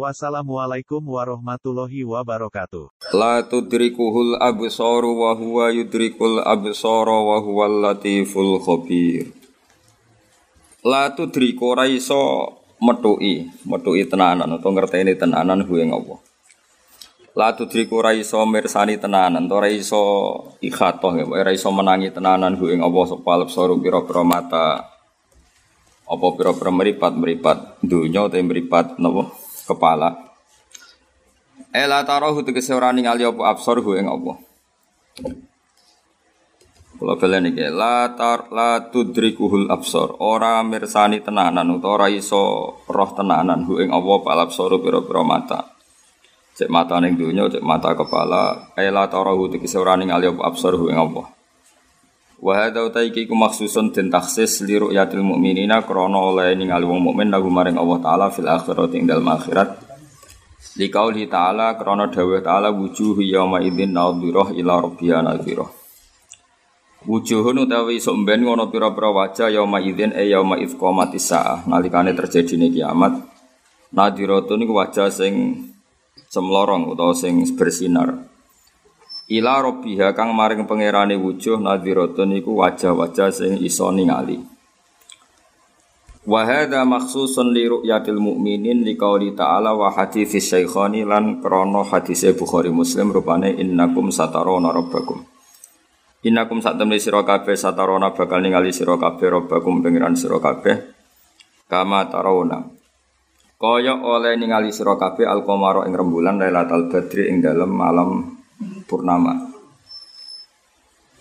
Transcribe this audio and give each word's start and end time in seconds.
Wassalamualaikum 0.00 1.04
warahmatullahi 1.04 2.08
wabarakatuh. 2.08 2.88
La 3.12 3.44
tudrikuhul 3.44 4.40
absaru 4.40 5.12
wa 5.12 5.36
huwa 5.36 5.68
yudrikul 5.68 6.40
absara 6.40 7.20
wa 7.20 7.36
huwal 7.36 7.84
latiful 7.84 8.64
khabir. 8.64 9.28
La 10.88 11.12
tudriku 11.12 11.76
ora 11.76 11.84
iso 11.84 12.16
metuki, 12.80 13.44
metuki 13.68 14.08
tenanan 14.08 14.48
atau 14.56 14.72
ngerteni 14.72 15.20
tenanan 15.20 15.68
ing 15.68 15.92
Allah. 15.92 16.16
La 17.36 17.52
tudriku 17.52 18.00
ora 18.00 18.16
iso 18.16 18.40
mirsani 18.48 18.96
tenanan, 18.96 19.52
ora 19.52 19.68
iso 19.68 20.00
ikhatoh 20.64 21.12
ya, 21.12 21.28
ora 21.28 21.52
iso 21.52 21.68
menangi 21.76 22.08
tenanan 22.08 22.56
ing 22.56 22.80
Allah 22.80 23.04
sapa 23.04 23.44
absaru 23.44 23.76
pira-pira 23.76 24.24
mata 24.24 24.80
apa 26.08 26.26
pira-pira 26.40 26.72
meripat-meripat 26.72 27.84
dunya 27.84 28.24
utawa 28.24 28.42
meripat 28.42 28.96
napa 28.96 29.49
kepala. 29.70 30.34
Ela 31.70 32.02
tarahu 32.02 32.42
tegese 32.42 32.74
ora 32.74 32.90
ningali 32.90 33.22
apa 33.22 33.54
absorhu 33.54 33.94
ing 33.94 34.10
apa. 34.10 34.34
Kula 36.98 37.14
balen 37.16 37.48
iki 37.48 37.64
la 37.70 38.12
tar 38.18 38.50
la 38.50 38.90
tudrikuhul 38.90 39.70
absor. 39.70 40.18
Ora 40.20 40.60
mirsani 40.66 41.22
tenanan 41.22 41.70
utawa 41.72 42.04
ora 42.04 42.06
iso 42.10 42.76
roh 42.84 43.10
tenanan 43.14 43.64
hu 43.64 43.78
ing 43.78 43.88
apa 43.94 44.12
pal 44.20 44.38
absoru 44.42 44.82
pira-pira 44.82 45.22
mata. 45.24 45.60
Cek 46.58 46.68
mata 46.68 47.00
ning 47.00 47.16
donya, 47.16 47.48
cek 47.48 47.64
mata 47.64 47.96
kepala. 47.96 48.74
Ela 48.76 49.08
tarahu 49.08 49.48
tegese 49.48 49.80
ora 49.80 49.96
ningali 49.96 50.28
apa 50.28 50.42
absorhu 50.44 50.92
ing 50.92 50.98
apa. 51.00 51.39
Wa 52.40 52.56
hadza 52.56 52.80
utaiki 52.88 53.28
ku 53.28 53.36
maksusun 53.36 53.92
den 53.92 54.08
taksis 54.08 54.64
li 54.64 54.80
ru'yatil 54.80 55.20
mukminina 55.20 55.84
krana 55.84 56.16
oleh 56.16 56.56
ningali 56.56 56.88
wong 56.88 57.12
mukmin 57.12 57.28
lagu 57.28 57.52
maring 57.52 57.76
Allah 57.76 58.00
taala 58.00 58.26
fil 58.32 58.48
akhirati 58.48 58.96
ing 58.96 59.04
dalem 59.04 59.28
akhirat. 59.28 59.76
Li 60.80 60.88
qauli 60.88 61.28
ta'ala 61.28 61.76
krana 61.76 62.08
dawuh 62.08 62.40
ta'ala 62.40 62.72
wujuhu 62.72 63.20
yauma 63.20 63.60
idzin 63.60 63.92
nadhirah 63.92 64.56
ila 64.56 64.80
rabbiha 64.88 65.20
nadhirah. 65.20 65.68
Wujuhun 67.04 67.60
utawi 67.68 68.00
sok 68.00 68.24
mben 68.24 68.48
ngono 68.48 68.72
pira-pira 68.72 69.12
wajah 69.12 69.52
yauma 69.52 69.84
idzin 69.84 70.16
e 70.16 70.32
yauma 70.32 70.56
idz 70.56 70.80
qamatis 70.80 71.28
saah 71.28 71.68
nalikane 71.68 72.16
terjadine 72.16 72.72
kiamat. 72.72 73.20
Nadhiratun 73.92 74.64
iku 74.64 74.80
wajah 74.80 75.12
sing 75.12 75.60
semlorong 76.32 76.88
utawa 76.88 77.12
sing 77.12 77.44
bersinar. 77.52 78.29
Ila 79.30 79.62
robbiha 79.62 80.10
kang 80.10 80.34
maring 80.34 80.66
pangerane 80.66 81.14
wujuh 81.14 81.62
nadhiratun 81.62 82.34
iku 82.42 82.66
wajah-wajah 82.66 83.30
sing 83.30 83.62
iso 83.62 83.86
ningali. 83.94 84.42
Wa 86.26 86.42
hadza 86.42 86.82
makhsusun 86.82 87.54
li 87.54 87.70
ru'yatil 87.70 88.18
mu'minin 88.18 88.82
li 88.82 88.98
qouli 88.98 89.30
ta'ala 89.38 89.70
wa 89.70 89.94
hadits 89.94 90.34
syaikhani 90.34 91.06
lan 91.06 91.38
krana 91.38 91.86
hadise 91.86 92.34
Bukhari 92.34 92.74
Muslim 92.74 93.14
rupane 93.14 93.54
innakum 93.54 94.10
satarona 94.10 94.74
rabbakum. 94.74 95.22
Innakum 96.26 96.58
satamne 96.58 96.98
sira 96.98 97.22
kabeh 97.22 97.54
satarona 97.54 98.10
bakal 98.10 98.42
ningali 98.42 98.74
sira 98.74 98.98
kabeh 98.98 99.30
rabbakum 99.30 99.78
pangeran 99.78 100.18
sira 100.18 100.42
kabeh 100.42 100.74
kama 101.70 102.10
tarawna. 102.10 102.66
Kaya 103.62 103.94
oleh 103.94 104.34
ningali 104.34 104.74
sira 104.74 104.98
kabeh 104.98 105.22
al-qamara 105.22 105.86
ing 105.86 105.94
rembulan 105.94 106.34
Lailatul 106.34 106.90
Badri 106.90 107.30
ing 107.30 107.38
dalem 107.38 107.70
malam 107.70 108.39
purnama. 108.84 109.50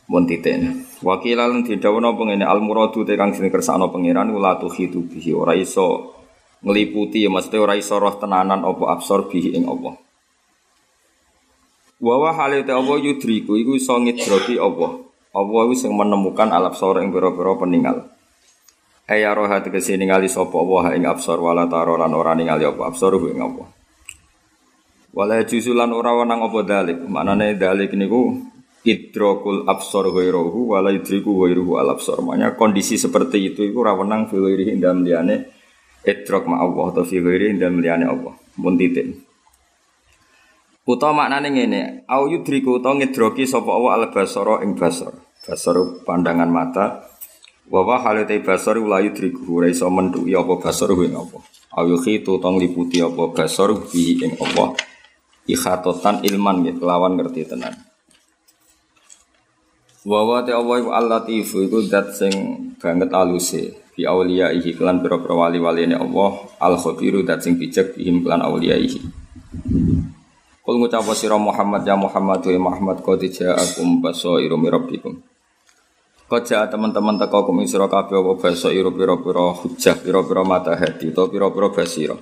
Mun 0.09 0.25
titen. 0.25 0.89
Wakilan 1.05 1.61
didhawuhna 1.63 2.17
pengene 2.17 2.43
al 2.43 2.59
muradu 2.65 3.05
te 3.05 3.13
kang 3.13 3.31
sing 3.31 3.47
kersakno 3.53 3.93
pangeran 3.93 4.33
ula 4.33 4.57
tuhitu 4.57 5.05
bihi 5.05 5.31
ora 5.37 5.53
iso 5.53 6.17
ngliputi 6.65 7.23
ya 7.23 7.29
mesti 7.31 7.55
ora 7.55 7.77
iso 7.77 7.95
roh 8.01 8.17
tenanan 8.17 8.65
apa 8.65 8.83
absor 8.89 9.29
bihi 9.29 9.55
ing 9.55 9.69
Allah. 9.69 9.95
Wa 12.01 12.15
wa 12.17 12.31
halite 12.35 12.73
apa 12.73 12.93
yudriku 12.97 13.53
iku 13.53 13.77
iso 13.77 13.95
ngidroki 14.01 14.57
Allah. 14.57 14.97
Allah 15.29 15.61
iku 15.69 15.75
sing 15.77 15.93
menemukan 15.93 16.49
al 16.49 16.73
absor 16.73 17.05
ing 17.05 17.13
pira-pira 17.13 17.53
peninggal. 17.55 18.09
Aya 19.05 19.29
roh 19.37 19.45
hati 19.45 19.69
kesini 19.69 20.09
ningali 20.09 20.25
sapa 20.25 20.57
Allah 20.57 20.97
ing 20.97 21.05
absor 21.05 21.37
wala 21.37 21.69
taro 21.69 22.01
lan 22.01 22.11
ora 22.17 22.33
ningali 22.33 22.65
apa 22.65 22.89
absor 22.89 23.13
ing 23.29 23.39
Allah. 23.45 23.78
Wala 25.09 25.41
juzulan 25.41 25.89
ora 25.89 26.13
wenang 26.13 26.45
apa 26.45 26.59
dalik. 26.61 27.01
Maknane 27.09 27.57
dalik 27.57 27.97
niku 27.97 28.45
idrokul 28.85 29.65
absor 29.65 30.13
ghairuhu 30.13 30.71
wala 30.77 30.93
idriku 30.93 31.33
ghairuhu 31.33 31.81
al 31.81 31.97
absor. 31.97 32.21
Makanya 32.21 32.53
kondisi 32.53 32.95
seperti 32.95 33.53
itu 33.53 33.65
iku 33.65 33.81
ora 33.81 33.97
wenang 33.97 34.29
fi 34.29 34.37
ghairihi 34.37 34.77
ndam 34.77 35.01
liyane 35.01 35.49
idrok 36.05 36.45
ma 36.45 36.61
Allah 36.61 36.93
atau 36.93 37.03
fi 37.03 37.17
ghairihi 37.19 37.57
ndam 37.57 37.81
liyane 37.81 38.05
Allah. 38.05 38.37
Mun 38.61 38.77
titik. 38.77 39.25
Utawa 40.89 41.25
maknane 41.25 41.53
ngene, 41.53 41.81
au 42.09 42.25
yudriku 42.25 42.81
utawa 42.81 42.97
ngidroki 42.97 43.45
sapa 43.45 43.69
Allah 43.69 43.93
al 43.97 44.05
basara 44.09 44.61
ing 44.65 44.73
basar. 44.73 45.13
Basar 45.45 45.77
pandangan 46.05 46.49
mata. 46.49 46.85
Wa 47.69 47.85
wa 47.85 48.01
halate 48.01 48.41
basar 48.41 48.77
la 48.81 48.97
yudriku 49.01 49.57
ora 49.57 49.69
iso 49.69 49.89
mentuki 49.89 50.33
apa 50.37 50.53
basar 50.57 50.93
ing 50.93 51.13
apa. 51.17 51.41
Au 51.77 51.85
yukhitu 51.85 52.37
utawa 52.41 52.57
liputi 52.57 53.01
apa 53.01 53.33
basar 53.33 53.73
bi 53.89 54.17
ing 54.17 54.33
apa 54.37 54.89
ikhatotan 55.49 56.21
ilman 56.21 56.61
gitu 56.61 56.85
lawan 56.85 57.17
ngerti 57.17 57.49
tenan. 57.49 57.73
Wawa 60.05 60.45
te 60.47 60.55
Allah 60.55 60.79
iku 60.79 60.89
al-latif 60.95 61.59
iku 61.59 61.83
zat 61.83 62.15
sing 62.15 62.33
banget 62.79 63.11
aluse. 63.11 63.75
Bi 63.97 64.07
auliya 64.07 64.55
ihi 64.55 64.71
kelan 64.77 65.03
pira-pira 65.03 65.35
wali-waline 65.35 65.97
Allah. 65.97 66.39
Al 66.61 66.79
khabiru 66.79 67.25
zat 67.27 67.43
sing 67.43 67.59
bijak 67.59 67.97
bihim 67.97 68.23
kelan 68.23 68.39
auliya 68.39 68.79
ihi 68.79 69.01
Kul 70.63 70.77
ngucap 70.77 71.01
sira 71.17 71.35
Muhammad 71.35 71.81
ya 71.81 71.97
Muhammad 71.97 72.45
wa 72.45 72.69
Muhammad 72.69 73.01
qad 73.01 73.25
ja'akum 73.25 74.05
basairu 74.05 74.53
mir 74.53 74.77
rabbikum. 74.77 75.17
Qad 76.29 76.45
ja'a 76.45 76.69
teman-teman 76.69 77.17
teko 77.17 77.49
kum 77.49 77.57
sira 77.65 77.89
kabeh 77.89 78.21
apa 78.21 78.33
basairu 78.37 78.93
pira-pira 78.93 79.49
hujjah 79.49 79.97
pira-pira 79.97 80.45
mata 80.45 80.77
hati 80.77 81.09
utawa 81.09 81.27
pira-pira 81.27 81.73
basira 81.73 82.15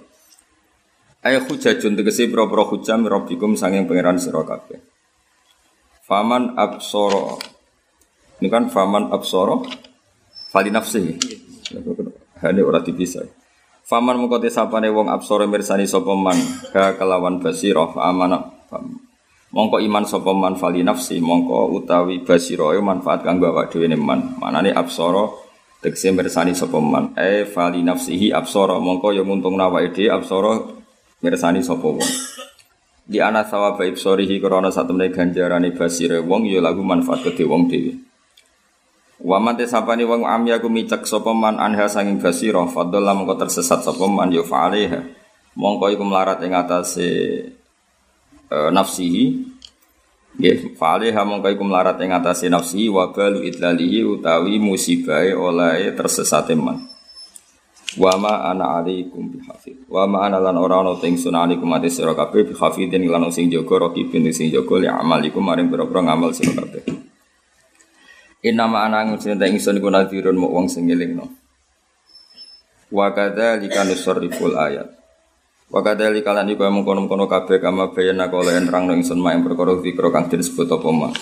Ayah 1.26 1.42
hujajun 1.42 1.98
tegesi 1.98 2.30
pro-pro 2.30 2.70
hujam 2.70 3.02
rabbikum 3.10 3.58
sanging 3.58 3.90
pangeran 3.90 4.22
sira. 4.22 4.46
Faman 6.06 6.54
absoro 6.56 7.42
Ini 8.38 8.54
kan 8.54 8.70
faman 8.70 9.10
absoro 9.10 9.66
fali 10.54 10.70
nafsi. 10.70 11.18
Hane 12.38 12.62
ora 12.62 12.86
dipisah. 12.86 13.26
Faman 13.82 14.22
mengko 14.22 14.38
te 14.38 14.54
sapane 14.54 14.94
wong 14.94 15.10
absoro 15.10 15.50
mirsani 15.50 15.90
sapa 15.90 16.14
man 16.14 16.38
ka 16.70 17.02
kelawan 17.02 17.42
basira 17.42 17.90
fa 17.90 18.14
amana 18.14 18.38
mongko 19.50 19.82
iman 19.82 20.06
sapa 20.06 20.38
man 20.38 20.54
fali 20.54 20.86
nafsi 20.86 21.18
mongko 21.18 21.82
utawi 21.82 22.22
basira 22.22 22.78
manfaat 22.78 23.26
kanggo 23.26 23.50
awak 23.50 23.74
dhewe 23.74 23.90
man. 23.98 24.38
Manane 24.38 24.70
absoro 24.70 25.50
tegese 25.82 26.14
mirsani 26.14 26.54
sapa 26.54 26.78
man. 26.78 27.18
Eh 27.18 27.50
fali 27.50 27.82
nafsihi 27.82 28.30
absara 28.30 28.78
mongko 28.78 29.18
ya 29.18 29.26
nguntung 29.26 29.58
awake 29.58 29.98
dhewe 29.98 30.14
absara 30.14 30.77
mirsani 31.22 31.66
sapa 31.66 31.88
wong? 31.88 32.04
Di 33.08 33.24
ana 33.24 33.48
sawaba 33.48 33.88
ibsorihi 33.88 34.44
krana 34.44 34.68
satemene 34.68 35.10
ganjarane 35.16 35.72
basire 35.72 36.20
wong 36.20 36.44
ya 36.44 36.60
lagu 36.60 36.84
manfaat 36.84 37.24
kedhe 37.24 37.48
wong 37.48 37.72
dhewe. 37.72 37.96
Wa 39.24 39.40
man 39.42 39.58
sapani 39.58 40.04
wong 40.06 40.28
amya 40.28 40.60
ku 40.62 40.68
micek 40.70 41.08
sapa 41.08 41.34
man 41.34 41.58
anha 41.58 41.88
sanging 41.90 42.22
basira 42.22 42.68
fadalla 42.70 43.16
mongko 43.18 43.40
tersesat 43.48 43.82
sapa 43.82 44.06
man 44.06 44.30
ya 44.30 44.44
mongko 45.58 45.86
iku 45.90 46.04
melarat 46.06 46.38
ing 46.46 46.54
atase 46.54 47.10
e, 48.52 48.58
nafsihi. 48.70 49.56
Nggih 50.38 50.78
fa'alaiha 50.78 51.24
mongko 51.26 51.48
iku 51.50 51.64
melarat 51.66 51.98
ing 52.04 52.14
atase 52.14 52.46
nafsihi 52.52 52.94
wa 52.94 53.10
balu 53.10 53.42
idlalihi 53.42 54.06
utawi 54.06 54.62
musibahe 54.62 55.34
oleh 55.34 55.96
tersesate 55.98 56.54
man 56.54 56.97
Wa 57.96 58.20
ma 58.20 58.52
ana 58.52 58.84
alaikum 58.84 59.32
bihafid. 59.32 59.88
Wa 59.88 60.04
ma 60.04 60.28
ana 60.28 60.44
lan 60.44 60.60
ora 60.60 60.84
ana 60.84 61.00
teng 61.00 61.16
sun 61.16 61.40
alaikum 61.40 61.72
ate 61.72 61.88
sira 61.88 62.12
kabeh 62.12 62.52
bihafidin 62.52 63.08
lan 63.08 63.32
sing 63.32 63.48
jaga 63.48 63.88
raqibin 63.88 64.28
sing 64.36 64.52
jaga 64.52 64.76
li 64.84 64.92
amalikum 64.92 65.40
maring 65.40 65.72
pira-pira 65.72 66.04
ngamal 66.04 66.36
sira 66.36 66.52
kabeh. 66.52 66.84
Inna 68.44 68.68
ma 68.68 68.84
ana 68.84 69.08
teng 69.16 69.40
ingsun 69.40 69.80
iku 69.80 69.88
nadhirun 69.88 70.36
muk 70.36 70.52
wong 70.52 70.68
sing 70.68 70.92
ngelingno. 70.92 71.32
Wa 72.92 73.16
kadzalika 73.16 73.88
nusarriful 73.88 74.60
ayat. 74.60 74.92
Wa 75.72 75.80
kadzalika 75.80 76.36
lan 76.36 76.52
iku 76.52 76.68
mengkono-kono 76.68 77.32
kabeh 77.32 77.64
kama 77.64 77.96
bayana 77.96 78.28
kala 78.28 78.52
nerangno 78.60 79.00
ingsun 79.00 79.24
mak 79.24 79.40
perkara 79.48 79.80
zikra 79.80 80.12
kang 80.12 80.28
disebut 80.28 80.68
apa. 80.76 81.16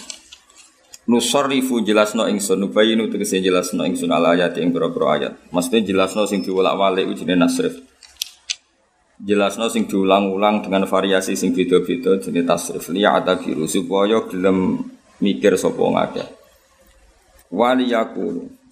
Nusarrifu 1.05 1.85
jelasno 1.85 2.25
ingsun 2.25 2.65
nubayinu 2.65 3.09
tegese 3.09 3.41
jelasno 3.41 3.85
ingsun 3.85 4.09
ala 4.09 4.33
ayat 4.33 4.57
ing 4.57 4.73
pira-pira 4.73 5.05
ayat. 5.17 5.33
Maksudnya 5.53 5.85
jelasno 5.85 6.25
sing 6.25 6.41
diwolak-walik 6.41 7.05
ujine 7.05 7.37
nasrif. 7.37 7.77
Jelasno 9.15 9.71
sing 9.71 9.87
diulang-ulang 9.87 10.65
dengan 10.65 10.83
variasi 10.83 11.39
sing 11.39 11.55
beda-beda 11.55 12.19
jenis 12.19 12.43
tasrif 12.43 12.91
liya 12.91 13.15
ada 13.15 13.39
biru 13.39 13.63
supaya 13.63 14.25
gelem 14.27 14.83
mikir 15.23 15.55
sapa 15.55 15.79
ngakeh. 15.79 16.27
Waliyakulu 17.53 18.65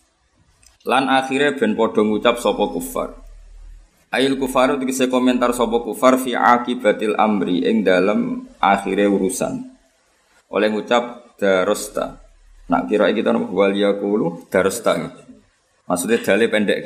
Lan 0.84 1.08
akhirnya 1.08 1.56
ben 1.56 1.80
padha 1.80 2.04
ngucap 2.04 2.44
sapa 2.44 2.68
kufar. 2.68 3.16
Ail 4.12 4.36
kufaru 4.36 4.76
tegese 4.84 5.08
komentar 5.08 5.56
sapa 5.56 5.80
kufar 5.80 6.20
fi 6.20 6.36
akibatil 6.36 7.16
amri 7.16 7.64
ing 7.64 7.88
dalam 7.88 8.52
akhirnya 8.60 9.08
urusan. 9.08 9.64
Oleh 10.52 10.68
ngucap 10.68 11.34
darosta. 11.40 12.23
Nak 12.72 12.88
kira 12.88 13.12
kita 13.12 13.36
nopo 13.36 13.52
wal 13.52 13.76
yaqulu 13.76 14.48
darosta. 14.48 14.96
Maksudnya 15.84 16.24
dalil 16.24 16.48
pendek. 16.48 16.80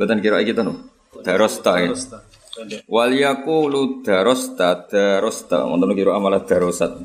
Bukan 0.00 0.18
kira 0.24 0.40
kita 0.40 0.64
nopo. 0.64 0.88
Darosta 1.20 1.76
ya. 1.76 1.92
Wal 2.88 3.12
yaqulu 3.12 4.00
darosta 4.00 4.88
darosta. 4.88 5.68
Wonten 5.68 5.92
kira 5.92 6.16
amalah 6.16 6.40
darosat. 6.40 6.96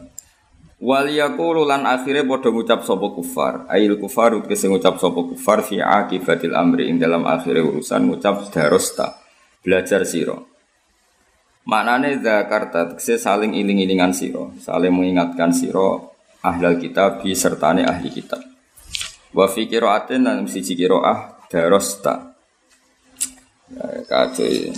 Wal 0.79 1.11
yaqulu 1.11 1.67
lan 1.67 1.83
akhire 1.83 2.23
padha 2.23 2.55
ngucap 2.55 2.87
sapa 2.87 3.07
kufar. 3.11 3.67
Ail 3.67 3.99
kufar 3.99 4.31
kese 4.47 4.71
ngucap 4.71 4.95
sapa 4.95 5.19
kufar 5.35 5.59
fi 5.59 5.83
akibatil 5.83 6.55
amri 6.55 6.87
ing 6.87 6.95
dalam 6.95 7.27
akhire 7.27 7.59
urusan 7.59 8.07
ngucap 8.07 8.47
darosta. 8.55 9.19
Belajar 9.59 10.07
sira. 10.07 10.39
Maknane 11.65 12.21
zakarta 12.21 12.93
tekse 12.93 13.17
saling 13.17 13.57
iling-ilingan 13.57 14.13
sira, 14.13 14.53
saling 14.61 14.93
mengingatkan 14.93 15.49
sira 15.49 15.97
ahlal 16.45 16.77
kitab 16.77 17.25
bi 17.25 17.33
sertane 17.33 17.81
ahli 17.81 18.13
kitab. 18.13 18.41
Wa 19.33 19.49
fi 19.49 19.65
qiraatin 19.65 20.21
lan 20.23 20.37
siji 20.45 20.77
qiraah 20.77 21.49
darosta. 21.49 22.37
Ya, 23.73 23.85
kacau 24.05 24.69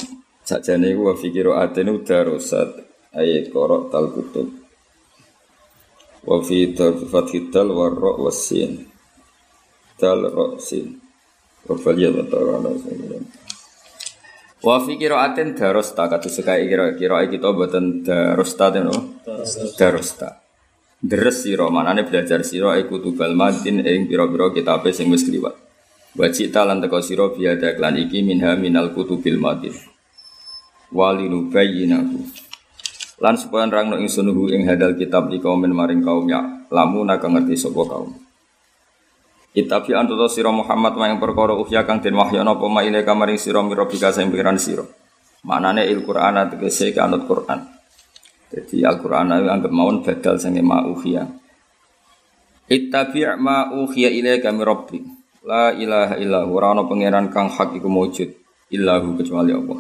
Sajane 0.48 0.96
iku 0.96 1.12
wa 1.12 1.16
fi 1.20 1.28
qiraatin 1.36 1.92
darosat. 2.08 2.72
Ayat 3.12 3.52
korok 3.52 3.92
tal 3.92 4.08
kutub. 4.16 4.48
Wa 6.24 6.40
fi 6.40 6.72
fathid 7.12 7.52
dal 7.52 7.68
wa 7.76 7.92
ra 7.92 8.12
wa 8.16 8.32
sin. 8.32 8.88
Dal 10.00 10.24
ra 10.24 10.56
sin. 10.58 10.96
Wa 11.68 11.76
faliyat 11.76 12.14
wa 12.16 12.26
ta'ala 12.32 12.70
wa 14.64 14.80
fi 14.82 14.94
qiraatin 14.96 15.54
darosta. 15.54 16.08
Kata 16.08 16.32
sekai 16.32 16.66
kira 16.72 16.96
kira 16.96 17.28
kita 17.28 17.52
boten 17.52 18.08
darosta 18.08 18.72
no? 18.80 19.22
Darosta 19.76 20.47
deres 20.98 21.46
sira 21.46 21.70
manane 21.70 22.02
belajar 22.02 22.42
sira 22.42 22.74
iku 22.82 22.98
tubal 22.98 23.38
madin 23.38 23.86
ing 23.86 24.10
pira-pira 24.10 24.50
kitabe 24.50 24.90
sing 24.90 25.14
wis 25.14 25.26
kliwat. 25.30 25.54
Wajib 26.18 26.50
talan 26.50 26.82
teko 26.82 26.98
sira 27.06 27.30
biada 27.30 27.78
klan 27.78 28.02
iki 28.02 28.26
minha 28.26 28.58
minal 28.58 28.90
kutubil 28.98 29.38
madin. 29.38 29.74
Walinubayyinahu 30.90 32.48
lan 33.18 33.34
supaya 33.38 33.66
nerangno 33.66 33.98
ingsun 34.02 34.30
hu 34.30 34.50
ing 34.50 34.66
hadal 34.66 34.94
kitab 34.98 35.30
di 35.30 35.42
kaum 35.42 35.62
maring 35.66 36.06
kaum 36.06 36.26
ya 36.30 36.66
lamu 36.74 37.06
nak 37.06 37.22
ngerti 37.22 37.54
sapa 37.54 37.82
kaum. 37.86 38.18
Kitab 39.54 39.90
ya 39.90 40.02
antuto 40.02 40.30
sira 40.30 40.50
Muhammad 40.50 40.94
wa 40.98 41.06
yang 41.10 41.18
perkara 41.22 41.54
uhya 41.58 41.86
kang 41.86 42.02
den 42.02 42.14
wahyana 42.18 42.58
apa 42.58 42.66
ma 42.70 42.86
ile 42.86 43.02
kamaring 43.02 43.38
sira 43.38 43.62
mirabika 43.62 44.10
sing 44.14 44.34
pikiran 44.34 44.58
sira. 44.58 44.86
Maknane 45.46 45.86
il 45.86 46.02
Qur'an 46.02 46.50
tegese 46.50 46.94
kanut 46.94 47.30
Qur'an 47.30 47.77
jadi 48.48 48.88
Al 48.88 48.98
Qur'an 49.04 49.32
itu 49.34 49.50
anggap 49.52 49.72
mawon 49.72 50.04
badal 50.04 50.40
sing 50.40 50.56
ma 50.64 50.88
uhya 50.88 51.28
Ittabi' 52.68 53.40
ma 53.40 53.72
uhiya 53.72 54.12
ilaika 54.12 54.52
min 54.52 54.64
rabbik 54.68 55.04
la 55.48 55.72
ilaha 55.72 56.20
illa 56.20 56.44
huwa 56.44 56.84
pangeran 56.84 57.32
kang 57.32 57.48
hak 57.48 57.80
iku 57.80 57.88
mujud 57.88 58.28
illahu 58.68 59.16
kecuali 59.16 59.56
Allah 59.56 59.80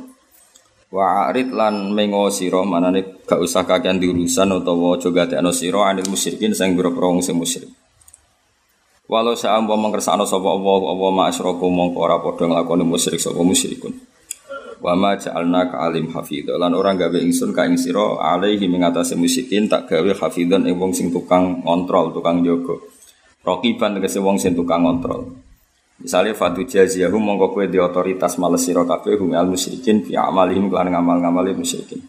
Wa 0.88 1.28
arid 1.28 1.52
lan 1.52 1.92
mengo 1.92 2.32
sira 2.32 2.64
manane 2.64 3.20
gak 3.28 3.44
usah 3.44 3.68
kakean 3.68 4.00
diurusan 4.00 4.56
utawa 4.56 4.96
aja 4.96 5.12
gatekno 5.12 5.52
sira 5.52 5.92
anil 5.92 6.08
musyrikin 6.08 6.56
sing 6.56 6.80
boro-boro 6.80 7.12
wong 7.12 7.20
sing 7.20 7.36
musyrik. 7.36 7.68
Walau 9.12 9.36
sa'am 9.36 9.68
wa 9.68 9.76
mangkersakno 9.76 10.24
sapa 10.24 10.48
Allah 10.48 10.80
apa 10.88 11.06
ma 11.12 11.24
asyraku 11.28 11.68
mongko 11.68 12.00
ora 12.00 12.24
padha 12.24 12.48
nglakoni 12.48 12.88
musyrik 12.88 13.20
sapa 13.20 13.40
musyrikun. 13.44 13.92
Wa 14.78 14.94
ma 14.94 15.18
ja'alna 15.18 15.74
ka 15.74 15.90
alim 15.90 16.14
hafidha 16.14 16.54
lan 16.54 16.78
ora 16.78 16.94
gawe 16.94 17.18
ingsun 17.18 17.50
ka 17.50 17.66
ing 17.66 17.82
sira 17.82 18.22
alaihi 18.22 18.70
mengatasi 18.70 19.18
musyrikin 19.18 19.66
tak 19.66 19.90
gawe 19.90 20.12
hafidhan 20.14 20.70
ing 20.70 20.78
wong 20.78 20.94
sing 20.94 21.10
tukang 21.10 21.66
ngontrol, 21.66 22.14
tukang 22.14 22.46
jaga. 22.46 22.78
Rokiban 23.42 23.98
tegese 23.98 24.22
wong 24.22 24.38
sing 24.38 24.54
tukang 24.54 24.86
ngontrol. 24.86 25.34
Misalnya 25.98 26.38
fatu 26.38 26.62
jaziyahum 26.62 27.18
mongko 27.18 27.58
kowe 27.58 27.66
di 27.66 27.82
otoritas 27.82 28.38
males 28.38 28.62
sira 28.62 28.86
kabeh 28.86 29.18
hum 29.18 29.34
al 29.34 29.50
musyrikin 29.50 30.06
fi 30.06 30.14
amalihim 30.14 30.70
ngamal-ngamale 30.70 31.58
musyrikin. 31.58 32.06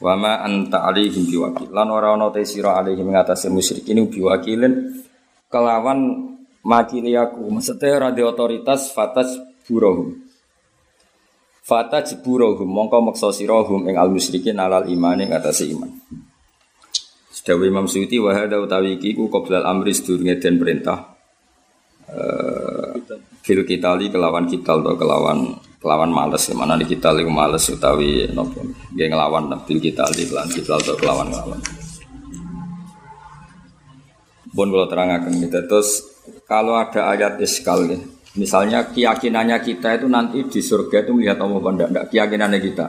Wa 0.00 0.16
ma 0.16 0.40
anta 0.40 0.88
alaihim 0.88 1.28
biwakil. 1.28 1.68
Lan 1.68 1.92
ora 1.92 2.16
ana 2.16 2.32
te 2.32 2.48
sira 2.48 2.80
alaihim 2.80 3.12
ngatasé 3.12 3.52
musyrikin 3.52 4.08
biwakilin 4.08 5.04
kelawan 5.52 6.32
makili 6.64 7.12
aku. 7.12 7.44
Maksudnya 7.52 8.00
ora 8.00 8.08
di 8.08 8.24
otoritas 8.24 8.88
fatas 8.96 9.36
burohum. 9.68 10.23
Fata 11.64 12.04
jiburohum 12.04 12.68
mongko 12.68 13.00
maksa 13.00 13.32
sira 13.32 13.64
hum 13.64 13.88
ing 13.88 13.96
al 13.96 14.12
musyrikin 14.12 14.60
alal 14.60 14.84
iman 14.84 15.16
ing 15.24 15.32
atase 15.32 15.64
iman. 15.72 15.88
Sedawi 17.32 17.72
Imam 17.72 17.88
Suyuti 17.88 18.20
wa 18.20 18.36
hadza 18.36 18.60
utawi 18.60 19.00
iki 19.00 19.16
ku 19.16 19.32
qoblal 19.32 19.64
amri 19.64 19.96
sedurunge 19.96 20.36
den 20.36 20.60
perintah 20.60 21.14
fil 23.44 23.60
kitali 23.68 24.08
kelawan 24.08 24.48
kital 24.48 24.80
atau 24.80 24.96
kelawan 24.96 25.56
kelawan 25.80 26.08
males 26.08 26.48
mana 26.56 26.80
di 26.80 26.88
kita 26.88 27.12
itu 27.12 27.28
males 27.28 27.64
utawi 27.68 28.28
nopo 28.32 28.64
dia 28.96 29.08
ngelawan 29.08 29.52
fil 29.68 29.80
kitali 29.80 30.24
kelawan 30.24 30.48
kital 30.48 30.80
atau 30.80 30.96
kelawan 30.96 31.28
kelawan 31.28 31.60
Bon 34.54 34.70
kalau 34.70 34.86
terangkan 34.86 35.34
kita 35.34 35.66
terus 35.66 36.06
kalau 36.46 36.78
ada 36.78 37.10
ayat 37.10 37.42
iskal 37.42 37.82
misalnya 38.34 38.90
keyakinannya 38.90 39.58
kita 39.62 39.98
itu 39.98 40.06
nanti 40.10 40.42
di 40.46 40.60
surga 40.60 41.06
itu 41.06 41.12
melihat 41.14 41.38
Allah 41.42 41.58
apa 41.58 41.70
enggak, 41.70 42.06
keyakinannya 42.10 42.60
kita. 42.60 42.86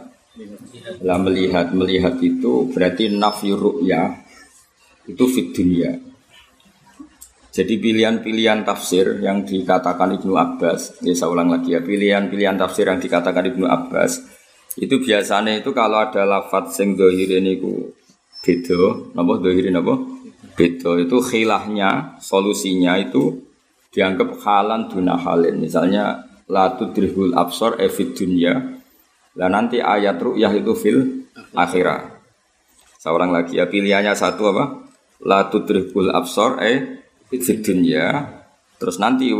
Lah 1.08 1.18
melihat 1.22 1.72
melihat 1.72 2.20
itu 2.20 2.68
berarti 2.74 3.08
nafi 3.14 3.56
ya 3.88 4.12
itu 5.08 5.24
fit 5.30 5.54
dunia. 5.54 5.96
Jadi 7.56 7.80
pilihan-pilihan 7.80 8.68
tafsir 8.68 9.24
yang 9.24 9.48
dikatakan 9.48 10.20
Ibnu 10.20 10.36
Abbas, 10.36 11.00
ya 11.00 11.16
saya 11.16 11.32
ulang 11.32 11.56
lagi 11.56 11.72
ya, 11.72 11.80
pilihan-pilihan 11.80 12.60
tafsir 12.60 12.84
yang 12.84 13.00
dikatakan 13.00 13.48
Ibnu 13.48 13.64
Abbas 13.64 14.20
itu 14.76 15.00
biasanya 15.00 15.64
itu 15.64 15.72
kalau 15.72 16.04
ada 16.04 16.28
lafadz 16.28 16.76
sing 16.76 17.00
dohir 17.00 17.32
ini 17.32 17.56
ku 17.56 17.96
beda, 18.44 19.16
napa? 19.16 19.40
Dohir 19.40 19.72
napa? 19.72 20.04
Itu 20.60 21.24
khilahnya, 21.24 22.20
solusinya 22.20 23.00
itu 23.00 23.45
dianggap 23.96 24.44
halan 24.44 24.92
duna 24.92 25.16
halin. 25.16 25.56
Misalnya 25.56 26.28
la 26.52 26.76
tudrihul 26.76 27.32
absor 27.32 27.80
efid 27.80 28.20
dunya. 28.20 28.84
Lah 29.40 29.48
nanti 29.48 29.80
ayat 29.80 30.20
ru'yah 30.20 30.52
itu 30.52 30.76
fil 30.76 31.00
akhirah. 31.56 32.12
Seorang 33.00 33.32
lagi 33.32 33.56
ya 33.56 33.72
pilihannya 33.72 34.12
satu 34.12 34.52
apa? 34.52 34.66
La 35.24 35.48
tudrihul 35.48 36.12
absor 36.12 36.60
e 36.60 36.74
fid 37.32 37.64
dunya 37.64 38.36
terus 38.78 39.00
nanti 39.00 39.32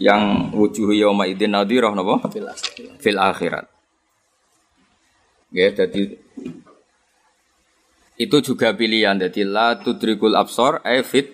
yang 0.00 0.50
wujuh 0.50 0.96
yauma 0.96 1.28
idzin 1.28 1.52
nadhirah 1.52 1.92
napa 1.92 2.24
fil 2.98 3.20
akhirat 3.20 3.68
ya 5.52 5.68
jadi 5.76 6.16
itu 8.20 8.36
juga 8.44 8.72
pilihan 8.76 9.16
jadi 9.20 9.44
la 9.44 9.76
tudrikul 9.76 10.36
absor 10.36 10.80
e 10.84 11.04
fit 11.04 11.28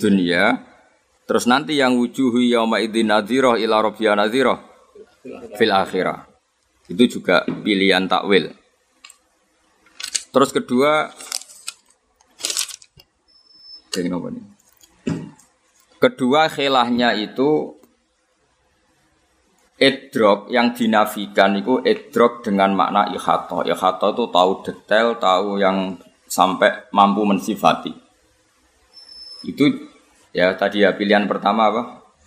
dunya 0.00 0.64
terus 1.26 1.44
nanti 1.50 1.76
yang 1.76 1.98
wujuh 1.98 2.30
yauma 2.46 2.78
idzin 2.78 3.10
nadhirah 3.10 3.58
ila 3.58 3.82
rabbia 3.82 4.14
nadhirah 4.14 4.62
fil 5.58 5.72
akhirah 5.74 6.24
itu 6.86 7.18
juga 7.18 7.42
pilihan 7.44 8.06
takwil 8.06 8.54
terus 10.30 10.50
kedua 10.54 11.10
Kedua 15.96 16.52
khilahnya 16.52 17.16
itu 17.16 17.72
edrok 19.80 20.52
yang 20.52 20.76
dinafikan 20.76 21.56
itu 21.56 21.80
edrok 21.80 22.44
dengan 22.44 22.76
makna 22.76 23.08
ikhato. 23.08 23.64
Ikhato 23.64 24.12
itu 24.12 24.24
tahu 24.28 24.52
detail, 24.60 25.16
tahu 25.16 25.56
yang 25.56 25.96
sampai 26.28 26.92
mampu 26.92 27.24
mensifati. 27.24 27.92
Itu 29.48 29.64
ya 30.36 30.52
tadi 30.52 30.84
ya 30.84 30.92
pilihan 30.92 31.24
pertama 31.24 31.72
apa? 31.72 31.82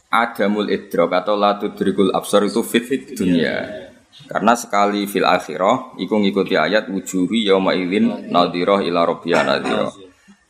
Adamul 0.09 0.73
idrok 0.73 1.13
atau 1.13 1.37
latu 1.37 1.69
drikul 1.77 2.09
absor 2.09 2.49
itu 2.49 2.65
fit, 2.65 2.81
fit 2.89 3.13
dunia. 3.13 3.85
Karena 4.25 4.57
sekali 4.57 5.05
fil 5.05 5.29
akhirah, 5.29 5.93
iku 6.01 6.17
ngikuti 6.17 6.57
ayat 6.57 6.89
wujuhi 6.89 7.45
yauma 7.45 7.77
idzin 7.77 8.33
nadhirah 8.33 8.81
ila 8.81 9.05
rabbiyah 9.05 9.41
nadhirah. 9.45 9.93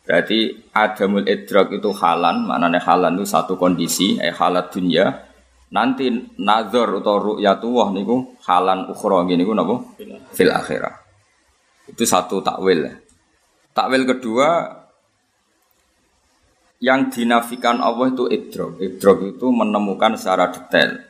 Berarti 0.10 0.72
adamul 0.74 1.28
idrak 1.30 1.70
itu 1.70 1.94
halan, 1.94 2.50
maknanya 2.50 2.82
halan 2.82 3.20
itu 3.20 3.30
satu 3.30 3.62
kondisi, 3.62 4.18
eh 4.18 4.34
halat 4.34 4.74
dunia. 4.74 5.06
Nanti 5.70 6.10
nazar 6.42 6.98
atau 6.98 7.38
ru'yatullah 7.38 7.94
niku 7.94 8.42
halan 8.42 8.90
ukhra 8.90 9.22
niku 9.30 9.54
napa? 9.54 9.76
Fil 10.34 10.50
akhirah. 10.50 10.96
Itu 11.86 12.10
satu 12.10 12.42
takwil. 12.42 12.90
Takwil 13.70 14.10
kedua 14.10 14.79
yang 16.80 17.12
dinafikan 17.12 17.84
Allah 17.84 18.12
itu 18.12 18.26
idrok. 18.32 18.80
Idrok 18.80 19.36
itu 19.36 19.48
menemukan 19.52 20.16
secara 20.16 20.48
detail. 20.52 21.06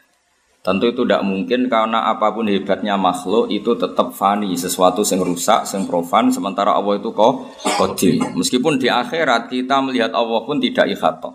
Tentu 0.60 0.92
itu 0.92 1.08
tidak 1.08 1.24
mungkin 1.24 1.72
karena 1.72 2.12
apa 2.12 2.36
pun 2.36 2.44
hebatnya 2.52 3.00
makhluk 3.00 3.48
itu 3.48 3.80
tetap 3.80 4.12
fani, 4.12 4.52
sesuatu 4.60 5.08
yang 5.08 5.24
rusak, 5.24 5.64
yang 5.72 5.88
profan, 5.88 6.28
sementara 6.36 6.76
Allah 6.76 7.00
itu 7.00 7.16
kok 7.16 7.56
kodim. 7.80 8.36
Meskipun 8.36 8.76
di 8.76 8.92
akhirat 8.92 9.48
kita 9.48 9.80
melihat 9.80 10.12
Allah 10.12 10.44
pun 10.44 10.60
tidak 10.60 10.92
ikhato. 10.92 11.32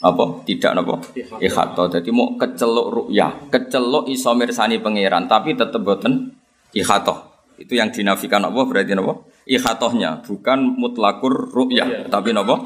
Apa? 0.00 0.40
Tidak 0.48 0.72
apa? 0.72 0.96
Ikhato. 1.36 1.92
Jadi 1.92 2.08
mau 2.08 2.32
keceluk 2.40 2.86
ru'yah, 2.88 3.52
keceluk 3.52 4.08
iso 4.08 4.32
mirsani 4.32 4.80
pangeran, 4.80 5.28
tapi 5.28 5.52
tetap 5.52 5.84
boten 5.84 6.32
ikhato. 6.72 7.44
Itu 7.60 7.76
yang 7.76 7.92
dinafikan 7.92 8.40
Allah 8.40 8.64
berarti 8.64 8.96
apa? 8.96 9.14
Ikhatohnya, 9.48 10.20
bukan 10.22 10.76
mutlakur 10.78 11.48
ru'yah, 11.50 12.06
tapi 12.12 12.30
apa? 12.36 12.60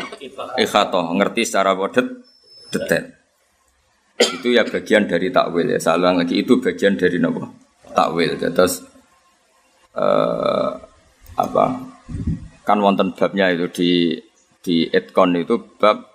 Ikhato, 0.59 1.00
ngerti 1.14 1.47
secara 1.47 1.73
bodet 1.78 2.07
detail 2.75 3.25
itu 4.14 4.54
ya 4.54 4.62
bagian 4.62 5.11
dari 5.11 5.28
takwil 5.35 5.75
ya 5.75 5.81
salah 5.83 6.14
lagi 6.14 6.47
itu 6.47 6.62
bagian 6.62 6.95
dari 6.95 7.19
nopo? 7.19 7.50
Takwil. 7.90 8.38
Terus 8.38 8.83
uh, 9.99 10.71
apa? 11.35 11.64
Kan 12.62 12.78
wonten 12.81 13.12
babnya 13.14 13.50
itu 13.50 13.66
di 13.75 13.90
di 14.64 14.76
etkon 14.88 15.35
itu 15.35 15.59
bab 15.76 16.07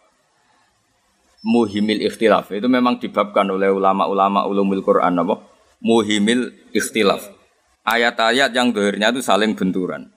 muhimil 1.44 2.00
ikhtilaf. 2.08 2.52
Itu 2.56 2.72
memang 2.72 3.04
dibabkan 3.04 3.52
oleh 3.52 3.68
ulama-ulama 3.72 4.48
ulumul 4.48 4.84
Quran 4.84 5.20
apa 5.20 5.36
muhimil 5.84 6.72
ikhtilaf. 6.72 7.36
Ayat-ayat 7.84 8.54
yang 8.54 8.72
dohirnya 8.72 9.12
itu 9.12 9.24
saling 9.24 9.56
benturan 9.58 10.12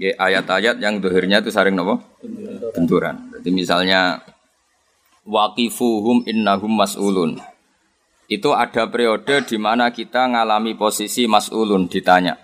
ayat-ayat 0.00 0.76
yang 0.80 1.00
dohirnya 1.00 1.40
itu 1.40 1.48
saling 1.48 1.72
nopo 1.72 2.00
benturan 2.76 3.26
jadi 3.46 3.54
misalnya 3.54 4.26
waqifuhum 5.26 6.26
innahum 6.26 6.74
mas'ulun. 6.78 7.38
Itu 8.26 8.54
ada 8.54 8.90
periode 8.90 9.46
di 9.46 9.54
mana 9.54 9.94
kita 9.94 10.26
ngalami 10.30 10.74
posisi 10.74 11.30
mas'ulun 11.30 11.86
ditanya. 11.86 12.34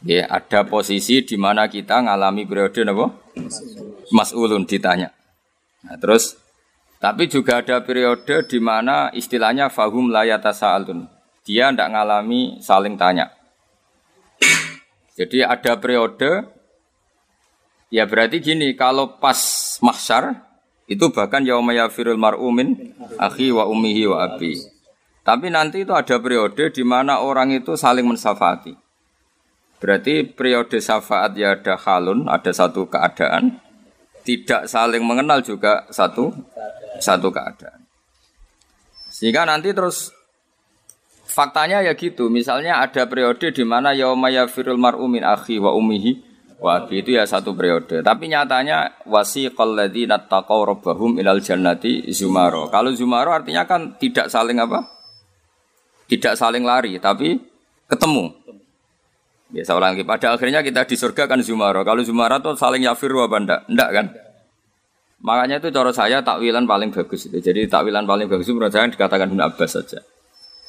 Ya, 0.00 0.24
ada 0.32 0.64
posisi 0.64 1.20
di 1.22 1.36
mana 1.36 1.68
kita 1.68 2.00
ngalami 2.08 2.48
periode 2.48 2.88
apa? 2.88 3.06
Mas'ulun 4.12 4.64
ditanya. 4.64 5.12
Nah, 5.84 6.00
terus 6.00 6.40
tapi 6.96 7.26
juga 7.28 7.60
ada 7.60 7.84
periode 7.84 8.48
di 8.48 8.56
mana 8.62 9.10
istilahnya 9.12 9.68
fahum 9.68 10.08
layata 10.08 10.56
sa'alun. 10.56 11.04
Dia 11.42 11.68
tidak 11.68 11.90
ngalami 11.90 12.62
saling 12.62 12.96
tanya. 12.96 13.28
Jadi 15.22 15.38
ada 15.46 15.78
periode 15.78 16.50
ya 17.94 18.10
berarti 18.10 18.42
gini, 18.42 18.74
kalau 18.74 19.22
pas 19.22 19.38
mahsyar 19.78 20.34
itu 20.90 21.14
bahkan 21.14 21.46
yauma 21.46 21.70
yafirul 21.70 22.18
mar'umin 22.18 22.90
akhi 23.22 23.54
wa 23.54 23.70
ummihi 23.70 24.10
wa 24.10 24.26
abi. 24.26 24.58
Tapi 25.22 25.46
nanti 25.54 25.86
itu 25.86 25.94
ada 25.94 26.18
periode 26.18 26.74
di 26.74 26.82
mana 26.82 27.22
orang 27.22 27.54
itu 27.54 27.78
saling 27.78 28.02
mensafati. 28.02 28.74
Berarti 29.78 30.26
periode 30.26 30.82
syafaat 30.82 31.38
ya 31.38 31.54
ada 31.54 31.78
halun, 31.78 32.26
ada 32.26 32.50
satu 32.50 32.90
keadaan. 32.90 33.62
Tidak 34.26 34.66
saling 34.66 35.06
mengenal 35.06 35.38
juga 35.46 35.86
satu 35.94 36.34
satu 36.98 37.30
keadaan. 37.30 37.86
Sehingga 39.06 39.46
nanti 39.46 39.70
terus 39.70 40.10
faktanya 41.32 41.80
ya 41.80 41.96
gitu. 41.96 42.28
Misalnya 42.28 42.84
ada 42.84 43.08
periode 43.08 43.48
di 43.50 43.64
mana 43.64 43.96
yauma 43.96 44.28
yafirul 44.28 44.76
mar'umin 44.76 45.24
akhi 45.24 45.56
wa 45.56 45.72
ummihi 45.72 46.32
Wabi 46.62 47.02
itu 47.02 47.18
ya 47.18 47.26
satu 47.26 47.58
periode. 47.58 48.06
Tapi 48.06 48.30
nyatanya 48.30 49.02
wasiqal 49.10 49.74
ladzina 49.74 50.22
taqaw 50.22 50.62
rabbahum 50.62 51.18
ilal 51.18 51.42
jannati 51.42 52.06
zumaro. 52.14 52.70
Kalau 52.70 52.94
zumaro 52.94 53.34
artinya 53.34 53.66
kan 53.66 53.98
tidak 53.98 54.30
saling 54.30 54.62
apa? 54.62 54.86
Tidak 56.06 56.38
saling 56.38 56.62
lari, 56.62 57.02
tapi 57.02 57.34
ketemu. 57.90 58.30
Biasa 59.50 59.74
orang 59.74 59.98
lagi. 59.98 60.06
Pada 60.06 60.38
akhirnya 60.38 60.62
kita 60.62 60.86
di 60.86 60.94
surga 60.94 61.26
kan 61.26 61.42
zumaro. 61.42 61.82
Kalau 61.82 61.98
zumaro 62.06 62.38
itu 62.38 62.54
saling 62.54 62.86
yafiru 62.86 63.26
apa 63.26 63.36
enggak? 63.42 63.60
Enggak 63.66 63.90
kan? 63.90 64.06
Makanya 65.26 65.58
itu 65.58 65.68
cara 65.74 65.90
saya 65.90 66.22
takwilan 66.22 66.62
paling 66.70 66.94
bagus 66.94 67.26
itu. 67.26 67.42
Jadi 67.42 67.66
takwilan 67.66 68.06
paling 68.06 68.30
bagus 68.30 68.46
itu 68.46 68.54
menurut 68.54 68.70
saya 68.70 68.86
dikatakan 68.86 69.34
Ibn 69.34 69.50
Abbas 69.50 69.82
saja. 69.82 69.98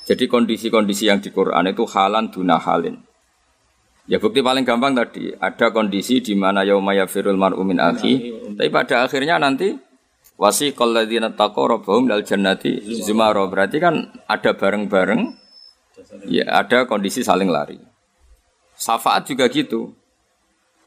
Jadi 0.03 0.27
kondisi-kondisi 0.27 1.07
yang 1.07 1.23
di 1.23 1.31
Quran 1.31 1.71
itu 1.71 1.87
halan 1.87 2.27
duna 2.27 2.59
halin. 2.59 2.99
Ya 4.03 4.19
bukti 4.19 4.43
paling 4.43 4.67
gampang 4.67 4.91
tadi 4.91 5.31
ada 5.39 5.71
kondisi 5.71 6.19
di 6.19 6.35
mana 6.35 6.67
yaumaya 6.67 7.07
firul 7.07 7.39
mar'u 7.39 7.63
min 7.63 7.79
akhi, 7.79 8.35
tapi 8.59 8.67
pada 8.67 9.07
akhirnya 9.07 9.39
nanti 9.39 9.79
wasi 10.35 10.75
ladzina 10.75 11.31
taqaw 11.31 11.79
rabbahum 11.79 12.11
dal 12.11 12.19
jannati 12.19 12.83
zumara. 12.99 13.47
Berarti 13.47 13.79
kan 13.79 14.11
ada 14.27 14.51
bareng-bareng 14.59 15.23
ya 16.27 16.51
ada 16.51 16.83
kondisi 16.83 17.23
saling 17.23 17.47
lari. 17.47 17.79
Syafaat 18.75 19.23
juga 19.23 19.47
gitu. 19.47 19.95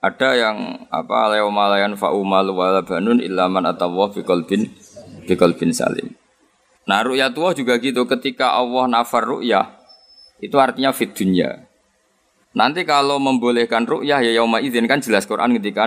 Ada 0.04 0.36
yang 0.36 0.84
apa 0.92 1.32
layan 1.32 1.96
fa'umal 1.96 2.52
wala 2.52 2.84
banun 2.84 3.16
illa 3.24 3.48
man 3.48 3.64
atawah 3.64 4.12
bi 4.12 4.20
qalbin 4.28 4.68
bi 5.24 5.34
qalbin 5.40 5.72
salim. 5.72 6.12
Nah 6.86 7.02
ru'yatullah 7.02 7.54
juga 7.58 7.82
gitu 7.82 8.06
ketika 8.06 8.54
Allah 8.54 8.86
nafar 8.86 9.26
ru'yah 9.26 9.74
itu 10.38 10.54
artinya 10.56 10.94
fit 10.94 11.10
dunya. 11.10 11.66
Nanti 12.56 12.88
kalau 12.88 13.20
membolehkan 13.20 13.84
ru'yah 13.84 14.22
ya 14.24 14.40
yauma 14.40 14.64
idzin 14.64 14.88
kan 14.88 15.02
jelas 15.02 15.28
Quran 15.28 15.52
ketika 15.60 15.84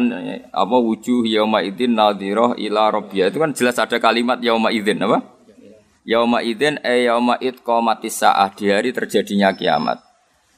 apa 0.53 0.77
wujuh 0.77 1.25
yauma 1.25 1.65
idzin 1.65 1.98
nadhirah 1.98 2.53
ila 2.62 2.94
rabbiyah 2.94 3.34
itu 3.34 3.41
kan 3.41 3.56
jelas 3.58 3.79
ada 3.82 3.98
kalimat 3.98 4.38
yauma 4.44 4.70
idzin 4.70 5.01
apa? 5.01 5.24
Yauma 6.06 6.46
idzin 6.46 6.77
e 6.86 7.10
yauma 7.10 7.41
id 7.41 7.63
qamatis 7.65 8.22
saah 8.22 8.53
di 8.53 8.70
hari 8.70 8.94
terjadinya 8.94 9.56
kiamat 9.56 10.10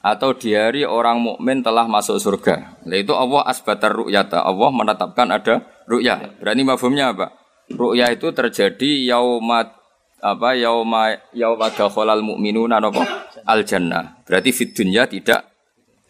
atau 0.02 0.34
di 0.34 0.52
hari 0.52 0.82
orang 0.82 1.22
mukmin 1.22 1.62
telah 1.62 1.86
masuk 1.86 2.18
surga. 2.18 2.82
Nah, 2.82 2.98
itu 2.98 3.14
Allah 3.14 3.46
asbatar 3.46 3.94
ru'yata. 3.94 4.42
Allah 4.42 4.70
menetapkan 4.74 5.30
ada 5.30 5.62
ru'yah. 5.86 6.42
Berarti 6.42 6.62
mafhumnya 6.66 7.14
apa? 7.14 7.30
Ru'yah 7.70 8.10
itu 8.10 8.34
terjadi 8.34 9.06
yauma 9.06 9.81
apa 10.22 10.54
yauma 10.54 11.18
yauma 11.34 11.66
dakhalal 11.74 12.22
mu'minuna 12.22 12.78
apa? 12.78 13.26
Al 13.42 13.66
jannah. 13.66 14.22
Berarti 14.22 14.54
fid 14.54 14.70
dunya 14.70 15.10
tidak 15.10 15.50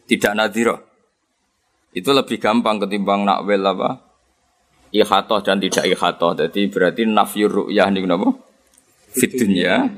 tidak 0.04 0.32
nadiro. 0.36 0.76
Itu 1.96 2.12
lebih 2.12 2.36
gampang 2.36 2.76
ketimbang 2.76 3.24
nakwil 3.24 3.64
apa? 3.64 3.90
Ikhatoh 4.92 5.40
dan 5.40 5.56
tidak 5.64 5.88
ikhatoh. 5.88 6.36
Jadi 6.36 6.68
berarti 6.68 7.08
nafyur 7.08 7.64
ru'yah 7.64 7.88
ini 7.88 8.04
kenapa? 8.04 8.28
Fitunya. 9.08 9.88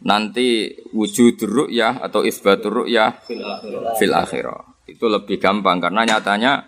Nanti 0.00 0.72
wujud 0.96 1.44
ru'yah 1.44 2.00
atau 2.00 2.24
isbatur 2.24 2.84
ru'yah 2.84 3.20
fil 4.00 4.12
akhirah. 4.16 4.88
Itu 4.88 5.12
lebih 5.12 5.36
gampang 5.36 5.84
karena 5.84 6.08
nyatanya 6.08 6.64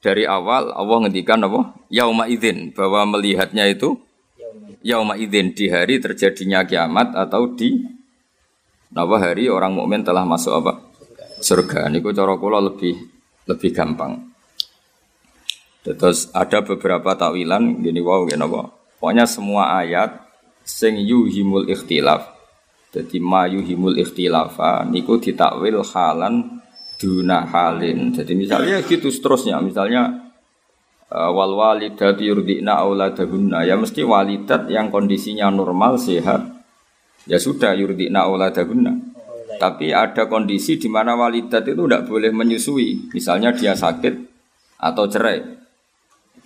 dari 0.00 0.24
awal 0.24 0.72
Allah 0.72 0.96
ngendikan 1.04 1.44
apa? 1.44 1.76
Yauma 1.92 2.24
idzin 2.32 2.72
bahwa 2.72 3.04
melihatnya 3.16 3.68
itu 3.68 4.00
yauma 4.80 5.16
idzin 5.16 5.52
di 5.52 5.68
hari 5.68 6.00
terjadinya 6.00 6.64
kiamat 6.64 7.12
atau 7.16 7.52
di 7.52 7.80
apa 8.90 9.16
hari 9.22 9.46
orang 9.46 9.76
mukmin 9.76 10.02
telah 10.02 10.26
masuk 10.26 10.54
apa? 10.64 10.90
surga. 11.40 11.88
Niku 11.88 12.12
cara 12.12 12.36
kula 12.36 12.60
lebih 12.60 12.94
lebih 13.48 13.70
gampang. 13.72 14.30
Terus 15.80 16.28
ada 16.36 16.60
beberapa 16.60 17.16
takwilan 17.16 17.80
gini 17.80 18.04
wow 18.04 18.28
gini 18.28 18.44
apa? 18.44 18.68
Pokoknya 19.00 19.24
semua 19.24 19.80
ayat 19.80 20.20
sing 20.60 21.00
yuhimul 21.00 21.66
ikhtilaf. 21.72 22.36
Jadi 22.92 23.16
ma 23.16 23.48
yuhimul 23.48 23.96
ikhtilafa 23.96 24.84
niku 24.84 25.16
ditakwil 25.16 25.80
halan 25.80 26.60
duna 27.00 27.48
halin. 27.48 28.12
Jadi 28.12 28.36
misalnya 28.36 28.84
gitu 28.84 29.08
seterusnya. 29.08 29.56
Misalnya 29.64 30.29
wal 31.10 31.58
walidatu 31.58 32.22
yurdina 32.22 32.78
auladahunna 32.78 33.66
ya 33.66 33.74
mesti 33.74 34.06
walidat 34.06 34.70
yang 34.70 34.94
kondisinya 34.94 35.50
normal 35.50 35.98
sehat 35.98 36.46
ya 37.26 37.36
sudah 37.36 37.74
yurdina 37.74 38.30
auladahunna 38.30 39.10
tapi 39.60 39.92
ada 39.92 40.24
kondisi 40.24 40.80
di 40.80 40.88
mana 40.88 41.12
walidat 41.12 41.68
itu 41.68 41.84
tidak 41.84 42.08
boleh 42.08 42.32
menyusui. 42.32 43.12
Misalnya 43.12 43.52
dia 43.52 43.76
sakit 43.76 44.14
atau 44.80 45.04
cerai. 45.04 45.44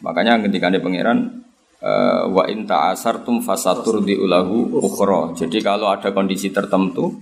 Makanya 0.02 0.42
ketika 0.42 0.66
ada 0.66 0.82
pangeran 0.82 1.46
uh, 1.78 2.26
wa 2.26 2.42
in 2.50 2.66
ta'asartum 2.66 3.38
fasatur 3.38 4.02
diulahu 4.02 4.82
ukhra. 4.82 5.30
Jadi 5.38 5.62
kalau 5.62 5.94
ada 5.94 6.10
kondisi 6.10 6.50
tertentu 6.50 7.14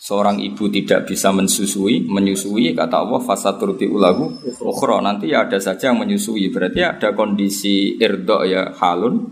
seorang 0.00 0.40
ibu 0.40 0.72
tidak 0.72 1.04
bisa 1.04 1.28
mensusui, 1.28 2.08
menyusui 2.08 2.72
kata 2.72 3.04
Allah 3.04 3.20
fasaturti 3.20 3.84
ulahu 3.84 4.32
ukhra. 4.64 5.04
Nanti 5.04 5.28
ya 5.28 5.44
ada 5.44 5.60
saja 5.60 5.92
yang 5.92 6.00
menyusui. 6.00 6.48
Berarti 6.48 6.80
ada 6.80 7.12
kondisi 7.12 8.00
irdo 8.00 8.40
ya 8.48 8.72
halun 8.80 9.28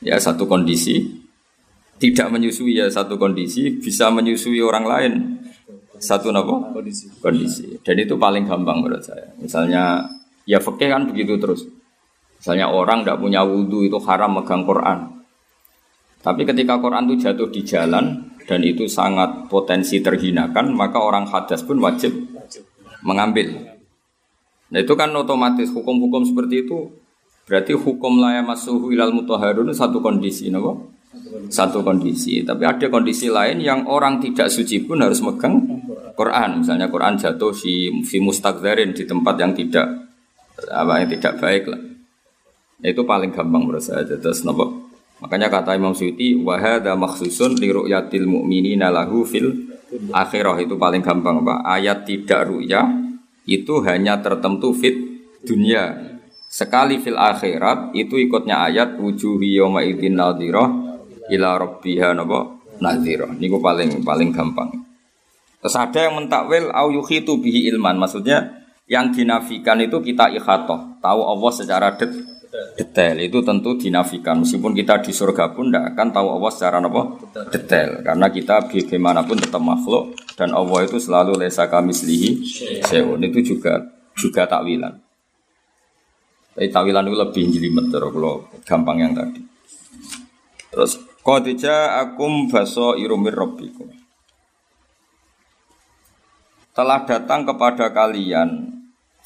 ya 0.00 0.16
satu 0.16 0.48
kondisi. 0.48 1.28
Tidak 1.98 2.30
menyusui 2.32 2.78
ya 2.78 2.88
satu 2.88 3.20
kondisi 3.20 3.76
bisa 3.76 4.08
menyusui 4.08 4.64
orang 4.64 4.84
lain. 4.88 5.12
Satu 5.98 6.30
apa? 6.30 6.72
Kondisi. 6.72 7.10
Kondisi. 7.18 7.66
Dan 7.82 7.98
itu 7.98 8.14
paling 8.14 8.46
gampang 8.46 8.80
menurut 8.80 9.02
saya. 9.02 9.34
Misalnya 9.36 10.06
ya 10.46 10.62
fakih 10.62 10.88
kan 10.88 11.10
begitu 11.10 11.36
terus. 11.36 11.66
Misalnya 12.38 12.70
orang 12.70 13.02
tidak 13.02 13.18
punya 13.18 13.42
wudhu 13.42 13.82
itu 13.82 13.98
haram 14.06 14.38
megang 14.38 14.62
Quran. 14.62 15.10
Tapi 16.22 16.46
ketika 16.46 16.78
Quran 16.78 17.10
itu 17.10 17.26
jatuh 17.26 17.50
di 17.50 17.66
jalan 17.66 18.30
dan 18.48 18.64
itu 18.64 18.88
sangat 18.88 19.44
potensi 19.52 20.00
terhinakan, 20.00 20.72
maka 20.72 20.96
orang 20.96 21.28
hadas 21.28 21.60
pun 21.60 21.76
wajib 21.84 22.16
mengambil. 23.04 23.76
Nah 24.72 24.80
itu 24.80 24.96
kan 24.96 25.12
otomatis 25.12 25.68
hukum-hukum 25.68 26.24
seperti 26.24 26.64
itu 26.64 26.88
berarti 27.44 27.76
hukum 27.76 28.20
laya 28.20 28.40
masuhu 28.40 28.88
ilal 28.92 29.12
mutahharun 29.12 29.68
satu 29.76 30.00
kondisi, 30.00 30.48
nopo? 30.48 30.96
Satu 31.52 31.84
kondisi. 31.84 32.40
Tapi 32.40 32.64
ada 32.64 32.88
kondisi 32.88 33.28
lain 33.28 33.60
yang 33.60 33.84
orang 33.84 34.20
tidak 34.20 34.48
suci 34.48 34.80
pun 34.84 35.00
harus 35.04 35.20
megang 35.20 35.60
Quran. 36.16 36.64
Misalnya 36.64 36.88
Quran 36.88 37.20
jatuh 37.20 37.52
di 37.52 37.92
fi 38.04 38.16
mustakzarin 38.20 38.96
di 38.96 39.04
tempat 39.04 39.36
yang 39.40 39.52
tidak 39.52 39.86
apa 40.72 41.04
yang 41.04 41.08
tidak 41.12 41.36
baik 41.40 41.64
lah. 41.68 41.80
Nah, 42.78 42.88
itu 42.88 43.02
paling 43.04 43.32
gampang 43.32 43.64
menurut 43.64 43.84
saya. 43.84 44.04
Terus 44.04 44.44
nopo? 44.44 44.87
Makanya 45.18 45.50
kata 45.50 45.74
Imam 45.74 45.98
Suyuti 45.98 46.38
wahada 46.38 46.94
maksusun 46.94 47.58
li 47.58 47.74
ru'yatil 47.74 48.30
mu'minina 48.30 48.86
lahu 48.94 49.26
fil 49.26 49.66
akhirah 50.14 50.54
itu 50.62 50.78
paling 50.78 51.02
gampang 51.02 51.42
Pak. 51.42 51.66
Ayat 51.66 52.06
tidak 52.06 52.46
ru'ya 52.46 52.86
itu 53.48 53.82
hanya 53.82 54.22
tertentu 54.22 54.70
fit 54.70 54.94
dunia. 55.42 56.14
Sekali 56.48 57.02
fil 57.02 57.18
akhirat 57.18 57.92
itu 57.98 58.14
ikutnya 58.14 58.62
ayat 58.62 58.96
wujuhi 58.96 59.58
yawma 59.58 59.82
idzin 59.82 60.16
nadhirah 60.16 60.70
ila 61.34 61.48
rabbiha 61.66 62.14
napa 62.14 62.54
nadhirah. 62.78 63.34
Niku 63.34 63.58
paling 63.58 64.06
paling 64.06 64.30
gampang. 64.30 64.70
Terus 65.58 65.74
ada 65.74 65.98
yang 65.98 66.14
mentakwil 66.14 66.70
au 66.70 66.94
yukhitu 66.94 67.42
bihi 67.42 67.66
ilman. 67.74 67.98
Maksudnya 67.98 68.54
yang 68.86 69.10
dinafikan 69.10 69.82
itu 69.82 69.98
kita 69.98 70.30
ikhatoh. 70.30 71.02
Tahu 71.02 71.20
Allah 71.26 71.52
secara 71.52 71.88
det 71.98 72.14
detail. 72.76 73.16
Itu 73.20 73.44
tentu 73.44 73.76
dinafikan. 73.76 74.42
Meskipun 74.42 74.72
kita 74.72 75.02
di 75.02 75.12
surga 75.12 75.52
pun 75.52 75.68
tidak 75.68 75.94
akan 75.94 76.08
tahu 76.12 76.28
Allah 76.38 76.52
secara 76.52 76.76
apa? 76.80 77.02
Detail. 77.52 77.90
Karena 78.04 78.26
kita 78.28 78.68
bagaimanapun 78.68 79.36
tetap 79.40 79.62
makhluk 79.62 80.16
dan 80.38 80.54
Allah 80.54 80.86
itu 80.86 80.98
selalu 81.00 81.40
lesa 81.40 81.66
kami 81.66 81.92
selihi 81.92 82.40
seun 82.84 83.20
itu 83.24 83.56
juga 83.56 83.82
juga 84.14 84.46
takwilan. 84.48 84.94
Tapi 86.54 86.68
takwilan 86.74 87.06
itu 87.06 87.16
lebih 87.16 87.44
jelimet 87.54 87.86
kalau 87.90 88.46
gampang 88.66 88.98
yang 88.98 89.12
tadi. 89.14 89.40
Terus 90.74 90.98
kodija 91.22 91.98
akum 92.02 92.50
baso 92.50 92.98
irumir 92.98 93.34
robbikum 93.34 93.98
telah 96.78 97.02
datang 97.02 97.42
kepada 97.42 97.90
kalian 97.90 98.77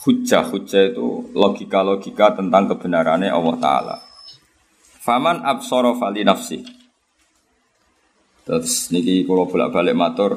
hujah 0.02 0.42
hujah 0.50 0.90
itu 0.90 1.30
logika 1.34 1.80
logika 1.86 2.34
tentang 2.34 2.66
kebenarannya 2.74 3.30
Allah 3.30 3.56
Taala. 3.62 3.96
Faman 5.02 5.42
absoro 5.42 5.98
fali 5.98 6.22
nafsi. 6.26 6.62
Terus 8.42 8.90
niki 8.90 9.22
kalau 9.22 9.46
bolak 9.46 9.70
balik 9.70 9.94
matur 9.94 10.32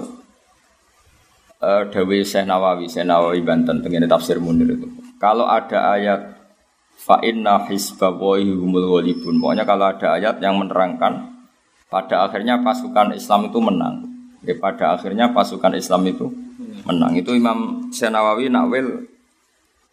uh, 1.62 1.84
Dawi 1.90 2.22
Syekh 2.22 2.46
Nawawi, 2.46 2.86
Syekh 2.86 3.10
Nawawi 3.10 3.42
Banten 3.42 3.82
pengen 3.82 4.06
tafsir 4.06 4.38
Munir 4.38 4.78
itu. 4.78 4.86
Kalau 5.18 5.50
ada 5.50 5.98
ayat 5.98 6.38
fa 7.02 7.18
inna 7.26 7.66
hisbawahi 7.66 8.54
humul 8.54 9.02
walibun. 9.02 9.42
Pokoknya 9.42 9.66
kalau 9.66 9.90
ada 9.90 10.22
ayat 10.22 10.38
yang 10.42 10.62
menerangkan 10.62 11.34
pada 11.90 12.30
akhirnya 12.30 12.62
pasukan 12.62 13.18
Islam 13.18 13.50
itu 13.50 13.58
menang. 13.58 13.96
Ya, 14.46 14.54
pada 14.62 14.94
akhirnya 14.94 15.34
pasukan 15.34 15.74
Islam 15.74 16.06
itu 16.06 16.30
menang. 16.86 17.18
Itu 17.18 17.34
Imam 17.34 17.90
Syekh 17.90 18.14
Nawawi 18.14 18.54
nakwil 18.54 19.15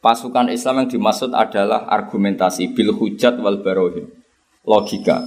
Pasukan 0.02 0.50
Islam 0.50 0.82
yang 0.82 0.98
dimaksud 0.98 1.30
adalah 1.30 1.86
argumentasi 1.86 2.74
bil 2.74 2.90
hujat 2.90 3.38
wal 3.38 3.62
barohin. 3.62 4.10
Logika. 4.66 5.22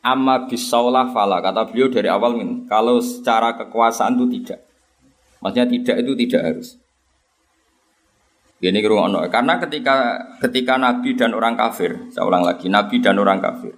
Amma 0.00 0.48
bisaulah 0.48 1.12
fala. 1.12 1.44
Kata 1.44 1.68
beliau 1.68 1.92
dari 1.92 2.08
awal 2.08 2.32
min. 2.32 2.64
Kalau 2.64 3.04
secara 3.04 3.60
kekuasaan 3.60 4.16
itu 4.16 4.40
tidak. 4.40 4.64
Maksudnya 5.44 5.68
tidak 5.68 5.96
itu 6.00 6.12
tidak 6.16 6.42
harus. 6.48 6.68
Ini 8.60 8.80
ono. 8.88 9.24
Karena 9.28 9.60
ketika 9.60 9.96
ketika 10.40 10.80
Nabi 10.80 11.16
dan 11.16 11.36
orang 11.36 11.56
kafir, 11.56 12.08
saya 12.12 12.28
ulang 12.28 12.44
lagi, 12.44 12.68
Nabi 12.72 13.04
dan 13.04 13.16
orang 13.20 13.40
kafir. 13.40 13.72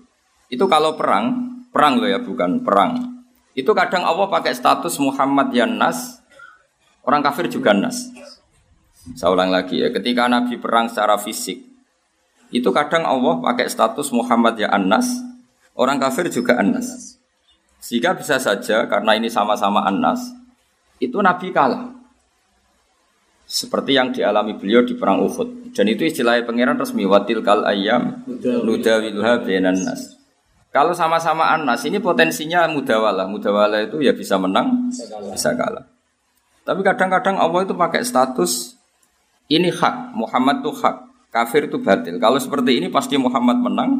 Itu 0.50 0.66
kalau 0.66 0.98
perang, 0.98 1.58
perang 1.70 2.02
loh 2.02 2.10
ya, 2.10 2.18
bukan 2.18 2.66
perang. 2.66 3.22
Itu 3.54 3.74
kadang 3.78 4.02
Allah 4.02 4.26
pakai 4.26 4.54
status 4.54 4.98
Muhammad 4.98 5.54
yang 5.54 5.78
nas, 5.78 6.18
orang 7.06 7.22
kafir 7.22 7.46
juga 7.46 7.70
nas. 7.70 8.10
Saya 9.18 9.34
ulang 9.34 9.50
lagi 9.50 9.82
ya, 9.82 9.90
ketika 9.90 10.30
Nabi 10.30 10.62
perang 10.62 10.86
secara 10.86 11.18
fisik, 11.18 11.58
itu 12.54 12.68
kadang 12.70 13.02
Allah 13.02 13.42
pakai 13.42 13.66
status 13.66 14.14
Muhammad 14.14 14.54
ya 14.54 14.70
Anas, 14.70 15.18
orang 15.74 15.98
kafir 15.98 16.30
juga 16.30 16.60
Anas. 16.62 17.18
Sehingga 17.82 18.14
bisa 18.14 18.38
saja 18.38 18.86
karena 18.86 19.18
ini 19.18 19.26
sama-sama 19.26 19.82
Anas, 19.82 20.30
itu 21.02 21.18
Nabi 21.18 21.50
kalah. 21.50 21.90
Seperti 23.42 23.98
yang 23.98 24.14
dialami 24.14 24.54
beliau 24.54 24.86
di 24.86 24.94
perang 24.94 25.18
Uhud. 25.26 25.74
Dan 25.74 25.90
itu 25.90 26.06
istilahnya 26.06 26.46
pangeran 26.46 26.78
resmi 26.78 27.04
watil 27.04 27.42
kal 27.42 27.66
ayam 27.66 28.22
nudawiluha 28.40 29.42
bainan 29.42 29.82
nas. 29.82 30.14
Kalau 30.72 30.96
sama-sama 30.96 31.52
Anas 31.52 31.84
ini 31.84 32.00
potensinya 32.00 32.64
mudawalah. 32.70 33.28
Mudawalah 33.28 33.84
itu 33.84 34.00
ya 34.00 34.16
bisa 34.16 34.40
menang. 34.40 34.88
Bisa 35.28 35.52
kalah. 35.52 35.84
Tapi 36.64 36.80
kadang-kadang 36.80 37.36
Allah 37.36 37.60
itu 37.66 37.76
pakai 37.76 38.00
status 38.06 38.78
ini 39.52 39.68
hak, 39.68 40.16
Muhammad 40.16 40.64
itu 40.64 40.72
hak, 40.72 41.28
kafir 41.28 41.68
itu 41.68 41.76
batil. 41.80 42.16
Kalau 42.16 42.40
seperti 42.40 42.80
ini 42.80 42.88
pasti 42.88 43.20
Muhammad 43.20 43.60
menang, 43.60 43.90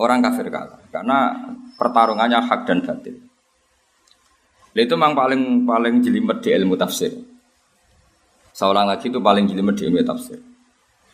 orang 0.00 0.24
kafir 0.24 0.48
kalah. 0.48 0.80
Karena 0.88 1.34
pertarungannya 1.76 2.40
hak 2.40 2.60
dan 2.64 2.80
batil. 2.80 3.20
Itu 4.76 4.92
memang 4.92 5.16
paling 5.16 5.64
paling 5.64 6.04
jelimet 6.04 6.44
di 6.44 6.52
ilmu 6.52 6.76
tafsir. 6.76 7.12
Seorang 8.52 8.88
lagi 8.88 9.08
itu 9.08 9.20
paling 9.20 9.48
jelimet 9.48 9.76
di 9.76 9.88
ilmu 9.88 10.04
tafsir. 10.04 10.40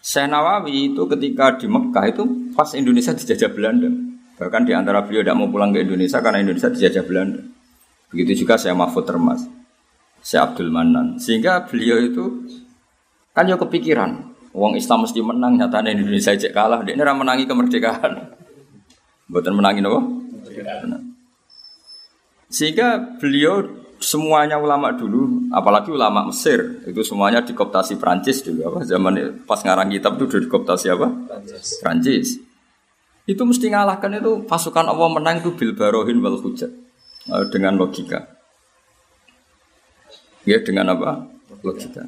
Syekh 0.03 0.27
Nawawi 0.27 0.91
itu 0.91 1.03
ketika 1.07 1.55
di 1.55 1.71
Mekah 1.71 2.11
itu 2.11 2.51
pas 2.59 2.67
Indonesia 2.75 3.15
dijajah 3.15 3.51
Belanda. 3.55 3.87
Bahkan 4.35 4.67
di 4.67 4.75
antara 4.75 5.07
beliau 5.07 5.23
tidak 5.23 5.39
mau 5.39 5.47
pulang 5.47 5.71
ke 5.71 5.87
Indonesia 5.87 6.19
karena 6.19 6.43
Indonesia 6.43 6.75
dijajah 6.75 7.07
Belanda. 7.07 7.39
Begitu 8.11 8.43
juga 8.43 8.59
saya 8.59 8.75
Mahfud 8.75 9.07
Termas, 9.07 9.47
saya 10.27 10.51
Abdul 10.51 10.75
Manan. 10.75 11.23
Sehingga 11.23 11.63
beliau 11.71 12.03
itu 12.03 12.43
Kan 13.33 13.49
yo 13.49 13.57
kepikiran, 13.57 14.33
Wong 14.53 14.77
Islam 14.77 15.09
mesti 15.09 15.25
menang, 15.25 15.57
nyatanya 15.57 15.97
Indonesia 15.97 16.37
cek 16.37 16.53
kalah, 16.53 16.85
dia 16.85 16.93
ini 16.93 17.01
menangi 17.01 17.49
kemerdekaan. 17.49 18.13
Buatan 19.33 19.57
menangi 19.57 19.81
apa? 19.81 20.01
Sehingga 22.53 23.17
beliau 23.17 23.65
semuanya 23.97 24.61
ulama 24.61 24.93
dulu, 24.93 25.49
apalagi 25.49 25.89
ulama 25.89 26.29
Mesir, 26.29 26.85
itu 26.85 27.01
semuanya 27.01 27.41
dikoptasi 27.41 27.97
Prancis 27.97 28.45
dulu 28.45 28.69
apa 28.69 28.79
zaman 28.85 29.41
pas 29.49 29.65
ngarang 29.65 29.89
kitab 29.89 30.21
itu 30.21 30.45
dikoptasi 30.45 30.93
apa? 30.93 31.09
Prancis. 31.09 31.67
Prancis. 31.81 32.29
Itu 33.25 33.49
mesti 33.49 33.73
ngalahkan 33.73 34.21
itu 34.21 34.45
pasukan 34.45 34.85
Allah 34.85 35.09
menang 35.09 35.41
itu 35.41 35.57
bil 35.57 35.73
barohin 35.73 36.21
wal 36.21 36.37
hujat 36.37 36.69
eh, 37.33 37.45
dengan 37.49 37.81
logika. 37.81 38.21
Ya 40.45 40.61
dengan 40.61 40.93
apa? 40.93 41.25
Logika. 41.65 42.05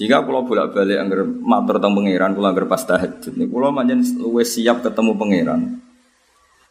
Sehingga 0.00 0.24
kalau 0.24 0.48
bolak 0.48 0.72
balik 0.72 0.96
angger 0.96 1.28
matur 1.28 1.76
tentang 1.76 1.92
pangeran, 1.92 2.32
kalau 2.32 2.48
angger 2.48 2.64
pas 2.64 2.80
tahajud, 2.80 3.36
nih 3.36 3.44
kalau 3.52 3.68
manjen 3.68 4.00
luwe 4.16 4.48
siap 4.48 4.80
ketemu 4.80 5.12
pangeran. 5.12 5.60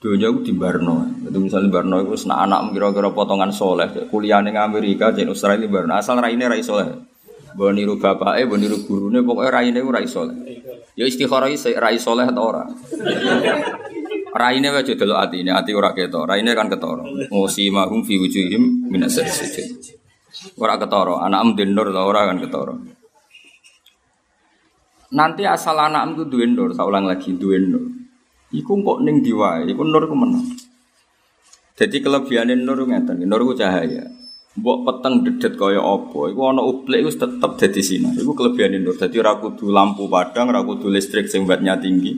Dunia 0.01 0.33
itu 0.33 0.49
di 0.49 0.53
Barno, 0.57 1.05
itu 1.21 1.37
misalnya 1.37 1.69
Barno 1.69 2.01
itu 2.01 2.17
sena 2.17 2.41
anak 2.41 2.73
kira-kira 2.73 3.13
potongan 3.13 3.53
soleh, 3.53 4.09
kuliah 4.09 4.41
ning 4.41 4.57
Amerika, 4.57 5.13
jadi 5.13 5.29
Australia 5.29 5.69
Barno, 5.69 5.93
asal 5.93 6.17
raine 6.17 6.41
rai 6.49 6.65
soleh. 6.65 6.89
Bawa 7.53 7.69
niru 7.69 8.01
bapak 8.01 8.41
eh, 8.41 8.49
bawa 8.49 8.57
niru 8.57 8.81
nih, 8.81 9.21
pokoknya 9.21 9.49
raine 9.53 9.77
rai 9.77 10.09
soleh. 10.09 10.33
Ya 10.97 11.05
istikharah 11.05 11.53
rai 11.53 12.01
soleh 12.01 12.25
atau 12.25 12.49
ora. 12.49 12.65
Raine 14.33 14.73
wae 14.73 14.81
delok 14.81 15.21
atine, 15.21 15.53
ati 15.53 15.77
ora 15.77 15.93
ketok. 15.93 16.25
Raine 16.25 16.57
kan 16.57 16.65
ketara. 16.65 17.05
Ngosi 17.29 17.69
mahum 17.69 18.01
fi 18.01 18.17
wujuhim 18.17 18.89
minas 18.89 19.21
sujud. 19.21 19.85
Ora 20.57 20.81
ketara, 20.81 21.29
anak 21.29 21.53
mden 21.53 21.77
nur 21.77 21.93
ora 21.93 22.25
kan 22.25 22.41
ketara. 22.41 22.73
Nanti 25.09 25.41
asal 25.41 25.73
anak 25.73 26.13
itu 26.13 26.29
duwe 26.29 26.45
nur, 26.45 26.69
saya 26.77 26.85
ulang 26.85 27.09
lagi 27.09 27.33
duwe 27.33 27.57
nur. 27.57 27.89
Iku 28.53 28.81
kok 28.81 29.01
ning 29.01 29.25
diwae, 29.25 29.65
iku 29.65 29.81
nur 29.81 30.05
ku 30.05 30.13
menang. 30.13 30.45
Jadi 31.73 31.97
kelebihan 32.01 32.53
nur 32.61 32.77
ngeten, 32.85 33.25
nur 33.25 33.41
ku 33.41 33.53
cahaya. 33.57 34.05
Mbok 34.59 34.77
peteng 34.85 35.23
dedet 35.25 35.53
kaya 35.57 35.81
apa, 35.81 36.19
iku 36.29 36.41
ana 36.53 36.61
uplek 36.61 37.05
iku 37.05 37.11
tetep 37.15 37.51
dadi 37.57 37.81
sinar. 37.81 38.13
Iku 38.17 38.37
kelebihan 38.37 38.77
nur. 38.81 38.93
Dadi 38.97 39.17
ora 39.17 39.37
kudu 39.37 39.69
lampu 39.73 40.05
padang, 40.05 40.53
ora 40.53 40.61
kudu 40.61 40.93
listrik 40.93 41.25
sing 41.25 41.49
tinggi. 41.81 42.13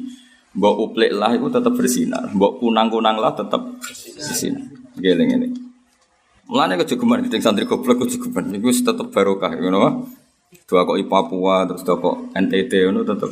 Mbok 0.51 0.75
uplek 0.91 1.15
lah 1.15 1.31
iku 1.31 1.47
tetep 1.47 1.71
bersinar. 1.71 2.27
Mbok 2.35 2.59
kunang-kunang 2.59 3.15
lah 3.23 3.31
tetep 3.31 3.79
bersinar. 3.79 4.67
Geleng 4.99 5.27
ngene. 5.31 5.47
Mulane 6.51 6.75
kejegeman 6.75 7.23
gedeng 7.23 7.39
santri 7.39 7.63
goblok 7.63 8.03
kejegeman. 8.03 8.51
Iku 8.59 8.67
tetep 8.67 9.07
barokah 9.15 9.55
ngono 9.55 9.77
wae. 9.79 9.91
Dua 10.51 10.83
kok 10.83 10.99
Papua 11.07 11.63
terus 11.63 11.87
dua 11.87 11.95
kok 11.95 12.35
NTT 12.35 12.71
ngono 12.91 13.07
tetep. 13.07 13.31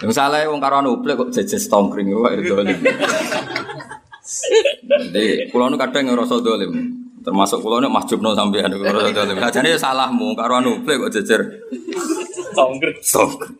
Yang 0.00 0.12
salah 0.16 0.40
wong 0.48 0.60
karo 0.64 0.80
anu 0.80 0.96
uplek 0.96 1.20
kok 1.20 1.30
jejes 1.36 1.68
tongkring 1.68 2.08
wae 2.08 2.40
dolim. 2.40 2.80
Jadi, 4.88 5.52
kulo 5.52 5.68
nu 5.68 5.76
kadang 5.76 6.08
ngerasa 6.08 6.40
dolim. 6.40 6.72
Termasuk 7.20 7.60
kulo 7.60 7.84
nek 7.84 7.92
mahjubno 7.92 8.32
sampean 8.32 8.72
kulo 8.72 8.96
ora 8.96 9.12
dalem. 9.12 9.36
Ajane 9.44 9.76
salahmu 9.76 10.32
karo 10.32 10.64
anu 10.64 10.80
plek 10.80 10.96
kok 11.04 11.12
jejer. 11.20 11.40
Songkret. 12.56 13.04
Songkret. 13.04 13.52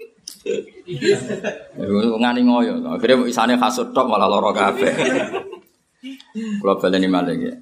Ngani 2.16 2.40
ngoyo. 2.48 2.80
Akhirnya 2.88 3.28
isane 3.28 3.60
kasut 3.60 3.92
tok 3.92 4.08
malah 4.08 4.32
lara 4.32 4.48
kabeh. 4.56 4.94
Kulo 6.64 6.72
baleni 6.80 7.04
malih 7.04 7.36
ya. 7.36 7.54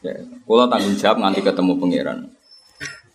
Ya, 0.00 0.16
kulo 0.48 0.64
tanggung 0.72 0.96
jawab 0.96 1.20
nganti 1.20 1.44
ketemu 1.44 1.72
pangeran. 1.76 2.18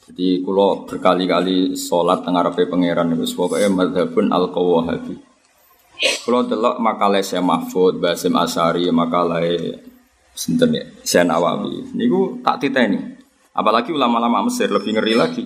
Jadi 0.07 0.39
kulo 0.39 0.87
berkali-kali 0.87 1.75
sholat 1.75 2.23
tengah 2.23 2.47
rapi 2.47 2.63
pangeran 2.71 3.11
itu 3.11 3.35
pokoknya 3.35 3.67
madhabun 3.67 4.31
al 4.31 4.47
qawahabi. 4.55 5.15
Kulo 6.23 6.47
delok 6.47 6.79
makalah 6.79 7.19
saya 7.19 7.43
Mahfud, 7.43 7.99
Basim 7.99 8.37
Asari, 8.39 8.87
makalah 8.87 9.43
Sinten 10.37 10.69
ya, 10.77 10.85
Sen 11.01 11.27
Awawi. 11.33 11.97
Niku 11.97 12.39
tak 12.45 12.61
titeni. 12.61 13.01
Apalagi 13.57 13.89
ulama-ulama 13.89 14.45
Mesir 14.45 14.69
lebih 14.69 14.93
ngeri 14.93 15.17
lagi. 15.17 15.43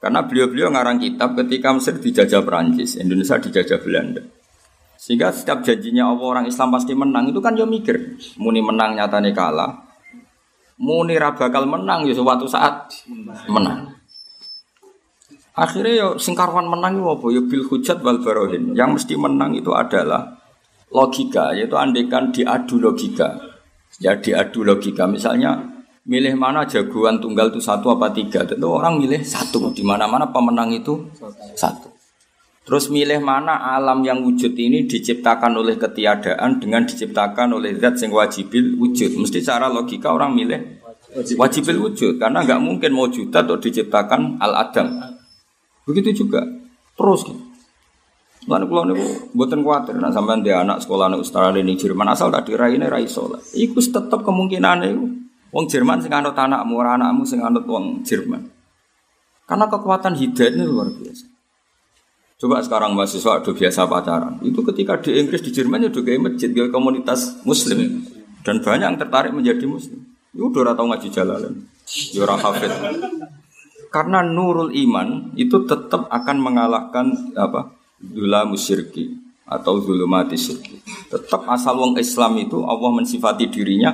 Karena 0.00 0.24
beliau-beliau 0.24 0.72
ngarang 0.72 0.98
kitab 0.98 1.36
ketika 1.36 1.70
Mesir 1.76 2.00
dijajah 2.00 2.40
Perancis, 2.40 2.96
Indonesia 2.96 3.36
dijajah 3.36 3.78
Belanda. 3.84 4.24
Sehingga 4.96 5.30
setiap 5.36 5.60
janjinya 5.60 6.08
Allah 6.08 6.26
orang 6.26 6.46
Islam 6.48 6.72
pasti 6.72 6.96
menang 6.96 7.28
itu 7.28 7.44
kan 7.44 7.52
yo 7.52 7.68
mikir. 7.68 8.16
Muni 8.40 8.64
menang 8.64 8.96
nyatane 8.96 9.36
kalah. 9.36 9.84
Muni 10.80 11.20
ra 11.20 11.36
bakal 11.36 11.68
menang 11.68 12.08
ya 12.08 12.16
suatu 12.16 12.48
saat 12.48 12.88
menang. 13.52 13.91
Akhirnya 15.52 15.92
yo 15.92 16.08
singkarwan 16.16 16.64
menang 16.64 16.96
itu 16.96 17.06
apa? 17.12 17.26
Yo 17.28 17.40
bil 17.44 17.64
hujat 17.68 18.00
wal 18.00 18.24
barohin. 18.24 18.72
Yang 18.72 19.04
mesti 19.04 19.14
menang 19.20 19.52
itu 19.52 19.68
adalah 19.76 20.40
logika, 20.88 21.52
yaitu 21.52 21.76
andekan 21.76 22.32
diadu 22.32 22.80
logika. 22.80 23.36
Ya 24.00 24.16
diadu 24.16 24.64
logika. 24.64 25.04
Misalnya 25.04 25.60
milih 26.08 26.40
mana 26.40 26.64
jagoan 26.64 27.20
tunggal 27.20 27.52
itu 27.52 27.60
satu 27.60 27.92
apa 27.92 28.08
tiga. 28.16 28.48
Tentu 28.48 28.72
orang 28.72 28.96
milih 28.96 29.20
satu. 29.20 29.76
Di 29.76 29.84
mana-mana 29.84 30.24
pemenang 30.32 30.72
itu 30.72 31.12
satu. 31.52 31.92
Terus 32.62 32.88
milih 32.88 33.18
mana 33.20 33.58
alam 33.74 34.06
yang 34.06 34.22
wujud 34.22 34.54
ini 34.54 34.86
diciptakan 34.86 35.52
oleh 35.58 35.74
ketiadaan 35.76 36.62
dengan 36.62 36.86
diciptakan 36.86 37.58
oleh 37.58 37.74
zat 37.76 38.00
yang 38.00 38.14
wajibil 38.16 38.78
wujud. 38.78 39.18
Mesti 39.18 39.42
secara 39.42 39.68
logika 39.68 40.14
orang 40.14 40.32
milih 40.32 40.80
wajibil 41.36 41.76
wujud 41.76 42.16
karena 42.16 42.40
nggak 42.40 42.62
mungkin 42.62 42.96
mau 42.96 43.10
juta 43.10 43.44
atau 43.44 43.60
diciptakan 43.60 44.40
al 44.40 44.56
adam. 44.56 44.88
Begitu 45.88 46.24
juga 46.24 46.44
terus 46.94 47.26
gitu. 47.26 47.42
Lan 48.50 48.66
kula 48.66 48.90
niku 48.90 49.30
mboten 49.38 49.62
kuwatir 49.62 49.94
nek 50.02 50.10
sampean 50.10 50.42
dia 50.42 50.66
anak 50.66 50.82
sekolah 50.82 51.14
nek 51.14 51.22
Australia 51.22 51.62
ning 51.62 51.78
Jerman 51.78 52.10
asal 52.10 52.34
tak 52.34 52.50
diraine 52.50 52.90
ra 52.90 52.98
iso 52.98 53.30
lah. 53.30 53.38
Iku 53.54 53.78
tetep 53.78 54.20
kemungkinane 54.26 54.86
iku 54.90 55.06
wong 55.54 55.64
Jerman 55.70 56.02
sing 56.02 56.10
anut 56.10 56.34
anakmu 56.34 56.74
ora 56.74 56.98
anakmu 56.98 57.22
sing 57.22 57.38
anut 57.38 57.62
wong 57.70 58.02
Jerman. 58.02 58.50
Karena 59.46 59.66
kekuatan 59.70 60.18
hidayah 60.18 60.58
ini 60.58 60.64
luar 60.66 60.90
biasa. 60.90 61.26
Coba 62.42 62.58
sekarang 62.58 62.98
mahasiswa 62.98 63.38
udah 63.38 63.54
biasa 63.54 63.86
pacaran. 63.86 64.34
Itu 64.42 64.66
ketika 64.66 64.98
di 64.98 65.14
Inggris, 65.14 65.46
di 65.46 65.54
Jerman 65.54 65.86
ya 65.86 65.94
udah 65.94 66.02
kayak 66.02 66.20
masjid, 66.26 66.50
kayak 66.50 66.74
komunitas 66.74 67.38
muslim. 67.46 68.02
Dan 68.42 68.58
banyak 68.58 68.86
yang 68.90 68.98
tertarik 68.98 69.30
menjadi 69.30 69.62
muslim. 69.62 70.02
Itu 70.34 70.50
udah 70.50 70.74
tahu 70.74 70.90
ngaji 70.90 71.08
jalalan. 71.14 71.70
Ya 72.10 72.26
hafid. 72.26 72.72
Karena 73.92 74.24
nurul 74.24 74.72
iman 74.72 75.36
itu 75.36 75.68
tetap 75.68 76.08
akan 76.08 76.36
mengalahkan 76.40 77.12
apa 77.36 77.76
dula 78.00 78.48
musyirki 78.48 79.22
atau 79.52 79.78
zulumati 79.84 80.34
syirki. 80.40 80.80
Tetap 81.12 81.44
asal 81.44 81.76
wong 81.76 82.00
Islam 82.00 82.40
itu 82.40 82.64
Allah 82.64 82.88
mensifati 82.88 83.52
dirinya 83.52 83.92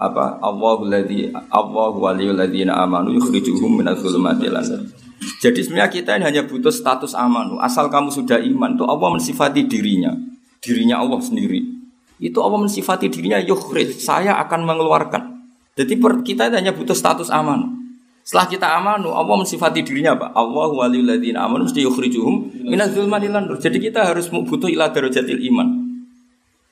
apa 0.00 0.42
Allahu 0.42 0.88
ladzi 0.88 1.30
Allahu 1.30 2.02
waliyul 2.02 2.34
ladzina 2.34 2.74
amanu 2.82 3.14
yukhrijuhum 3.14 3.80
minadz 3.80 4.02
zulumati 4.02 4.50
Jadi 5.40 5.60
sebenarnya 5.60 5.92
kita 5.92 6.16
ini 6.16 6.24
hanya 6.26 6.42
butuh 6.48 6.72
status 6.72 7.12
amanu. 7.12 7.60
Asal 7.60 7.92
kamu 7.92 8.10
sudah 8.10 8.40
iman 8.40 8.74
tuh 8.74 8.88
Allah 8.88 9.14
mensifati 9.14 9.68
dirinya, 9.68 10.16
dirinya 10.64 10.98
Allah 10.98 11.20
sendiri. 11.20 11.60
Itu 12.20 12.40
Allah 12.40 12.64
mensifati 12.64 13.12
dirinya 13.12 13.36
yukhrij, 13.40 14.00
saya 14.00 14.40
akan 14.42 14.64
mengeluarkan. 14.64 15.22
Jadi 15.76 15.96
kita 16.24 16.52
hanya 16.52 16.72
butuh 16.72 16.96
status 16.96 17.32
amanu. 17.32 17.79
Setelah 18.30 18.46
kita 18.46 18.66
amanu, 18.78 19.10
Allah 19.10 19.42
mensifati 19.42 19.82
dirinya 19.82 20.14
apa? 20.14 20.30
Allah 20.38 20.70
waliyul 20.70 21.02
ladzina 21.02 21.42
amanu 21.42 21.66
mesti 21.66 21.82
yukhrijuhum 21.82 22.62
minaz 22.62 22.94
zulmati 22.94 23.26
nur. 23.26 23.58
Jadi 23.58 23.82
kita 23.82 24.06
harus 24.06 24.30
butuh 24.30 24.70
ila 24.70 24.86
darajatil 24.94 25.42
iman. 25.50 25.66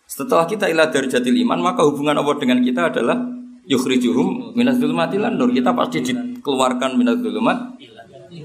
Setelah 0.07 0.47
kita 0.47 0.71
ila 0.71 0.87
darajatil 0.87 1.35
iman, 1.42 1.59
maka 1.59 1.83
hubungan 1.83 2.14
Allah 2.14 2.38
dengan 2.38 2.62
kita 2.62 2.94
adalah 2.94 3.18
yukhrijuhum 3.66 4.55
minaz 4.55 4.79
zulmati 4.79 5.18
nur. 5.18 5.51
Kita 5.51 5.75
pasti 5.75 5.99
dikeluarkan 6.07 6.94
minaz 6.94 7.18
zulmat 7.18 7.75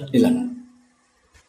ilan. 0.10 0.58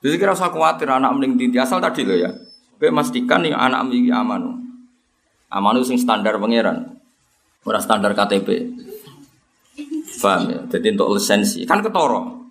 Jadi 0.05 0.21
kira 0.21 0.37
usah 0.37 0.53
khawatir 0.53 0.93
anak 0.93 1.17
mending 1.17 1.49
tinti 1.49 1.57
asal 1.57 1.81
tadi 1.81 2.05
loh 2.05 2.29
ya. 2.29 2.29
Kowe 2.77 2.93
memastikan 2.93 3.41
nih 3.41 3.57
anak 3.57 3.89
memiliki 3.89 4.13
amanu. 4.13 4.53
Amanu 5.49 5.81
sing 5.81 5.97
standar 5.97 6.37
pangeran. 6.37 7.01
Ora 7.65 7.81
standar 7.81 8.13
KTP. 8.13 8.69
Paham 10.25 10.49
ya? 10.49 10.61
Jadi 10.73 10.97
untuk 10.97 11.13
lisensi 11.13 11.69
kan 11.69 11.85
ketoro. 11.85 12.49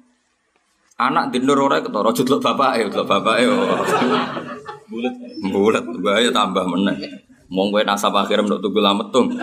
Anak 1.01 1.33
di 1.33 1.41
ora 1.49 1.81
ketoro, 1.81 2.13
judul 2.13 2.37
bapak 2.37 2.77
ya, 2.77 2.85
judul 2.85 3.09
bapak 3.09 3.35
ya. 3.41 3.49
Bulat, 4.93 5.15
bulat, 5.49 5.83
bahaya 6.05 6.29
tambah 6.29 6.61
meneh. 6.69 7.01
Mau 7.49 7.73
gue 7.73 7.81
nasab 7.81 8.13
akhir 8.13 8.45
untuk 8.45 8.61
tunggu 8.61 8.77
lametung. 8.77 9.33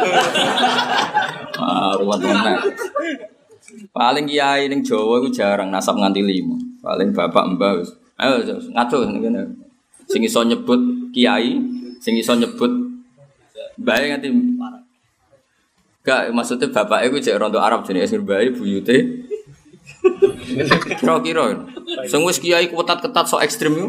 Ah, 1.58 1.92
ruwet 1.98 2.22
meneh. 2.22 2.54
Paling 3.90 4.30
kiai 4.30 4.70
ning 4.70 4.86
Jawa 4.86 5.18
itu 5.20 5.42
jarang 5.42 5.74
nasab 5.74 5.98
nganti 5.98 6.22
lima. 6.22 6.54
Paling 6.78 7.10
bapak 7.10 7.44
mbah 7.58 7.82
wis. 7.82 7.90
Ayo 8.14 8.46
ngatur 8.70 9.10
ngene. 9.10 9.42
Sing 10.06 10.22
iso 10.22 10.42
nyebut 10.46 11.10
kiai, 11.14 11.58
sing 11.98 12.14
iso 12.14 12.34
nyebut 12.38 12.70
bae 13.78 14.10
nganti 14.10 14.28
Gak 16.00 16.32
maksudnya 16.32 16.72
bapak 16.72 17.12
itu 17.12 17.28
cek 17.28 17.36
rondo 17.36 17.60
Arab 17.60 17.84
jenis 17.84 18.08
esir 18.08 18.24
bayi 18.24 18.48
buyute. 18.56 19.28
Kira-kira, 20.96 21.60
sing 22.08 22.24
wis 22.24 22.40
kiai 22.40 22.72
ketat-ketat 22.72 23.26
so 23.28 23.36
ekstrim 23.36 23.76
itu, 23.76 23.86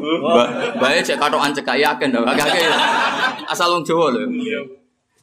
bayi 0.76 1.00
cek 1.08 1.16
katokan 1.16 1.56
cek 1.56 1.64
kaya 1.64 1.96
kan, 1.96 2.12
kakek 2.12 2.68
asal 3.48 3.80
wong 3.80 3.88
Jawa 3.88 4.12
loh. 4.12 4.28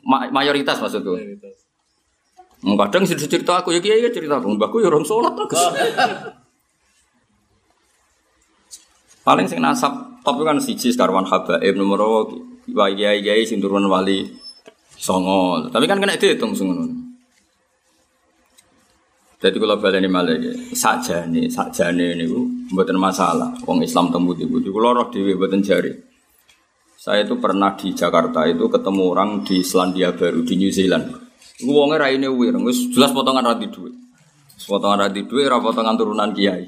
Ma 0.00 0.32
mayoritas 0.32 0.80
maksudku. 0.80 1.12
Kadang 2.64 3.04
sih 3.04 3.20
cerita 3.20 3.60
aku 3.60 3.76
ya 3.76 3.84
kiai 3.84 4.08
cerita 4.08 4.40
aku, 4.40 4.56
mbakku 4.56 4.80
ya 4.80 4.88
orang 4.88 5.04
sholat 5.04 5.36
terus. 5.36 5.60
Paling 9.28 9.44
sing 9.44 9.60
nasab 9.60 10.24
top 10.24 10.40
kan 10.40 10.56
siji 10.56 10.88
sekarwan 10.88 11.28
habaib 11.28 11.76
nomor 11.76 12.32
kiai 12.64 13.20
kiai 13.20 13.44
sing 13.44 13.60
wali 13.60 14.37
Songo. 14.98 15.70
Tapi 15.70 15.86
kan 15.86 16.02
kena 16.02 16.18
dihitung 16.18 16.52
ngono. 16.52 16.84
Jadi 19.38 19.54
kalau 19.62 19.78
baleni 19.78 20.10
malah 20.10 20.34
saja 20.74 21.22
nih, 21.22 21.46
saja 21.46 21.94
nih 21.94 22.18
ini 22.18 22.26
buatan 22.74 22.98
masalah. 22.98 23.54
Wong 23.62 23.86
Islam 23.86 24.10
temu 24.10 24.34
di 24.34 24.42
budi, 24.50 24.66
kalau 24.74 24.98
roh 24.98 25.06
dewi 25.14 25.38
buatan 25.38 25.62
jari. 25.62 25.94
Saya 26.98 27.22
itu 27.22 27.38
pernah 27.38 27.78
di 27.78 27.94
Jakarta 27.94 28.42
itu 28.50 28.66
ketemu 28.66 29.02
orang 29.06 29.30
di 29.46 29.62
Selandia 29.62 30.10
Baru 30.10 30.42
di 30.42 30.58
New 30.58 30.74
Zealand. 30.74 31.14
Gue 31.62 31.70
wongnya 31.70 32.02
rai 32.02 32.18
ini 32.18 32.26
wir, 32.26 32.58
jelas 32.90 33.14
potongan 33.14 33.46
rati 33.46 33.70
duit. 33.70 33.94
Potongan 34.66 35.06
rati 35.06 35.22
duit, 35.22 35.46
ra 35.46 35.62
potongan 35.62 35.94
turunan 35.94 36.34
kiai. 36.34 36.66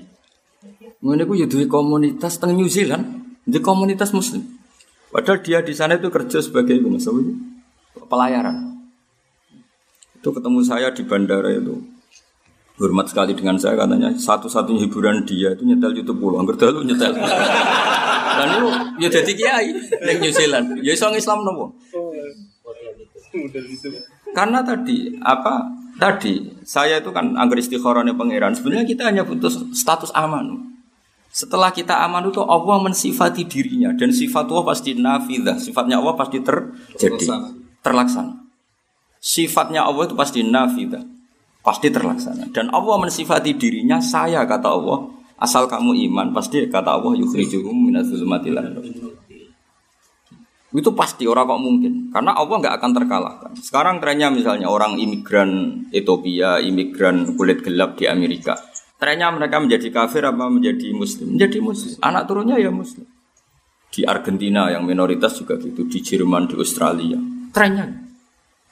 Ini 1.03 1.23
gue 1.27 1.37
jadi 1.51 1.66
komunitas 1.66 2.38
teng 2.38 2.55
New 2.55 2.71
Zealand, 2.71 3.35
di 3.43 3.59
komunitas 3.59 4.14
Muslim. 4.14 4.47
Padahal 5.11 5.43
dia 5.43 5.59
di 5.66 5.75
sana 5.75 5.99
itu 5.99 6.07
kerja 6.07 6.38
sebagai 6.38 6.79
gue 6.79 6.90
pelayaran. 7.96 8.79
Itu 10.20 10.31
ketemu 10.37 10.61
saya 10.62 10.92
di 10.92 11.03
bandara 11.07 11.50
itu. 11.50 11.81
Hormat 12.81 13.12
sekali 13.12 13.37
dengan 13.37 13.61
saya 13.61 13.76
katanya 13.76 14.09
satu-satunya 14.16 14.88
hiburan 14.88 15.29
dia 15.29 15.53
itu 15.53 15.68
nyetel 15.68 16.00
YouTube 16.00 16.16
pulau. 16.16 16.40
Angger 16.40 16.57
dalu 16.57 16.88
nyetel. 16.88 17.12
Dan 18.40 18.48
itu 18.57 18.68
ya 19.05 19.09
jadi 19.12 19.33
kiai 19.37 19.68
di 19.76 20.14
New 20.16 20.33
Zealand. 20.33 20.66
Ya 20.81 20.96
isong 20.96 21.12
Islam 21.12 21.44
nopo. 21.44 21.76
Karena 24.33 24.64
tadi 24.64 25.12
apa 25.20 25.68
tadi 26.00 26.57
saya 26.64 27.05
itu 27.05 27.12
kan 27.12 27.37
anggar 27.37 27.61
istikharahnya 27.61 28.16
pangeran. 28.16 28.57
Sebenarnya 28.57 28.88
kita 28.88 29.12
hanya 29.12 29.29
butuh 29.29 29.53
status 29.76 30.09
aman. 30.16 30.72
Setelah 31.31 31.70
kita 31.70 31.94
aman 32.00 32.26
itu 32.26 32.42
Allah 32.42 32.81
mensifati 32.83 33.46
dirinya 33.46 33.94
dan 33.94 34.11
sifat 34.11 34.50
Allah 34.50 34.66
pasti 34.66 34.98
nafidah, 34.98 35.62
sifatnya 35.62 36.03
Allah 36.03 36.18
pasti 36.18 36.42
terjadi, 36.42 37.26
terlaksana. 37.81 38.40
Sifatnya 39.21 39.85
Allah 39.85 40.09
itu 40.09 40.16
pasti 40.16 40.40
nafidah, 40.40 41.05
pasti 41.61 41.93
terlaksana. 41.93 42.49
Dan 42.53 42.73
Allah 42.73 42.97
mensifati 42.97 43.53
dirinya 43.57 44.01
saya 44.01 44.45
kata 44.49 44.69
Allah, 44.69 45.12
asal 45.37 45.69
kamu 45.69 46.09
iman 46.09 46.33
pasti 46.33 46.64
kata 46.69 46.97
Allah 46.97 47.16
yukhrijuhum 47.16 47.93
minadzulumatil 47.93 48.57
itu 50.71 50.95
pasti 50.95 51.27
orang 51.27 51.51
kok 51.51 51.62
mungkin 51.66 51.93
karena 52.14 52.31
Allah 52.31 52.57
nggak 52.62 52.75
akan 52.79 52.90
terkalahkan. 52.95 53.53
Sekarang 53.59 53.99
trennya 53.99 54.31
misalnya 54.31 54.71
orang 54.71 55.03
imigran 55.03 55.83
Ethiopia, 55.90 56.62
imigran 56.62 57.35
kulit 57.35 57.66
gelap 57.66 57.99
di 57.99 58.07
Amerika 58.07 58.55
Trennya 59.01 59.33
mereka 59.33 59.57
menjadi 59.57 59.88
kafir 59.88 60.29
apa 60.29 60.53
menjadi 60.53 60.93
muslim? 60.93 61.33
Menjadi 61.33 61.59
muslim. 61.64 61.97
Anak 62.05 62.29
turunnya 62.29 62.61
ya 62.61 62.69
muslim. 62.69 63.09
Di 63.88 64.05
Argentina 64.05 64.69
yang 64.69 64.85
minoritas 64.85 65.40
juga 65.40 65.57
gitu, 65.57 65.88
di 65.88 65.99
Jerman, 66.05 66.53
di 66.53 66.55
Australia. 66.61 67.16
Trennya. 67.50 67.86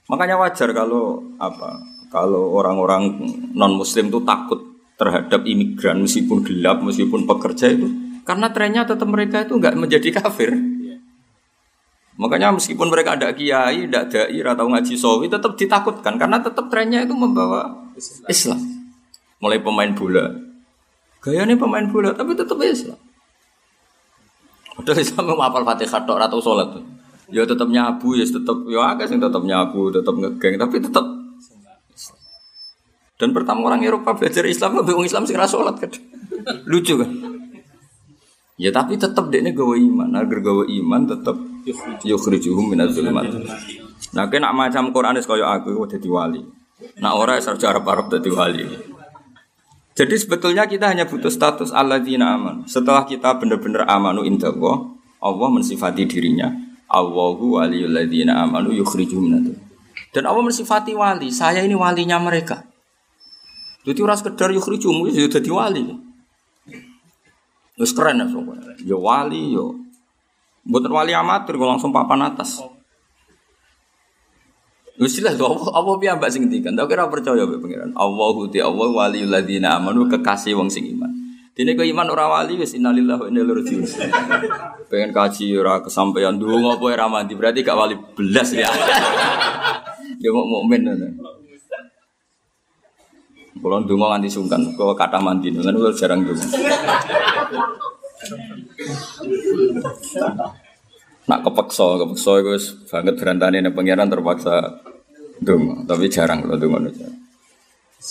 Makanya 0.08 0.40
wajar 0.40 0.72
kalau 0.72 1.20
apa? 1.36 1.82
Kalau 2.08 2.56
orang-orang 2.56 3.20
non 3.52 3.76
muslim 3.76 4.08
itu 4.08 4.24
takut 4.24 4.80
terhadap 4.96 5.44
imigran 5.44 6.00
meskipun 6.00 6.40
gelap, 6.40 6.80
meskipun 6.80 7.28
pekerja 7.28 7.68
itu 7.68 8.08
karena 8.28 8.52
trennya 8.52 8.84
tetap 8.84 9.08
mereka 9.08 9.48
itu 9.48 9.56
nggak 9.56 9.72
menjadi 9.72 10.20
kafir. 10.20 10.52
Makanya 12.20 12.52
meskipun 12.52 12.92
mereka 12.92 13.16
ada 13.16 13.32
kiai, 13.32 13.88
tidak 13.88 14.12
dai, 14.12 14.36
atau 14.44 14.68
ngaji 14.68 14.94
sawi, 15.00 15.32
tetap 15.32 15.56
ditakutkan 15.56 16.20
karena 16.20 16.36
tetap 16.36 16.68
trennya 16.68 17.08
itu 17.08 17.16
membawa 17.16 17.88
Islam 18.28 18.60
mulai 19.40 19.56
pemain 19.64 19.88
bola. 19.96 20.28
Gayanya 21.24 21.56
pemain 21.56 21.88
bola 21.88 22.12
tapi 22.12 22.36
tetap 22.36 22.60
Islam. 22.60 23.00
Padahal 24.76 25.00
Islam 25.00 25.24
mau 25.32 25.40
apal 25.40 25.64
Fatihah 25.64 26.04
atau 26.04 26.38
sholat 26.42 26.68
tuh. 26.76 26.84
Ya 27.28 27.44
tetap 27.44 27.68
nyabu, 27.68 28.16
ya 28.16 28.24
tetap 28.24 28.64
ya 28.68 28.80
agak 28.96 29.12
sih 29.12 29.20
tetap 29.20 29.44
nyabu, 29.44 29.92
tetap 29.92 30.16
ngegeng, 30.16 30.56
tapi 30.56 30.80
tetap 30.80 31.04
dan 33.18 33.34
pertama 33.34 33.66
orang 33.66 33.82
Eropa 33.82 34.14
belajar 34.14 34.46
Islam, 34.46 34.78
lebih 34.78 34.94
Islam 35.02 35.26
sih 35.26 35.34
sholat 35.34 35.74
kan. 35.82 35.90
Lucu 36.70 36.94
kan? 37.02 37.10
Ya 38.54 38.70
tapi 38.70 38.94
tetap 38.94 39.26
dia 39.34 39.42
ini 39.42 39.50
gawe 39.50 39.74
iman, 39.74 40.14
agar 40.14 40.38
gawe 40.38 40.64
iman 40.66 41.02
tetap 41.06 41.34
yukhrijuhum 42.06 42.70
minaz 42.70 42.94
zulumat. 42.94 43.26
Nah, 44.14 44.24
kena 44.30 44.54
macam 44.54 44.94
Quran 44.94 45.18
kaya 45.18 45.46
aku 45.58 45.82
udah 45.82 45.98
wali. 45.98 46.42
Nah, 47.02 47.18
orang 47.18 47.42
sarja 47.42 47.74
Arab-Arab 47.74 48.06
dadi 48.06 48.30
wali. 48.30 48.64
Jadi 49.98 50.14
sebetulnya 50.14 50.70
kita 50.70 50.94
hanya 50.94 51.10
butuh 51.10 51.26
status 51.26 51.74
alladzina 51.74 52.38
aman. 52.38 52.70
Setelah 52.70 53.02
kita 53.02 53.34
benar-benar 53.42 53.82
amanu 53.90 54.22
indallah, 54.22 54.94
Allah 55.18 55.48
mensifati 55.50 56.06
dirinya. 56.06 56.46
Allahu 56.88 57.60
waliyul 57.60 57.92
ladzina 57.92 58.40
amanu 58.40 58.72
yukhrijuhum 58.72 59.52
Dan 60.08 60.24
Allah 60.24 60.40
mensifati 60.40 60.96
wali, 60.96 61.28
saya 61.28 61.60
ini 61.60 61.76
walinya 61.76 62.16
mereka. 62.16 62.64
Jadi 63.84 64.00
orang 64.00 64.18
sekedar 64.20 64.48
yukhrijuhum 64.52 65.08
itu 65.08 65.28
jadi 65.28 65.50
wali. 65.52 65.84
Terus 67.78 67.92
keren 67.94 68.18
ya 68.18 68.26
soalnya. 68.26 68.74
Ya 68.82 68.96
wali 68.98 69.54
yo. 69.54 69.54
Ya. 69.54 69.66
Bukan 70.68 70.92
wali 70.92 71.16
amatir, 71.16 71.56
gue 71.56 71.64
langsung 71.64 71.94
papan 71.94 72.28
atas. 72.28 72.60
Wis 74.98 75.14
jelas 75.14 75.38
apa 75.38 75.54
apa 75.78 75.90
piye 76.02 76.10
mbak 76.10 76.28
sing 76.28 76.42
ngendikan. 76.44 76.74
Tak 76.74 76.90
kira 76.90 77.06
percaya 77.06 77.46
mbek 77.46 77.62
pangeran. 77.62 77.94
Allahu 77.94 78.50
ti 78.50 78.58
Allah 78.58 78.90
waliul 78.90 79.30
ladzina 79.30 79.78
amanu 79.78 80.10
kekasih 80.10 80.58
wong 80.58 80.66
sing 80.66 80.90
iman. 80.90 81.08
Dene 81.58 81.74
kok 81.74 81.90
iman 81.90 82.06
ora 82.14 82.30
wali 82.30 82.54
wis 82.54 82.78
innalillahi 82.78 83.18
wa 83.18 83.26
inna 83.26 83.42
ilaihi. 83.42 83.82
Pengen 84.86 85.10
kaji 85.10 85.58
ora 85.58 85.82
kesampaian 85.82 86.38
ndonga 86.38 86.78
apa 86.78 86.86
ora 86.86 87.10
mandi 87.10 87.34
berarti 87.34 87.66
gak 87.66 87.74
wali 87.74 87.98
belas 88.14 88.54
ya. 88.54 88.70
Ya 90.22 90.30
mau 90.30 90.46
mukmin 90.46 90.86
ngono. 90.86 91.10
Kalau 93.58 93.82
ndonga 93.82 94.06
nganti 94.06 94.30
sungkan, 94.30 94.70
kok 94.78 94.94
kata 94.94 95.18
mandi, 95.18 95.50
kan 95.50 95.74
jarang 95.98 96.22
ndonga. 96.22 96.46
Nak 101.26 101.40
kepeksa, 101.42 101.86
kepeksa 102.06 102.30
itu 102.38 102.54
banget 102.86 103.14
berantane 103.18 103.58
nih 103.58 103.74
pangeran 103.74 104.06
terpaksa 104.06 104.78
dong, 105.42 105.90
tapi 105.90 106.06
jarang 106.06 106.46
kalau 106.46 106.54
dong 106.54 106.86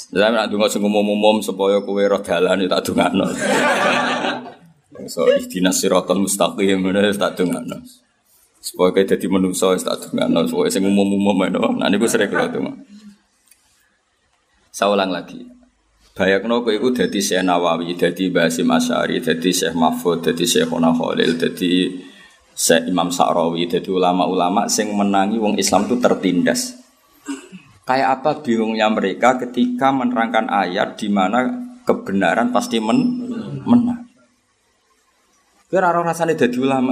aja. 0.05 0.13
Saya 0.13 0.29
nak 0.29 0.53
dungo 0.53 0.67
sing 0.69 0.83
umum-umum 0.85 1.41
supaya 1.41 1.81
kowe 1.81 1.97
roh 1.97 2.21
dalan 2.21 2.61
ya 2.61 2.69
tak 2.69 2.91
dongakno. 2.91 3.25
So 5.07 5.25
ihdinas 5.33 5.81
siratal 5.81 6.21
mustaqim 6.21 6.83
ngono 6.83 7.01
ya 7.01 7.13
tak 7.15 7.41
dongakno. 7.41 7.81
Supaya 8.61 8.93
kowe 8.93 9.03
dadi 9.03 9.25
manungsa 9.25 9.73
ya 9.73 9.81
tak 9.81 10.11
dongakno, 10.11 10.45
supaya 10.45 10.69
sing 10.69 10.85
umum-umum 10.85 11.35
ngono. 11.35 11.81
Nah 11.81 11.87
niku 11.89 12.05
sering 12.05 12.29
kula 12.29 12.51
donga. 12.53 12.77
Saya 14.69 14.93
ulang 14.93 15.09
lagi. 15.09 15.41
Bayangno 16.13 16.61
kowe 16.61 16.73
iku 16.73 16.93
dadi 16.93 17.17
Syekh 17.21 17.45
Nawawi, 17.45 17.97
dadi 17.97 18.29
Basim 18.29 18.69
Asy'ari, 18.69 19.21
dadi 19.21 19.49
Syekh 19.53 19.73
Mahfud, 19.77 20.25
dadi 20.25 20.45
Syekh 20.49 20.69
Khalil, 20.69 21.37
dadi 21.37 21.71
Syekh 22.57 22.89
Imam 22.89 23.13
Sa'rawi 23.13 23.69
jadi 23.69 23.85
ulama-ulama 23.93 24.65
sing 24.65 24.89
menangi 24.89 25.37
wong 25.37 25.61
Islam 25.61 25.85
itu 25.85 26.01
tertindas. 26.01 26.73
Kayak 27.87 28.19
apa 28.19 28.43
bingungnya 28.43 28.91
mereka 28.91 29.39
ketika 29.39 29.95
menerangkan 29.95 30.51
ayat 30.51 30.99
di 30.99 31.07
mana 31.07 31.47
kebenaran 31.87 32.51
pasti 32.51 32.83
men 32.83 32.99
menang. 33.63 34.03
Kira 35.71 35.95
ora 35.95 36.11
rasane 36.11 36.35
dadi 36.35 36.59
ulama. 36.59 36.91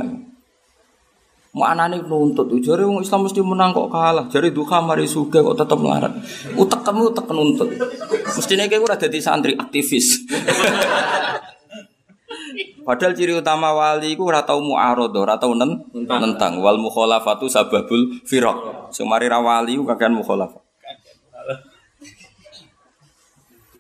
Mau 1.55 1.63
anane 1.63 2.03
nuntut, 2.03 2.51
jare 2.60 2.84
wong 2.84 2.99
Islam 2.99 3.27
mesti 3.27 3.39
menang 3.39 3.71
kok 3.71 3.88
kalah. 3.88 4.27
Jare 4.27 4.51
duka 4.51 4.84
mari 4.84 5.08
suge 5.08 5.39
kok 5.39 5.55
tetep 5.55 5.79
melarat. 5.79 6.12
Utek 6.55 6.84
kamu 6.84 7.12
utek 7.12 7.27
nuntut. 7.31 7.69
Mestine 8.36 8.67
kowe 8.67 8.84
ora 8.88 8.99
dadi 8.99 9.19
santri 9.19 9.55
aktivis. 9.55 10.08
Padahal 12.86 13.17
ciri 13.17 13.34
utama 13.34 13.73
wali 13.73 14.13
itu 14.13 14.21
ora 14.21 14.45
tau 14.45 14.62
mu'arad, 14.62 15.10
ora 15.17 15.41
tau 15.41 15.58
nen, 15.58 15.89
nentang. 15.95 16.62
Wal 16.62 16.77
mukhalafatu 16.77 17.49
sababul 17.49 18.21
firaq. 18.29 18.91
Sing 18.93 19.10
mari 19.10 19.25
ra 19.25 19.41
wali 19.41 19.73
kakean 19.81 20.13
mukhalafah. 20.13 20.62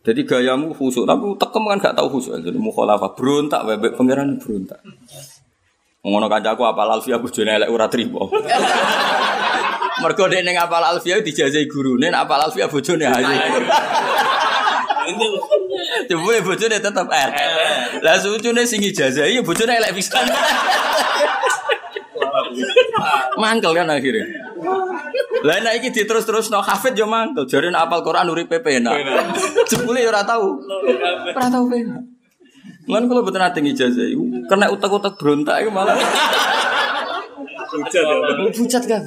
Jadi 0.05 0.21
gayamu 0.21 0.69
khusuk, 0.77 1.09
tapi 1.09 1.25
tekem 1.41 1.63
kan 1.65 1.81
gak 1.81 1.95
tau 1.97 2.05
khusuk. 2.13 2.37
Jadi 2.37 2.61
mukhalafah 2.61 3.17
berontak 3.17 3.65
bebek 3.65 3.97
pangeran 3.97 4.37
berontak. 4.37 4.77
Ngono 6.05 6.29
kancaku 6.29 6.61
apal 6.61 6.93
alfiah 6.93 7.17
bojone 7.17 7.49
elek 7.57 7.69
ora 7.73 7.89
trimo. 7.89 8.29
Mergo 10.05 10.29
dek 10.29 10.45
ning 10.45 10.61
apal 10.61 10.85
alfiah 10.85 11.17
dijajahi 11.17 11.65
gurune, 11.65 12.13
nek 12.13 12.29
apal 12.29 12.37
alfiah 12.37 12.69
bojone 12.69 13.09
ayu. 13.09 13.33
Coba 16.05 16.29
ya 16.37 16.41
bojone 16.45 16.77
tetap 16.77 17.07
R. 17.09 17.31
Lah 18.05 18.21
sucune 18.21 18.61
sing 18.69 18.85
ijazah 18.85 19.25
ya 19.25 19.41
bojone 19.41 19.73
elek 19.73 19.97
pisan. 19.97 20.29
Mangkel 23.39 23.71
kan 23.75 23.87
akhirnya. 23.91 24.25
Lah 25.45 25.61
nek 25.61 25.83
iki 25.83 25.89
diterus-terus 25.93 26.49
no 26.49 26.63
hafid 26.63 26.95
yo 26.97 27.05
mangkel. 27.05 27.45
Jare 27.45 27.69
nek 27.69 27.85
apal 27.87 28.01
Quran 28.01 28.31
uripe 28.31 28.59
penak. 28.63 28.97
Jebule 29.69 30.01
yo 30.01 30.09
ora 30.09 30.23
tau. 30.25 30.59
Ora 31.35 31.47
tau 31.51 31.65
penak. 31.69 32.01
Lan 32.85 33.09
kalau 33.09 33.25
betul 33.25 33.41
nanti 33.41 33.65
ijazah, 33.65 34.13
kena 34.45 34.69
utak-utak 34.69 35.17
berontak 35.17 35.65
itu 35.65 35.73
malah. 35.73 35.97
Bucat 37.73 38.05
ya. 38.05 38.15
Bucat 38.53 38.83
kan. 38.85 39.01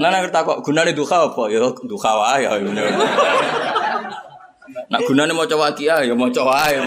Nah, 0.00 0.08
ngerti 0.08 0.40
kok 0.48 0.64
gunane 0.64 0.96
duha 0.96 1.28
apa? 1.28 1.42
Ya 1.52 1.60
duha 1.60 2.10
wae 2.24 2.48
ya. 2.48 2.56
Nak 4.88 5.00
gunane 5.04 5.36
mau 5.36 5.44
coba 5.44 5.76
kia 5.76 6.00
ya 6.00 6.16
mau 6.16 6.32
coba 6.32 6.72
ya. 6.72 6.80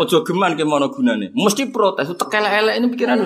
Ojo 0.00 0.24
geman 0.24 0.56
ke 0.56 0.64
mana 0.64 0.88
gunane. 0.88 1.28
Mesti 1.36 1.68
protes. 1.68 2.08
Utek 2.08 2.40
elek 2.40 2.80
ini 2.80 2.88
pikiran. 2.88 3.20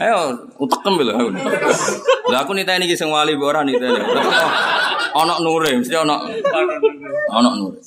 Ayo 0.00 0.48
utekem 0.56 0.94
lho. 1.00 1.32
Lah 2.32 2.38
aku 2.44 2.56
niteni 2.56 2.88
iki 2.88 2.96
sing 2.96 3.12
wali 3.12 3.36
mbok 3.36 3.48
ora 3.52 3.60
niteni. 3.62 4.00
Ana 5.12 5.36
nure, 5.44 5.76
mesti 5.76 5.92
ana 5.92 6.16
ana 7.28 7.50
nure. 7.60 7.80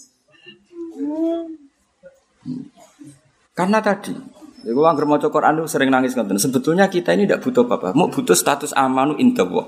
Karena 3.55 3.79
tadi, 3.79 4.11
gue 4.67 4.85
angker 4.85 5.07
mau 5.07 5.17
Quran 5.17 5.63
sering 5.65 5.89
nangis 5.89 6.13
ngoten. 6.13 6.37
Sebetulnya 6.37 6.91
kita 6.91 7.15
ini 7.15 7.23
tidak 7.23 7.41
butuh 7.41 7.63
apa-apa. 7.63 7.95
Mau 7.95 8.11
butuh 8.11 8.35
status 8.35 8.75
amanu 8.75 9.15
indallah. 9.15 9.63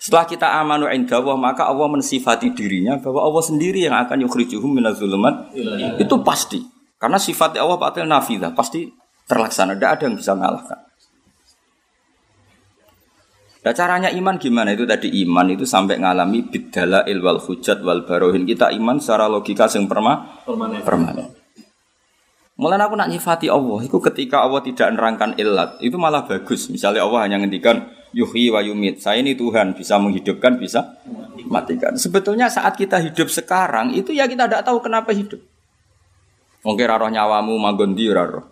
Setelah 0.00 0.24
kita 0.24 0.48
amanu 0.56 0.88
indallah, 0.88 1.36
maka 1.36 1.68
Allah 1.68 1.84
mensifati 1.92 2.56
dirinya 2.56 2.96
bahwa 2.96 3.20
Allah 3.20 3.44
sendiri 3.44 3.84
yang 3.84 3.92
akan 3.92 4.24
yukhrijuhum 4.24 4.72
minazulumat. 4.72 5.52
Itu 6.00 6.24
pasti. 6.24 6.64
Karena 6.96 7.20
sifat 7.20 7.60
Allah 7.60 7.76
patil 7.76 8.08
nafidah, 8.08 8.56
pasti 8.56 8.88
terlaksana. 9.28 9.76
Tidak 9.76 9.90
ada 9.92 10.02
yang 10.08 10.16
bisa 10.16 10.32
mengalahkan. 10.32 10.89
Nah 13.60 13.72
caranya 13.76 14.08
iman 14.08 14.40
gimana? 14.40 14.72
Itu 14.72 14.88
tadi 14.88 15.12
iman 15.24 15.52
itu 15.52 15.68
sampai 15.68 16.00
ngalami 16.00 16.48
bidala 16.48 17.04
ilwal 17.04 17.44
hujat 17.44 17.84
wal 17.84 18.08
barohin. 18.08 18.48
Kita 18.48 18.72
iman 18.72 18.96
secara 18.96 19.28
logika 19.28 19.68
yang 19.76 19.84
perma 19.84 20.40
permanen. 20.48 20.80
permanen. 20.80 21.28
Mulai 22.60 22.76
aku 22.76 22.92
nak 22.92 23.08
nyifati 23.08 23.48
Allah, 23.48 23.88
itu 23.88 23.96
ketika 24.04 24.44
Allah 24.44 24.60
tidak 24.60 24.92
nerangkan 24.92 25.32
ilat, 25.40 25.80
itu 25.80 25.96
malah 25.96 26.28
bagus. 26.28 26.68
Misalnya 26.68 27.08
Allah 27.08 27.24
hanya 27.24 27.40
ngendikan 27.40 27.88
yuhi 28.12 28.52
wa 28.52 28.60
yumit. 28.60 29.00
Saya 29.00 29.24
ini 29.24 29.32
Tuhan, 29.32 29.72
bisa 29.72 29.96
menghidupkan, 29.96 30.60
bisa 30.60 31.00
matikan. 31.48 31.96
Sebetulnya 31.96 32.52
saat 32.52 32.76
kita 32.76 33.00
hidup 33.00 33.32
sekarang, 33.32 33.96
itu 33.96 34.12
ya 34.12 34.28
kita 34.28 34.44
tidak 34.44 34.68
tahu 34.68 34.76
kenapa 34.84 35.08
hidup. 35.16 35.40
Mungkin 36.60 36.84
roh 36.84 37.08
nyawamu 37.08 37.56
magondi 37.56 38.12
roh. 38.12 38.44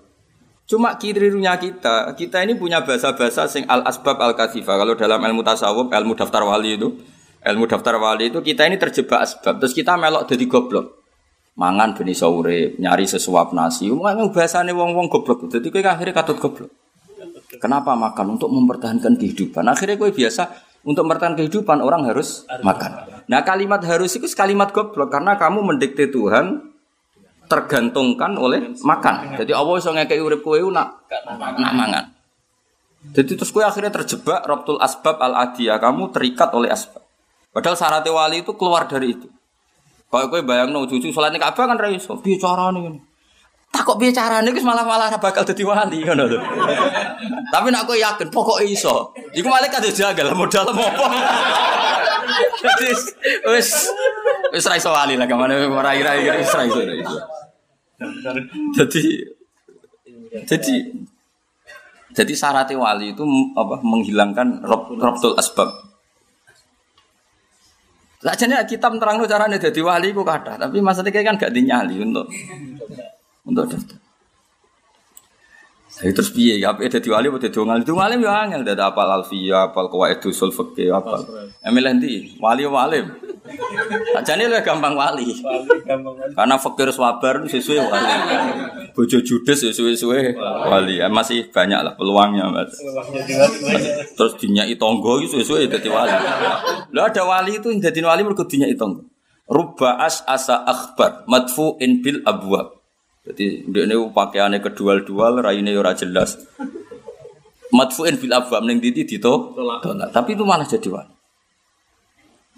Cuma 0.69 1.01
kirirunya 1.01 1.57
kita, 1.57 2.13
kita 2.13 2.45
ini 2.45 2.53
punya 2.53 2.85
bahasa-bahasa 2.85 3.49
sing 3.49 3.65
al 3.73 3.89
asbab 3.89 4.21
al 4.21 4.37
kasifa. 4.37 4.77
Kalau 4.77 4.93
dalam 4.93 5.17
ilmu 5.25 5.41
tasawuf, 5.41 5.89
ilmu 5.89 6.13
daftar 6.13 6.45
wali 6.45 6.77
itu, 6.77 6.93
ilmu 7.41 7.65
daftar 7.65 7.97
wali 7.97 8.29
itu 8.29 8.45
kita 8.45 8.69
ini 8.69 8.77
terjebak 8.77 9.25
asbab. 9.25 9.57
Terus 9.65 9.73
kita 9.73 9.97
melok 9.97 10.29
jadi 10.29 10.45
goblok 10.45 10.99
mangan 11.59 11.99
beni 11.99 12.15
sore, 12.15 12.79
nyari 12.79 13.05
sesuap 13.05 13.51
nasi. 13.51 13.91
Memang 13.91 14.31
bahasane 14.31 14.71
wong-wong 14.71 15.11
goblok. 15.11 15.51
Jadi 15.51 15.75
kowe 15.75 15.83
akhirnya 15.83 16.15
katut 16.15 16.39
goblok. 16.39 16.71
Kenapa 17.59 17.99
makan? 17.99 18.39
Untuk 18.39 18.49
mempertahankan 18.55 19.19
kehidupan. 19.19 19.67
Akhirnya 19.67 19.99
kowe 19.99 20.15
biasa 20.15 20.47
untuk 20.87 21.03
mempertahankan 21.05 21.43
kehidupan 21.43 21.83
orang 21.83 22.07
harus 22.07 22.47
makan. 22.63 23.27
Nah 23.27 23.43
kalimat 23.43 23.83
harus 23.83 24.15
itu 24.15 24.31
kalimat 24.39 24.71
goblok 24.71 25.11
karena 25.11 25.35
kamu 25.35 25.67
mendikte 25.67 26.07
Tuhan 26.09 26.78
tergantungkan 27.49 28.37
oleh 28.37 28.77
makan. 28.85 29.41
Jadi 29.41 29.57
Allah 29.57 29.75
iso 29.81 29.91
ngekeki 29.91 30.23
urip 30.23 30.41
kowe 30.45 30.61
nak 30.69 31.09
nak 31.09 31.73
mangan. 31.73 32.05
Jadi 33.09 33.41
terus 33.41 33.51
kowe 33.51 33.65
akhirnya 33.65 33.89
terjebak 33.89 34.45
Rabtul 34.45 34.77
Asbab 34.77 35.17
al 35.19 35.35
Adiyah, 35.49 35.81
kamu 35.81 36.13
terikat 36.13 36.53
oleh 36.53 36.69
asbab. 36.69 37.01
Padahal 37.49 37.75
syarat 37.75 38.05
wali 38.05 38.45
itu 38.45 38.53
keluar 38.55 38.85
dari 38.85 39.17
itu. 39.17 39.27
Kalau 40.09 40.29
kowe 40.29 40.41
bayangno 40.45 40.85
cucu 40.89 41.09
salat 41.13 41.33
ning 41.33 41.41
Ka'bah 41.41 41.69
kan 41.69 41.77
ra 41.77 41.89
iso. 41.89 42.17
Piye 42.21 42.41
carane? 42.41 43.01
Tak 43.69 43.85
kok 43.85 43.97
piye 44.01 44.13
carane 44.13 44.49
wis 44.53 44.65
malah-malah 44.65 45.13
bakal 45.21 45.45
dadi 45.45 45.65
wali 45.65 46.01
ngono 46.05 46.25
lho. 46.29 46.39
Tapi 47.49 47.69
nek 47.69 47.85
kowe 47.89 47.97
yakin 47.97 48.29
pokok 48.33 48.61
iso. 48.65 49.13
Iku 49.37 49.49
malah 49.49 49.69
kadhe 49.69 49.93
jagal 49.93 50.33
modal 50.37 50.69
apa. 50.69 50.85
Jadi 52.29 52.87
wis 53.49 53.69
wis 54.53 54.65
ra 54.69 54.75
iso 54.77 54.91
wali 54.93 55.15
lah 55.17 55.27
ke 55.27 55.35
mana 55.35 55.57
ora 55.69 55.93
ira 55.97 56.15
wis 56.37 56.53
ra 56.53 56.63
iso. 56.69 56.81
Jadi 58.77 59.03
jadi 60.45 60.75
jadi 62.15 62.33
syarat 62.35 62.71
wali 62.75 63.15
itu 63.15 63.25
apa 63.55 63.79
menghilangkan 63.85 64.65
rob, 64.65 64.93
robtul 64.99 65.35
asbab. 65.39 65.71
Lah 68.27 68.35
jane 68.35 68.59
kitab 68.67 68.99
terangno 68.99 69.31
carane 69.31 69.63
dadi 69.63 69.79
wali 69.79 70.11
ku 70.11 70.27
kathah, 70.27 70.59
tapi 70.59 70.83
maksudnya 70.83 71.15
kan 71.23 71.39
gak 71.39 71.55
dinyali 71.55 72.03
untuk 72.03 72.27
untuk 73.47 73.65
daftar. 73.71 74.08
Jadi 75.99 76.13
terus 76.15 76.31
piye 76.31 76.63
ya 76.63 76.71
apa 76.71 76.87
dadi 76.87 77.11
wali 77.11 77.27
apa 77.27 77.43
dadi 77.43 77.59
wali? 77.59 77.83
Dadi 77.83 77.91
wali 77.91 78.15
yo 78.23 78.31
angel 78.31 78.63
dadi 78.63 78.79
apal 78.79 79.11
alfiya, 79.11 79.75
apal 79.75 79.91
qawaid 79.91 80.23
usul 80.23 80.55
fikih 80.55 80.95
apal. 80.95 81.27
Emil 81.67 81.91
endi? 81.91 82.39
Wali 82.39 82.63
walim. 82.71 83.11
Ajane 84.15 84.47
lu 84.47 84.55
gampang 84.63 84.95
wali. 84.95 85.43
Karena 86.39 86.55
fakir 86.55 86.95
swabar 86.95 87.43
sesuai 87.51 87.83
wali. 87.83 88.15
Bojo 88.95 89.19
judes 89.27 89.59
sesuai-suwe 89.59 90.39
wali. 90.71 91.03
Ya, 91.03 91.11
masih 91.11 91.51
banyak 91.51 91.83
lah 91.83 91.99
peluangnya, 91.99 92.47
Mas. 92.47 92.79
Terus 94.15 94.39
dinyai 94.39 94.79
tonggo 94.79 95.19
itu 95.19 95.43
sesuai 95.43 95.67
dadi 95.67 95.91
wali. 95.91 96.15
Lo 96.95 97.03
ada 97.03 97.23
wali 97.27 97.59
itu 97.59 97.75
yang 97.75 97.83
dadi 97.83 97.99
wali 98.07 98.23
mergo 98.23 98.47
dinyai 98.47 98.79
tonggo. 98.79 99.03
Rubba 99.51 99.99
as 99.99 100.23
asa 100.31 100.63
akhbar 100.63 101.27
madfu'in 101.27 102.05
bil 102.05 102.23
abwab. 102.23 102.78
Jadi 103.27 103.67
dia 103.69 103.83
ini 103.85 103.97
pakaiannya 104.15 104.63
kedual-dual, 104.63 105.43
raine 105.43 105.75
ora 105.75 105.93
jelas. 105.93 106.39
Madfu'in 107.69 108.17
bil 108.17 108.33
abwab 108.33 108.65
ning 108.65 108.81
titi 108.81 109.05
dito. 109.05 109.53
Tapi 110.15 110.31
itu 110.33 110.45
malah 110.45 110.65
jadi 110.65 110.89
wali. 110.89 111.13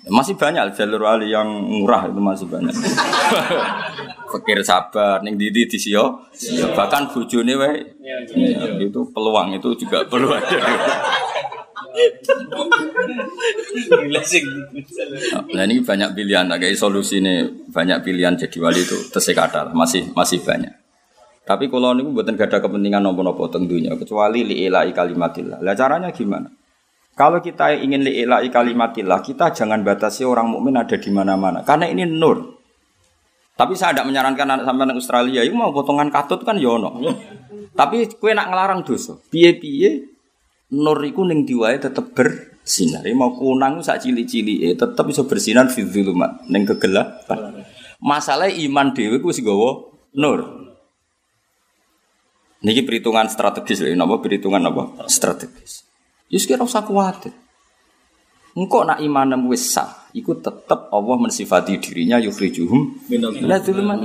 Masih 0.08 0.32
banyak 0.32 0.72
jalur 0.72 1.04
wali 1.04 1.28
yang 1.28 1.48
murah 1.50 2.08
itu 2.08 2.20
masih 2.22 2.46
banyak. 2.48 2.72
Fakir 4.32 4.62
sabar, 4.62 5.20
neng 5.26 5.34
didi 5.34 5.66
di 5.66 5.74
sio, 5.74 6.22
bahkan 6.78 7.10
bujune 7.10 7.58
wae. 7.58 7.82
Ya, 7.98 8.22
itu 8.78 9.00
peluang 9.10 9.58
itu 9.58 9.74
juga 9.74 10.06
peluang. 10.06 10.38
nah 15.50 15.64
ini 15.66 15.82
banyak 15.82 16.10
pilihan, 16.14 16.46
kayak 16.46 16.78
solusi 16.78 17.18
ini 17.18 17.66
banyak 17.70 18.02
pilihan 18.06 18.38
jadi 18.38 18.58
wali 18.62 18.82
itu 18.86 19.10
tersekadar 19.10 19.74
masih 19.74 20.10
masih 20.14 20.40
banyak. 20.42 20.70
Tapi 21.42 21.66
kalau 21.66 21.96
ini 21.98 22.06
buatan 22.06 22.38
gak 22.38 22.46
ada 22.46 22.58
kepentingan 22.62 23.02
nopo-nopo 23.02 23.50
tentunya 23.50 23.90
kecuali 23.98 24.46
liilai 24.46 24.94
kalimatillah. 24.94 25.58
Lah 25.58 25.74
caranya 25.74 26.14
gimana? 26.14 26.46
Kalau 27.20 27.42
kita 27.42 27.76
ingin 27.76 28.00
li'ilai 28.00 28.48
kalimatillah, 28.48 29.20
kita 29.20 29.52
jangan 29.52 29.84
batasi 29.84 30.24
orang 30.24 30.48
mukmin 30.48 30.78
ada 30.80 30.96
di 30.96 31.10
mana-mana. 31.12 31.60
Karena 31.60 31.84
ini 31.84 32.08
nur. 32.08 32.56
Tapi 33.52 33.76
saya 33.76 33.92
tidak 33.92 34.08
menyarankan 34.08 34.48
anak 34.56 34.64
sampai 34.64 34.88
Australia, 34.96 35.44
itu 35.44 35.52
mau 35.52 35.68
potongan 35.68 36.08
katut 36.08 36.40
kan 36.48 36.56
yono. 36.56 36.96
Tapi 37.76 38.08
kue 38.16 38.32
nak 38.32 38.48
ngelarang 38.48 38.80
dosa. 38.88 39.20
Piye-piye 39.28 40.08
nur 40.70 40.98
iku 41.02 41.26
ning 41.26 41.42
diwae 41.46 41.78
tetep 41.82 42.14
bersinar. 42.14 43.02
Mau 43.14 43.34
kunang 43.34 43.82
sak 43.82 44.06
cili-cili 44.06 44.70
eh 44.70 44.74
tetep 44.78 45.02
bisa 45.06 45.26
bersinar 45.26 45.66
fi 45.70 45.82
dzulumat 45.82 46.46
ning 46.46 46.62
kegelapan. 46.66 47.66
Masalah 48.00 48.48
iman 48.48 48.94
dhewe 48.94 49.20
ku 49.20 49.28
wis 49.28 49.42
gawa 49.42 49.90
nur. 50.16 50.40
Niki 52.60 52.84
perhitungan 52.84 53.24
strategis 53.32 53.80
lho, 53.80 53.88
napa 53.96 54.20
perhitungan 54.20 54.60
apa? 54.60 55.08
Strategis. 55.08 55.88
Yus 56.28 56.44
kira 56.44 56.60
usah 56.60 56.84
kuatir. 56.84 57.32
Engkau 58.50 58.82
nak 58.82 58.98
iman 58.98 59.46
wis 59.46 59.78
sah, 59.78 60.10
iku 60.10 60.34
tetap 60.42 60.90
Allah 60.90 61.16
mensifati 61.22 61.78
dirinya 61.78 62.18
yukhrijuhum 62.18 63.06
dzuluman 63.06 64.02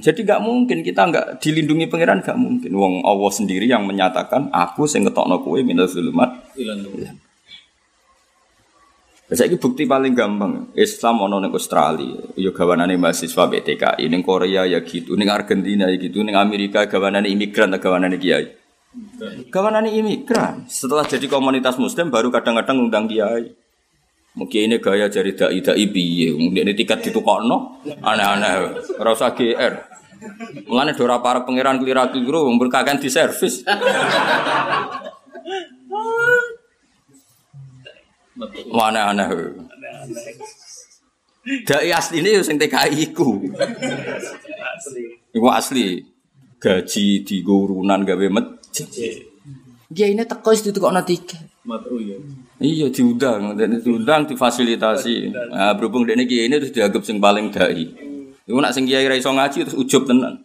Jadi 0.00 0.20
gak 0.24 0.40
mungkin 0.40 0.80
kita 0.80 1.12
nggak 1.12 1.26
dilindungi 1.44 1.92
pangeran 1.92 2.24
gak 2.24 2.40
mungkin. 2.40 2.72
Wong 2.72 3.04
Allah 3.04 3.30
sendiri 3.30 3.68
yang 3.68 3.84
menyatakan 3.84 4.48
aku 4.48 4.88
sing 4.88 5.04
ngetokno 5.04 5.44
kowe 5.44 5.60
minal 5.60 5.84
dzulumat 5.84 6.56
Saya 9.32 9.48
bukti 9.56 9.88
paling 9.88 10.12
gampang. 10.12 10.76
Islam 10.76 11.24
ono 11.24 11.40
ning 11.40 11.56
Australia, 11.56 12.20
yo 12.36 12.52
gawanane 12.52 13.00
mahasiswa 13.00 13.48
BTKI 13.48 14.04
ning 14.04 14.20
Korea 14.20 14.68
ya 14.68 14.84
gitu, 14.84 15.16
ning 15.16 15.32
Argentina 15.32 15.88
ya 15.88 15.96
gitu, 15.96 16.20
ning 16.20 16.36
Amerika 16.36 16.84
gawanane 16.84 17.32
imigran 17.32 17.72
gawanane 17.80 18.20
kiai. 18.20 18.60
Kawanan 19.48 19.88
imigran. 19.88 20.68
Setelah 20.68 21.08
jadi 21.08 21.24
komunitas 21.24 21.80
muslim 21.80 22.12
baru 22.12 22.28
kadang-kadang 22.28 22.76
undang 22.76 23.08
kiai. 23.08 23.56
Mungkin 24.32 24.72
ini 24.72 24.76
gaya 24.80 25.12
jari 25.12 25.36
dai 25.36 25.60
dai 25.60 25.84
piye. 25.92 26.32
Ini 26.32 26.72
tiket 26.72 27.04
ditukokno 27.04 27.84
aneh-aneh. 28.00 28.80
Rasa 28.96 29.36
GR. 29.36 29.74
Mulane 30.70 30.96
dora 30.96 31.20
para 31.20 31.44
pangeran 31.44 31.82
kelira 31.82 32.08
keliru 32.08 32.48
berkakan 32.56 32.96
di 32.96 33.12
servis. 33.12 33.60
Mana 38.72 39.12
aneh. 39.12 39.28
Dai 41.68 41.92
asli 41.92 42.24
ini 42.24 42.38
yang 42.38 42.56
TKI 42.56 43.04
ku. 43.12 43.36
Iku 45.34 45.48
asli. 45.52 46.00
Gaji 46.62 47.26
di 47.26 47.42
gurunan 47.42 48.06
gawe 48.06 48.26
met 48.30 48.46
dia 49.92 50.08
ini 50.08 50.24
teko 50.24 50.56
itu 50.56 50.72
kok 50.72 50.94
nanti 50.94 51.20
ya. 51.62 52.18
Iya 52.58 52.86
diundang, 52.90 53.54
dan 53.54 53.78
diundang 53.78 54.26
difasilitasi. 54.26 55.30
Nah, 55.30 55.74
berhubung 55.78 56.02
dia 56.02 56.18
ini 56.18 56.26
ini 56.26 56.54
terus 56.58 56.74
dianggap 56.74 57.02
sing 57.06 57.22
paling 57.22 57.54
dai. 57.54 57.86
Iku 58.42 58.58
nak 58.58 58.74
sing 58.74 58.86
kiai 58.90 59.06
iso 59.14 59.30
ngaji 59.30 59.58
terus 59.66 59.78
ujub 59.78 60.02
tenan. 60.06 60.42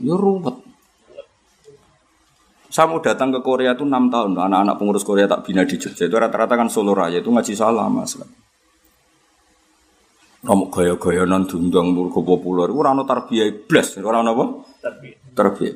Yo 0.00 0.16
ruwet. 0.16 0.64
Saya 2.72 2.92
mau 2.92 3.00
datang 3.00 3.32
ke 3.32 3.40
Korea 3.40 3.72
itu 3.72 3.88
enam 3.88 4.12
tahun, 4.12 4.36
anak-anak 4.36 4.76
pengurus 4.76 5.00
Korea 5.00 5.24
tak 5.24 5.48
bina 5.48 5.64
di 5.64 5.80
Jogja 5.80 6.12
itu 6.12 6.12
rata-rata 6.12 6.60
kan 6.60 6.68
Solo 6.68 6.92
Raya 6.92 7.24
itu 7.24 7.32
ngaji 7.32 7.56
salah 7.56 7.88
mas. 7.88 8.20
Kamu 10.44 10.68
gaya-gaya 10.68 11.24
non 11.24 11.48
diundang 11.48 11.96
murko 11.96 12.20
populer, 12.20 12.68
orang 12.68 13.00
no 13.00 13.04
tarbiyah 13.08 13.64
blas, 13.64 13.96
orang 13.96 14.28
apa? 14.28 14.44
Tarbiyah. 14.84 15.18
Tarbiyah. 15.32 15.74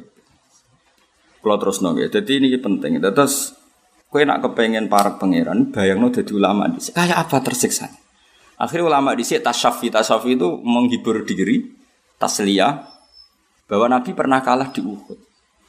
Kalau 1.40 1.56
terus 1.56 1.80
nongge, 1.80 2.12
jadi 2.12 2.32
ini 2.36 2.52
penting. 2.60 3.00
Terus 3.00 3.56
kue 4.12 4.28
nak 4.28 4.44
kepengen 4.44 4.92
para 4.92 5.16
pangeran, 5.16 5.72
bayang 5.72 6.04
no 6.04 6.12
jadi 6.12 6.28
ulama 6.36 6.68
di 6.68 6.82
kayak 6.92 7.16
apa 7.16 7.40
tersiksa. 7.40 7.88
Akhirnya 8.60 8.92
ulama 8.92 9.16
di 9.16 9.24
sini 9.24 9.40
tasyafi 9.40 9.88
tasyafi 9.88 10.36
itu 10.36 10.48
menghibur 10.60 11.24
diri, 11.24 11.64
taslia 12.20 12.84
bahwa 13.64 13.86
Nabi 13.88 14.12
pernah 14.12 14.44
kalah 14.44 14.68
di 14.68 14.84
Uhud. 14.84 15.18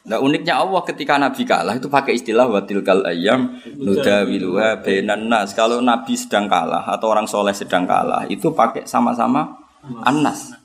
Nah 0.01 0.17
uniknya 0.17 0.57
Allah 0.57 0.81
ketika 0.83 1.21
Nabi 1.21 1.45
kalah 1.45 1.77
itu 1.77 1.85
pakai 1.85 2.17
istilah 2.17 2.49
watil 2.49 2.81
kal 2.81 3.05
ayam 3.05 3.61
nudawiluha 3.77 4.81
benan 4.81 5.29
nas. 5.29 5.53
Kalau 5.53 5.77
Nabi 5.79 6.17
sedang 6.17 6.49
kalah 6.49 6.89
atau 6.89 7.07
orang 7.13 7.29
soleh 7.29 7.53
sedang 7.53 7.85
kalah 7.85 8.25
itu 8.27 8.51
pakai 8.51 8.89
sama-sama 8.89 9.61
anas. 10.03 10.60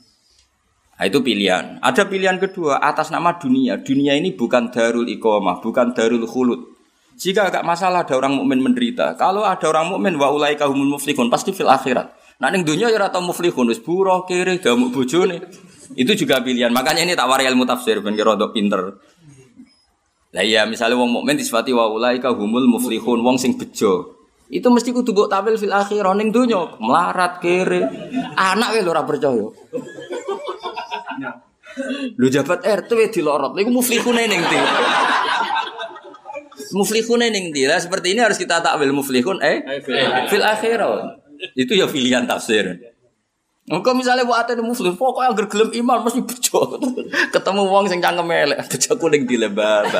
Nah, 0.96 1.04
itu 1.04 1.20
pilihan. 1.20 1.76
Ada 1.84 2.08
pilihan 2.08 2.40
kedua 2.40 2.80
atas 2.80 3.12
nama 3.12 3.36
dunia. 3.36 3.76
Dunia 3.84 4.16
ini 4.16 4.32
bukan 4.32 4.72
darul 4.72 5.04
iqamah, 5.04 5.60
bukan 5.60 5.92
darul 5.92 6.24
khulud. 6.24 6.76
Jika 7.16 7.48
agak 7.48 7.64
masalah 7.64 8.04
ada 8.04 8.16
orang 8.16 8.36
mukmin 8.36 8.60
menderita. 8.60 9.16
Kalau 9.16 9.44
ada 9.44 9.64
orang 9.68 9.92
mukmin 9.92 10.16
wa 10.20 10.28
ulaika 10.32 10.68
humul 10.68 10.96
muflihun 10.96 11.32
pasti 11.32 11.52
fil 11.52 11.68
akhirat. 11.68 12.12
Nah 12.36 12.52
ning 12.52 12.68
dunia 12.68 12.92
ya 12.92 13.00
ora 13.00 13.08
tau 13.08 13.24
muflihun 13.24 13.72
wis 13.72 13.80
buruh 13.80 14.28
kiri 14.28 14.60
gamuk 14.60 14.92
bojone. 14.92 15.40
Itu 15.96 16.12
juga 16.12 16.44
pilihan. 16.44 16.68
Makanya 16.68 17.08
ini 17.08 17.16
tak 17.16 17.24
wari 17.24 17.48
ilmu 17.48 17.64
tafsir 17.64 18.04
ben 18.04 18.12
kira 18.12 18.36
pinter. 18.52 19.00
Lah 20.36 20.44
iya 20.44 20.68
misalnya 20.68 21.00
wong 21.00 21.08
mukmin 21.08 21.40
disifati 21.40 21.72
wa 21.72 21.88
ulaika 21.88 22.28
humul 22.36 22.68
muflihun, 22.68 23.24
wong 23.24 23.40
sing 23.40 23.56
bejo. 23.56 24.12
Itu 24.52 24.68
mesti 24.68 24.92
kudu 24.92 25.16
mbok 25.16 25.28
tampil 25.32 25.56
fil 25.56 25.72
akhir 25.72 26.04
ning 26.20 26.28
donya, 26.28 26.76
melarat 26.76 27.40
kere. 27.40 27.80
Anak 28.36 28.76
lho 28.76 28.92
ora 28.92 29.08
percaya. 29.08 29.48
Lu 32.16 32.26
jabat 32.32 32.64
RT 32.64 33.12
dilorot, 33.12 33.52
iku 33.60 33.68
muflihune 33.68 34.24
ning 34.24 34.40
ndi? 34.40 34.58
Muflihune 36.72 37.28
ning 37.28 37.52
ndi? 37.52 37.68
Lah 37.68 37.76
seperti 37.76 38.16
ini 38.16 38.24
harus 38.24 38.40
kita 38.40 38.64
takwil 38.64 38.96
muflihun 38.96 39.38
eh 39.44 39.60
fil 40.28 40.44
akhir. 40.44 40.80
Itu 41.52 41.76
ya 41.76 41.84
pilihan 41.84 42.24
tafsir. 42.24 42.96
Engko 43.66 43.98
misalnya 43.98 44.22
buat 44.22 44.46
ada 44.46 44.62
muslim, 44.62 44.94
pokoknya 44.94 45.34
agar 45.34 45.50
gelem 45.50 45.74
iman 45.82 46.06
mesti 46.06 46.22
bejo. 46.22 46.78
Ketemu 47.34 47.66
wong 47.66 47.90
sing 47.90 47.98
cangkem 47.98 48.30
elek, 48.30 48.62
bejo 48.70 48.94
kuning 48.94 49.26
dilebar. 49.26 49.90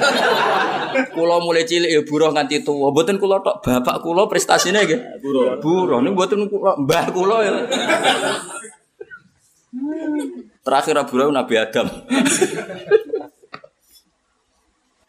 Kulo 1.10 1.42
mulai 1.42 1.66
cilik 1.66 1.90
ya 1.90 2.00
buruh 2.06 2.30
nganti 2.30 2.62
tua. 2.62 2.94
Mboten 2.94 3.18
kulo 3.18 3.42
tok, 3.42 3.66
bapak 3.66 4.06
kulo 4.06 4.30
prestasinya 4.30 4.86
nggih. 4.86 5.18
Buruh. 5.18 5.58
Buruh 5.58 5.98
niku 5.98 6.14
mboten 6.14 6.46
kulo, 6.46 6.78
mbah 6.78 7.10
kulo 7.10 7.42
ya. 7.42 7.52
Terakhir 10.66 10.98
buruh 11.06 11.30
Nabi 11.30 11.54
Adam. 11.62 11.86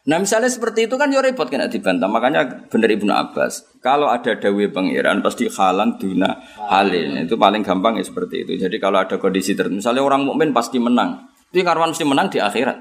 Nah 0.08 0.24
misalnya 0.24 0.48
seperti 0.48 0.88
itu 0.88 0.96
kan 0.96 1.12
ya 1.12 1.20
repot 1.20 1.50
kena 1.50 1.68
dibantah. 1.68 2.08
Makanya 2.08 2.70
bener 2.72 2.94
Ibnu 2.96 3.12
Abbas. 3.12 3.82
Kalau 3.84 4.08
ada 4.08 4.38
dawe 4.38 4.66
pangeran 4.72 5.20
pasti 5.20 5.52
halan 5.52 6.00
duna 6.00 6.38
halin. 6.72 7.28
Itu 7.28 7.36
paling 7.36 7.66
gampang 7.66 8.00
ya 8.00 8.06
seperti 8.06 8.46
itu. 8.46 8.56
Jadi 8.56 8.78
kalau 8.80 9.04
ada 9.04 9.20
kondisi 9.20 9.52
tertentu. 9.58 9.84
Misalnya 9.84 10.06
orang 10.06 10.24
mukmin 10.24 10.56
pasti 10.56 10.80
menang. 10.80 11.28
Itu 11.52 11.60
karwan 11.66 11.92
mesti 11.92 12.06
menang 12.06 12.32
di 12.32 12.40
akhirat. 12.40 12.78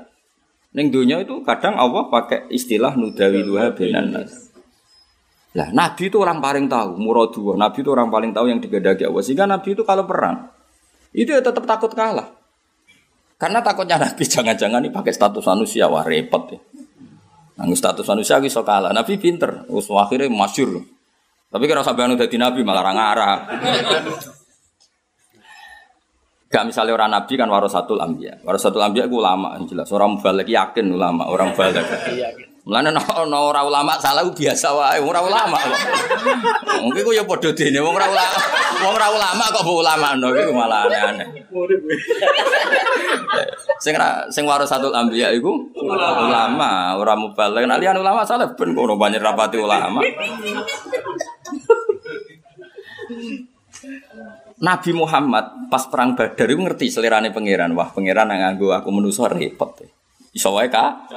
Neng 0.76 0.92
dunia 0.92 1.18
itu 1.24 1.40
kadang 1.42 1.80
Allah 1.80 2.06
pakai 2.12 2.46
istilah 2.52 2.94
nudawiluha 2.94 3.72
benan 3.74 4.12
nas. 4.12 4.52
Lah 5.56 5.72
Nabi 5.72 6.12
itu 6.12 6.20
orang 6.20 6.38
paling 6.38 6.68
tahu 6.68 6.94
muradua. 7.00 7.56
Nabi 7.56 7.80
itu 7.80 7.90
orang 7.90 8.12
paling 8.12 8.30
tahu 8.36 8.52
yang 8.52 8.60
digedaki 8.60 9.02
Allah. 9.02 9.24
Sehingga 9.24 9.48
Nabi 9.48 9.72
itu 9.72 9.82
kalau 9.82 10.04
perang 10.04 10.52
itu 11.16 11.32
ya 11.32 11.40
tetap 11.40 11.64
takut 11.64 11.90
kalah. 11.96 12.35
Karena 13.36 13.60
takutnya 13.60 14.00
Nabi 14.00 14.24
jangan-jangan 14.24 14.80
ini 14.80 14.88
pakai 14.88 15.12
status 15.12 15.44
manusia 15.44 15.84
wah 15.92 16.04
repot 16.04 16.44
ya. 16.56 16.60
Nang 17.56 17.72
status 17.72 18.04
manusia 18.04 18.36
iso 18.40 18.60
kalah. 18.60 18.92
Nabi 18.92 19.16
pinter, 19.16 19.64
wis 19.72 19.88
akhirnya 19.88 20.28
masyur. 20.28 20.80
Tapi 21.48 21.64
kira 21.64 21.80
sampean 21.80 22.12
udah 22.12 22.28
di 22.28 22.36
nabi 22.36 22.60
malah 22.60 22.92
ngarah. 22.92 23.38
Gak 26.52 26.64
misalnya 26.68 26.92
orang 26.92 27.10
nabi 27.16 27.32
kan 27.36 27.48
warasatul 27.48 28.00
ambia. 28.00 28.36
Warasatul 28.44 28.84
ambia 28.84 29.08
itu 29.08 29.16
ulama 29.16 29.56
jelas. 29.64 29.88
Orang 29.88 30.20
balik 30.20 30.48
yakin 30.52 30.92
ulama, 30.92 31.28
orang 31.32 31.56
balik. 31.56 31.84
Mulane 32.66 32.90
no 32.90 33.38
ora 33.46 33.62
ulama 33.62 33.94
salah 34.02 34.26
biasa 34.26 34.74
wae, 34.74 34.98
ora 34.98 35.22
ulama 35.22 35.54
kok. 35.54 35.78
Mungkin 36.82 37.06
ku 37.06 37.14
ya 37.14 37.22
padha 37.22 37.54
dene 37.54 37.78
wong 37.78 37.94
ora 37.94 38.10
ulama. 38.10 38.38
Wong 38.82 38.94
ora 38.98 39.06
ulama 39.14 39.44
kok 39.54 39.62
mbok 39.62 39.78
ulama 39.86 40.08
no 40.18 40.34
iku 40.34 40.50
malah 40.50 40.90
aneh-aneh. 40.90 41.46
Sing 43.78 43.94
sing 44.34 44.44
warasatul 44.50 44.90
anbiya 44.90 45.30
iku 45.38 45.70
ulama, 45.78 46.98
ora 46.98 47.14
mubalek. 47.14 47.70
Nek 47.70 47.78
liyan 47.78 48.02
ulama 48.02 48.26
salah 48.26 48.50
ben 48.58 48.74
kono 48.74 48.98
banyak 48.98 49.22
rapati 49.22 49.62
ulama. 49.62 50.02
Nabi 54.58 54.90
Muhammad 54.90 55.70
pas 55.70 55.86
perang 55.86 56.18
Badar 56.18 56.50
itu 56.50 56.58
ngerti 56.58 56.90
selerane 56.90 57.30
pangeran. 57.30 57.78
Wah, 57.78 57.94
pangeran 57.94 58.26
nganggo 58.26 58.74
aku 58.74 58.90
menuso 58.90 59.22
repot. 59.30 59.78
Iso 60.36 60.52
wae 60.52 60.68
ka? 60.68 61.08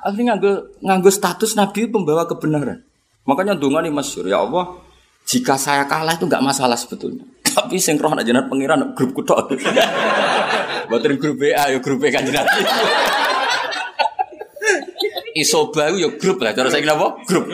Akhirnya 0.00 0.32
nganggo 0.32 0.80
nganggo 0.80 1.12
status 1.12 1.52
nabi 1.52 1.84
pembawa 1.84 2.24
kebenaran. 2.24 2.80
Makanya 3.28 3.52
donga 3.60 3.84
nih 3.84 3.92
masyhur, 3.92 4.24
ya 4.24 4.40
Allah, 4.40 4.80
jika 5.28 5.60
saya 5.60 5.84
kalah 5.84 6.16
itu 6.16 6.24
nggak 6.24 6.40
masalah 6.40 6.76
sebetulnya. 6.76 7.28
Tapi 7.56 7.76
sing 7.76 8.00
roh 8.00 8.16
nak 8.16 8.24
jenat 8.24 8.48
pangeran 8.48 8.96
grup 8.96 9.12
kutok. 9.12 9.52
Boten 10.90 11.16
grup 11.20 11.36
BA 11.36 11.76
ya 11.76 11.78
grup 11.80 12.00
B 12.00 12.08
kan 12.08 12.24
jenat. 12.24 12.48
Isoba 15.34 15.92
ya 15.92 16.08
grup 16.16 16.40
lah, 16.40 16.56
cara 16.56 16.72
saya 16.72 16.94
apa? 16.94 17.20
Grup. 17.26 17.44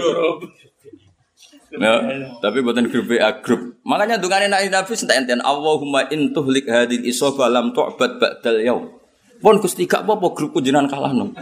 Ya, 1.71 2.03
tapi 2.43 2.67
buatan 2.67 2.91
grup 2.91 3.07
BA 3.07 3.31
grup. 3.47 3.79
Makanya 3.87 4.19
dungane 4.19 4.51
nabi 4.51 4.69
Nabi 4.69 4.91
enten 4.95 5.39
Allahumma 5.43 6.11
in 6.11 6.35
tuhlik 6.35 6.67
hadil 6.67 7.07
isoba 7.07 7.47
lam 7.47 7.71
tu'bad 7.71 8.19
ba'dal 8.19 8.59
yaum. 8.61 9.00
Pun 9.41 9.57
Gusti 9.57 9.89
gak 9.89 10.05
apa-apa 10.05 10.37
grupku 10.37 10.61
jenengan 10.61 10.85
kalahno. 10.85 11.33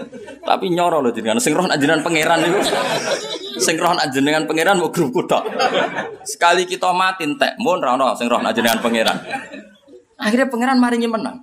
Tapi 0.46 0.70
nyoro 0.70 1.03
loh 1.03 1.11
jenengan 1.11 1.42
sing 1.42 1.51
roh 1.51 1.66
nak 1.66 1.82
jenengan 1.82 2.07
pangeran 2.07 2.38
niku. 2.46 2.62
Sing 3.59 3.74
roh 3.74 3.90
nak 3.90 4.14
jenengan 4.14 4.46
pangeran 4.46 4.78
mau 4.78 4.94
grupku 4.94 5.26
tok. 5.26 5.42
Sekali 6.22 6.62
kita 6.62 6.94
mati 6.94 7.26
entek, 7.26 7.59
mun 7.59 7.82
ra 7.82 7.99
ono 7.99 8.14
sing 8.14 8.30
roh 8.30 8.38
nak 8.38 8.55
jenengan 8.55 8.78
pangeran. 8.78 9.18
Akhirnya 10.14 10.46
pangeran 10.46 10.78
maringi 10.78 11.11
menang. 11.11 11.42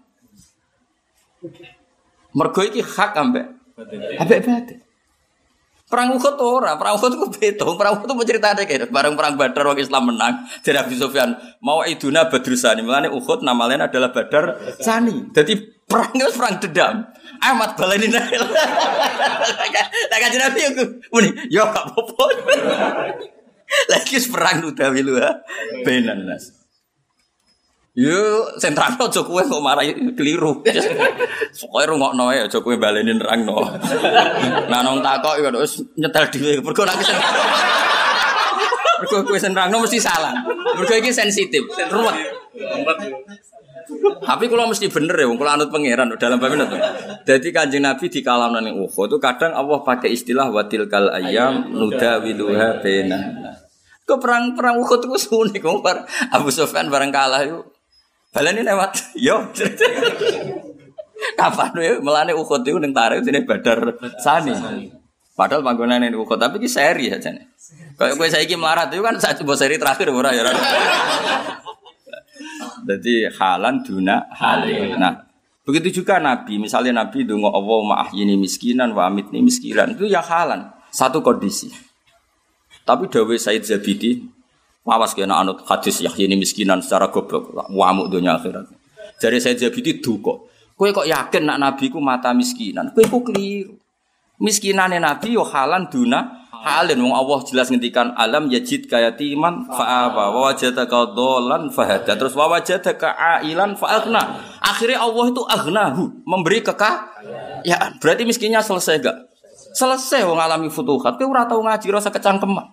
Mergo 2.31 2.61
iki 2.63 2.79
hak 2.79 3.11
ambek 3.19 3.45
ambek 4.19 4.39
batin. 4.47 4.84
Perang 5.85 6.17
Uhud 6.17 6.41
ora, 6.41 6.81
perang 6.81 6.97
Uhud 6.97 7.13
ku 7.13 7.29
beda. 7.29 7.61
Perang 7.77 8.01
Uhud 8.01 8.09
mau 8.17 8.25
cerita 8.25 8.57
ada 8.57 8.65
kayak 8.65 8.89
bareng 8.89 9.13
perang 9.13 9.37
Badar 9.37 9.69
waktu 9.69 9.85
Islam 9.85 10.09
menang. 10.09 10.49
Jadi 10.65 10.81
Abi 10.81 10.97
Sufyan 10.97 11.37
mau 11.61 11.85
iduna 11.85 12.25
Badrusani. 12.25 12.81
Mulane 12.81 13.05
Uhud 13.13 13.45
nama 13.45 13.69
lain 13.69 13.85
adalah 13.85 14.09
Badar 14.09 14.57
Sani. 14.81 15.29
Jadi 15.29 15.53
perang 15.85 16.09
itu 16.17 16.33
perang 16.33 16.57
dendam. 16.57 17.05
Amat 17.37 17.77
baleni 17.77 18.09
nek. 18.09 18.25
Tak 20.09 20.17
kaji 20.17 20.37
Nabi 20.41 20.59
aku 20.73 20.83
muni, 21.13 21.29
yo 21.53 21.69
gak 21.69 21.85
apa-apa. 21.93 22.23
Lagi 23.93 24.17
perang 24.25 24.65
utawi 24.65 25.05
lu 25.05 25.21
ha. 25.21 25.37
Benan 25.85 26.25
nas. 26.25 26.64
Yo 27.95 28.51
sentral 28.59 28.91
aja 28.99 29.23
kowe 29.23 29.39
kok 29.39 29.63
marah 29.63 29.87
keliru. 30.19 30.59
Pokoke 31.63 31.83
rungokno 31.87 32.27
ae 32.27 32.43
aja 32.43 32.59
kowe 32.59 32.75
baleni 32.75 33.15
nerangno. 33.15 33.55
Nah 34.71 34.83
nong 34.83 34.99
takok 34.99 35.39
iku 35.39 35.63
wis 35.63 35.79
nyetel 35.95 36.27
dhewe. 36.27 36.59
Mergo 36.59 36.83
nek 36.83 36.99
sen 36.99 37.15
Mergo 38.99 39.17
kowe 39.23 39.39
nerangno 39.39 39.79
mesti 39.79 40.03
salah. 40.03 40.35
Mergo 40.75 40.91
iki 40.91 41.15
sensitif, 41.15 41.63
ruwet. 41.87 42.19
Tapi 44.27 44.43
kalau 44.51 44.67
mesti 44.67 44.91
bener 44.91 45.15
ya, 45.15 45.31
kalau 45.31 45.51
anut 45.55 45.69
pangeran 45.71 46.11
dalam 46.19 46.35
bab 46.35 46.51
itu. 46.51 46.77
Jadi 47.23 47.47
kanjeng 47.55 47.87
Nabi 47.87 48.11
di 48.11 48.19
kalam 48.19 48.51
nani 48.51 48.75
uho 48.75 49.01
itu 49.07 49.17
kadang 49.23 49.55
Allah 49.55 49.79
pakai 49.87 50.11
istilah 50.11 50.51
watil 50.51 50.91
kal 50.91 51.15
ayam 51.15 51.71
nuda 51.71 52.19
wiluha 52.19 52.83
bena. 52.83 53.19
Ke 54.03 54.19
perang 54.19 54.51
perang 54.51 54.83
uho 54.83 54.99
itu 54.99 55.07
kompar 55.63 56.03
Abu 56.35 56.51
Sofyan 56.51 56.91
bareng 56.91 57.15
kalah 57.15 57.47
yuk. 57.47 57.74
Baleni 58.35 58.67
lewat, 58.67 59.15
yo. 59.15 59.47
Kapan 61.39 61.71
ya 61.79 61.95
melane 62.03 62.35
Uhud 62.35 62.67
itu 62.67 62.75
ning 62.75 62.91
tarik 62.91 63.23
sini 63.23 63.47
Badar 63.47 63.95
Sani. 64.19 64.51
Padahal 65.31 65.63
panggonan 65.63 66.03
ini 66.03 66.19
Uhud 66.19 66.35
tapi 66.35 66.59
ki 66.59 66.67
seri 66.67 67.07
aja 67.07 67.31
nih. 67.31 67.47
Kayak 67.95 68.13
gue 68.19 68.27
saiki 68.27 68.55
melarat 68.59 68.91
itu 68.91 68.99
kan 68.99 69.15
saya 69.15 69.39
coba 69.39 69.55
seri 69.55 69.79
terakhir 69.79 70.11
ora 70.11 70.35
ya. 70.35 70.43
Jadi 72.83 73.31
halan 73.39 73.81
duna 73.87 74.27
halin. 74.35 74.99
Nah, 74.99 75.15
begitu 75.63 76.03
juga 76.03 76.19
Nabi, 76.19 76.59
misalnya 76.59 77.07
Nabi 77.07 77.23
dungo 77.23 77.49
Allah 77.49 77.79
ma'ahyini 77.95 78.35
miskinan 78.35 78.91
wa 78.91 79.07
amitni 79.07 79.39
miskinan 79.41 79.95
itu 79.95 80.11
ya 80.11 80.19
halan, 80.19 80.75
satu 80.91 81.23
kondisi. 81.23 81.71
Tapi 82.85 83.09
Dawe 83.09 83.35
Said 83.39 83.65
Zabidi 83.65 84.21
Awas 84.85 85.17
kena 85.17 85.41
anut 85.41 85.65
hadis 85.65 85.97
yahyini 85.97 86.37
miskinan 86.37 86.77
secara 86.77 87.09
goblok, 87.09 87.49
wamuk 87.73 88.05
dunia 88.13 88.37
akhirat. 88.37 88.69
Jadi 89.17 89.37
saya 89.41 89.57
Zabidi 89.57 89.97
duko. 89.97 90.45
Kue 90.77 90.93
kok 90.93 91.09
yakin 91.09 91.47
nak 91.49 91.57
Nabi 91.57 91.89
ku 91.89 91.97
mata 91.97 92.35
miskinan? 92.37 92.93
Kue 92.93 93.09
ku 93.09 93.25
keliru. 93.25 93.73
Miskinane 94.37 95.01
Nabi 95.01 95.33
yo 95.39 95.47
halan 95.47 95.87
duna 95.87 96.45
halin 96.65 96.97
wong 96.97 97.13
Allah 97.13 97.39
jelas 97.45 97.69
ngendikan 97.69 98.17
alam 98.17 98.49
yajid 98.49 98.89
kayatiman 98.89 99.69
fa'aba 99.69 100.33
wa 100.33 100.49
wajadaka 100.49 101.13
dolan 101.13 101.69
fahada 101.69 102.17
terus 102.17 102.33
wa 102.33 102.49
wajadaka 102.49 103.13
ailan 103.13 103.77
fa'agna 103.77 104.41
akhirnya 104.65 104.97
Allah 104.97 105.29
itu 105.29 105.45
agnahu 105.45 106.25
memberi 106.25 106.65
kekayaan 106.65 107.61
ya 107.61 107.77
berarti 108.01 108.25
miskinnya 108.25 108.65
selesai 108.65 108.97
gak 108.97 109.17
selesai 109.77 110.25
wong 110.25 110.41
alami 110.41 110.73
futuhat 110.73 111.21
kowe 111.21 111.29
ora 111.29 111.45
tau 111.45 111.61
ngaji 111.61 111.87
rasa 111.93 112.09
kecangkeman 112.09 112.65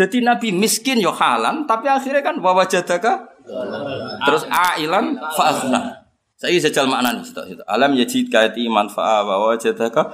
jadi 0.00 0.24
Nabi 0.24 0.48
miskin 0.56 0.96
yo 0.96 1.12
halan 1.12 1.68
tapi 1.68 1.84
akhirnya 1.92 2.24
kan 2.24 2.40
wa 2.40 2.56
wajadaka 2.56 3.28
terus 4.24 4.48
ailan 4.48 5.20
fa'agna 5.36 6.00
saya 6.40 6.56
jajal 6.56 6.88
makna 6.88 7.20
nih, 7.20 7.20
situ, 7.20 7.60
Alam 7.68 7.92
yajid 8.00 8.32
kaiti 8.32 8.64
manfa'a 8.64 9.28
wa 9.28 9.52
wajadaka. 9.52 10.08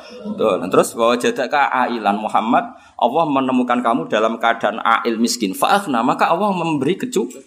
Terus 0.74 0.99
wa 0.99 1.14
wajadaka 1.14 1.70
ailan 1.70 2.18
Muhammad. 2.18 2.66
Allah 2.99 3.24
menemukan 3.30 3.78
kamu 3.78 4.11
dalam 4.11 4.34
keadaan 4.43 4.82
ail 4.82 5.22
miskin. 5.22 5.55
Fa'akhna, 5.55 6.03
maka 6.03 6.26
Allah 6.34 6.51
memberi 6.51 6.99
kecukupan. 6.99 7.47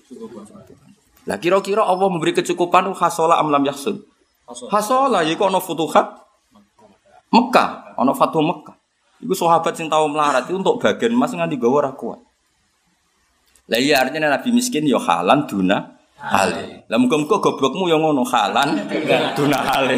Lah 1.28 1.36
kira-kira 1.44 1.84
Allah 1.84 2.08
memberi 2.08 2.32
kecukupan 2.32 2.88
hasola 2.96 3.36
amlam 3.36 3.68
yahsun. 3.68 4.00
Hasola 4.72 5.28
yiku 5.28 5.44
ana 5.44 5.60
futuhat 5.60 6.16
Mekah, 7.36 8.00
ana 8.00 8.16
fatu 8.16 8.40
Mekah. 8.40 8.80
Iku 9.20 9.36
sahabat 9.36 9.76
sing 9.76 9.92
tau 9.92 10.08
melarat 10.08 10.48
itu 10.48 10.56
untuk 10.56 10.80
bagian 10.80 11.12
mas 11.20 11.36
nganti 11.36 11.60
gawa 11.60 11.84
ora 11.84 11.92
kuat. 11.92 12.24
Lah 13.70 13.78
iya 13.78 14.02
artinya 14.02 14.34
Nabi 14.34 14.50
miskin 14.50 14.90
ya 14.90 14.98
halan 14.98 15.46
duna 15.46 15.78
hale. 16.18 16.90
Lah 16.90 16.98
muga-muga 16.98 17.38
goblokmu 17.38 17.86
yang 17.86 18.02
ngono 18.02 18.26
halan 18.26 18.82
duna 19.38 19.60
hale. 19.62 19.98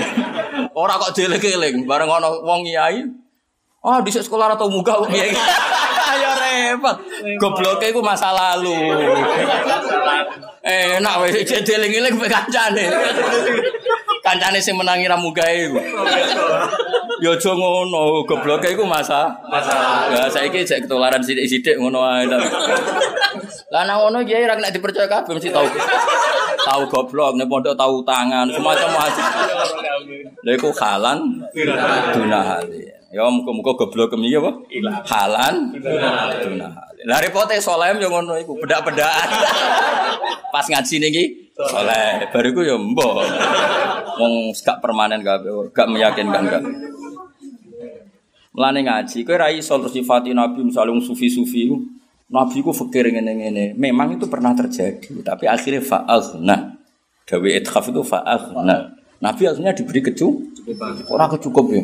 Ora 0.75 0.99
kok 0.99 1.15
dieling-eling 1.15 1.87
bareng 1.87 2.11
ono 2.11 2.43
wong 2.43 2.67
kiai. 2.67 2.99
Oh, 3.81 3.97
di 4.03 4.11
sekolah 4.13 4.59
atau 4.59 4.67
muga 4.67 4.99
kiai. 5.07 5.31
Ayo 6.11 6.29
repot. 6.43 6.97
Gobloke 7.39 7.87
iku 7.89 8.03
masa 8.03 8.35
lalu. 8.35 8.75
Eh, 10.61 10.99
enak 10.99 11.15
wis 11.25 11.47
dieling-eling 11.47 12.19
kancane. 12.27 12.85
Kancane 14.21 14.61
sing 14.61 14.77
menangi 14.77 15.09
ra 15.09 15.17
mugae 15.17 15.65
iku. 15.65 15.81
Ya 17.21 17.37
aja 17.37 17.51
ngono, 17.53 18.25
gobloke 18.25 18.69
iku 18.73 18.85
masa 18.85 19.29
masa. 19.49 20.09
Ya 20.09 20.25
saiki 20.29 20.65
jek 20.65 20.85
ketularan 20.85 21.21
sithik-sithik 21.21 21.77
ngono 21.77 22.01
ae. 22.05 22.25
Lah 23.69 23.81
nang 23.85 23.97
ngono 24.01 24.21
kiai 24.25 24.45
ra 24.45 24.57
nek 24.57 24.73
dipercaya 24.73 25.09
kabeh 25.09 25.37
mesti 25.37 25.53
tau. 25.53 25.65
Tahu 26.61 26.81
goblok, 26.93 27.37
nek 27.37 27.49
pondok 27.49 27.73
tahu 27.73 28.05
tangan, 28.05 28.45
semacam 28.49 28.89
macam. 28.93 29.25
Lha 30.45 30.51
iku 30.53 30.69
halan 30.77 31.41
duna 32.13 32.39
hali. 32.41 32.85
Ya 33.09 33.25
muga-muga 33.27 33.73
goblok 33.73 34.13
kemi 34.13 34.33
apa? 34.37 34.51
Halan 35.09 35.73
duna 35.77 36.69
hali. 36.69 36.90
Lah 37.09 37.17
repote 37.17 37.57
solem 37.57 37.97
yo 37.97 38.13
ngono 38.13 38.37
iku, 38.37 38.53
bedak-bedakan. 38.61 39.29
Pas 40.53 40.65
ngaji 40.69 40.95
niki 41.01 41.23
soleh, 41.57 42.29
bariku 42.29 42.61
yo 42.61 42.77
mbok. 42.77 43.25
Wong 44.21 44.53
gak 44.53 44.77
permanen 44.83 45.25
kabeh, 45.25 45.49
gak 45.73 45.89
meyakinkan 45.89 46.45
kan. 46.45 46.63
Mulane 48.51 48.79
ngaji, 48.85 49.23
kowe 49.23 49.39
ra 49.39 49.47
iso 49.49 49.79
terus 49.79 49.95
sifati 49.95 50.35
Nabi 50.35 50.67
misalnya 50.67 50.99
sufi-sufi 50.99 51.71
Nabi 52.31 52.63
ku 52.63 52.71
fakir 52.75 53.07
ngene-ngene. 53.11 53.75
Memang 53.75 54.15
itu 54.15 54.27
pernah 54.27 54.55
terjadi, 54.55 55.23
tapi 55.23 55.47
akhirnya 55.51 55.83
fa'aghna. 55.83 56.79
Dawe 57.27 57.49
ithaf 57.49 57.91
itu 57.91 58.03
fa'aghna. 58.03 58.77
Nabi 59.19 59.41
akhirnya 59.47 59.75
diberi 59.75 59.99
kecu, 59.99 60.27
orang 61.11 61.29
kecukup 61.35 61.65
ya. 61.75 61.83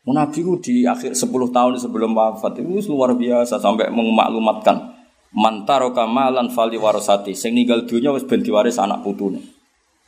Nabi 0.00 0.40
ku 0.40 0.56
di 0.56 0.88
akhir 0.88 1.12
10 1.12 1.28
tahun 1.28 1.76
sebelum 1.76 2.16
wafat 2.16 2.56
itu 2.56 2.88
luar 2.88 3.12
biasa 3.12 3.60
sampai 3.60 3.92
memaklumatkan 3.92 4.96
mantaro 5.36 5.92
kamalan 5.92 6.48
fali 6.50 6.80
warosati 6.80 7.36
sing 7.36 7.54
ninggal 7.54 7.84
dunia 7.86 8.10
wis 8.10 8.24
ben 8.24 8.40
diwaris 8.40 8.80
anak 8.80 9.04
putune. 9.04 9.44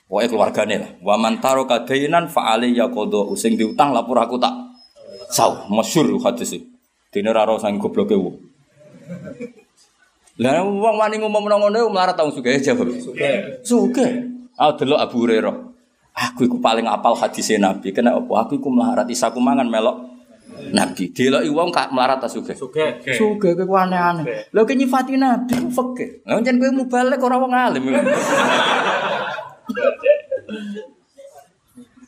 Pokoke 0.09 0.28
keluargane 0.28 0.76
lah. 0.76 0.90
Wa 1.01 1.16
mantaro 1.16 1.64
kadainan 1.64 2.28
fa 2.28 2.57
ya 2.61 2.88
qada 2.93 3.20
sing 3.36 3.57
diutang 3.57 3.97
lapor 3.97 4.20
aku 4.20 4.36
tak 4.36 4.53
sau 5.32 5.68
masyhur 5.72 6.20
hadis 6.20 6.53
iki. 6.57 6.68
Dene 7.12 7.32
ra 7.32 7.49
ro 7.49 7.57
sang 7.57 7.80
gobloke 7.80 8.12
wong. 8.12 8.36
Lah 10.40 10.64
wong 10.64 10.97
wani 11.01 11.16
ngomong 11.20 11.49
ngono 11.49 11.88
melarat 11.93 12.16
tau 12.16 12.28
sugih 12.28 12.61
jawab. 12.61 12.93
Sugih. 12.97 13.64
Sugih. 13.64 14.11
Ah 14.57 14.72
delok 14.76 15.01
Abu 15.01 15.24
Hurairah. 15.24 15.72
Aku 16.12 16.44
iku 16.44 16.60
paling 16.60 16.84
apal 16.84 17.16
hadis 17.16 17.52
Nabi. 17.56 17.92
Kena 17.92 18.12
apa? 18.16 18.44
Aku 18.44 18.60
iku 18.60 18.68
melarat 18.68 19.08
isaku 19.08 19.40
mangan 19.40 19.64
melok 19.64 19.96
Nabi. 20.72 21.08
Deloki 21.10 21.48
wong 21.48 21.72
kak 21.72 21.88
melarat 21.90 22.20
ta 22.20 22.28
sugih. 22.28 22.52
Sugih. 22.52 23.00
Sugih 23.16 23.56
kowe 23.56 23.80
aneh-aneh. 23.80 24.52
Lha 24.52 24.60
ki 24.68 24.74
nyifati 24.76 25.16
Nabi 25.16 25.56
fikih. 25.72 26.28
Lah 26.28 26.38
jan 26.44 26.60
kowe 26.60 26.70
mubalek 26.70 27.20
ora 27.24 27.36
wong 27.40 27.52
alim. 27.52 27.84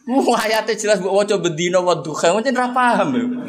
Wah 0.04 0.36
ayatnya 0.44 0.76
jelas 0.76 1.00
buat 1.00 1.24
wajah 1.24 1.40
bedino 1.40 1.80
wa 1.80 1.96
duha, 1.96 2.36
macam 2.36 2.52
ra 2.52 2.68
paham. 2.76 3.40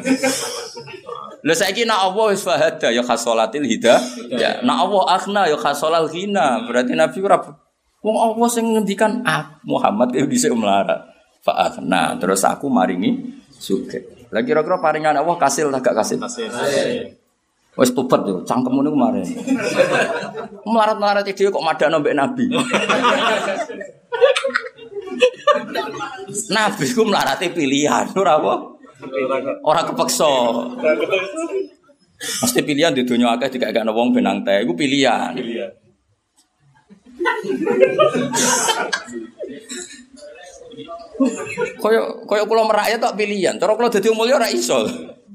Lha 1.43 1.53
saiki 1.53 1.83
nak 1.83 2.09
Allah 2.09 2.31
wis 2.31 2.47
fahada 2.47 2.95
ya 2.95 3.03
khasolatil 3.03 3.67
hida. 3.67 3.99
Ya, 4.31 4.63
nak 4.63 4.87
Allah 4.87 5.03
akhna 5.19 5.51
ya 5.51 5.59
khasolal 5.59 6.07
ghina. 6.07 6.63
Berarti 6.63 6.95
Nabi 6.95 7.19
ora 7.19 7.43
wong 8.05 8.17
Allah 8.21 8.45
sing 8.53 8.69
ngendikan 8.69 9.25
ah 9.25 9.57
Muhammad 9.65 10.13
itu 10.13 10.29
dhisik 10.29 10.53
melarat. 10.53 11.01
Fa 11.41 11.73
akhna 11.73 12.21
terus 12.21 12.45
aku 12.45 12.69
maringi 12.69 13.41
suge. 13.57 14.29
Lah 14.29 14.45
kira-kira 14.45 14.77
paringan 14.77 15.17
Allah 15.17 15.37
kasil 15.41 15.73
tak 15.73 15.81
gak 15.89 16.05
kasil? 16.05 16.21
Kasil. 16.21 17.17
Wes 17.75 17.91
tobat 17.91 18.23
yo, 18.23 18.39
cangkemmu 18.47 18.87
niku 18.87 18.95
kemarin. 18.95 19.27
Melarat-melarat 20.69 21.27
dhewe 21.27 21.51
kok 21.51 21.65
madakno 21.65 21.99
mbek 21.99 22.15
Nabi. 22.15 22.45
Nabi 26.55 26.85
ku 26.95 27.03
melarati 27.03 27.51
pilihan, 27.51 28.15
ora 28.15 28.39
apa? 28.39 28.53
Orang 29.67 29.91
kepeksa. 29.91 30.31
Mesti 32.15 32.63
pilihan 32.63 32.95
di 32.95 33.03
dunia 33.03 33.35
akeh 33.35 33.59
gak 33.59 33.75
wong 33.91 34.15
benang 34.15 34.39
teh, 34.47 34.63
itu 34.63 34.71
pilihan. 34.71 35.35
Koyo 41.79 42.27
koyo 42.27 42.43
kula 42.43 42.67
merayat 42.67 42.99
tak 42.99 43.15
pilihan. 43.15 43.55
Cara 43.55 43.75
kula 43.79 43.87
dadi 43.87 44.11
mulya 44.11 44.35
ora 44.35 44.51
iso. 44.51 44.83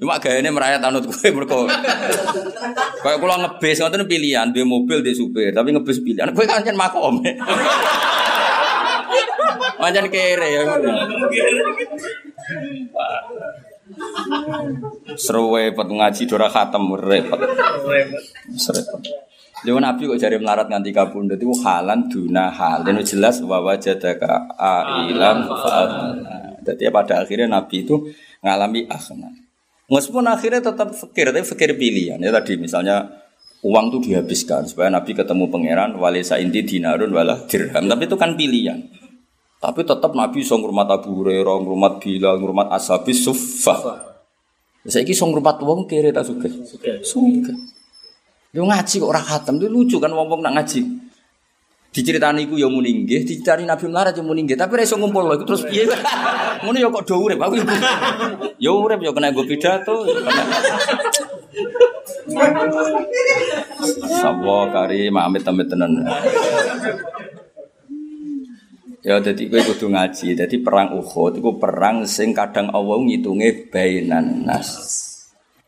Cuma 0.00 0.16
gayane 0.16 0.48
merayat 0.52 0.80
anut 0.80 1.04
kowe 1.08 1.28
mergo. 1.32 1.68
Koyo 3.00 3.16
kula 3.20 3.36
ngebis 3.40 3.80
ngoten 3.80 4.04
pilihan, 4.08 4.52
duwe 4.52 4.64
mobil 4.64 5.00
di 5.04 5.12
supir, 5.12 5.52
tapi 5.52 5.72
ngebis 5.72 6.00
pilihan. 6.04 6.32
Kowe 6.32 6.44
kan 6.44 6.64
makom. 6.76 7.20
Manjan 9.80 10.12
kere 10.12 10.48
ya. 10.52 10.60
Seru 15.16 15.56
repot 15.56 15.88
ngaji 15.88 16.22
dora 16.28 16.48
khatam 16.52 16.96
repot. 16.96 17.40
Repot. 17.40 19.02
Lha 19.60 19.76
Nabi 19.76 20.08
kok 20.08 20.16
jari 20.16 20.40
melarat 20.40 20.72
nganti 20.72 20.90
kabundut 20.92 21.36
itu 21.36 21.52
halan 21.60 22.08
duna 22.08 22.48
hal. 22.48 22.80
Dan 22.80 23.00
jelas 23.04 23.44
bahwa 23.44 23.76
jadaka 23.76 24.48
ailan 24.56 25.44
Jadi 26.64 26.88
pada 26.88 27.24
akhirnya 27.24 27.48
Nabi 27.48 27.84
itu 27.84 28.08
ngalami 28.40 28.88
akhna. 28.88 29.28
Meskipun 29.90 30.24
akhirnya 30.30 30.62
tetap 30.62 30.94
fikir, 30.94 31.34
tapi 31.34 31.42
fikir 31.44 31.70
pilihan. 31.74 32.16
Ya 32.22 32.30
tadi 32.30 32.54
misalnya 32.56 33.10
uang 33.60 33.92
itu 33.92 33.98
dihabiskan 34.12 34.64
supaya 34.64 34.88
Nabi 34.88 35.12
ketemu 35.12 35.50
pangeran 35.50 35.98
walisa 35.98 36.38
inti 36.40 36.62
dinarun 36.64 37.10
wala 37.10 37.44
dirham. 37.50 37.84
Tapi 37.84 38.02
itu 38.06 38.16
kan 38.16 38.38
pilihan. 38.38 38.80
Tapi 39.60 39.84
tetap 39.84 40.16
Nabi 40.16 40.40
song 40.40 40.64
rumah 40.64 40.88
Abu 40.88 41.20
Hurairah, 41.20 41.60
rumah 41.60 42.00
Bilal, 42.00 42.40
rumah 42.40 42.72
Ashabi 42.72 43.12
Suffah. 43.12 44.08
Saya 44.88 45.04
ini 45.04 45.12
song 45.12 45.36
rumah 45.36 45.52
wong 45.60 45.84
kiri 45.84 46.08
tak 46.08 46.24
suka. 46.24 46.48
Suka. 47.04 47.52
Dia 48.50 48.66
ngaji 48.66 48.94
kok 48.98 49.10
orang 49.10 49.26
khatam, 49.26 49.54
itu 49.62 49.70
lucu 49.70 49.96
kan 50.02 50.10
wong-wong 50.10 50.42
nak 50.42 50.58
ngaji. 50.58 50.82
Diceritani 51.90 52.46
iku 52.46 52.54
ya 52.54 52.70
muni 52.70 53.02
nggih, 53.02 53.26
diceritani 53.26 53.66
Nabi 53.66 53.90
melarat 53.90 54.14
ya 54.14 54.22
muni 54.22 54.46
nggih, 54.46 54.54
tapi 54.54 54.78
ra 54.78 54.86
iso 54.86 54.94
ngumpul 54.94 55.26
lho 55.26 55.42
terus 55.42 55.66
piye. 55.66 55.90
Ngono 56.62 56.78
ya 56.78 56.86
kok 56.86 57.02
do 57.02 57.14
urip 57.18 57.38
aku. 57.42 57.58
Ya 58.62 58.70
urip 58.86 59.02
ya 59.02 59.10
kena 59.10 59.34
nggo 59.34 59.42
pidato. 59.42 60.06
Sapa 64.22 64.56
kari 64.70 65.10
amit 65.10 65.42
amit 65.42 65.66
tenan. 65.66 66.06
Ya 69.02 69.18
jadi 69.18 69.42
gue 69.50 69.60
kudu 69.66 69.90
ngaji. 69.90 70.38
Jadi 70.38 70.56
perang 70.62 70.94
Uhud 70.94 71.42
itu 71.42 71.50
perang 71.58 72.06
sing 72.06 72.30
kadang 72.30 72.70
Allah 72.70 73.02
ngitunge 73.02 73.66
bainan 73.66 74.46
nas. 74.46 75.09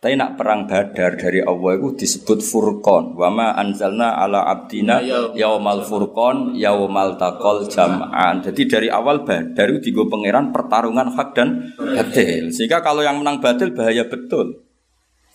Tapi 0.02 0.18
nak 0.18 0.34
perang 0.34 0.66
Badar 0.66 1.14
dari 1.14 1.38
Allah 1.46 1.78
itu 1.78 1.94
disebut 1.94 2.42
furqan. 2.42 3.14
Wa 3.14 3.30
ma 3.30 3.54
anzalna 3.54 4.18
ala 4.18 4.42
abdina 4.50 4.98
yaumal 5.30 5.86
furqan 5.86 6.58
yaumal 6.58 7.14
taqal 7.14 7.70
jam'an. 7.70 8.42
Jadi 8.42 8.66
dari 8.66 8.88
awal 8.90 9.22
Badar 9.22 9.70
itu 9.70 9.94
digo 9.94 10.10
pangeran 10.10 10.50
pertarungan 10.50 11.14
hak 11.14 11.28
dan 11.38 11.70
batil. 11.78 12.50
Sehingga 12.50 12.82
kalau 12.82 13.06
yang 13.06 13.22
menang 13.22 13.38
batil 13.38 13.70
bahaya 13.70 14.02
betul. 14.10 14.66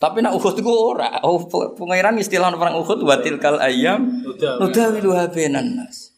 Tapi 0.04 0.20
nak 0.20 0.36
Uhud 0.36 0.60
itu 0.60 0.68
ora. 0.68 1.16
Oh, 1.24 1.48
pangeran 1.48 2.20
istilah 2.20 2.52
perang 2.52 2.76
Uhud 2.76 3.08
watil 3.08 3.40
kal 3.40 3.64
ayam 3.64 4.20
nudawiluha 4.36 5.32
bainan 5.32 5.80
nas. 5.80 6.17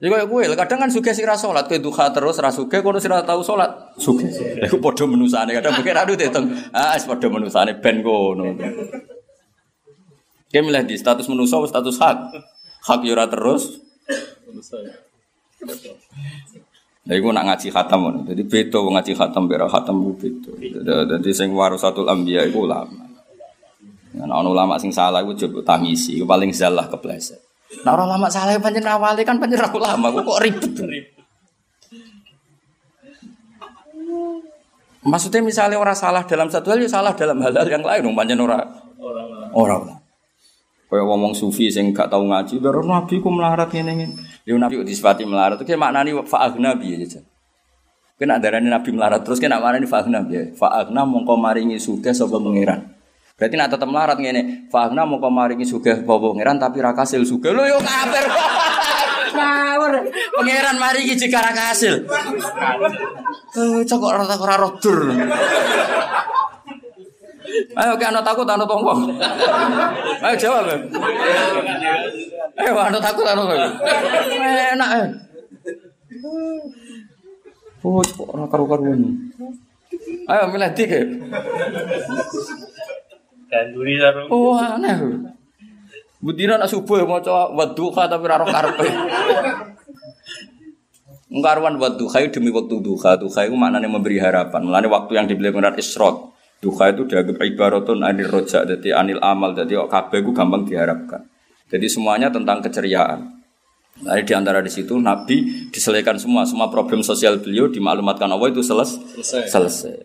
Jadi 0.00 0.16
kayak 0.16 0.32
gue, 0.32 0.56
kadang 0.56 0.80
kan 0.80 0.88
suka 0.88 1.12
sih 1.12 1.28
sholat, 1.28 1.68
ke 1.68 1.76
duha 1.76 2.08
terus 2.08 2.40
rasuke, 2.40 2.80
kalau 2.80 2.96
sih 2.96 3.12
tahu 3.12 3.44
sholat, 3.44 3.68
suka. 4.00 4.24
Aku 4.64 4.80
podo 4.80 5.04
menusane, 5.04 5.52
kadang 5.52 5.76
mungkin 5.76 5.92
aduh 5.92 6.16
teteng, 6.16 6.48
ah, 6.72 6.96
podo 7.04 7.28
menusane 7.28 7.76
ben 7.84 8.00
kono. 8.00 8.56
Kayak 10.48 10.64
milih 10.64 10.82
di 10.88 10.96
status 10.96 11.28
menusa, 11.28 11.60
status 11.68 12.00
hak, 12.00 12.16
hak 12.88 13.00
yura 13.04 13.28
terus. 13.28 13.76
Jadi 17.04 17.18
gue 17.20 17.32
nak 17.36 17.44
ngaji 17.52 17.68
khatam, 17.68 18.24
jadi 18.24 18.42
beto 18.48 18.80
ngaji 18.88 19.12
khatam, 19.12 19.52
biar 19.52 19.68
khatam 19.68 20.00
gue 20.00 20.16
beto. 20.16 20.56
Jadi 21.12 21.30
sing 21.36 21.52
satu 21.52 22.08
ambia 22.08 22.48
itu 22.48 22.56
ulama. 22.56 23.04
Nah, 24.16 24.40
ulama 24.40 24.80
sing 24.80 24.96
salah 24.96 25.20
gue 25.20 25.36
coba 25.36 25.76
tamisi, 25.76 26.24
paling 26.24 26.56
zalah 26.56 26.88
kepleset. 26.88 27.49
Nah 27.70 27.90
orang 27.94 28.18
lama 28.18 28.26
salah 28.26 28.58
panjang 28.58 28.84
awalnya 28.84 29.22
kan 29.22 29.38
panjang 29.38 29.62
aku 29.62 29.78
lama, 29.78 30.10
kok 30.10 30.40
ribet. 30.42 30.74
Maksudnya 35.00 35.40
misalnya 35.40 35.80
orang 35.80 35.96
salah 35.96 36.26
dalam 36.28 36.52
satu 36.52 36.74
hal, 36.74 36.82
ya 36.82 36.90
salah 36.90 37.16
dalam 37.16 37.40
hal-hal 37.40 37.64
yang 37.64 37.80
lain, 37.80 38.04
dong 38.04 38.18
panjang 38.18 38.36
orang. 38.42 38.68
Orang. 39.56 39.82
Kayak 40.90 41.06
ngomong 41.06 41.32
sufi 41.38 41.70
sing 41.70 41.94
gak 41.94 42.10
tahu 42.10 42.26
ngaji, 42.26 42.58
baru 42.58 42.82
nabi 42.82 43.22
ku 43.22 43.30
melarat 43.30 43.70
ini 43.78 43.94
ini. 43.94 44.06
Dia 44.42 44.58
nabi 44.58 44.82
disifati 44.82 45.22
melarat, 45.22 45.62
kayak 45.62 45.78
maknani 45.78 46.18
faagna 46.26 46.74
nabi 46.74 46.98
aja. 46.98 47.22
Kena 48.18 48.42
darah 48.42 48.58
nabi 48.58 48.90
melarat 48.90 49.22
terus 49.22 49.38
kena 49.38 49.62
maknani 49.62 49.86
faagna 49.86 50.20
biya. 50.20 50.50
Faagna 50.58 51.06
mongko 51.06 51.38
maringi 51.38 51.78
suka 51.78 52.10
sobat 52.10 52.42
mengiran. 52.42 52.89
Berarti 53.40 53.56
nak 53.56 53.72
tetep 53.72 53.88
melarat 53.88 54.20
ngene. 54.20 54.68
Fahna 54.68 55.08
mau 55.08 55.16
kemaringi 55.16 55.64
sugih 55.64 56.04
apa 56.04 56.12
pangeran 56.12 56.60
tapi 56.60 56.84
ra 56.84 56.92
kasil 56.92 57.24
sugih. 57.24 57.56
Lho 57.56 57.64
yo 57.64 57.80
kafir. 57.80 58.28
Ngawur. 59.40 59.92
Pangeran 60.36 60.76
mari 60.76 61.08
iki 61.08 61.16
jika 61.16 61.40
ra 61.40 61.52
kasil. 61.56 62.04
Eh 63.56 63.80
cok 63.88 64.02
ora 64.04 64.28
ora 64.28 64.54
rodur. 64.60 65.08
Ayo 67.80 67.92
ke 67.96 68.04
anak 68.04 68.28
takut 68.28 68.44
anak 68.44 68.68
tongkong. 68.68 69.08
Ayo 70.20 70.34
jawab. 70.36 70.68
Ayo 72.60 72.72
anak 72.76 73.00
takut 73.00 73.24
anak 73.24 73.40
tongkong. 73.40 73.72
Enak 74.76 74.90
eh. 75.00 75.06
Oh, 77.80 78.04
kok 78.04 78.28
ora 78.36 78.44
karu-karuan. 78.52 79.00
Ayo 80.28 80.44
milih 80.52 80.70
tiga. 80.76 81.00
Ganduri 83.50 83.98
sarung. 83.98 84.30
Oh 84.30 84.54
aneh. 84.54 84.94
Budina 86.22 86.60
nak 86.60 86.70
subuh 86.70 87.02
mau 87.02 87.18
coba 87.18 87.50
waduha 87.50 88.02
tapi 88.06 88.24
raro 88.30 88.46
karpe. 88.46 88.86
Ngkarwan 91.30 91.74
waduha 91.82 92.18
demi 92.30 92.54
waktu 92.54 92.76
duha. 92.78 93.18
Duha 93.18 93.40
itu 93.50 93.54
maknanya 93.58 93.90
memberi 93.90 94.22
harapan. 94.22 94.62
Melani 94.62 94.86
waktu 94.86 95.12
yang 95.18 95.26
dibeli 95.26 95.50
pengirat 95.50 95.74
isrot. 95.80 96.30
Duha 96.60 96.92
itu 96.92 97.08
dianggap 97.08 97.40
ibaratun 97.40 98.04
anil 98.04 98.28
roja, 98.28 98.68
jadi 98.68 98.92
anil 98.92 99.16
amal, 99.24 99.56
jadi 99.56 99.80
kabeh 99.88 100.20
itu 100.20 100.36
gampang 100.36 100.68
diharapkan. 100.68 101.24
Jadi 101.72 101.88
semuanya 101.88 102.28
tentang 102.28 102.60
keceriaan. 102.60 103.40
Nah, 104.04 104.20
di 104.20 104.32
antara 104.36 104.60
di 104.60 104.68
situ 104.68 105.00
Nabi 105.00 105.68
diselesaikan 105.72 106.20
semua, 106.20 106.44
semua 106.44 106.68
problem 106.68 107.00
sosial 107.00 107.40
beliau 107.40 107.72
dimaklumatkan 107.72 108.28
Allah 108.28 108.52
itu 108.52 108.60
seles 108.60 109.00
selesai. 109.16 109.48
selesai. 109.48 109.96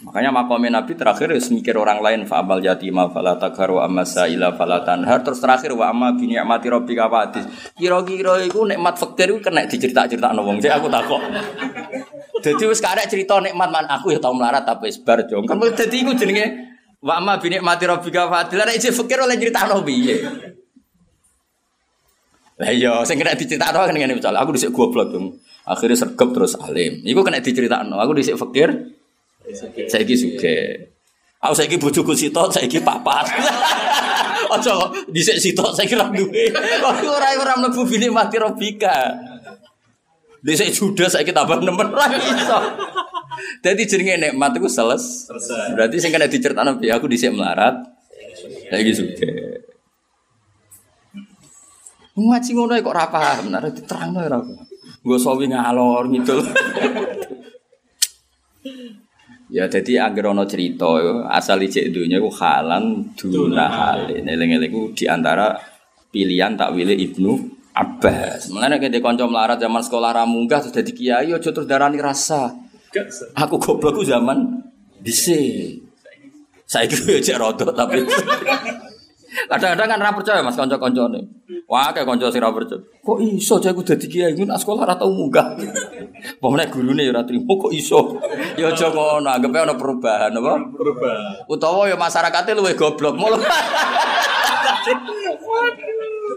Makanya 0.00 0.32
makomnya 0.32 0.80
Nabi 0.80 0.96
terakhir 0.96 1.28
ya 1.28 1.40
mikir 1.52 1.76
orang 1.76 2.00
lain 2.00 2.20
fa'amal 2.24 2.64
yatima 2.64 3.12
fala 3.12 3.36
tagharu 3.36 3.84
amma 3.84 4.00
sa'ila 4.00 4.56
fala 4.56 4.80
tanhar 4.80 5.20
terus 5.20 5.44
terakhir 5.44 5.76
wa 5.76 5.92
amma 5.92 6.16
bi 6.16 6.24
ni'mati 6.24 6.72
rabbika 6.72 7.04
fa'adis. 7.12 7.44
Kira-kira 7.76 8.40
iku 8.48 8.64
nikmat 8.64 8.96
fakir 8.96 9.28
iku 9.28 9.44
kena 9.44 9.68
dicerita-cerita 9.68 10.32
wong. 10.32 10.56
Jadi 10.56 10.72
aku 10.72 10.88
takok. 10.88 11.20
Dadi 12.40 12.64
wis 12.64 12.80
karek 12.80 13.12
cerita 13.12 13.44
nikmat 13.44 13.68
man 13.68 13.84
aku 13.92 14.16
ya 14.16 14.20
tau 14.24 14.32
melarat 14.32 14.64
tapi 14.64 14.88
wis 14.88 14.96
bar 15.04 15.20
jong. 15.28 15.44
Kan 15.44 15.60
dadi 15.60 15.96
iku 16.00 16.16
jenenge 16.16 16.48
wa 17.04 17.20
amma 17.20 17.36
bi 17.36 17.52
ni'mati 17.52 17.84
rabbika 17.84 18.24
fa'adis. 18.32 18.56
Lah 18.56 18.64
nek 18.64 18.80
fakir 18.80 19.20
oleh 19.20 19.36
critakno 19.36 19.84
piye? 19.84 20.16
Lah 22.56 22.72
iya 22.72 23.04
sing 23.04 23.20
kena 23.20 23.36
diceritakno 23.36 23.84
kan 23.84 23.92
ngene 23.92 24.16
misalnya 24.16 24.40
aku 24.40 24.56
dhisik 24.56 24.72
goblok 24.72 25.12
dong. 25.12 25.36
Akhirnya 25.68 26.08
sergap 26.08 26.32
terus 26.32 26.56
alim. 26.56 27.04
Iku 27.04 27.20
kena 27.20 27.44
diceritakno. 27.44 28.00
Aku 28.00 28.16
dhisik 28.16 28.40
fakir 28.40 28.96
saya 29.54 29.86
Saiki 29.88 30.14
suge. 30.16 30.56
Aku 31.40 31.54
saiki 31.56 31.76
bojoku 31.80 32.12
sitok, 32.12 32.52
saiki 32.52 32.84
papat. 32.84 33.24
Aja 34.54 34.74
dhisik 35.08 35.38
sitok 35.40 35.72
saiki 35.72 35.94
ra 35.96 36.10
duwe. 36.12 36.52
Kok 36.52 37.06
ora 37.06 37.28
ora 37.38 37.54
mlebu 37.56 37.86
bini 37.86 38.12
mati 38.12 38.36
robika. 38.36 39.16
Dhisik 40.44 40.74
judas 40.74 41.16
saiki 41.16 41.32
tambah 41.32 41.64
nemen 41.64 41.88
ra 41.94 42.06
iso. 42.12 42.58
Dadi 43.64 43.88
jenenge 43.88 44.20
nikmat 44.20 44.52
iku 44.60 44.68
seles. 44.68 45.30
Berarti 45.72 45.96
sing 45.96 46.12
kena 46.12 46.28
diceritakno 46.28 46.76
piye 46.76 46.92
aku 46.92 47.08
dhisik 47.08 47.32
melarat. 47.32 47.78
Saiki 48.68 48.92
suge. 48.92 49.30
Ngaji 52.20 52.50
ngono 52.52 52.76
kok 52.76 52.92
ora 52.92 53.08
paham, 53.08 53.48
nek 53.48 53.72
diterangno 53.72 54.20
ora. 54.20 54.38
Nggo 55.00 55.16
sawi 55.16 55.48
ngalor 55.48 56.04
ngidul. 56.12 56.44
Ya 59.50 59.66
jadi 59.66 60.06
agar 60.06 60.30
ono 60.30 60.46
cerita 60.46 60.86
asal 61.26 61.66
ijek 61.66 61.90
dunia 61.90 62.22
ku 62.22 62.30
halan 62.30 63.10
duna 63.18 63.66
halin. 63.66 64.22
Eling-eling 64.22 64.70
ku 64.70 64.94
di 64.94 65.10
antara 65.10 65.58
pilihan 66.14 66.54
tak 66.54 66.70
wilih 66.70 66.94
Ibnu 66.94 67.32
Abbas. 67.74 68.54
Mengenai 68.54 68.78
kita 68.78 69.02
konco 69.02 69.26
melarat 69.26 69.58
zaman 69.58 69.82
sekolah 69.82 70.14
ramunggah 70.14 70.62
terus 70.62 70.74
jadi 70.74 70.92
kiai 70.94 71.30
ojo 71.34 71.50
terus 71.50 71.66
darani 71.66 71.98
rasa. 71.98 72.54
Aku 73.34 73.58
goblok 73.58 73.98
ku 73.98 74.04
zaman 74.06 74.62
disi. 75.02 75.74
Saya 76.70 76.86
kira 76.86 77.18
ya 77.18 77.34
rodo 77.34 77.74
tapi 77.74 78.06
Kadang-kadang 79.30 79.88
kan 79.94 79.98
ora 80.02 80.12
percaya 80.14 80.40
Mas 80.42 80.58
kanca-kancane. 80.58 81.20
Wah, 81.70 81.94
kayak 81.94 82.02
kanca 82.02 82.26
sing 82.34 82.42
ora 82.42 82.50
percaya. 82.50 82.82
Kok 82.82 83.18
iso 83.22 83.62
aku 83.62 83.86
dadi 83.86 84.10
kiai 84.10 84.34
ngono 84.34 84.58
sekolah 84.58 84.82
ora 84.90 84.94
tau 84.98 85.14
munggah. 85.14 85.54
Pemene 86.42 86.66
gurune 86.66 87.06
ya 87.06 87.14
ora 87.14 87.22
trimo 87.22 87.54
kok 87.54 87.70
iso. 87.70 88.18
Ya 88.58 88.74
aja 88.74 88.90
ngono, 88.90 89.30
anggape 89.30 89.58
ana 89.62 89.74
perubahan 89.78 90.34
apa? 90.34 90.54
Perubahan. 90.74 91.46
Utawa 91.46 91.86
ya 91.86 91.94
masyarakatnya 91.94 92.58
luwih 92.58 92.74
goblok. 92.74 93.14
Mulu. 93.14 93.38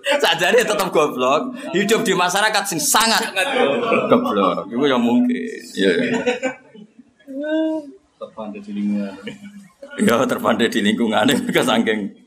Sajane 0.03 0.61
tetap 0.61 0.91
goblok, 0.91 1.55
hidup 1.73 2.03
di 2.05 2.13
masyarakat 2.13 2.63
sing 2.69 2.77
sangat 2.77 3.33
goblok. 4.09 4.69
Iku 4.69 4.85
ya 4.85 5.01
mungkin. 5.01 5.33
Iya. 5.73 5.91
Terpandai 8.21 8.61
di 8.61 8.71
lingkungan. 8.71 9.13
Ya 10.01 10.15
terpandai 10.25 10.69
di 10.69 10.79
lingkungan 10.81 11.25
saking 11.53 12.22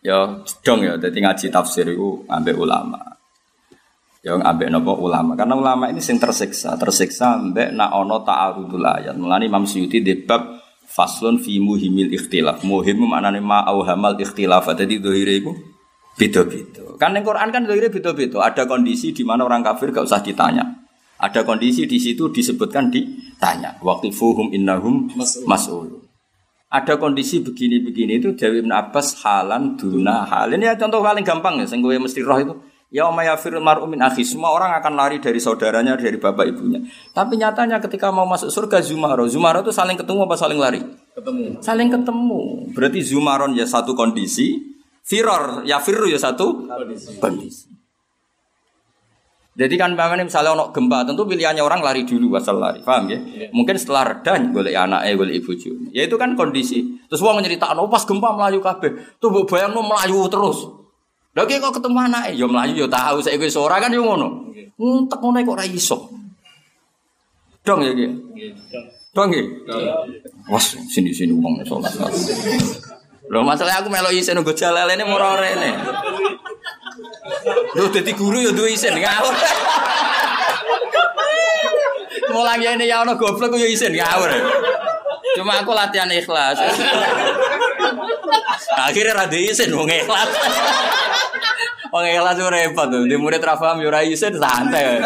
Ya 0.00 0.40
dong 0.64 0.80
ya, 0.80 0.96
jadi 0.96 1.18
ngaji 1.28 1.52
tafsir 1.52 1.84
itu 1.84 2.24
ambek 2.24 2.56
ulama. 2.56 3.20
Ya 4.24 4.32
ambek 4.36 4.72
nopo 4.72 4.96
ulama. 4.96 5.36
Karena 5.36 5.56
ulama 5.56 5.92
ini 5.92 6.00
sing 6.00 6.16
tersiksa, 6.16 6.76
tersiksa 6.80 7.36
ambek 7.36 7.76
nak 7.76 7.92
ono 7.92 8.24
ta'arudul 8.24 8.80
ayat. 8.80 9.16
Mulane 9.20 9.48
Imam 9.48 9.68
Suyuti 9.68 10.00
di 10.00 10.16
bab 10.24 10.60
faslun 10.88 11.36
fi 11.36 11.60
muhimil 11.60 12.12
ikhtilaf. 12.16 12.64
Muhim 12.64 13.04
maknane 13.12 13.44
ma 13.44 13.60
auhamal 13.68 14.16
ikhtilaf. 14.16 14.72
Jadi 14.72 15.04
dohire 15.04 15.36
itu 15.36 15.52
beda-beda. 16.16 16.96
Kan 16.96 17.16
yang 17.16 17.24
Quran 17.24 17.48
kan 17.52 17.62
dohire 17.68 17.92
beda-beda. 17.92 18.40
Ada 18.40 18.64
kondisi 18.64 19.12
di 19.12 19.24
mana 19.24 19.44
orang 19.44 19.60
kafir 19.60 19.92
gak 19.92 20.08
usah 20.08 20.24
ditanya. 20.24 20.64
Ada 21.20 21.44
kondisi 21.44 21.84
di 21.84 22.00
situ 22.00 22.32
disebutkan 22.32 22.88
ditanya. 22.88 23.76
Waktu 23.84 24.08
fuhum 24.12 24.48
innahum 24.52 25.12
mas'ul 25.44 26.09
ada 26.70 26.94
kondisi 27.02 27.42
begini-begini 27.42 28.22
itu 28.22 28.38
Dewi 28.38 28.62
Ibn 28.62 28.70
Abbas 28.70 29.18
halan 29.26 29.74
duna 29.74 30.22
hal. 30.22 30.54
Ini 30.54 30.70
ya 30.70 30.74
contoh 30.78 31.02
paling 31.02 31.26
gampang 31.26 31.58
ya, 31.58 31.66
sing 31.66 31.82
mesti 31.82 32.22
roh 32.22 32.38
itu. 32.38 32.54
Ya 32.90 33.06
mayafir 33.06 33.54
mar'u 33.62 33.86
min 33.86 34.02
akhi, 34.02 34.26
semua 34.26 34.50
orang 34.50 34.74
akan 34.82 34.98
lari 34.98 35.22
dari 35.22 35.38
saudaranya, 35.38 35.94
dari 35.94 36.18
bapak 36.18 36.42
ibunya. 36.50 36.82
Tapi 37.14 37.38
nyatanya 37.38 37.78
ketika 37.78 38.10
mau 38.10 38.26
masuk 38.26 38.50
surga 38.50 38.82
Zumaro, 38.82 39.30
Zumaro 39.30 39.62
itu 39.62 39.70
saling 39.70 39.94
ketemu 39.94 40.26
apa 40.26 40.34
saling 40.34 40.58
lari? 40.58 40.82
Ketemu. 41.14 41.62
Saling 41.62 41.86
ketemu. 41.86 42.40
Berarti 42.74 42.98
Zumaron 43.06 43.54
ya 43.54 43.62
satu 43.62 43.94
kondisi, 43.94 44.58
Firor 45.06 45.62
ya 45.62 45.78
Firru 45.78 46.10
ya 46.10 46.18
satu 46.18 46.66
kondisi. 46.66 47.14
kondisi. 47.22 47.70
Jadi 49.60 49.76
kan 49.76 49.92
bagaimana 49.92 50.24
misalnya 50.24 50.56
ono 50.56 50.72
gempa, 50.72 51.04
tentu 51.04 51.28
pilihannya 51.28 51.60
orang 51.60 51.84
lari 51.84 52.08
dulu 52.08 52.32
asal 52.32 52.56
lari, 52.56 52.80
paham 52.80 53.12
ya? 53.12 53.20
Mungkin 53.52 53.76
setelah 53.76 54.08
reda 54.08 54.40
golek 54.56 54.72
anaknya, 54.72 55.12
golek 55.20 55.36
ibu 55.36 55.52
Ya 55.92 56.08
itu 56.08 56.16
kan 56.16 56.32
kondisi. 56.32 56.96
Terus 57.12 57.20
uang 57.20 57.44
cerita, 57.44 57.68
oh 57.76 57.84
pas 57.92 58.00
gempa 58.08 58.32
melayu 58.32 58.64
kabeh, 58.64 59.20
tuh 59.20 59.28
bu 59.28 59.44
bayang 59.44 59.76
no 59.76 59.84
melayu 59.84 60.24
terus. 60.32 60.64
Lagi 61.36 61.60
kok 61.60 61.76
ketemu 61.76 62.08
anaknya, 62.08 62.40
ya 62.40 62.46
melayu 62.48 62.72
ya 62.80 62.86
tahu 62.88 63.20
saya 63.20 63.36
gue 63.36 63.52
seorang 63.52 63.84
kan 63.84 63.92
yo 63.92 64.00
ngono. 64.00 64.48
Nguntek 64.80 65.20
ngono 65.20 65.36
kok 65.44 65.54
ora 65.60 65.66
iso. 65.68 66.08
Dong 67.60 67.84
ya 67.84 67.92
gitu. 67.92 68.16
Dong 69.12 69.28
ya. 69.28 69.44
Was 70.48 70.72
sini 70.88 71.12
sini 71.12 71.36
uang 71.36 71.60
sholat. 71.68 71.92
Loh 73.28 73.44
masalahnya 73.44 73.84
aku 73.84 73.92
melok 73.92 74.16
isen 74.16 74.40
gue 74.40 74.56
jalan 74.56 74.88
ini 74.88 75.04
murah 75.04 75.36
ini. 75.36 75.70
Lu 77.78 77.86
dadi 77.88 78.12
guru 78.12 78.38
ya 78.42 78.50
duwe 78.52 78.74
isin 78.74 78.96
ngawur. 78.98 79.34
Mulang 82.30 82.62
ini 82.62 82.86
ya 82.86 83.02
ono 83.02 83.14
goblok 83.18 83.58
ya 83.58 83.66
isin 83.66 83.94
ngawur. 83.94 84.30
Cuma 85.38 85.62
aku 85.62 85.70
latihan 85.72 86.10
ikhlas. 86.10 86.58
Akhirnya 88.74 89.14
rada 89.14 89.38
isin 89.38 89.70
wong 89.72 89.88
ikhlas. 89.88 90.30
Wong 91.90 92.04
ikhlas 92.06 92.36
itu 92.38 92.46
repot 92.46 92.86
tuh. 92.90 93.02
Di 93.06 93.16
murid 93.18 93.42
rafaham 93.42 93.82
ya 93.82 94.02
isin 94.02 94.34
santai. 94.34 95.02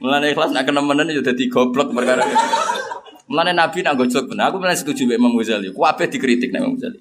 Mulane 0.00 0.34
ikhlas 0.34 0.50
nak 0.50 0.66
kenemenen 0.66 1.12
ya 1.12 1.22
dadi 1.22 1.46
goblok 1.46 1.94
perkara. 1.94 2.24
Mulane 3.28 3.56
Nabi 3.56 3.80
nak 3.80 3.96
gojok 3.96 4.32
bener. 4.32 4.52
Aku 4.52 4.60
mulai 4.60 4.76
setuju 4.76 5.08
mbek 5.08 5.16
Imam 5.16 5.32
Ghazali. 5.36 5.72
Ku 5.72 5.80
ape 5.84 6.08
dikritik 6.12 6.52
nek 6.52 6.60
Imam 6.60 6.76
Ghazali. 6.76 7.00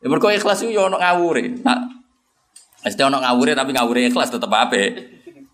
Ya 0.00 0.06
mergo 0.08 0.30
ikhlas 0.32 0.64
ya 0.64 0.80
ono 0.86 0.96
ngawure. 0.96 1.60
Nah, 1.66 1.97
Mesti 2.78 3.02
ono 3.02 3.18
ngawure 3.18 3.58
tapi 3.58 3.74
ngawure 3.74 4.06
ikhlas 4.06 4.30
tetep 4.30 4.50
apik. 4.50 4.90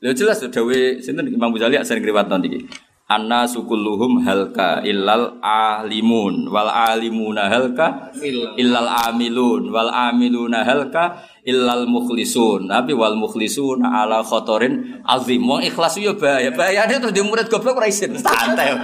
Lha 0.05 0.13
jelas 0.13 0.45
dawe 0.45 0.81
sinten? 1.01 1.33
Imam 1.33 1.49
Ghazali 1.57 1.81
sering 1.81 2.05
riwayat 2.05 2.29
iki. 2.45 2.69
Anna 3.05 3.49
sukulluhum 3.49 4.21
halka 4.21 4.85
illal 4.85 5.41
alimun. 5.41 6.53
Wal 6.53 6.69
alimuna 6.69 7.49
halka 7.49 8.13
illal 8.61 8.89
amilun. 9.09 9.73
Wal 9.73 9.89
amiluna 9.89 10.61
halka 10.69 11.25
illal 11.49 11.89
mukhlisun. 11.89 12.69
Tapi 12.69 12.93
wal 12.93 13.17
mukhlisun 13.17 13.81
ala 13.81 14.21
khotorin 14.21 15.01
azim. 15.09 15.41
Wong 15.49 15.65
ikhlas 15.65 15.97
yo 15.97 16.21
bahaya. 16.21 16.53
Bahayane 16.53 17.01
terus 17.01 17.17
di 17.17 17.25
murid 17.25 17.49
goblok 17.49 17.81
ora 17.81 17.89
isin. 17.89 18.21
Santai 18.21 18.77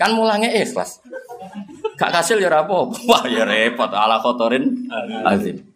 kan 0.00 0.16
mulangnya 0.16 0.48
ikhlas. 0.48 1.04
Gak 2.00 2.08
kasil 2.08 2.40
ya 2.40 2.48
apa 2.48 2.72
wah 2.88 3.22
ya 3.28 3.44
repot. 3.44 3.92
Ala 3.92 4.16
khotorin 4.16 4.88
azim 5.28 5.71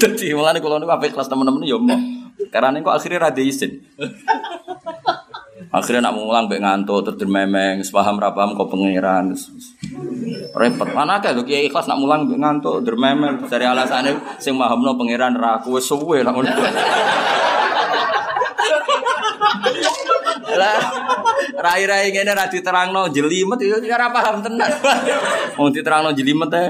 Jadi 0.00 0.32
mulane 0.32 0.58
kula 0.62 0.78
niku 0.80 0.92
apik 0.92 1.12
kelas 1.12 1.28
teman-teman 1.28 1.66
ya 1.66 1.76
mau. 1.76 1.98
Karena 2.52 2.80
kok 2.80 2.96
akhirnya 2.96 3.28
rada 3.28 3.42
izin. 3.42 3.80
Akhirnya 5.72 6.04
nak 6.04 6.20
mulang 6.20 6.52
mbek 6.52 6.60
ngantuk 6.60 7.00
terus 7.00 7.24
memeng, 7.24 7.80
sepaham 7.80 8.20
ra 8.20 8.36
paham 8.36 8.52
kok 8.52 8.68
pangeran. 8.68 9.32
Repot. 10.52 10.88
Mana 10.92 11.16
kae 11.24 11.32
lho 11.32 11.48
kiai 11.48 11.64
ikhlas 11.64 11.88
nak 11.88 11.96
mulang 11.96 12.28
mbek 12.28 12.36
ngantuk 12.36 12.84
dermemel 12.84 13.40
dari 13.48 13.64
alasane 13.64 14.36
sing 14.36 14.52
mahamno 14.52 15.00
pangeran 15.00 15.32
ra 15.32 15.56
aku 15.64 15.80
suwe 15.80 16.20
lah. 16.20 16.36
Lah 20.52 20.80
rai-rai 21.56 22.12
ngene 22.12 22.32
ra 22.36 22.52
diterangno 22.52 23.08
jelimet 23.08 23.64
ya 23.64 23.80
ora 23.80 24.12
paham 24.12 24.44
tenan. 24.44 24.68
Wong 25.56 25.72
diterangno 25.72 26.12
jelimet 26.12 26.52
teh 26.52 26.68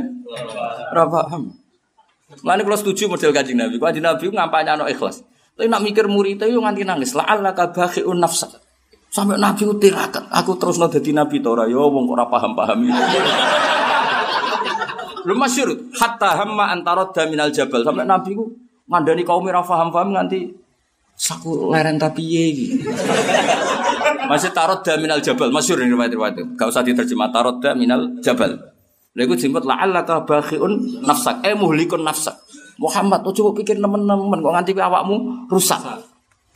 ora 0.94 1.04
paham. 1.10 1.61
Mulane 2.42 2.66
kalau 2.66 2.78
setuju 2.78 3.06
model 3.06 3.30
kajian 3.30 3.58
Nabi. 3.62 3.78
Kajian 3.78 4.02
Nabi 4.02 4.24
ngampanya 4.30 4.74
anak 4.78 4.98
ikhlas. 4.98 5.22
Tapi 5.54 5.70
nak 5.70 5.82
mikir 5.86 6.10
murid 6.10 6.42
itu 6.42 6.58
nganti 6.58 6.82
nangis. 6.82 7.14
Allah 7.14 7.54
kabakhiun 7.54 8.18
nafsa. 8.18 8.50
Sampai 9.12 9.38
Nabi 9.38 9.62
itu 9.62 9.74
tirakat. 9.78 10.26
Aku 10.32 10.58
terus 10.58 10.80
nado 10.80 10.98
di 10.98 11.12
Nabi 11.14 11.38
Tora. 11.38 11.70
Ya 11.70 11.78
wong 11.78 12.10
ora 12.10 12.26
paham-paham 12.26 12.82
itu. 12.82 12.96
Lu 15.28 15.38
masyur. 15.38 15.70
Hatta 15.94 16.42
hamma 16.42 16.72
antarot 16.72 17.14
daminal 17.14 17.52
jabal. 17.52 17.86
Sampai 17.86 18.08
Nabi 18.08 18.34
itu 18.34 18.44
ngandani 18.88 19.22
kaum 19.22 19.46
ora 19.46 19.62
paham-paham 19.62 20.16
nganti 20.16 20.58
saku 21.12 21.70
leren 21.70 22.00
tapi 22.00 22.24
ye 22.24 22.44
Masih 24.32 24.48
tarot 24.56 24.80
daminal 24.80 25.20
jabal. 25.20 25.52
Masyur 25.52 25.84
ini 25.84 25.92
riwayat-riwayat. 25.92 26.56
Gak 26.56 26.72
usah 26.72 26.80
diterjemah 26.80 27.28
tarot 27.28 27.60
daminal 27.60 28.16
jabal. 28.24 28.71
Lha 29.12 29.28
iku 29.28 29.36
jemput 29.36 29.68
la'allaka 29.68 30.24
bakhiun 30.24 31.04
nafsak, 31.04 31.44
eh 31.44 31.52
muhlikun 31.52 32.00
nafsak. 32.00 32.32
Muhammad, 32.80 33.20
oh 33.28 33.52
pikir 33.52 33.76
temen-temen 33.76 34.40
kok 34.40 34.52
nganti 34.56 34.72
awakmu 34.72 35.46
rusak. 35.52 35.84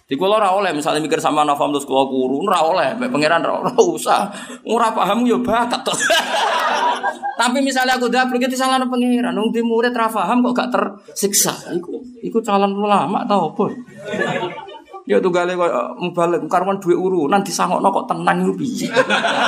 Di 0.06 0.14
kula 0.14 0.38
ora 0.38 0.54
oleh 0.54 0.70
misalnya 0.70 1.02
mikir 1.02 1.18
sama 1.18 1.42
nafam 1.42 1.74
terus 1.74 1.82
kula 1.82 2.06
kuru, 2.06 2.46
ora 2.46 2.62
oleh, 2.62 2.88
mek 2.94 3.10
pangeran 3.10 3.42
ora 3.42 3.74
usah. 3.74 4.30
Ora 4.62 4.94
paham 4.94 5.26
yo 5.26 5.42
bakat 5.42 5.82
to. 5.82 5.90
Tapi 7.36 7.58
misalnya 7.60 8.00
aku 8.00 8.08
dapur 8.08 8.40
gitu 8.40 8.54
salah 8.56 8.80
pangeran, 8.86 9.34
nung 9.34 9.52
di 9.52 9.60
murid 9.60 9.92
ra 9.92 10.06
paham 10.08 10.46
kok 10.46 10.54
gak 10.56 10.70
tersiksa. 10.72 11.52
Iku 11.74 12.00
iku 12.22 12.38
calon 12.40 12.72
ulama 12.72 13.26
tau 13.28 13.52
apa? 13.52 13.64
Ya 15.06 15.22
tuh 15.22 15.30
gale 15.30 15.54
kok 15.54 15.70
mubalik 16.02 16.42
karuan 16.50 16.82
duwe 16.82 16.98
urunan 16.98 17.38
disangokno 17.38 17.94
kok 17.94 18.10
tenang 18.10 18.42
iku 18.42 18.58
piye. 18.58 18.90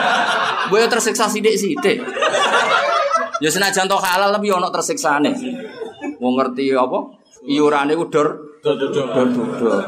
Boyo 0.71 0.87
tersiksa 0.87 1.27
sithik-sithik. 1.27 1.99
Ya 3.39 3.51
senajan 3.55 3.87
to 3.87 3.95
halal 3.95 4.35
tapi 4.35 4.51
ono 4.51 4.69
tersiksane. 4.75 5.31
Wong 6.19 6.35
ngerti 6.35 6.75
apa? 6.75 6.99
Iurane 7.47 7.95
ku 7.95 8.11
dor 8.11 8.59
dor 8.59 8.75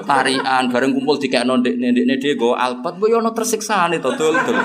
tarian 0.06 0.70
bareng 0.70 0.94
kumpul 0.94 1.18
dikekno 1.18 1.58
ndekne 1.58 1.90
ndekne 1.90 2.14
dhewe 2.22 2.38
go 2.38 2.48
alpat 2.54 2.94
ku 3.02 3.10
yo 3.10 3.18
ono 3.18 3.34
tersiksane 3.34 3.98
to 3.98 4.10
dul 4.14 4.34
dul. 4.38 4.58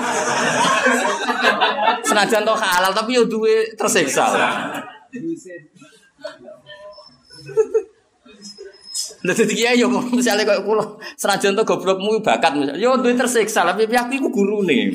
Senajan 2.06 2.46
to 2.46 2.54
halal 2.54 2.94
tapi 2.94 3.18
yo 3.18 3.26
duwe 3.26 3.74
tersiksa. 3.74 4.30
Dadi 9.26 9.54
kiai 9.58 9.82
yo 9.82 9.90
misale 10.14 10.46
koyo 10.46 10.62
kula 10.62 10.84
senajan 11.18 11.58
to 11.58 11.66
goblokmu 11.66 12.22
bakat 12.22 12.54
misale 12.54 12.78
yo 12.78 12.94
duwe 13.02 13.18
tersiksa 13.18 13.66
tapi 13.66 13.90
aku 13.90 14.14
iku 14.14 14.28
gurune. 14.30 14.94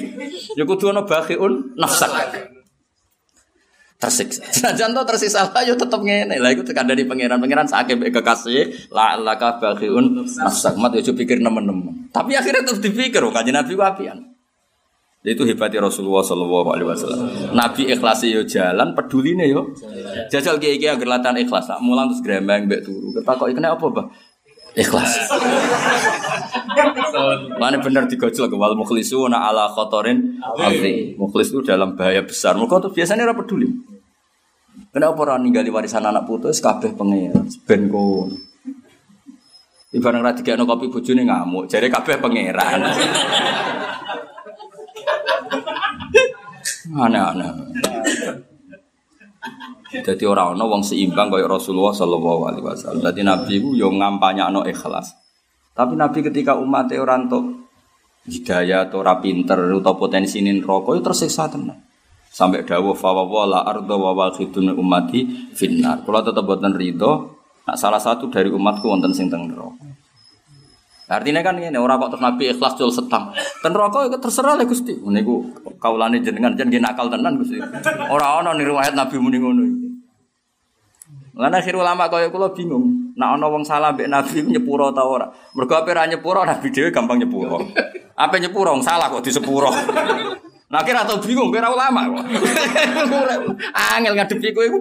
Yo 0.56 0.64
kudu 0.64 0.96
ono 0.96 1.04
bakhiun 1.04 1.76
nafsak 1.76 2.12
tersiksa. 4.02 4.42
Senajan 4.58 4.98
to 4.98 5.02
tersiksa 5.06 5.46
lah 5.54 5.62
yo 5.62 5.78
tetep 5.78 6.02
ngene. 6.02 6.42
Lah 6.42 6.50
iku 6.50 6.66
tekan 6.66 6.90
dari 6.90 7.06
pangeran. 7.06 7.38
Pangeran 7.38 7.70
sakit 7.70 8.02
kekasih 8.10 8.90
la 8.90 9.14
laka 9.22 9.62
baghiun 9.62 10.26
nafsak 10.26 10.74
mat 10.82 10.98
yo 10.98 11.14
pikir 11.14 11.38
nemen-nemen. 11.38 12.10
Tapi 12.10 12.34
akhirnya 12.34 12.66
tetep 12.66 12.82
dipikir 12.82 13.22
kok 13.22 13.32
kanjeng 13.32 13.54
Nabi 13.54 13.78
ku 13.78 13.86
apian. 13.86 14.18
Itu 15.22 15.46
hebatnya 15.46 15.86
Rasulullah 15.86 16.26
Shallallahu 16.26 16.70
Alaihi 16.74 16.88
Wasallam. 16.90 17.54
Nabi 17.54 17.94
ikhlas 17.94 18.26
yo 18.26 18.42
jalan, 18.42 18.98
peduli 18.98 19.38
nih 19.38 19.54
yo. 19.54 19.70
Jajal 20.34 20.58
kiai 20.58 20.82
kiai 20.82 20.98
agar 20.98 21.38
ikhlas. 21.38 21.70
Mulang 21.78 22.10
terus 22.10 22.26
grembeng 22.26 22.66
bek 22.66 22.82
turu. 22.82 23.14
Ketakok 23.14 23.54
ikhlas 23.54 23.78
apa 23.78 23.86
bah? 23.94 24.06
Ikhlas. 24.72 25.12
Mana 27.60 27.78
benar 27.84 28.08
digojol 28.08 28.48
ke 28.48 28.56
wal 28.56 28.76
mukhlisuna 28.80 29.36
ala 29.52 29.68
khotorin 29.68 30.40
alti. 30.40 31.20
Mukhlis 31.20 31.52
itu 31.52 31.60
dalam 31.64 32.00
bahaya 32.00 32.24
besar. 32.24 32.56
Mereka 32.56 32.80
tuh 32.80 32.92
biasanya 32.96 33.28
ora 33.28 33.36
peduli. 33.36 33.68
Kenapa 34.92 35.28
orang 35.28 35.44
ninggali 35.44 35.68
warisan 35.68 36.08
anak 36.08 36.24
putus 36.24 36.64
kabeh 36.64 36.96
pengen 36.96 37.48
ben 37.68 37.92
kon. 37.92 38.32
Ibarat 39.92 40.24
ra 40.24 40.32
digekno 40.32 40.64
kopi 40.64 40.88
bojone 40.88 41.28
ngamuk, 41.28 41.68
jare 41.68 41.92
kabeh 41.92 42.16
pangeran. 42.24 42.80
Aneh-aneh. 46.92 47.52
Jadi 49.92 50.24
orang 50.24 50.56
ono 50.56 50.72
wong 50.72 50.88
seimbang 50.88 51.28
kaya 51.28 51.52
Rasulullah 51.52 51.92
Shallallahu 51.92 52.42
Alaihi 52.48 52.64
Wasallam. 52.64 53.04
Jadi 53.04 53.22
Nabi 53.28 53.54
itu 53.60 53.70
yang 53.76 54.00
ngampanya 54.00 54.48
no 54.48 54.64
ikhlas. 54.64 55.12
Tapi 55.76 56.00
Nabi 56.00 56.24
ketika 56.24 56.56
umatnya 56.56 57.04
orang 57.04 57.28
tuh 57.28 57.68
hidayah 58.24 58.88
atau 58.88 59.04
rapinter 59.04 59.60
atau 59.60 59.94
potensi 60.00 60.40
rokok 60.40 60.96
itu 60.96 61.04
tersiksa 61.04 61.52
tenan 61.52 61.92
sampai 62.32 62.64
dawuh 62.64 62.96
fa 62.96 63.12
wala 63.12 63.68
ardo 63.68 64.00
wa 64.00 64.16
waqidun 64.16 64.72
ummati 64.72 65.52
finnar. 65.52 66.08
Kula 66.08 66.24
tetep 66.24 66.48
boten 66.48 66.72
ridho 66.72 67.36
nak 67.68 67.76
salah 67.76 68.00
satu 68.00 68.32
dari 68.32 68.48
umatku 68.48 68.88
wonten 68.88 69.12
sing 69.12 69.28
teng 69.28 69.52
neraka. 69.52 69.91
Artinya 71.12 71.44
kan 71.44 71.60
ini 71.60 71.76
orang 71.76 72.00
kok 72.00 72.16
terus 72.16 72.24
Nabi 72.24 72.44
ikhlas 72.56 72.80
jual 72.80 72.88
setang. 72.88 73.36
Ten 73.60 73.76
rokok 73.76 74.16
terserah 74.24 74.56
lah 74.56 74.64
Gusti. 74.64 74.96
Niku 74.96 75.44
kaulane 75.76 76.24
jenengan 76.24 76.56
jan 76.56 76.72
nakal 76.72 77.12
tenan 77.12 77.36
Gusti. 77.36 77.60
Ora 78.08 78.40
ana 78.40 78.56
ning 78.56 78.64
riwayat 78.64 78.96
Nabi 78.96 79.20
muni 79.20 79.38
ngono. 79.44 79.64
Lan 81.36 81.52
akhir 81.52 81.76
ulama 81.76 82.08
kaya 82.08 82.32
kula 82.32 82.56
bingung. 82.56 83.12
Nak 83.20 83.36
ana 83.36 83.52
wong 83.52 83.68
salah 83.68 83.92
mbek 83.92 84.08
Nabi 84.08 84.48
nyepuro 84.56 84.96
ta 84.96 85.04
ora? 85.04 85.28
Mergo 85.52 85.76
ape 85.76 85.92
ra 85.92 86.08
nyepuro 86.08 86.48
Nabi 86.48 86.72
dhewe 86.72 86.96
gampang 86.96 87.20
nyepuro. 87.20 87.60
Ape 88.16 88.40
nyepuro 88.40 88.72
salah 88.80 89.12
kok 89.12 89.20
disepuro. 89.20 89.68
Nah 90.72 90.80
kira 90.88 91.04
tau 91.04 91.20
bingung, 91.20 91.52
kira 91.52 91.68
ulama. 91.68 92.08
Angel 93.92 94.16
ngadepi 94.16 94.56
kowe 94.56 94.64
iku. 94.64 94.80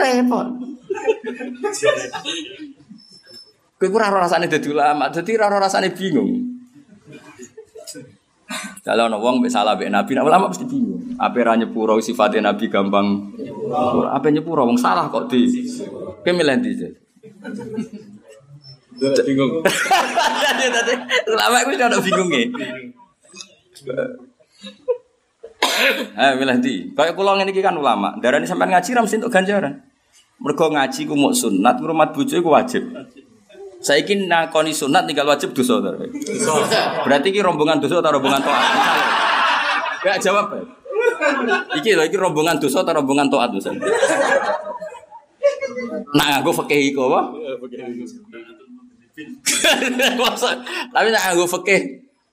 Repot. 0.00 0.48
Kowe 3.82 3.98
ora 3.98 4.14
ora 4.14 4.30
rasane 4.30 4.46
dadi 4.46 4.70
ulama, 4.70 5.10
dadi 5.10 5.34
ora 5.34 5.58
rasane 5.58 5.90
bingung. 5.90 6.54
Kalau 8.86 9.10
ono 9.10 9.18
wong 9.18 9.42
salah 9.50 9.74
mbek 9.74 9.90
Nabi, 9.90 10.14
nah 10.14 10.22
ulama 10.22 10.46
mesti 10.46 10.62
bingung. 10.70 11.18
Apa 11.18 11.42
ra 11.42 11.58
nyepuro 11.58 11.98
sifatnya 11.98 12.54
Nabi 12.54 12.70
gampang. 12.70 13.34
Apa 14.06 14.30
nyepuro 14.30 14.70
wong 14.70 14.78
salah 14.78 15.10
kok 15.10 15.26
di. 15.26 15.66
Kowe 16.22 16.30
milih 16.30 16.62
ndi? 16.62 16.70
Bingung. 19.26 19.66
Dadi 19.66 20.92
ulama 21.26 21.56
iku 21.66 21.70
udah 21.74 21.98
bingung 22.06 22.30
e. 22.38 22.42
Eh 26.22 26.32
milih 26.38 26.54
ndi? 26.62 26.74
Kayak 26.94 27.18
kula 27.18 27.34
ngene 27.34 27.50
iki 27.50 27.66
kan 27.66 27.74
ulama, 27.74 28.14
darani 28.22 28.46
sampean 28.46 28.70
ngaji 28.70 28.94
ra 28.94 29.02
mesti 29.02 29.18
untuk 29.18 29.34
ganjaran. 29.34 29.74
Mergo 30.38 30.70
ngaji 30.70 31.02
ku 31.02 31.18
muk 31.18 31.34
sunat, 31.34 31.82
ngrumat 31.82 32.14
bojo 32.14 32.38
iku 32.38 32.54
wajib. 32.54 32.86
Saiki 33.82 34.30
nakoni 34.30 34.70
sunat 34.70 35.10
tinggal 35.10 35.26
wajib 35.26 35.50
dosa. 35.50 35.82
Berarti 37.02 37.34
iki 37.34 37.42
rombongan 37.42 37.82
dosa 37.82 37.98
atau 37.98 38.14
rombongan 38.14 38.38
taat? 38.38 38.62
Ya 40.06 40.14
jawab. 40.22 40.54
Pak. 40.54 40.62
Iki 41.82 41.98
lho 41.98 42.06
iki 42.06 42.14
rombongan 42.14 42.62
dosa 42.62 42.86
atau 42.86 42.94
rombongan 42.94 43.26
misalnya. 43.50 43.82
Nak 46.14 46.26
nganggo 46.30 46.52
fikih 46.62 46.94
iku 46.94 47.10
apa? 47.10 47.20
Tapi 50.94 51.08
nak 51.10 51.22
nganggo 51.26 51.46
fikih 51.58 51.80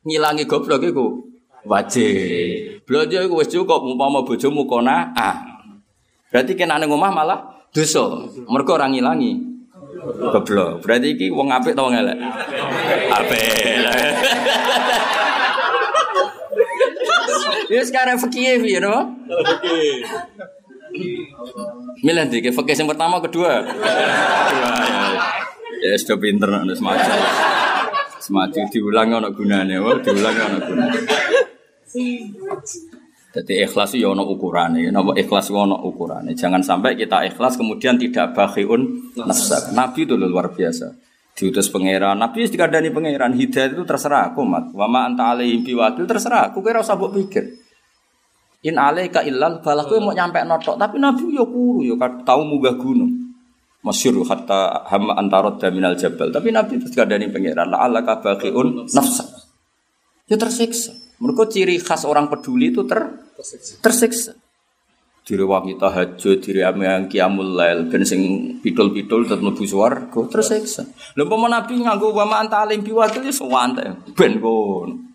ngilangi 0.06 0.45
goblok 0.45 0.86
iku 0.86 1.18
wajib. 1.66 2.86
Belanja 2.86 3.26
iku 3.26 3.41
wis 3.41 3.50
cukup 3.50 3.89
umpama 3.89 4.22
bojomu 4.22 4.70
kona 4.70 5.18
ah. 5.18 5.41
Berarti 6.30 6.54
kena 6.54 6.78
omah 6.78 7.10
malah 7.10 7.39
dosa. 7.74 8.30
Mergo 8.45 8.78
ora 8.78 8.86
ngilangi 8.86 9.49
goblok. 10.04 10.84
Berarti 10.84 11.08
iki 11.16 11.28
wong 11.32 11.52
apik 11.52 11.76
ta 11.76 11.82
wong 11.84 11.95
elek? 11.95 12.18
Apik. 13.12 13.47
Ya 17.70 17.86
sekarang 17.86 18.18
fikih 18.18 18.66
piye 18.66 18.82
no? 18.82 19.14
Milih 22.02 22.24
ndi 22.26 22.41
ke 22.41 22.50
fikih 22.50 22.74
yang 22.82 22.89
pertama 22.89 23.22
kedua. 23.22 23.62
Kedua 23.62 24.74
ya. 24.89 25.06
Ya 25.80 25.93
sudah 26.02 26.18
pinter 26.18 26.50
nek 26.50 26.74
semacam. 26.74 27.14
Semacam 28.18 28.64
diulang 28.74 29.10
ono 29.22 29.30
gunane, 29.30 29.78
wah 29.78 30.02
diulang 30.02 30.34
ono 30.34 30.58
gunane. 30.66 31.00
Jadi 33.30 33.61
ikhlas 33.61 33.93
itu 33.93 34.09
ya 34.09 34.09
ono 34.09 34.25
ukurane, 34.25 34.89
napa 34.89 35.13
ikhlas 35.13 35.53
itu 35.53 35.57
ono 35.57 35.77
ukurane. 35.86 36.34
Jangan 36.34 36.65
sampai 36.65 36.97
kita 36.97 37.30
ikhlas 37.30 37.61
kemudian 37.61 37.93
tidak 38.01 38.34
bakhiun 38.34 39.13
nafsa. 39.21 39.69
Nabi 39.77 40.09
itu 40.09 40.17
luar 40.17 40.49
biasa. 40.49 40.89
Diutus 41.38 41.69
pangeran, 41.69 42.17
Nabi 42.17 42.49
dikandani 42.49 42.89
pangeran, 42.89 43.38
hidayah 43.38 43.71
itu 43.77 43.86
terserah 43.86 44.34
aku, 44.34 44.41
Mat. 44.43 44.73
Wa 44.73 44.89
ma 44.89 45.05
anta 45.05 45.38
alaihim 45.38 45.61
biwakil 45.61 46.09
terserah 46.09 46.49
aku, 46.49 46.65
kira 46.65 46.82
usah 46.82 46.97
mbok 46.97 47.15
pikir. 47.15 47.45
In 48.65 48.75
alaika 48.75 49.23
illal 49.23 49.61
balah 49.63 49.86
kowe 49.88 50.01
mau 50.01 50.11
nyampe 50.11 50.41
notok, 50.43 50.75
tapi 50.75 50.99
Nabi 50.99 51.32
yo 51.32 51.47
kuru 51.47 51.86
yo 51.86 51.95
tahu 52.01 52.41
munggah 52.43 52.75
gunung. 52.75 53.13
Masyur 53.80 54.19
hatta 54.27 54.84
hama 54.91 55.15
antarot 55.15 55.63
minal 55.71 55.95
jabal. 55.95 56.27
Tapi 56.27 56.51
Nabi 56.51 56.82
terus 56.82 56.91
dikandani 56.91 57.32
pangeran, 57.32 57.71
la 57.71 57.88
alaka 57.88 58.19
bakhiun 58.19 58.89
nafsa. 58.91 59.23
Ya 60.27 60.36
tersiksa. 60.36 61.09
Mereka 61.20 61.51
ciri 61.51 61.76
khas 61.84 62.07
orang 62.07 62.32
peduli 62.32 62.72
itu 62.72 62.88
ter 62.88 63.28
tersiksa. 63.84 64.36
Diri 65.28 65.45
wangi 65.45 65.78
tahajud, 65.78 66.41
diri 66.41 66.65
yang 66.65 67.05
kiamul 67.05 67.53
lail, 67.53 67.86
ben 67.86 68.01
sing 68.01 68.57
pidol-pidol 68.65 69.30
tetep 69.30 69.45
mlebu 69.45 69.61
swarga, 69.61 70.26
tersiksa. 70.26 70.89
Lha 71.13 71.22
umpama 71.22 71.45
Nabi 71.51 71.86
nganggo 71.86 72.09
wa 72.15 72.26
ma 72.26 72.41
anta 72.41 72.65
alim 72.65 72.82
biwakil 72.82 73.22
ya 73.22 73.30
sewante, 73.30 73.86
ben 74.17 74.41
kon. 74.41 75.13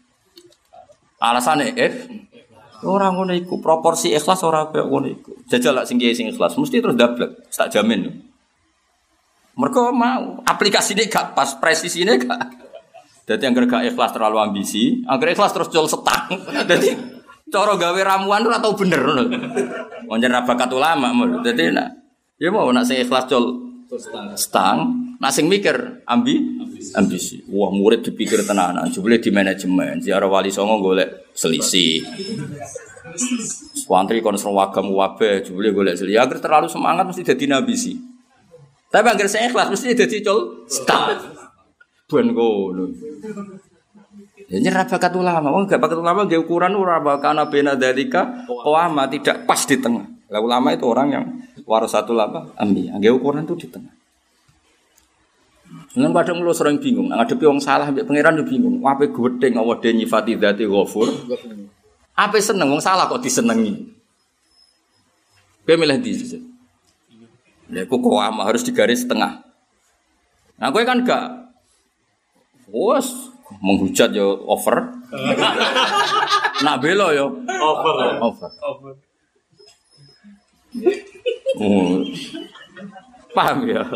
Alasane 1.19 1.75
eh 1.75 1.93
ora 2.85 3.11
ngono 3.11 3.35
iku, 3.35 3.59
proporsi 3.59 4.15
ikhlas 4.15 4.45
ora 4.47 4.71
kaya 4.71 4.87
ngono 4.87 5.09
iku. 5.11 5.35
Jajal 5.51 5.83
lak 5.83 5.91
sing 5.91 5.99
ikhlas 5.99 6.55
mesti 6.61 6.79
terus 6.79 6.95
dablek, 6.95 7.51
tak 7.51 7.75
jamin. 7.75 8.13
Mereka 9.55 9.95
mau 9.95 10.43
aplikasinya 10.47 11.07
gak 11.07 11.35
pas, 11.35 11.59
presisinya 11.59 12.15
gak. 12.19 12.64
Jadi 13.25 13.41
yang 13.41 13.57
gak 13.57 13.89
ikhlas 13.89 14.13
terlalu 14.13 14.37
ambisi, 14.37 15.01
agar 15.09 15.33
ikhlas 15.33 15.57
terus 15.57 15.73
jual 15.73 15.89
setang. 15.89 16.29
Jadi 16.71 16.93
cara 17.49 17.73
gawe 17.77 18.01
ramuan 18.05 18.45
ora 18.45 18.61
tau 18.61 18.77
bener 18.77 19.01
ngono. 19.01 19.23
Wonten 20.05 20.29
ra 20.29 20.45
bakat 20.45 20.69
ulama 20.77 21.09
ngono. 21.09 21.41
Dadi 21.41 21.73
nak 21.73 21.89
ya 22.37 22.53
mau 22.53 22.69
nak 22.69 22.85
sing 22.85 23.01
ikhlas 23.01 23.25
jual 23.25 23.45
setang, 24.37 24.93
nak 25.17 25.33
sing 25.33 25.49
mikir 25.49 26.05
ambi 26.05 26.37
ambisi. 26.93 27.41
Wah, 27.49 27.73
murid 27.73 28.05
dipikir 28.05 28.45
tenanan, 28.45 28.93
jebule 28.93 29.17
di 29.17 29.33
manajemen. 29.33 30.05
Ziarah 30.05 30.29
wali 30.29 30.53
songo 30.53 30.85
golek 30.85 31.33
selisih. 31.33 32.05
Wantri 33.89 34.21
kon 34.21 34.37
serwagam 34.37 34.93
wabe, 34.93 35.41
jebule 35.41 35.73
golek 35.73 35.97
selisih. 35.97 36.21
Agar 36.21 36.45
terlalu 36.45 36.69
semangat 36.69 37.09
mesti 37.09 37.25
dadi 37.25 37.49
nabisi. 37.49 37.97
Tapi 38.93 39.07
agar 39.09 39.27
saya 39.33 39.49
ikhlas 39.49 39.73
mesti 39.73 39.97
dadi 39.97 40.21
col 40.21 40.69
setang. 40.69 41.17
Ben 42.11 42.27
ngono. 42.33 42.93
Ya 44.45 44.61
nyerah 44.61 44.85
bakat 44.85 45.17
ulama, 45.17 45.49
wong 45.49 45.65
gak 45.65 45.81
bakat 45.81 45.97
ulama 45.97 46.29
gak 46.29 46.45
ukuran 46.45 46.77
ora 46.77 47.01
bakana 47.01 47.49
bena 47.49 47.75
dalika 47.75 48.45
qawama 48.45 49.09
tidak 49.09 49.49
pas 49.49 49.65
di 49.65 49.81
tengah. 49.81 50.05
Lah 50.29 50.41
ulama 50.41 50.77
itu 50.77 50.85
orang 50.85 51.09
yang 51.09 51.25
warasatul 51.65 52.21
apa? 52.21 52.53
Ambi. 52.61 52.93
Gak 52.93 53.15
ukuran 53.15 53.49
itu 53.49 53.57
di 53.57 53.69
tengah. 53.73 53.95
Nang 55.95 56.11
kadang 56.11 56.43
lu 56.43 56.55
sering 56.55 56.79
bingung, 56.79 57.11
nang 57.11 57.23
ngadepi 57.23 57.47
wong 57.47 57.59
salah 57.59 57.91
mbek 57.91 58.07
pangeran 58.07 58.39
yo 58.39 58.45
bingung. 58.47 58.83
Ape 58.83 59.11
gedeng 59.11 59.59
Allah 59.59 59.77
de 59.79 59.91
nyifati 59.95 60.39
dzati 60.39 60.65
ghafur. 60.67 61.09
Ape 62.15 62.39
seneng 62.39 62.71
wong 62.71 62.83
salah 62.83 63.11
kok 63.11 63.23
disenengi. 63.23 63.75
Kowe 65.65 65.75
milih 65.81 65.99
di 66.05 66.13
Lha 67.73 67.89
kok 67.89 67.97
qawama 67.97 68.45
harus 68.45 68.61
digaris 68.61 69.09
tengah. 69.09 69.41
Nah, 70.61 70.69
kowe 70.69 70.85
kan 70.85 71.01
gak 71.03 71.44
Wes 72.75 73.07
menghujat 73.63 74.11
yo 74.11 74.35
over. 74.51 74.91
Nak 76.67 76.77
belo 76.83 77.15
yo 77.15 77.27
Over. 77.47 77.95
over. 78.19 78.51
Over. 78.59 78.93
Oh. 81.63 82.03
Paham 83.31 83.67
ya? 83.71 83.83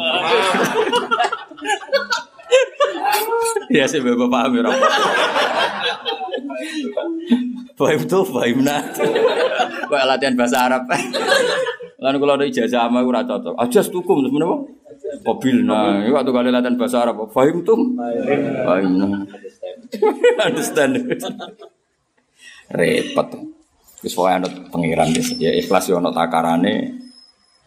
ya 3.74 3.84
sih 3.90 3.98
bapak 3.98 4.30
paham 4.30 4.50
ya 4.58 4.62
Rafa. 4.66 4.88
Fahim 7.78 8.00
tuh, 8.10 8.26
fahim 8.26 8.66
nah. 8.66 8.82
Kayak 9.90 10.06
latihan 10.06 10.34
bahasa 10.34 10.66
Arab. 10.66 10.82
Lalu 11.98 12.16
kalau 12.22 12.34
ada 12.38 12.46
ijazah 12.46 12.86
sama 12.86 13.02
aku 13.02 13.10
rata 13.10 13.38
cocok. 13.38 13.54
Aja 13.58 13.80
setukum 13.82 14.22
terus 14.22 14.34
nah, 15.64 16.04
itu 16.04 16.12
waktu 16.12 16.30
kali 16.32 16.48
latihan 16.52 16.76
bahasa 16.76 17.04
Arab. 17.04 17.28
Fahim 17.32 17.64
tuh, 17.64 17.96
fahim 18.64 18.92
nah. 19.00 19.24
Understand. 20.44 20.92
Repot. 22.78 23.28
Terus 23.98 24.14
pokoknya 24.14 24.36
ada 24.46 24.48
pengiran 24.70 25.08
ya 25.40 25.50
ikhlas 25.58 25.90
ya 25.90 25.98
ono 25.98 26.14
takarane, 26.14 26.74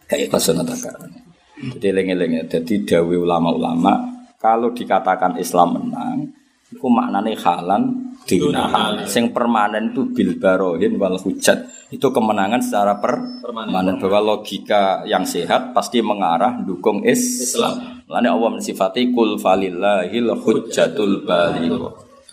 gak 0.08 0.20
ikhlas 0.30 0.54
ono 0.54 0.64
takarane. 0.64 1.18
Jadi 1.76 1.88
lengi-lengi. 1.92 2.48
Jadi 2.48 2.74
dawi 2.88 3.20
ulama-ulama 3.20 4.12
kalau 4.42 4.74
dikatakan 4.74 5.38
Islam 5.38 5.78
menang, 5.78 6.34
itu 6.66 6.82
maknanya 6.90 7.36
halan 7.46 8.01
dinahan. 8.26 9.04
Sing 9.08 9.30
permanen 9.34 9.90
itu 9.92 10.08
bil 10.10 10.38
barohin 10.38 10.96
wal 10.96 11.18
hujat. 11.18 11.68
Itu 11.92 12.08
kemenangan 12.08 12.64
secara 12.64 12.96
permanen 12.96 14.00
bahwa 14.00 14.36
logika 14.36 15.04
yang 15.04 15.28
sehat 15.28 15.76
pasti 15.76 16.00
mengarah 16.00 16.60
dukung 16.64 17.04
Islam. 17.04 18.04
Lalu 18.08 18.28
Allah 18.28 18.50
mensifati 18.60 19.12
kul 19.12 19.36
falillahil 19.36 20.32
hujjatul 20.36 21.24
baligh. 21.24 21.72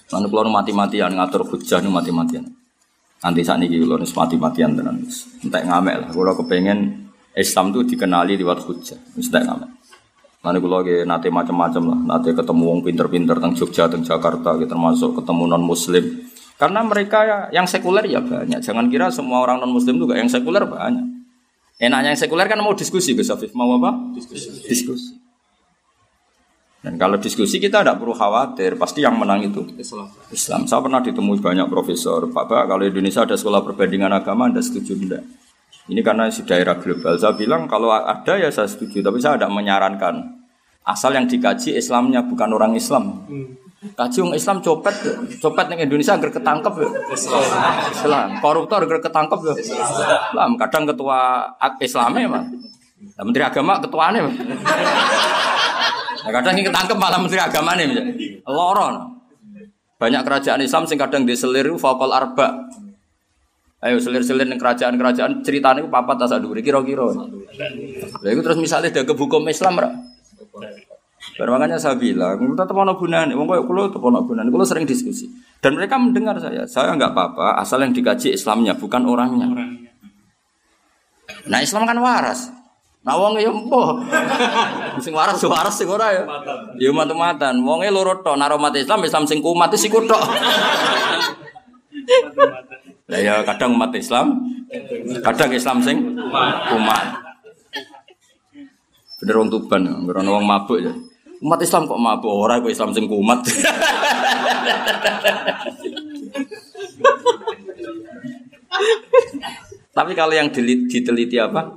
Lalu 0.10 0.28
kalau 0.32 0.52
mati-matian 0.52 1.14
ngatur 1.14 1.46
hujjah 1.46 1.80
nu 1.86 1.94
mati-matian. 1.94 2.44
Nanti 3.20 3.44
saat 3.44 3.60
ini 3.60 3.84
kalau 3.84 4.00
mati-matian 4.00 4.80
tenan. 4.80 5.04
Entek 5.44 5.64
ngamek 5.68 5.96
lah. 6.04 6.10
Kalau 6.12 6.34
kepengen 6.40 7.10
Islam 7.36 7.72
itu 7.76 7.96
dikenali 7.96 8.40
lewat 8.40 8.64
hujjah. 8.64 9.00
Entek 9.20 9.44
ngamek. 9.44 9.79
Nanti 10.40 10.58
kalau 10.64 10.80
lagi 10.80 11.04
nanti 11.04 11.28
macam-macam 11.28 11.84
lah, 11.84 12.00
nanti 12.16 12.32
ketemu 12.32 12.64
wong 12.64 12.80
pinter-pinter 12.80 13.36
tentang 13.36 13.60
Jogja, 13.60 13.92
tentang 13.92 14.08
Jakarta, 14.08 14.56
gitu, 14.56 14.72
termasuk 14.72 15.20
ketemu 15.20 15.44
non 15.52 15.64
Muslim. 15.68 16.04
Karena 16.56 16.80
mereka 16.80 17.20
ya, 17.28 17.38
yang 17.52 17.68
sekuler 17.68 18.08
ya 18.08 18.24
banyak. 18.24 18.64
Jangan 18.64 18.88
kira 18.88 19.12
semua 19.12 19.44
orang 19.44 19.60
non 19.60 19.76
Muslim 19.76 20.00
juga 20.00 20.16
yang 20.16 20.32
sekuler 20.32 20.64
banyak. 20.64 21.04
Enaknya 21.80 22.16
yang 22.16 22.20
sekuler 22.20 22.48
kan 22.48 22.60
mau 22.64 22.72
diskusi, 22.72 23.16
Gus 23.16 23.28
Afif 23.28 23.52
mau 23.52 23.76
apa? 23.76 24.16
Diskusi. 24.16 24.48
diskusi. 24.64 25.12
Dan 26.80 26.96
kalau 26.96 27.20
diskusi 27.20 27.60
kita 27.60 27.84
tidak 27.84 28.00
perlu 28.00 28.16
khawatir, 28.16 28.80
pasti 28.80 29.04
yang 29.04 29.20
menang 29.20 29.44
itu 29.44 29.68
Islam. 29.76 30.08
Islam. 30.32 30.64
Saya 30.64 30.80
pernah 30.80 31.04
ditemui 31.04 31.44
banyak 31.44 31.68
profesor, 31.68 32.32
Pak 32.32 32.48
Pak, 32.48 32.64
kalau 32.72 32.88
Indonesia 32.88 33.28
ada 33.28 33.36
sekolah 33.36 33.60
perbandingan 33.68 34.16
agama, 34.16 34.48
Anda 34.48 34.64
setuju 34.64 34.96
enggak? 34.96 35.24
Ini 35.90 36.02
karena 36.06 36.30
si 36.30 36.46
daerah 36.46 36.78
global. 36.78 37.18
Saya 37.18 37.34
bilang 37.34 37.66
kalau 37.66 37.90
ada 37.90 38.38
ya 38.38 38.54
saya 38.54 38.70
setuju, 38.70 39.02
tapi 39.02 39.18
saya 39.18 39.42
tidak 39.42 39.52
menyarankan 39.52 40.40
Asal 40.90 41.14
yang 41.14 41.30
dikaji 41.30 41.78
Islamnya 41.78 42.26
bukan 42.26 42.50
orang 42.50 42.74
Islam. 42.74 43.22
Kaji 43.94 44.18
orang 44.26 44.36
Islam 44.36 44.58
copet, 44.66 44.96
copet 45.38 45.66
yang 45.70 45.86
Indonesia 45.86 46.18
agar 46.18 46.34
ketangkep 46.34 46.74
ya. 46.82 46.90
Islam. 47.94 48.28
Koruptor 48.42 48.90
agar 48.90 48.98
ketangkep 48.98 49.40
ya. 49.46 49.54
Islam. 49.60 50.52
Kadang 50.58 50.84
ketua 50.90 51.46
Islamnya 51.78 52.26
mah. 52.26 52.44
Nah, 53.16 53.24
Menteri 53.24 53.44
Agama 53.46 53.78
ketuanya 53.78 54.20
mah. 54.26 54.34
Nah, 56.20 56.32
kadang 56.42 56.54
yang 56.58 56.68
ketangkep 56.74 56.98
malah 56.98 57.20
Menteri 57.22 57.40
Agama 57.40 57.78
nih. 57.78 57.88
Loron. 58.50 58.96
Banyak 60.02 60.26
kerajaan 60.26 60.64
Islam 60.66 60.90
sing 60.90 60.98
kadang 60.98 61.30
diseliru 61.30 61.78
fakol 61.78 62.10
arba. 62.10 62.66
Ayo 63.80 63.96
selir-selir 63.96 64.44
ning 64.44 64.60
kerajaan-kerajaan 64.60 65.40
ceritanya 65.40 65.80
itu 65.80 65.88
papat 65.88 66.20
tas 66.20 66.36
aduri 66.36 66.60
kira-kira. 66.60 67.16
Lah 67.16 68.30
itu 68.30 68.42
terus 68.44 68.60
misalnya 68.60 68.92
ada 68.92 69.16
hukum 69.16 69.48
Islam 69.48 69.80
ra. 69.80 69.90
Makanya 71.40 71.80
saya 71.80 71.96
bilang, 71.96 72.36
tetap 72.60 72.76
ono 72.76 73.00
gunane. 73.00 73.32
Wong 73.32 73.48
koyo 73.48 73.64
kula 73.64 73.88
tetep 73.88 74.04
ono 74.04 74.20
gunane. 74.28 74.52
Kula 74.52 74.68
sering 74.68 74.84
diskusi. 74.84 75.32
Dan 75.64 75.80
mereka 75.80 75.96
mendengar 75.96 76.36
saya. 76.44 76.68
Saya 76.68 76.92
nggak 77.00 77.16
apa-apa 77.16 77.64
asal 77.64 77.80
yang 77.80 77.96
dikaji 77.96 78.36
Islamnya 78.36 78.76
bukan 78.76 79.08
orangnya. 79.08 79.48
Nah 81.48 81.60
Islam 81.64 81.88
kan 81.88 81.96
waras. 82.04 82.52
Nah 83.08 83.16
wong 83.16 83.40
ya 83.40 83.48
empo. 83.48 84.04
Sing 85.04 85.16
waras 85.16 85.40
waras 85.48 85.80
sing 85.80 85.88
ora 85.88 86.12
ya. 86.12 86.24
Ya 86.76 86.92
matu-matan. 86.92 87.64
Wonge 87.64 87.88
loro 87.88 88.20
tok, 88.20 88.36
umat 88.36 88.76
Islam 88.76 89.08
Islam 89.08 89.24
sing 89.24 89.40
kumat 89.40 89.72
sing 89.80 89.88
tok. 89.88 90.20
Lah 93.10 93.20
ya 93.20 93.42
kadang 93.46 93.74
umat 93.78 93.94
Islam, 93.98 94.38
kadang 95.26 95.50
Islam 95.54 95.82
sing 95.82 95.98
kumat. 96.70 97.06
Bener 99.20 99.36
wong 99.36 99.50
Tuban, 99.52 99.84
ngrono 99.84 100.40
wong 100.40 100.46
mabuk 100.46 100.80
ya. 100.80 100.94
Umat 101.40 101.60
Islam 101.64 101.88
kok 101.88 102.00
mabuk 102.00 102.32
ora 102.32 102.60
kok 102.60 102.72
Islam 102.72 102.92
sing 102.96 103.10
kumat. 103.10 103.42
Tapi 109.90 110.12
kalau 110.16 110.32
yang 110.32 110.48
diteliti 110.54 111.36
apa? 111.36 111.68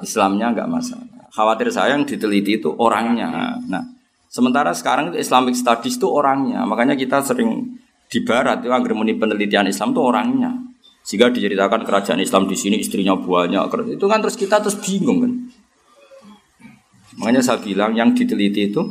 Islamnya 0.00 0.54
nggak 0.56 0.68
masalah. 0.70 1.04
Khawatir 1.34 1.68
saya 1.74 1.98
yang 1.98 2.06
diteliti 2.06 2.62
itu 2.62 2.70
orangnya. 2.78 3.58
Nah, 3.68 3.82
sementara 4.30 4.72
sekarang 4.72 5.12
itu 5.12 5.18
Islamic 5.20 5.58
Studies 5.58 5.98
itu 5.98 6.08
orangnya. 6.08 6.64
Makanya 6.64 6.94
kita 6.96 7.20
sering 7.20 7.76
di 8.08 8.18
barat 8.22 8.62
itu 8.62 8.70
agar 8.70 8.92
penelitian 8.94 9.66
Islam 9.66 9.90
itu 9.96 10.00
orangnya. 10.00 10.52
Sehingga 11.04 11.28
diceritakan 11.28 11.84
kerajaan 11.84 12.20
Islam 12.24 12.48
di 12.48 12.56
sini 12.56 12.80
istrinya 12.80 13.12
banyak. 13.12 13.92
Itu 14.00 14.08
kan 14.08 14.24
terus 14.24 14.40
kita 14.40 14.64
terus 14.64 14.80
bingung 14.80 15.18
kan. 15.20 15.32
Makanya 17.20 17.44
saya 17.44 17.60
bilang 17.60 17.92
yang 17.92 18.16
diteliti 18.16 18.72
itu 18.72 18.82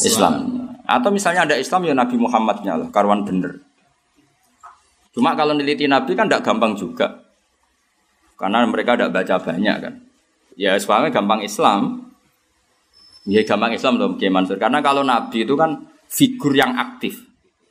Islam. 0.00 0.64
Atau 0.86 1.12
misalnya 1.12 1.44
ada 1.44 1.56
Islam 1.58 1.84
ya 1.84 1.94
Nabi 1.94 2.16
Muhammadnya 2.16 2.78
lah, 2.78 2.88
karwan 2.88 3.26
bener. 3.26 3.60
Cuma 5.12 5.36
kalau 5.36 5.52
neliti 5.52 5.84
Nabi 5.84 6.16
kan 6.16 6.30
tidak 6.30 6.44
gampang 6.46 6.72
juga. 6.78 7.26
Karena 8.36 8.64
mereka 8.68 8.96
tidak 8.96 9.12
baca 9.12 9.36
banyak 9.40 9.76
kan. 9.80 9.94
Ya 10.56 10.76
soalnya 10.80 11.12
gampang 11.12 11.44
Islam. 11.44 12.12
Ya 13.28 13.42
gampang 13.44 13.76
Islam 13.76 14.00
loh 14.00 14.16
Mansur. 14.16 14.56
Karena 14.56 14.80
kalau 14.80 15.04
Nabi 15.04 15.44
itu 15.44 15.52
kan 15.52 15.84
figur 16.06 16.54
yang 16.56 16.78
aktif 16.78 17.26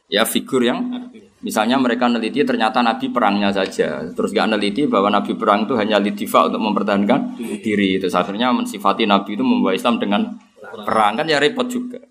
ya 0.06 0.24
figur 0.24 0.62
yang 0.62 1.10
misalnya 1.42 1.78
mereka 1.82 2.06
neliti 2.10 2.42
ternyata 2.46 2.82
Nabi 2.82 3.10
perangnya 3.10 3.50
saja. 3.54 4.06
Terus 4.14 4.30
gak 4.34 4.50
neliti 4.54 4.86
bahwa 4.86 5.14
Nabi 5.14 5.34
perang 5.38 5.66
itu 5.66 5.74
hanya 5.78 6.02
lidifa 6.02 6.50
untuk 6.50 6.62
mempertahankan 6.62 7.38
diri. 7.62 7.98
itu 7.98 8.10
akhirnya 8.10 8.54
mensifati 8.54 9.06
Nabi 9.06 9.38
itu 9.38 9.44
membawa 9.46 9.74
Islam 9.74 10.02
dengan 10.02 10.22
perang. 10.62 11.18
Kan 11.18 11.26
ya 11.30 11.42
repot 11.42 11.66
juga. 11.70 12.02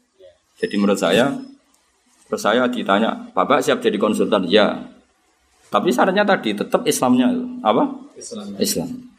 Jadi 0.55 0.74
menurut 0.78 0.99
saya 0.99 1.34
terus 2.24 2.40
saya 2.40 2.64
ditanya 2.72 3.30
Bapak 3.34 3.61
siap 3.62 3.82
jadi 3.82 3.99
konsultan? 3.99 4.47
Ya. 4.47 4.90
Tapi 5.68 5.90
syaratnya 5.90 6.22
tadi 6.22 6.55
tetap 6.55 6.86
Islamnya 6.86 7.34
apa? 7.66 7.90
Islam, 8.14 8.55
Islam. 8.62 9.13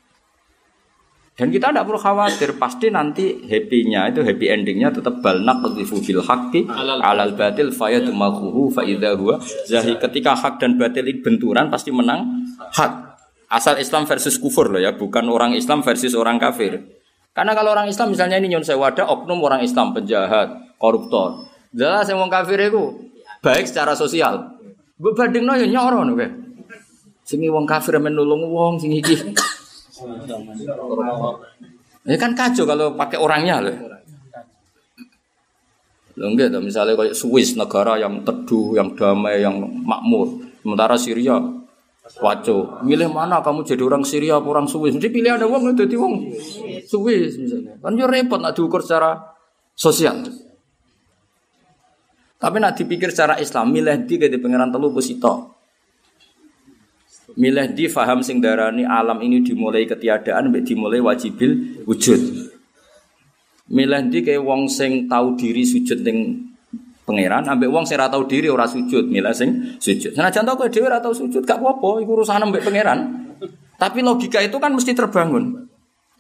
Dan 1.36 1.52
kita 1.52 1.68
tidak 1.68 1.84
perlu 1.84 2.00
khawatir, 2.00 2.56
pasti 2.56 2.88
nanti 2.88 3.44
happy-nya 3.44 4.08
itu 4.08 4.24
happy 4.24 4.48
endingnya 4.48 4.88
tetap 4.88 5.20
balnak 5.20 5.60
qadhifu 5.68 6.00
bil 6.00 6.24
haqqi 6.24 6.64
alal 6.72 7.36
batil 7.36 7.76
fayadmakuhu 7.76 8.72
fa 8.72 8.88
idza 8.88 9.20
huwa 9.20 9.44
zahi 9.68 10.00
ketika 10.00 10.32
hak 10.32 10.64
dan 10.64 10.80
batil 10.80 11.04
benturan 11.20 11.68
pasti 11.68 11.92
menang 11.92 12.48
hak. 12.72 13.20
Asal 13.52 13.76
Islam 13.84 14.08
versus 14.08 14.40
kufur 14.40 14.72
loh 14.72 14.80
ya, 14.80 14.96
bukan 14.96 15.28
orang 15.28 15.52
Islam 15.60 15.84
versus 15.84 16.16
orang 16.16 16.40
kafir. 16.40 16.88
Karena 17.36 17.52
kalau 17.52 17.76
orang 17.76 17.92
Islam 17.92 18.16
misalnya 18.16 18.40
ini 18.40 18.56
nyon 18.56 18.64
wadah 18.64 19.04
oknum 19.04 19.44
orang 19.44 19.60
Islam 19.60 19.92
penjahat, 19.92 20.80
koruptor. 20.80 21.52
Jelas 21.76 22.08
yang 22.08 22.32
kafir 22.32 22.64
itu 22.64 23.12
baik 23.44 23.68
secara 23.68 23.92
sosial. 23.92 24.56
Berbandingno 24.96 25.60
ya 25.60 25.68
nyoro 25.68 26.08
nih. 26.08 26.32
Sing 27.28 27.44
wong 27.44 27.68
kafir 27.68 28.00
menulung 28.00 28.48
wong 28.48 28.80
sing 28.80 28.96
iki 28.96 29.20
ini 32.06 32.16
kan 32.20 32.32
kacau 32.36 32.68
kalau 32.68 32.94
pakai 32.94 33.18
orangnya 33.18 33.64
loh. 33.64 33.78
Loh 36.16 36.28
enggak, 36.32 36.52
misalnya 36.64 36.96
kayak 36.96 37.16
Swiss 37.16 37.60
negara 37.60 38.00
yang 38.00 38.24
teduh, 38.24 38.76
yang 38.76 38.96
damai, 38.96 39.44
yang 39.44 39.60
makmur. 39.84 40.48
Sementara 40.64 40.96
Syria 40.96 41.36
waco. 42.24 42.80
Milih 42.86 43.12
mana 43.12 43.44
kamu 43.44 43.68
jadi 43.68 43.84
orang 43.84 44.04
Syria 44.08 44.40
atau 44.40 44.52
orang 44.52 44.68
Swiss? 44.70 44.96
Mesti 44.96 45.12
pilih 45.12 45.36
ada 45.36 45.48
uang 45.48 45.76
jadi 45.76 45.96
uang 45.96 46.16
Swiss 46.88 47.36
misalnya. 47.36 47.76
Kan 47.84 48.00
yo 48.00 48.08
repot 48.08 48.40
nak 48.40 48.56
diukur 48.56 48.80
secara 48.80 49.36
sosial. 49.76 50.24
Tapi 52.36 52.58
nak 52.62 52.78
dipikir 52.78 53.10
secara 53.10 53.40
Islam, 53.42 53.72
milih 53.74 54.06
di 54.06 54.16
ke 54.20 54.28
pangeran 54.38 54.70
telu 54.70 54.92
posito 54.92 55.55
milih 57.36 57.76
di 57.76 57.86
faham 57.92 58.24
sing 58.24 58.40
darani 58.40 58.88
alam 58.88 59.20
ini 59.20 59.44
dimulai 59.44 59.84
ketiadaan 59.84 60.52
mbek 60.52 60.64
dimulai 60.64 61.04
wajibil 61.04 61.84
wujud. 61.84 62.20
Milih 63.66 64.02
di 64.08 64.20
kayak 64.24 64.44
wong 64.46 64.72
sing 64.72 65.12
tahu 65.12 65.36
diri 65.36 65.68
sujud 65.68 66.00
ning 66.06 66.48
pangeran 67.04 67.44
ambek 67.46 67.68
wong 67.68 67.84
sing 67.84 68.00
ora 68.00 68.08
tahu 68.08 68.24
diri 68.26 68.48
ora 68.48 68.64
sujud 68.66 69.12
milih 69.12 69.36
sing 69.36 69.78
sujud. 69.78 70.16
Senajan 70.16 70.48
tau 70.48 70.56
kowe 70.56 70.72
dhewe 70.72 70.88
ora 70.88 71.04
tahu 71.04 71.12
sujud 71.12 71.44
gak 71.44 71.60
apa-apa 71.60 72.02
iku 72.02 72.12
urusan 72.24 72.40
ambek 72.40 72.64
pangeran. 72.64 73.28
Tapi 73.76 74.00
logika 74.00 74.40
itu 74.40 74.56
kan 74.56 74.72
mesti 74.72 74.96
terbangun. 74.96 75.68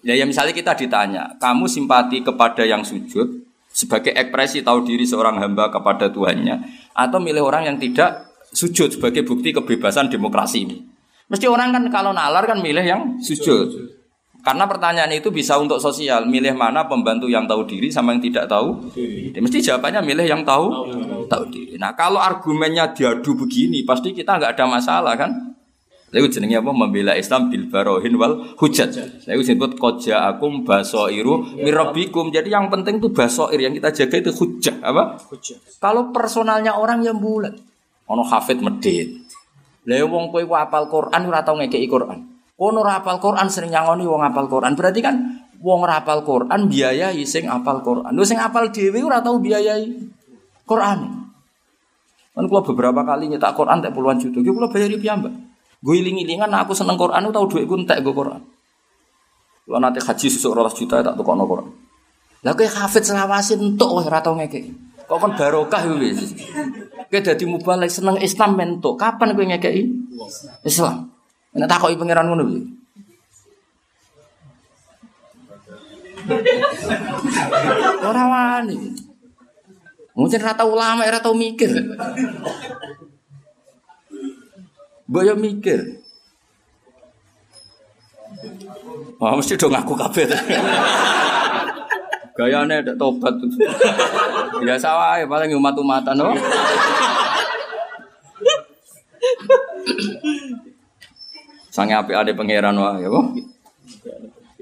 Ya, 0.03 0.13
ya 0.13 0.27
misalnya 0.27 0.53
kita 0.53 0.75
ditanya 0.75 1.39
kamu 1.39 1.65
simpati 1.65 2.21
kepada 2.21 2.61
yang 2.67 2.85
sujud 2.85 3.41
sebagai 3.71 4.13
ekspresi 4.13 4.61
tahu 4.61 4.85
diri 4.85 5.07
seorang 5.07 5.39
hamba 5.39 5.71
kepada 5.73 6.11
Tuhannya 6.11 6.61
atau 6.93 7.17
milih 7.17 7.41
orang 7.41 7.73
yang 7.73 7.77
tidak 7.81 8.29
sujud 8.53 8.93
sebagai 8.93 9.25
bukti 9.25 9.51
kebebasan 9.51 10.07
demokrasi 10.07 10.63
ini 10.63 10.94
Mesti 11.25 11.45
orang 11.49 11.73
kan 11.73 11.83
kalau 11.89 12.11
nalar 12.13 12.45
kan 12.45 12.61
milih 12.61 12.85
yang 12.85 13.01
sujud. 13.17 13.97
Karena 14.45 14.69
pertanyaan 14.69 15.09
itu 15.09 15.33
bisa 15.33 15.57
untuk 15.57 15.81
sosial, 15.81 16.29
milih 16.29 16.53
mana 16.53 16.85
pembantu 16.85 17.25
yang 17.25 17.49
tahu 17.49 17.65
diri 17.65 17.89
sama 17.89 18.13
yang 18.13 18.21
tidak 18.21 18.45
tahu. 18.45 18.93
Diri. 18.93 19.33
Mesti 19.33 19.57
jawabannya 19.57 20.05
milih 20.05 20.25
yang 20.29 20.45
tahu 20.45 20.69
tahu, 20.69 21.25
tahu 21.25 21.43
diri. 21.49 21.81
Nah 21.81 21.97
kalau 21.97 22.21
argumennya 22.21 22.93
diadu 22.93 23.33
begini, 23.33 23.81
pasti 23.81 24.13
kita 24.13 24.37
nggak 24.37 24.53
ada 24.53 24.65
masalah 24.69 25.17
kan? 25.17 25.55
Lalu 26.13 26.29
jenenge 26.29 26.61
apa? 26.61 26.71
Membela 26.71 27.17
Islam 27.17 27.49
bil 27.49 27.65
barohin 27.67 28.13
wal 28.21 28.55
hujat. 28.61 28.93
Lalu 29.25 29.41
disebut 29.41 29.81
koja 29.81 30.29
akum 30.29 30.61
basoiru 30.61 31.57
mirabikum. 31.57 32.29
Jadi 32.29 32.53
yang 32.53 32.69
penting 32.69 33.01
itu 33.01 33.09
basoir 33.09 33.57
yang 33.57 33.73
kita 33.73 33.89
jaga 33.91 34.29
itu 34.29 34.31
hujat 34.31 34.77
apa? 34.85 35.17
Hujat. 35.33 35.57
Kalau 35.81 36.13
personalnya 36.13 36.77
orang 36.77 37.01
yang 37.01 37.17
bulat, 37.17 37.57
ono 38.05 38.21
hafid 38.21 38.61
medit, 38.61 39.24
lah 39.85 40.01
wong 40.09 40.33
kowe 40.33 40.41
apal 40.57 40.89
Quran 40.89 41.21
ora 41.29 41.45
tau 41.45 41.55
ngekeki 41.61 41.85
Quran. 41.85 42.19
Kono 42.57 42.81
ora 42.81 43.03
apal 43.03 43.21
Quran 43.21 43.45
sering 43.51 43.69
nyangoni 43.69 44.07
wong 44.09 44.25
apal 44.25 44.49
Quran. 44.49 44.73
Berarti 44.73 44.99
kan 45.05 45.15
wong 45.61 45.85
ora 45.85 46.01
apal 46.01 46.25
Quran 46.25 46.65
biayai 46.65 47.21
sing 47.27 47.45
apal 47.45 47.85
Quran. 47.85 48.09
Lu 48.17 48.25
sing 48.25 48.41
apal 48.41 48.73
dhewe 48.73 48.97
ora 49.05 49.21
tau 49.21 49.37
biayai 49.37 49.85
Quran. 50.65 50.99
Kan 52.35 52.43
kula 52.49 52.61
beberapa 52.65 53.05
kali 53.05 53.29
nyetak 53.31 53.53
Quran 53.53 53.79
tak 53.79 53.93
puluhan 53.93 54.17
juta. 54.17 54.41
Ki 54.41 54.49
kula 54.49 54.67
bayari 54.67 54.97
piyambak. 54.97 55.31
Gue 55.85 56.01
iling-ilingan 56.01 56.49
aku 56.49 56.73
seneng 56.73 56.97
Quran 56.97 57.29
tau 57.29 57.45
duitku 57.45 57.77
entek 57.77 58.01
gue 58.01 58.09
Quran. 58.09 58.41
Kalau 59.65 59.79
nanti 59.81 60.01
haji 60.01 60.27
susuk 60.29 60.57
rolas 60.57 60.73
juta 60.73 61.05
tak 61.05 61.13
tukokno 61.13 61.45
Quran. 61.45 61.69
Lah 62.45 62.53
kowe 62.53 62.65
hafid 62.65 63.05
selawasin 63.05 63.61
entuk 63.61 63.89
wah 63.89 64.05
ora 64.05 64.21
tau 64.21 64.33
ngekeki. 64.37 64.94
Kok 65.05 65.17
kan 65.21 65.31
barokah 65.37 65.81
itu 65.85 65.95
wis. 66.01 66.19
Kowe 67.09 67.19
dadi 67.21 67.45
mubalek 67.45 67.93
seneng 67.93 68.17
Islam 68.17 68.57
mentuk. 68.57 68.97
Kapan 68.97 69.37
kowe 69.37 69.45
ngekeki 69.45 69.83
Islam? 70.65 71.13
Nek 71.55 71.69
takoki 71.69 71.95
pangeran 71.95 72.27
ngono 72.27 72.43
piye? 72.49 72.61
Ora 78.01 78.23
wani. 78.25 78.77
Mungkin 80.15 80.39
rata 80.41 80.63
ulama, 80.63 81.05
ora 81.05 81.19
tau 81.19 81.35
mikir. 81.35 81.69
Boyo 85.05 85.37
mikir. 85.37 86.01
Wah, 89.21 89.37
mesti 89.37 89.55
dong 89.55 89.71
ngaku 89.71 89.93
kabeh. 89.95 90.27
Gayane 92.35 92.83
ada 92.83 92.93
tobat. 92.99 93.31
Biasa 94.59 94.87
wae 94.91 95.23
paling 95.23 95.55
umat-umatan 95.55 96.19
no. 96.19 96.35
Sange 101.71 101.95
apik 101.95 102.15
ade 102.15 102.35
pangeran 102.35 102.75
wae 102.75 103.03
ya 103.03 103.07
kok. 103.07 103.25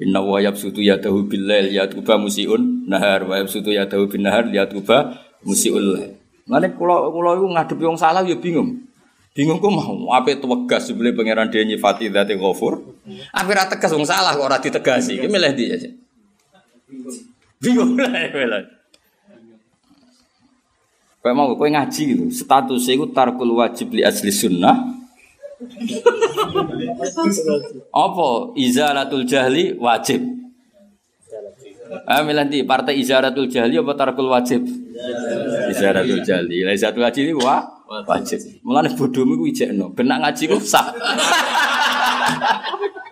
Inna 0.06 0.22
wa 0.22 0.38
yabsutu 0.38 0.86
yadahu 0.86 1.26
bil 1.26 1.50
lail 1.50 1.74
yatuba 1.74 2.22
musiun 2.22 2.86
nahar 2.86 3.26
wa 3.26 3.42
yabsutu 3.42 3.74
yadahu 3.74 4.06
bin 4.06 4.22
nahar 4.22 4.46
yatuba 4.54 5.18
musiul 5.42 5.98
lail. 5.98 6.14
Mane 6.46 6.78
kula 6.78 7.10
kula 7.10 7.42
iku 7.42 7.48
ngadepi 7.58 7.84
wong 7.90 7.98
salah 7.98 8.22
ya 8.22 8.38
bingung. 8.38 8.86
Bingung 9.34 9.58
kok 9.58 9.74
mau 9.74 10.14
ape 10.14 10.38
tegas 10.38 10.94
sebele 10.94 11.10
pangeran 11.18 11.50
dhewe 11.50 11.66
nyifati 11.66 12.14
dzate 12.14 12.38
ghafur. 12.38 12.86
Ape 13.34 13.52
ra 13.58 13.66
tegas 13.66 13.98
salah 14.06 14.38
kok 14.38 14.46
ora 14.46 14.62
ditegasi. 14.62 15.18
Milih 15.26 15.58
ndi 15.58 15.66
aja. 15.74 15.90
Bingung 17.64 17.96
lah 17.96 18.12
ya. 18.20 18.60
Mau 21.32 21.56
kowe 21.56 21.72
ngaji 21.72 22.02
gitu, 22.12 22.28
status 22.36 22.92
itu 22.92 23.08
tarkul 23.16 23.56
wajib 23.56 23.96
li 23.96 24.04
asli 24.04 24.28
sunnah. 24.28 24.76
Apa 27.96 28.52
izalatul 28.60 29.24
jahli 29.24 29.80
wajib? 29.80 30.20
Ah 32.04 32.20
milih 32.28 32.44
di 32.52 32.68
partai 32.68 33.00
izalatul 33.00 33.48
jahli 33.48 33.80
apa 33.80 33.96
tarkul 33.96 34.28
wajib? 34.28 34.68
Izalatul 35.72 36.20
jahli. 36.28 36.68
Lah 36.68 36.76
wajib 36.76 37.32
ini 37.32 37.34
wah 37.40 37.64
wajib. 38.04 38.44
Mulane 38.66 38.90
bodohmu 38.92 39.40
ku 39.40 39.48
ijekno, 39.48 39.96
ben 39.96 40.12
nak 40.12 40.28
ngaji 40.28 40.44
ku 40.52 40.60
sah. 40.60 40.92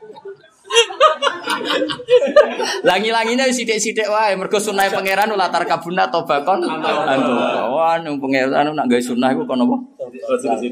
Langi-langine 2.87 3.43
wis 3.49 3.57
sithik-sithik 3.61 4.09
wae 4.09 4.33
mergo 4.37 4.57
sunah 4.57 4.89
pangeran 4.89 5.33
latar 5.33 5.65
kabuna 5.65 6.09
tobakon 6.09 6.65
antu. 6.65 7.33
Wah 7.73 7.97
nang 8.01 8.21
pangeran 8.21 8.73
nak 8.73 8.85
gawe 8.89 9.01
sunah 9.01 9.29
iku 9.33 9.45
kon 9.45 9.63
apa? 9.63 9.77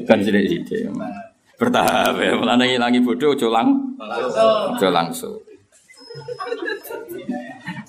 Kan 0.06 0.18
sithik-sithik. 0.22 0.90
Bertahap 1.60 2.16
ya, 2.16 2.32
mulane 2.40 2.72
ngilangi 2.72 3.04
bodoh 3.04 3.36
aja 3.36 3.48
lang. 3.52 3.68
Aja 4.00 4.88
langsung. 4.88 5.36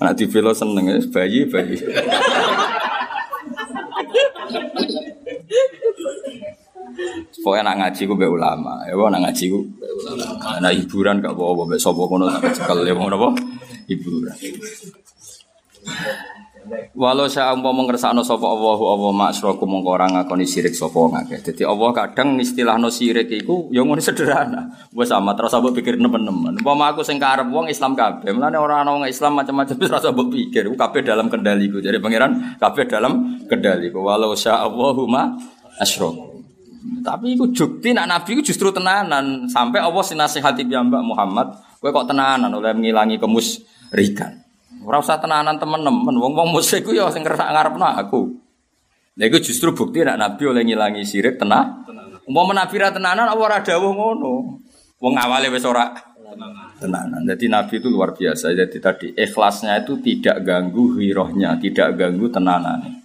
Anak 0.03 0.19
di 0.19 0.27
velo 0.27 0.51
seneng 0.51 0.91
ya, 0.91 0.99
bayi 1.07 1.47
bayi. 1.47 1.79
Pokoknya 7.41 7.63
nak 7.65 7.77
ngaji 7.81 8.01
ku 8.05 8.13
be 8.13 8.27
ulama, 8.27 8.85
ya 8.85 8.93
nak 8.93 9.21
ngaji 9.25 9.45
ku 9.49 9.59
ulama. 10.05 10.59
Nak 10.61 10.73
hiburan 10.77 11.23
gak 11.23 11.33
bawa 11.33 11.65
bawa 11.65 11.77
sopo 11.79 12.05
kono 12.05 12.29
tak 12.29 12.53
cekel 12.53 12.85
ya 12.85 12.93
mau 12.93 13.09
apa? 13.09 13.29
Hiburan. 13.89 14.37
Walau 16.93 17.25
saya 17.25 17.57
umpama 17.57 17.81
mengersakno 17.81 18.21
sapa 18.21 18.45
Allahu 18.45 18.85
Allah 18.85 19.11
maksraku 19.11 19.65
mongko 19.65 19.89
ora 19.97 20.05
ngakoni 20.05 20.45
sirik 20.45 20.77
sapa 20.77 21.09
ngakeh. 21.09 21.41
Dadi 21.41 21.63
Allah 21.65 21.89
kadang 21.89 22.37
istilahno 22.37 22.93
sirik 22.93 23.33
iku 23.33 23.73
ya 23.73 23.81
ngono 23.81 23.97
sederhana. 23.97 24.69
Wes 24.93 25.09
sama 25.09 25.33
terus 25.33 25.57
mbok 25.57 25.73
pikir 25.81 25.97
nemen-nemen. 25.97 26.61
Umpama 26.61 26.93
aku 26.93 27.01
sing 27.01 27.17
karep 27.17 27.49
wong 27.49 27.65
Islam 27.65 27.97
kabeh, 27.97 28.29
mulane 28.31 28.61
ora 28.61 28.85
ana 28.85 28.93
wong 28.93 29.09
Islam 29.09 29.41
macam-macam 29.41 29.73
wis 29.73 29.89
rasa 29.89 30.13
pikir. 30.13 30.69
Ku 30.69 30.77
kabeh 30.77 31.01
dalam 31.01 31.33
kendaliku. 31.33 31.81
Jadi 31.81 31.97
pangeran 31.97 32.55
kabeh 32.61 32.85
dalam 32.85 33.41
kendaliku. 33.49 34.05
Walau 34.05 34.37
sya 34.37 34.61
Allahu 34.61 35.09
ma 35.09 35.33
asyraku. 35.81 36.40
Tapi 37.01 37.35
iku 37.35 37.49
jukti 37.49 37.91
nak 37.91 38.07
nabi 38.07 38.37
iku 38.37 38.41
justru 38.45 38.69
tenanan 38.69 39.49
sampai 39.49 39.81
Allah 39.81 40.05
sinasihati 40.05 40.63
piyambak 40.65 41.01
Muhammad, 41.01 41.57
kowe 41.81 41.89
kok 41.89 42.07
tenanan 42.13 42.53
oleh 42.53 42.71
mengilangi 42.77 43.17
kemusrikan. 43.17 44.41
Ora 44.81 44.97
usah 44.97 45.21
tenanan 45.21 45.61
temen-temen, 45.61 46.15
wong-wong 46.17 46.49
musyrik 46.49 46.89
ku 46.89 46.91
ya 46.93 47.09
sing 47.13 47.21
kersak 47.21 47.49
ngarepno 47.53 47.85
aku. 47.85 48.21
Lha 49.17 49.27
iku 49.27 49.37
justru 49.43 49.75
bukti 49.75 50.01
nek 50.01 50.17
nabi 50.17 50.43
oleh 50.47 50.63
ngilangi 50.65 51.03
sirik 51.03 51.37
tenah. 51.37 51.85
Umpama 52.25 52.55
nabi 52.55 52.75
ra 52.79 52.93
tenanan 52.93 53.27
apa 53.27 53.41
ora 53.41 53.59
dawuh 53.59 53.91
ngono. 53.91 54.61
Wong 55.01 55.13
awale 55.17 55.51
wis 55.51 55.65
ora 55.67 55.91
tenanan. 56.79 57.25
Jadi 57.27 57.45
nabi 57.51 57.77
itu 57.81 57.91
luar 57.91 58.15
biasa. 58.15 58.55
Jadi 58.55 58.77
tadi 58.79 59.07
ikhlasnya 59.13 59.83
itu 59.83 59.99
tidak 59.99 60.41
ganggu 60.41 60.97
hirohnya, 60.97 61.59
tidak 61.59 61.97
ganggu 61.99 62.31
tenanannya. 62.31 63.00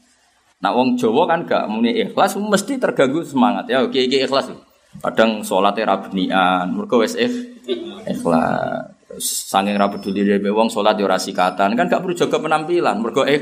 Nah 0.56 0.72
wong 0.72 0.96
Jawa 0.96 1.28
kan 1.28 1.44
gak 1.44 1.68
muni 1.68 1.92
ikhlas 2.00 2.36
mesti 2.40 2.80
terganggu 2.80 3.20
semangat 3.20 3.68
ya. 3.68 3.84
Oke 3.84 4.08
iki 4.08 4.24
ikhlas. 4.24 4.48
Kadang 4.96 5.44
sholat 5.44 5.76
ra 5.84 6.00
benian, 6.00 6.72
mergo 6.72 7.04
wis 7.04 7.12
ikhlas. 7.16 8.96
Sanging 9.16 9.80
ra 9.80 9.88
peduli 9.88 10.24
dhewe 10.24 10.52
wong 10.52 10.68
salat 10.68 10.96
yo 11.00 11.08
ora 11.08 11.16
sikatan, 11.16 11.72
kan 11.72 11.88
gak 11.88 12.04
perlu 12.04 12.12
jaga 12.12 12.36
penampilan, 12.36 13.00
mergo 13.00 13.24
eh 13.24 13.40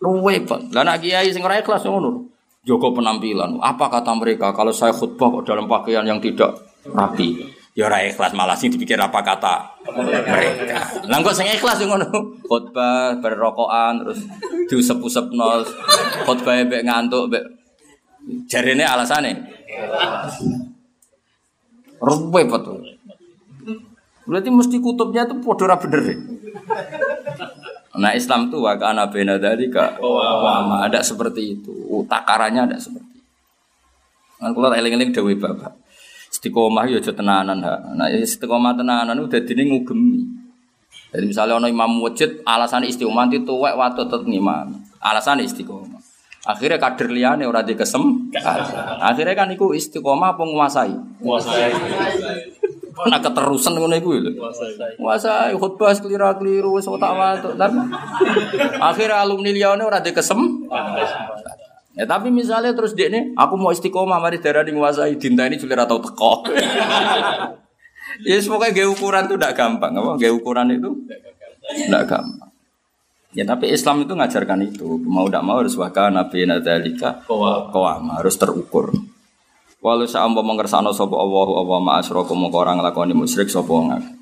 luwe 0.00 0.44
kok. 0.48 0.72
Lah 0.72 0.84
nek 0.84 1.04
kiai 1.04 1.28
sing 1.32 1.44
ora 1.44 1.60
ikhlas 1.60 1.84
ngono. 1.84 2.28
Jaga 2.64 2.88
penampilan. 2.92 3.60
Apa 3.60 3.88
kata 3.88 4.12
mereka 4.16 4.52
kalau 4.52 4.72
saya 4.72 4.92
khutbah 4.92 5.40
kok 5.40 5.48
dalam 5.48 5.64
pakaian 5.68 6.04
yang 6.04 6.20
tidak 6.20 6.56
rapi? 6.88 7.56
Ya 7.72 7.88
ora 7.88 8.04
ikhlas 8.04 8.32
malah 8.36 8.56
sing 8.56 8.72
dipikir 8.74 8.98
apa 8.98 9.20
kata 9.24 9.77
mereka. 9.96 10.78
Lah 11.08 11.18
kok 11.24 11.36
sing 11.36 11.48
ikhlas 11.48 11.80
ngono. 11.84 12.08
Khutbah 12.44 13.16
berrokokan 13.20 14.04
terus 14.04 14.20
diusep-usepno. 14.68 15.64
Khutbah 16.28 16.60
mbek 16.64 16.84
ngantuk 16.84 17.32
mbek 17.32 17.44
jarene 18.48 18.84
alasane. 18.84 19.32
Ruwe 21.98 22.42
betul. 22.46 22.84
Berarti 24.28 24.48
mesti 24.52 24.76
kutubnya 24.78 25.24
itu 25.24 25.40
podo 25.40 25.64
bener 25.64 26.00
deh. 26.04 26.18
Nah 27.98 28.12
Islam 28.14 28.52
tuh 28.52 28.62
wakana 28.62 29.08
bena 29.08 29.40
dari 29.40 29.72
kak 29.72 29.98
ada 30.84 31.00
seperti 31.00 31.58
itu. 31.58 32.04
Takarannya 32.06 32.68
ada 32.68 32.76
seperti. 32.78 33.18
Kan 34.38 34.54
kalau 34.54 34.70
eling-eling 34.70 35.10
dewi 35.10 35.34
bapak. 35.34 35.74
Istiqomah 36.38 36.86
ya 36.86 37.02
aja 37.02 37.10
tenanan 37.10 37.58
ha. 37.66 37.82
Nah 37.98 38.06
istiqomah 38.14 38.78
tenanan 38.78 39.18
udah 39.18 39.42
dini 39.42 39.74
ngugemi. 39.74 40.22
Jadi 41.10 41.26
misalnya 41.26 41.58
ono 41.58 41.66
imam 41.66 41.98
wajib 41.98 42.46
alasan 42.46 42.86
istiqomah 42.86 43.26
itu 43.26 43.42
tuwek 43.42 43.74
waktu 43.74 44.06
tetep 44.06 44.22
ngimam. 44.22 44.70
Alasan 45.02 45.42
istiqomah. 45.42 45.98
Akhirnya 46.46 46.78
kader 46.78 47.10
liane 47.10 47.42
ora 47.42 47.66
dikesem. 47.66 48.30
Akhirnya 49.02 49.34
kan 49.34 49.50
iku 49.50 49.74
istiqomah 49.74 50.38
penguasai. 50.38 50.94
Kuasai. 51.18 51.74
Nak 52.98 53.18
keterusan 53.18 53.74
ngono 53.74 53.98
iku 53.98 54.14
lho. 54.14 54.30
Kuasai 54.94 55.58
khutbah 55.58 55.90
keliru-keliru 55.98 56.78
wis 56.78 56.86
otak 56.86 57.18
watuk. 57.18 57.58
Akhirnya 58.78 59.26
alumni 59.26 59.50
liyane 59.50 59.82
ora 59.82 59.98
dikesem. 59.98 60.38
Ya 61.98 62.06
tapi 62.06 62.30
misalnya 62.30 62.70
terus 62.78 62.94
dia 62.94 63.10
nih, 63.10 63.34
aku 63.34 63.58
mau 63.58 63.74
istiqomah 63.74 64.22
mari 64.22 64.38
darah 64.38 64.62
di 64.62 64.70
nguasai 64.70 65.18
dinta 65.18 65.42
ini 65.50 65.58
julir 65.58 65.82
atau 65.82 65.98
teko. 65.98 66.46
ya 68.28 68.38
pokoknya 68.38 68.70
gaya 68.70 68.86
ukuran 68.86 69.26
itu 69.26 69.34
tidak 69.34 69.58
gampang, 69.58 69.92
apa? 69.98 70.14
Gaya 70.14 70.30
ukuran 70.30 70.70
itu 70.78 70.94
tidak 71.90 72.06
gampang. 72.06 72.54
Ya 73.34 73.42
tapi 73.42 73.74
Islam 73.74 74.06
itu 74.06 74.14
ngajarkan 74.14 74.62
itu, 74.62 75.02
mau 75.10 75.26
tidak 75.26 75.42
mau 75.42 75.58
harus 75.58 75.74
wakil 75.74 76.14
nabi 76.14 76.46
nadalika 76.46 77.26
kawam 77.26 78.14
harus 78.14 78.38
terukur. 78.38 78.94
Walau 79.82 80.06
sa'amba 80.06 80.42
mengersano 80.42 80.90
sapa 80.90 81.14
Allahu 81.14 81.54
Allah 81.54 81.78
ma 81.78 81.92
asyraku 82.02 82.34
mongko 82.34 82.58
ora 82.62 82.74
nglakoni 82.78 83.14
musyrik 83.14 83.50
sapa 83.50 83.70
wong 83.70 83.94
akeh. 83.94 84.14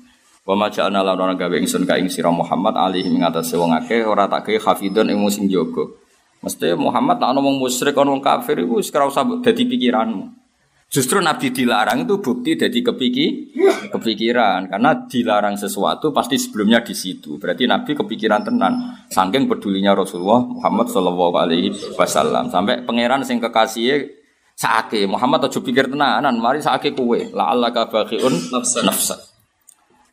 Wa 0.45 0.53
ma 0.53 0.69
ja'alna 0.69 1.01
lan 1.01 1.17
ora 1.17 1.33
gawe 1.33 1.55
ingsun 1.61 1.85
ka 1.85 1.97
ing 1.97 2.09
sira 2.09 2.29
Muhammad 2.33 2.77
alihi 2.77 3.09
ing 3.09 3.25
atase 3.25 3.57
wong 3.57 3.73
akeh 3.73 4.05
ora 4.05 4.25
tak 4.29 4.49
gawe 4.49 4.57
hafidun 4.69 5.09
ing 5.09 5.17
sing 5.29 5.45
jaga. 5.45 6.06
Mesti 6.37 6.77
Muhammad 6.77 7.17
nak 7.17 7.33
ngomong 7.33 7.57
musyrik 7.57 7.97
wong 7.97 8.21
kafir 8.21 8.61
wis 8.65 8.93
ora 8.93 9.09
usah 9.09 9.25
dadi 9.41 9.65
pikiranmu. 9.65 10.47
Justru 10.87 11.19
Nabi 11.19 11.51
dilarang 11.51 12.07
itu 12.07 12.23
bukti 12.23 12.55
dari 12.55 12.79
kepiki, 12.79 13.51
kepikiran 13.91 14.71
karena 14.71 14.95
dilarang 15.03 15.59
sesuatu 15.59 16.15
pasti 16.15 16.39
sebelumnya 16.39 16.79
di 16.79 16.95
situ. 16.95 17.35
Berarti 17.35 17.67
Nabi 17.67 17.91
kepikiran 17.91 18.47
tenan. 18.47 18.95
Saking 19.11 19.51
pedulinya 19.51 19.91
Rasulullah 19.91 20.47
Muhammad 20.47 20.87
Shallallahu 20.87 21.35
Alaihi 21.35 21.75
Wasallam 21.99 22.47
sampai 22.47 22.87
pangeran 22.87 23.19
sing 23.27 23.43
kekasih 23.43 24.07
saake 24.55 25.03
Muhammad 25.11 25.51
aja 25.51 25.59
pikir 25.59 25.91
tenanan, 25.91 26.39
mari 26.39 26.63
saake 26.63 26.95
kue. 26.95 27.35
La 27.35 27.51
Allah 27.51 27.75
kabakiun 27.75 28.55
nafsa. 28.87 29.26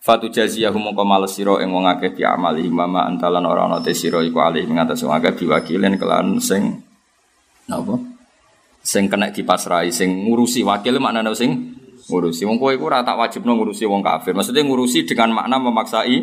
Fatu 0.05 0.28
jaziyahu 0.28 0.76
mongko 0.76 1.01
males 1.01 1.32
sira 1.32 1.64
ing 1.64 1.72
wong 1.72 1.89
akeh 1.89 2.12
bi 2.12 2.28
amali 2.28 2.68
mama 2.68 3.09
antalan 3.09 3.48
ora 3.48 3.64
ana 3.64 3.81
te 3.81 3.97
sira 3.97 4.20
iku 4.20 4.36
alih 4.44 4.68
ing 4.68 4.76
atas 4.76 5.01
wong 5.01 5.16
akeh 5.16 5.32
biwakilin 5.32 5.97
kelan 5.97 6.36
sing 6.44 6.85
napa? 7.64 7.97
Sing 8.85 9.09
kena 9.09 9.32
dipasrai 9.32 9.89
sing 9.89 10.28
ngurusi 10.28 10.60
wakil 10.60 11.01
maknane 11.01 11.32
sing 11.32 11.81
ngurusi. 12.12 12.44
Wong 12.44 12.60
kowe 12.60 12.68
iku 12.76 12.93
ora 12.93 13.01
tak 13.01 13.16
wajibno 13.16 13.56
ngurusi 13.56 13.89
wong 13.89 14.05
kafir. 14.05 14.36
Maksudnya 14.36 14.60
ngurusi 14.60 15.09
dengan 15.09 15.40
makna 15.40 15.56
memaksai 15.56 16.16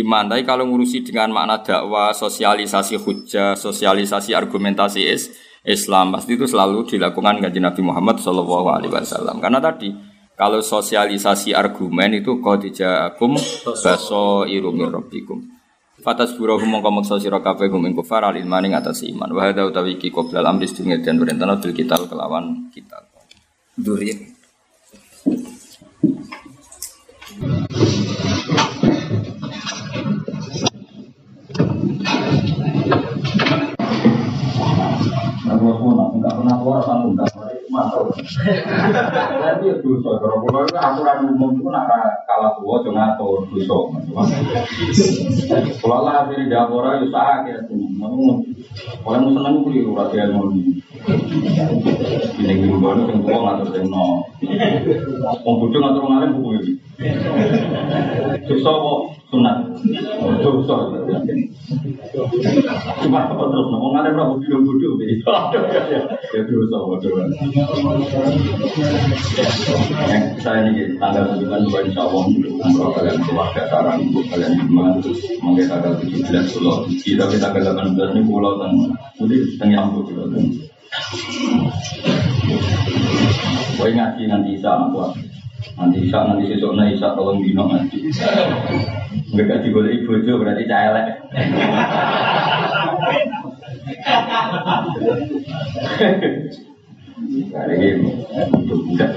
iman. 0.00 0.24
Tapi 0.32 0.42
kalau 0.48 0.64
ngurusi 0.72 1.04
dengan 1.04 1.28
makna 1.36 1.60
dakwah, 1.60 2.16
sosialisasi 2.16 2.96
hujah, 2.96 3.52
sosialisasi 3.52 4.32
argumentasi 4.32 5.04
is, 5.04 5.28
Islam 5.60 6.16
pasti 6.16 6.40
itu 6.40 6.48
selalu 6.48 6.88
dilakukan 6.88 7.44
kanjeng 7.44 7.68
Nabi 7.68 7.84
Muhammad 7.84 8.16
Shallallahu 8.16 8.66
Alaihi 8.70 8.92
Wasallam. 8.96 9.44
Karena 9.44 9.60
tadi 9.60 9.92
kalau 10.36 10.60
sosialisasi 10.60 11.56
argumen 11.56 12.20
itu 12.20 12.36
kau 12.44 12.60
dijaakum 12.60 13.40
baso 13.80 14.44
irumir 14.44 14.92
robbikum. 14.92 15.40
Fatas 16.04 16.36
buruh 16.36 16.60
mongko 16.60 16.92
maksa 16.92 17.16
sira 17.16 17.40
kabeh 17.40 17.72
gum 17.72 17.88
ing 17.88 17.96
kufar 17.96 18.20
al 18.20 18.36
ilmani 18.36 18.70
atas 18.76 19.00
iman. 19.08 19.32
Wa 19.32 19.48
hadza 19.48 19.64
utawi 19.64 19.96
iki 19.96 20.12
qoblal 20.12 20.44
amri 20.44 20.68
sedurunge 20.68 21.00
den 21.00 21.16
perintah 21.16 21.56
bil 21.56 21.72
kital 21.72 22.04
kelawan 22.04 22.68
kital. 22.68 23.08
Duri. 23.80 24.12
Aku 35.46 35.64
semua 35.80 36.12
nggak 36.12 36.32
pernah 36.36 36.54
keluar 36.60 36.80
sanggup 36.84 37.35
ya 39.62 39.74
dosa 39.82 40.10
kalau 40.22 40.38
itu 40.46 40.50
tua 40.50 40.62
ngatur 40.66 40.86
dosa. 41.26 42.06
Kalau 42.26 42.48
ya 49.02 49.18
mau 49.20 49.30
seneng 49.34 49.54
buku 56.36 56.50
ini. 56.62 56.72
Sunat. 59.30 59.56
Dosa. 60.40 60.76
Cuma 63.02 63.20
apa 63.26 63.44
terus 63.50 63.66
ngomong 63.70 63.98
ada 63.98 64.14
berapa 64.14 64.38
video 64.38 64.62
bodoh 64.62 64.94
jadi 65.02 65.14
ya 66.30 66.40
dosa 66.46 66.76
bodoh. 66.78 67.10
Yang 70.06 70.24
saya 70.42 70.70
ini 70.70 70.94
tanggal 71.02 71.24
sembilan 71.34 71.60
dua 71.66 71.80
insya 71.86 72.02
Allah 72.06 72.22
umroh 72.30 72.90
kalian 72.94 73.18
keluarga 73.26 73.62
sarang 73.66 73.98
ibu 74.06 74.20
kalian 74.30 74.52
iman 74.70 75.02
mungkin 75.42 75.66
tanggal 75.66 75.92
tujuh 75.98 76.20
belas 76.22 76.46
pulau 76.54 76.86
kita 77.02 77.24
kita 77.26 77.46
tanggal 77.50 77.74
delapan 77.74 77.86
belas 77.98 78.10
ini 78.14 78.22
pulau 78.22 78.52
dan 78.62 78.72
jadi 79.18 79.74
ampuh 79.74 80.02
pulau. 80.06 80.26
Kau 83.76 83.84
ngaji 83.92 84.22
nanti 84.30 84.56
isa 84.56 84.70
aku 84.72 85.12
nanti 85.76 85.98
isa 86.08 86.18
nanti 86.24 86.44
sesok 86.48 86.72
nanti 86.76 86.96
isa 86.96 87.12
tolong 87.16 87.40
dino 87.44 87.64
nanti. 87.68 87.98
Mereka 89.32 89.64
digolek 89.64 90.04
itu 90.04 90.32
berarti 90.36 90.64
cahelek. 90.68 91.08
Hari 97.56 97.74
ini 97.80 98.10
budak. 98.66 99.12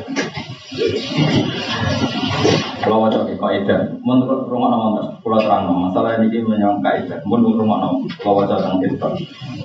Kalau 2.80 3.02
wajah 3.02 3.26
ke 3.26 3.34
kaidah, 3.42 3.90
menurut 4.06 4.46
rumah 4.46 4.70
nama 4.70 5.18
pulau 5.26 5.42
terang 5.42 5.66
masalah 5.74 6.22
ini 6.22 6.46
menyangka 6.46 6.86
kaidah. 6.86 7.20
Menurut 7.26 7.58
rumah 7.66 7.82
nama 7.82 7.98
kalau 8.22 8.46
wajah 8.46 8.62
tentang 8.62 8.78
kita, 8.86 9.10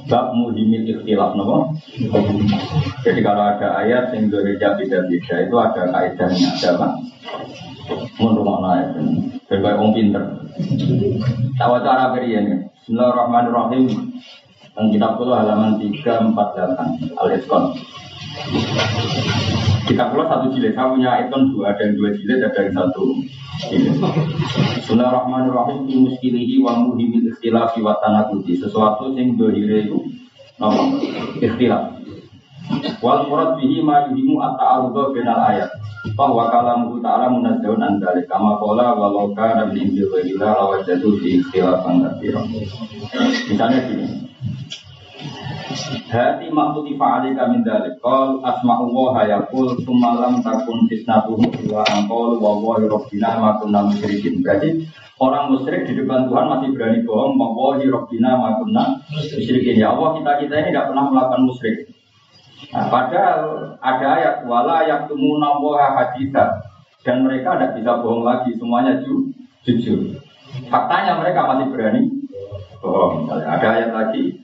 bab 0.08 0.32
muhimil 0.32 0.80
ikhtilaf 0.88 1.36
nama. 1.36 1.68
Jadi 3.04 3.20
kalau 3.20 3.44
ada 3.52 3.84
ayat 3.84 4.16
yang 4.16 4.32
berbeda 4.32 4.80
beda 4.80 4.98
itu 5.44 5.56
ada 5.60 5.82
kaidahnya, 5.92 6.48
ada 6.56 6.68
apa? 6.72 6.88
Menurut 8.16 8.36
rumah 8.40 8.72
ayat 8.72 8.96
ini, 8.96 9.12
sebagai 9.44 9.76
orang 9.76 9.92
pinter. 9.92 10.24
Tahu 11.60 11.72
cara 11.84 12.16
berian. 12.16 12.72
Bismillahirrahmanirrahim. 12.80 13.84
Dan 14.74 14.90
kitab 14.90 15.22
halaman 15.22 15.78
348 15.78 17.14
Al-Iskon. 17.14 17.64
Kitab 19.84 20.10
pulau 20.10 20.26
satu 20.26 20.50
jilid, 20.50 20.74
saya 20.74 20.90
punya 20.90 21.22
ikon 21.22 21.54
dua, 21.54 21.70
yang 21.78 21.94
dua 21.94 22.10
jilid, 22.18 22.42
ada 22.42 22.66
yang 22.66 22.74
satu 22.74 23.22
jilid. 23.70 23.94
Bismillahirrahmanirrahim. 24.80 25.86
Fi 25.86 25.94
muskilihi 26.02 26.58
wa 26.58 26.82
muhimil 26.82 27.30
ikhtilafi 27.30 27.78
wa 27.78 27.94
tanakuti. 28.02 28.58
Sesuatu 28.58 29.14
yang 29.14 29.38
dohire 29.38 29.86
itu. 29.86 30.02
Nama 30.58 30.82
ikhtilaf. 31.38 31.94
Wal 33.04 33.28
murad 33.28 33.60
bihi 33.60 33.84
ma 33.84 34.08
yuhimu 34.10 34.40
at-ta'arudha 34.40 35.14
binal 35.14 35.40
ayat. 35.54 35.70
Bahwa 36.18 36.50
kalamu 36.50 36.98
ta'ala 36.98 37.30
munazzahun 37.30 37.80
an 37.80 38.02
dzalik 38.02 38.26
kama 38.26 38.58
qala 38.58 38.98
walau 38.98 39.30
kana 39.36 39.68
min 39.70 39.94
indil 39.94 40.10
ghairillah 40.10 40.58
lawajadu 40.58 41.22
fi 41.22 41.38
ikhtilafan 41.38 42.02
katsira. 42.02 42.42
Misalnya 43.46 43.78
gini. 43.86 44.06
Hati 46.14 46.46
maktuti 46.52 46.94
fa'alika 46.94 47.50
min 47.50 47.66
dalik. 47.66 47.98
Qal 47.98 48.38
asma'u 48.44 48.92
wa 48.92 49.16
hayakul 49.18 49.74
Sumalam 49.82 50.44
takun 50.44 50.86
fitnatuhum 50.86 51.50
Wa 51.66 51.82
angkol 51.90 52.38
wa 52.38 52.60
wahi 52.60 52.86
robbina 52.86 53.40
Makunna 53.40 53.90
musyrikin. 53.90 54.44
Berarti 54.44 54.86
orang 55.18 55.50
musyrik 55.50 55.90
di 55.90 55.98
depan 55.98 56.30
Tuhan 56.30 56.46
masih 56.46 56.68
berani 56.76 57.02
bohong 57.02 57.34
Wahi 57.34 57.90
robbina 57.90 58.38
makunna 58.38 59.02
musyrikin. 59.10 59.80
Ya 59.80 59.96
Allah 59.96 60.14
kita-kita 60.20 60.54
ini 60.60 60.68
tidak 60.70 60.92
pernah 60.92 61.04
melakukan 61.10 61.42
musyrik. 61.48 61.76
Nah, 62.70 62.88
padahal 62.88 63.40
ada 63.82 64.06
ayat 64.18 64.34
wala 64.48 64.86
ayat 64.86 65.10
tumuna 65.10 65.58
wa 65.58 65.98
haditha. 65.98 66.62
Dan 67.04 67.26
mereka 67.26 67.60
tidak 67.60 67.76
bisa 67.76 67.92
bohong 68.00 68.24
lagi 68.24 68.56
semuanya 68.56 68.96
ju, 69.04 69.28
jujur. 69.68 70.16
Faktanya 70.72 71.20
mereka 71.20 71.44
masih 71.44 71.68
berani 71.68 72.02
bohong. 72.80 73.28
Ada 73.28 73.66
ayat 73.66 73.90
lagi 73.92 74.43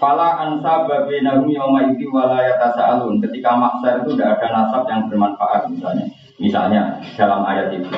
Fala 0.00 0.40
ansa 0.40 0.88
babinahum 0.88 1.52
yawma 1.52 1.92
idhi 1.92 2.08
wala 2.08 2.40
yatasa'alun. 2.40 3.20
Ketika 3.20 3.52
maksar 3.52 4.00
itu 4.00 4.16
tidak 4.16 4.40
ada 4.40 4.48
nasab 4.48 4.82
yang 4.88 5.04
bermanfaat 5.12 5.68
misalnya. 5.68 6.08
Misalnya 6.40 6.82
dalam 7.20 7.44
ayat 7.44 7.68
itu. 7.76 7.92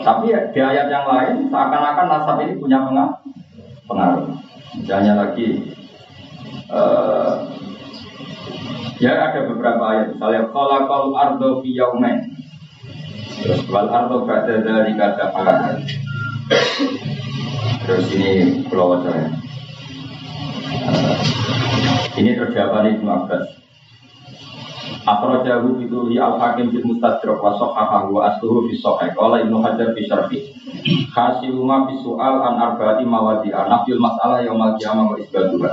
Tapi 0.00 0.32
di 0.32 0.60
ayat 0.64 0.88
yang 0.88 1.04
lain 1.04 1.52
seakan-akan 1.52 2.06
nasab 2.08 2.40
ini 2.40 2.56
punya 2.56 2.80
pengaruh. 3.84 4.32
Misalnya 4.80 5.12
lagi 5.20 5.76
uh, 6.72 7.44
Ya 8.96 9.12
ada 9.12 9.44
beberapa 9.44 9.84
ayat, 9.92 10.16
misalnya 10.16 10.48
kal 10.56 11.12
ardo 11.12 11.60
fi. 11.60 11.76
Terus 13.44 13.60
wal 13.68 13.92
ardo 13.92 14.24
ba'da 14.24 14.64
dari 14.64 14.96
kata 14.96 15.36
Terus 17.84 18.06
ini 18.16 18.64
pulau 18.64 18.96
ya. 19.04 19.45
Ini 22.16 22.32
terjawab 22.32 22.88
Ibnu 22.88 23.10
Abbas. 23.12 23.44
Akhrajahu 25.06 25.78
itu 25.86 26.10
li 26.10 26.18
al-hakim 26.18 26.74
fil 26.74 26.82
mustadrak 26.82 27.38
wa 27.38 27.54
sahahahu 27.54 28.18
wa 28.18 28.26
asluhu 28.26 28.66
fi 28.66 28.74
sahih. 28.80 29.14
Qala 29.14 29.44
Ibnu 29.44 29.62
Hajar 29.62 29.94
fi 29.94 30.02
syarhi. 30.08 30.38
Hasiluma 31.14 31.86
fi 31.86 31.94
su'al 32.02 32.42
an 32.42 32.54
arba'ati 32.58 33.06
mawadi'a 33.06 33.70
nafyul 33.70 34.02
mas'alah 34.02 34.42
yaumal 34.42 34.74
qiyamah 34.74 35.14
wa 35.14 35.16
isbatuha. 35.20 35.70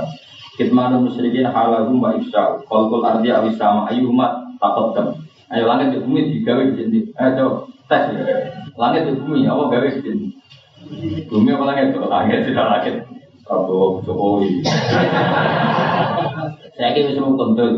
Kitmanul 0.54 1.10
musyrikin 1.10 1.50
halahum 1.50 1.98
wa 1.98 2.14
ifsya'u. 2.14 2.62
Qalqul 2.70 3.02
ardi 3.02 3.34
awisama 3.34 3.90
ayyuhuma 3.90 4.54
taqaddam. 4.62 5.18
Ayo 5.50 5.66
langit 5.66 5.94
di 5.94 5.98
bumi 5.98 6.30
digawe 6.30 6.62
di 6.70 6.74
sini. 6.78 7.00
Ayo 7.18 7.66
tes. 7.90 8.14
Langit 8.78 9.10
di 9.10 9.18
bumi 9.18 9.50
apa 9.50 9.66
gawe 9.66 9.88
di 9.90 10.00
sini? 10.02 10.26
Bumi 11.26 11.50
apa 11.50 11.64
langit? 11.74 11.98
Langit 11.98 12.38
tidak 12.46 12.66
langit. 12.70 12.94
Prabowo 13.44 14.00
Jokowi. 14.08 14.64
Saya 16.74 16.90
kira 16.96 17.12
bisa 17.12 17.20
kontrol. 17.20 17.72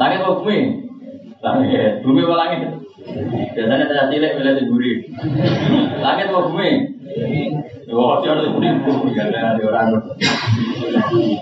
Langit 0.00 0.18
apa 0.24 0.40
bumi? 0.40 0.58
Langit. 1.44 2.00
Bumi 2.00 2.20
apa 2.24 2.36
langit? 2.40 2.60
Biasanya 3.52 3.84
saya 3.84 4.08
cilik 4.08 4.32
bila 4.40 4.56
diguri. 4.56 4.92
Langit 6.00 6.32
apa 6.32 6.48
bumi? 6.48 6.70
Wah, 7.92 8.24
dia 8.24 8.32
harus 8.32 8.48
bumi 8.56 8.68
bumi 8.80 9.12
kan 9.12 9.28
ada 9.28 9.60
orang. 9.60 9.88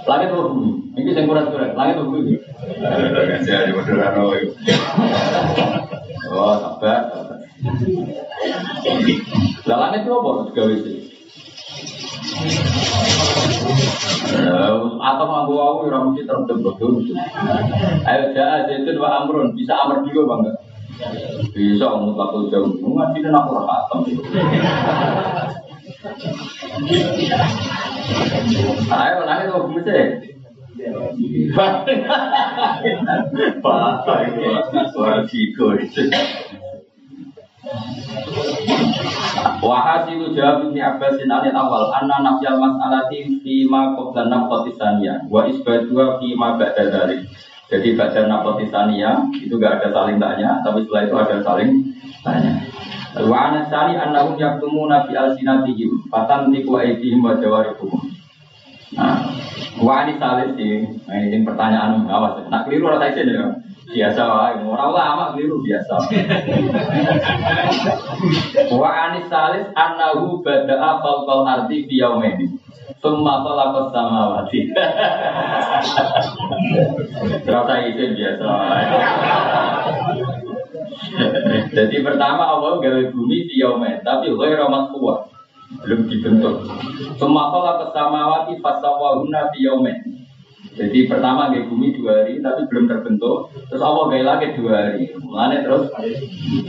Langit 0.02 0.28
apa 0.34 0.42
bumi? 0.50 0.70
Ini 0.98 1.10
saya 1.14 1.24
kurang 1.30 1.46
kurang. 1.54 1.72
Langit 1.78 1.94
apa 2.02 2.10
bumi? 2.10 2.34
Saya 3.46 3.70
di 3.70 3.72
Madura 3.72 4.10
Oh, 6.32 6.56
sabar. 6.58 7.00
Lah 9.68 9.76
langit 9.78 10.00
itu 10.02 10.10
apa? 10.10 10.32
Gawe 10.50 10.74
sih. 10.82 10.98
Atau 15.22 15.30
mampu 15.30 15.54
aku 15.54 15.86
ya 15.86 16.02
mesti 16.02 16.26
terbentuk 16.26 16.74
Ayo 18.10 18.34
jahat 18.34 18.66
itu 18.74 18.90
dua 18.90 19.22
amrun 19.22 19.54
bisa 19.54 19.70
amr 19.78 20.02
dulu 20.02 20.26
bangga. 20.26 20.50
Bisa 21.54 21.94
mutlakul 21.94 22.50
jauh. 22.50 22.74
Ngaji 22.82 23.22
dan 23.22 23.38
aku 23.38 23.54
rakatam. 23.54 24.02
Ayo 28.90 29.18
nangis 29.22 29.54
mau 29.54 29.70
bumi 29.70 29.86
Bapak 33.62 34.18
itu 34.26 34.42
suara 34.90 35.22
figur 35.30 35.78
itu. 35.78 36.02
Wahasilu 39.62 40.34
jawab 40.34 40.66
Ibni 40.66 40.82
Abbasin 40.82 41.30
anil 41.30 41.54
awal 41.54 41.94
Anna 41.94 42.18
nafyal 42.18 42.58
mas'alati 42.58 43.38
Fima 43.38 43.94
qabla 43.94 44.26
nafqatisaniya 44.26 45.30
Wa 45.30 45.46
isbadua 45.46 46.18
fima 46.18 46.58
ba'da 46.58 46.90
dari 46.90 47.22
Jadi 47.70 47.94
baca 47.94 48.26
nafqatisaniya 48.26 49.30
Itu 49.46 49.62
gak 49.62 49.78
ada 49.78 49.94
saling 49.94 50.18
tanya 50.18 50.58
Tapi 50.66 50.82
setelah 50.82 51.02
itu 51.06 51.14
ada 51.14 51.36
saling 51.46 51.70
Tanya. 52.22 52.54
Wa 53.18 53.50
anasani 53.50 53.98
annahum 53.98 54.38
yaktumuna 54.38 55.04
fi 55.10 55.18
alsinatihim 55.18 56.06
fatantiqu 56.08 56.70
aydihim 56.78 57.20
wa 57.20 57.34
jawarihuhum. 57.36 58.08
Nah, 58.94 59.26
wa 59.82 60.06
ini 60.06 60.16
salis 60.16 60.54
sih. 60.54 60.86
Nah, 61.10 61.18
ini 61.18 61.42
pertanyaan 61.42 62.06
awas. 62.06 62.46
Nak 62.46 62.64
keliru 62.64 62.94
rasa 62.94 63.10
isin 63.10 63.34
ya. 63.34 63.50
Biasa 63.90 64.22
wae, 64.22 64.62
ora 64.62 64.86
lama 64.94 65.34
keliru 65.34 65.58
biasa. 65.66 65.98
wa 68.78 68.90
anis 68.94 69.26
salis 69.26 69.66
annahu 69.74 70.38
bada'a 70.46 71.02
khalqal 71.02 71.42
ardi 71.42 71.90
fi 71.90 71.98
yaumaini. 71.98 72.46
Summa 73.02 73.42
khalaqa 73.42 73.90
samawati. 73.90 74.70
Rasa 77.50 77.74
isin 77.90 78.14
biasa. 78.14 78.46
Jadi 81.76 81.96
pertama 82.06 82.54
Allah 82.54 82.78
gawe 82.78 83.02
bumi 83.10 83.50
di 83.50 83.58
yaumen, 83.58 83.98
tapi 84.06 84.30
ghairu 84.30 84.70
kuat 84.70 85.18
belum 85.82 86.06
dibentuk. 86.06 86.68
Semua 87.16 87.48
kalau 87.48 87.80
kesamawati 87.82 88.60
fasawahuna 88.60 89.48
di 89.56 89.64
yaumen. 89.66 90.21
Jadi 90.72 91.10
pertama 91.10 91.52
gawe 91.52 91.68
bumi 91.68 91.92
dua 91.98 92.22
hari, 92.22 92.40
tapi 92.40 92.64
belum 92.70 92.86
terbentuk. 92.88 93.50
Terus 93.68 93.82
Allah 93.82 94.04
gawe 94.08 94.24
lagi 94.24 94.46
dua 94.56 94.72
hari. 94.72 95.10
Mulanya 95.18 95.58
terus 95.66 95.90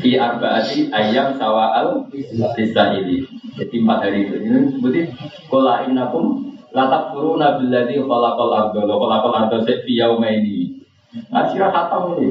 di 0.02 0.11
arbaati 0.18 0.90
ayam 0.91 1.38
sawal 1.40 2.10
ini. 2.11 3.18
Jadi 3.53 3.76
empat 3.80 3.99
hari 4.03 4.28
itu. 4.28 4.36
Ini 4.44 4.60
seperti 4.76 5.02
kola 5.48 5.86
inakum 5.86 6.57
latak 6.74 7.14
furuna 7.14 7.61
billadhi 7.61 8.02
khalaqal 8.02 8.52
ardo 8.52 8.82
khalaqal 8.82 9.34
ardo 9.45 9.57
fi 9.61 9.94
yaumaini 9.94 10.84
Ngaji 11.14 11.56
khatam 11.61 12.18
ini. 12.18 12.28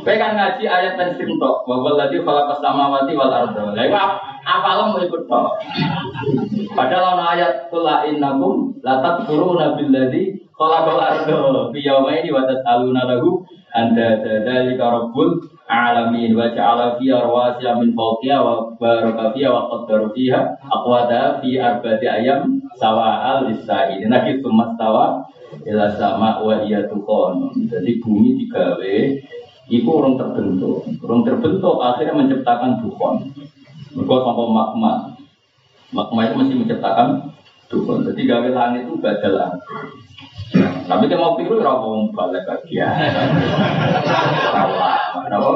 Kowe 0.00 0.14
kan 0.16 0.32
ngaji 0.32 0.64
ayat 0.64 0.96
dan 0.96 1.12
tok, 1.12 1.56
bahwa 1.68 2.00
lagi 2.00 2.24
kalau 2.24 2.48
samawati 2.56 3.12
wal 3.12 3.28
ardo. 3.28 3.76
Lah 3.76 3.84
iku 3.84 3.96
apalam 4.48 4.96
mau 4.96 5.04
ikut. 5.04 5.28
Padahal 6.72 7.20
ayat 7.36 7.68
kula 7.68 8.08
innakum 8.08 8.80
la 8.80 9.04
takfuruna 9.04 9.76
billadzi 9.76 10.41
khalaqal 10.56 11.00
ardo 11.00 11.70
fi 11.72 11.80
yawmaini 11.80 12.28
wa 12.28 12.44
tas'aluna 12.44 13.08
lahu 13.08 13.42
anta 13.72 14.20
dzalika 14.20 14.84
rabbul 14.84 15.40
alamin 15.72 16.36
wa 16.36 16.52
ja'ala 16.52 17.00
fiha 17.00 17.24
rawasiya 17.24 17.80
min 17.80 17.96
fawqiha 17.96 18.36
wa 18.44 18.76
baraka 18.76 19.32
fiha 19.32 19.48
wa 19.48 19.72
qaddara 19.72 20.12
fiha 20.12 20.40
aqwata 20.68 21.40
fi 21.40 21.56
arba'ati 21.56 22.06
ayam 22.06 22.60
sawa'al 22.76 23.48
lis-sa'ilin. 23.48 24.12
Nah, 24.12 24.28
gitu 24.28 24.52
mastawa 24.52 25.24
ila 25.64 25.86
sama 25.96 26.44
wa 26.44 26.60
iya 26.64 26.84
tukon. 26.88 27.52
Jadi 27.68 28.00
bumi 28.04 28.36
digawe 28.44 28.94
itu 29.72 29.88
orang 29.88 30.20
terbentuk. 30.20 30.84
Orang 31.00 31.22
terbentuk 31.24 31.76
akhirnya 31.80 32.12
menciptakan 32.16 32.84
dukon. 32.84 33.32
Mereka 33.96 34.14
sampai 34.24 34.48
magma. 34.48 34.92
Magma 35.92 36.20
itu 36.28 36.34
masih 36.36 36.56
menciptakan 36.60 37.08
dukon. 37.72 38.04
Jadi 38.04 38.20
gawe 38.28 38.48
langit 38.52 38.88
itu 38.88 39.00
badal 39.00 39.56
Tapi 40.52 41.02
kita 41.08 41.16
mau 41.16 41.34
pikir 41.40 41.56
ora 41.60 41.80
mau 41.80 42.04
balik 42.12 42.44
lagi 42.44 42.72
ya. 42.76 42.88
Kenapa? 45.24 45.52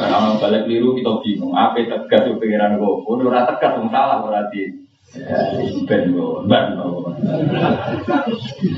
Kalau 0.00 0.40
balik 0.40 0.64
liru 0.64 0.96
kita 0.96 1.12
bingung. 1.20 1.52
Apa 1.52 1.84
tegas 1.84 2.24
pikiran 2.40 2.80
gue? 2.80 2.94
Udah 3.04 3.44
tegas, 3.54 3.76
salah 3.92 4.18
berarti. 4.24 4.89
Ben 5.10 6.14
go, 6.14 6.46
ben 6.46 6.78
go. 6.78 7.10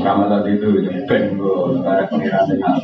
Ramadan 0.00 0.48
itu 0.48 0.80
ben 1.04 1.36
go, 1.36 1.76
karena 1.84 2.08
pengiran 2.08 2.48
dengan 2.48 2.80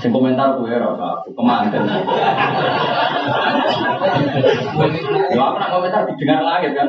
Sing 0.00 0.10
komentar 0.16 0.56
gue 0.56 0.72
rasa 0.72 1.20
aku 1.20 1.36
kemanten. 1.36 1.84
Ya 5.28 5.42
aku 5.44 5.56
nak 5.60 5.70
komentar 5.76 6.08
didengar 6.08 6.40
langit 6.40 6.72
kan. 6.72 6.88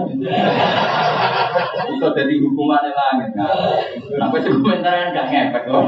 Itu 1.91 2.07
jadi 2.15 2.33
hukuman 2.47 2.87
langit 2.87 3.29
kan. 3.35 3.51
Apa 4.15 4.35
sih 4.39 4.51
komentar 4.63 4.95
yang 4.95 5.11
gak 5.11 5.27
ngefek 5.27 5.63
kok. 5.67 5.85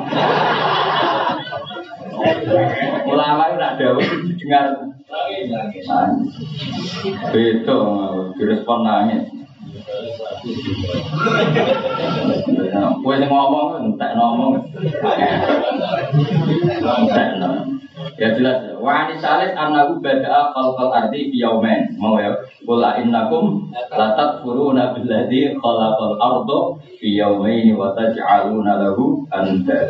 Ulama 3.07 3.43
itu 3.47 3.56
nak 3.56 3.76
jauh 3.80 4.03
didengar 4.27 4.95
Beda, 7.30 7.77
direspon 8.34 8.80
nangis. 8.82 9.30
Kue 13.06 13.15
yang 13.22 13.30
ngomong, 13.30 13.69
entek 13.86 14.11
ngomong. 14.18 14.65
Ya 18.15 18.34
jelas. 18.34 18.57
Wa 18.82 19.06
ani 19.06 19.22
salis 19.22 19.53
annahu 19.53 20.02
bada'a 20.02 20.56
khalqal 20.57 20.90
ardi 20.90 21.30
fi 21.30 21.38
yawmain. 21.38 21.94
Mau 22.02 22.18
ya. 22.18 22.34
Qul 22.65 22.82
innakum 22.82 23.69
la 23.94 24.18
takfuruna 24.18 24.95
billadzi 24.98 25.53
khalaqal 25.60 26.18
arda 26.18 26.60
fi 26.98 27.07
yawmain 27.22 27.77
wa 27.77 27.94
taj'aluna 27.94 28.82
lahu 28.82 29.22
andada. 29.30 29.86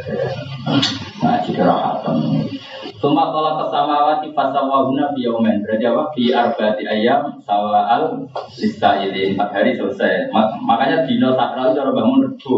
Nah, 1.23 1.39
jika 1.45 1.63
rahatan. 1.63 2.49
Suma 2.95 3.27
kalau 3.29 3.59
kesamawati 3.59 4.31
fasawahuna 4.31 5.11
fi 5.11 5.27
yaumen 5.27 5.61
Berarti 5.67 5.83
apa? 5.83 6.03
Fi 6.15 6.23
arba'ati 6.31 6.83
ayam 6.87 7.37
sawa'al 7.43 8.23
ini 8.55 9.35
Empat 9.35 9.49
hari 9.51 9.75
selesai. 9.75 10.31
Makanya 10.63 11.03
dino 11.03 11.35
sakral 11.35 11.75
itu 11.75 11.81
bangun 11.91 12.19
rebu. 12.31 12.57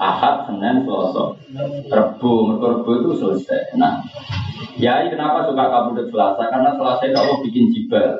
Ahad, 0.00 0.48
Senin, 0.48 0.88
Selasa. 0.88 1.36
Rebu, 1.92 2.32
mereka 2.48 2.66
rebu 2.72 2.90
itu 3.04 3.10
selesai. 3.20 3.76
Nah, 3.76 4.00
ya 4.80 5.04
kenapa 5.12 5.44
suka 5.44 5.68
kabudut 5.68 6.08
Selasa? 6.08 6.48
Karena 6.48 6.72
Selasa 6.72 7.04
itu 7.04 7.18
Allah 7.20 7.38
bikin 7.44 7.68
jibal. 7.68 8.16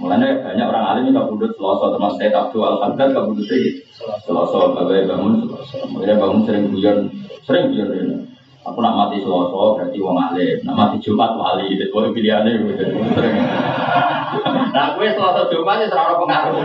Mulanya 0.00 0.40
banyak 0.40 0.64
orang 0.64 0.84
alim 0.88 1.12
yang 1.12 1.20
kabudut 1.20 1.52
Selasa. 1.52 1.92
Termasuk 1.92 2.16
saya 2.16 2.32
Abdul 2.32 2.64
Al-Haddad 2.64 3.08
kabudut 3.12 3.44
itu 3.44 3.84
Selasa, 4.24 4.72
bagai 4.72 5.04
bangun 5.04 5.44
Selasa. 5.44 5.84
Makanya 5.92 6.16
bangun 6.16 6.40
sering 6.48 6.64
bujan 6.72 6.96
Sering 7.44 7.64
bujan 7.68 7.88
ya. 7.92 8.16
Aku 8.64 8.80
nak 8.80 8.96
mati 8.96 9.20
selasa 9.20 9.76
berarti 9.76 9.98
wong 10.00 10.16
alim, 10.16 10.56
nak 10.64 10.72
mati 10.72 10.96
Jumat 11.04 11.36
wali, 11.36 11.76
itu 11.76 11.92
boleh 11.92 12.16
pilihannya 12.16 12.64
gitu. 12.64 12.84
Nah, 14.72 14.96
gue 14.96 15.08
selasa 15.12 15.52
Jumat 15.52 15.84
ya 15.84 15.92
serara 15.92 16.16
pengaruh. 16.16 16.64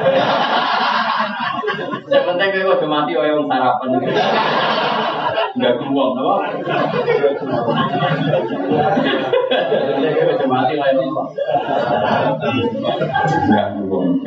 Yang 2.10 2.24
penting 2.24 2.48
gue 2.56 2.72
udah 2.72 2.88
mati 2.88 3.12
oh 3.20 3.26
yang 3.28 3.44
sarapan. 3.52 4.00
Enggak 5.60 5.74
penting 5.76 6.00
gue 10.24 10.36
udah 10.40 10.48
mati 10.48 10.74
oh 10.80 10.88
yang 10.88 11.04
Enggak 13.44 13.66
kebuang. 13.76 14.24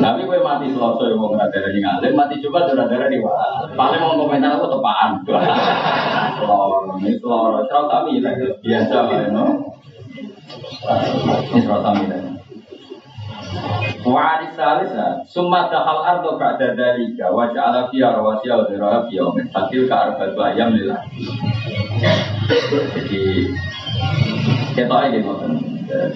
Tapi 0.00 0.20
gue 0.28 0.38
mati 0.50 0.66
selasa 0.74 1.02
yang 1.06 1.22
mau 1.22 1.30
darah 1.30 1.70
di 1.70 1.78
ngalim, 1.78 2.12
mati 2.18 2.42
juga 2.42 2.66
darah 2.66 2.90
darah 2.90 3.06
di 3.06 3.22
Paling 3.78 4.00
mau 4.02 4.18
komentar 4.18 4.58
aku 4.58 4.66
tepaan. 4.66 5.10
Selor, 5.22 6.98
ini 6.98 7.14
selor, 7.22 7.62
selor 7.70 7.84
tapi 7.86 8.18
biasa 8.58 8.96
lah, 9.06 9.30
no. 9.30 9.44
Ini 11.54 11.60
selor 11.62 11.80
tapi 11.86 12.02
Wa 14.00 14.40
salis 14.56 14.96
summa 15.28 15.68
dahal 15.68 16.00
ardo 16.00 16.40
ba'da 16.40 16.72
dalika 16.72 17.28
wa 17.28 17.52
ja'ala 17.52 17.92
fiha 17.92 18.16
rawasiya 18.16 18.56
wa 18.56 18.64
dhiraha 18.64 18.98
fi 19.04 19.20
yawmin 19.20 19.44
fatil 19.52 19.84
ka 19.84 20.08
arba'atu 20.08 20.40
ayam 20.40 20.72
lillah. 20.72 21.04
Jadi 22.96 23.22
kita 24.72 24.94
aja 24.96 25.18
ngoten. 25.20 25.52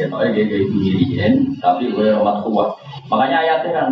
Kita 0.00 0.16
lagi 0.16 0.42
kayak 0.48 1.34
tapi 1.60 1.92
gue 1.92 2.14
rawat 2.14 2.46
kuat 2.46 2.78
makanya 3.10 3.36
ayatnya 3.42 3.70
kan 3.74 3.88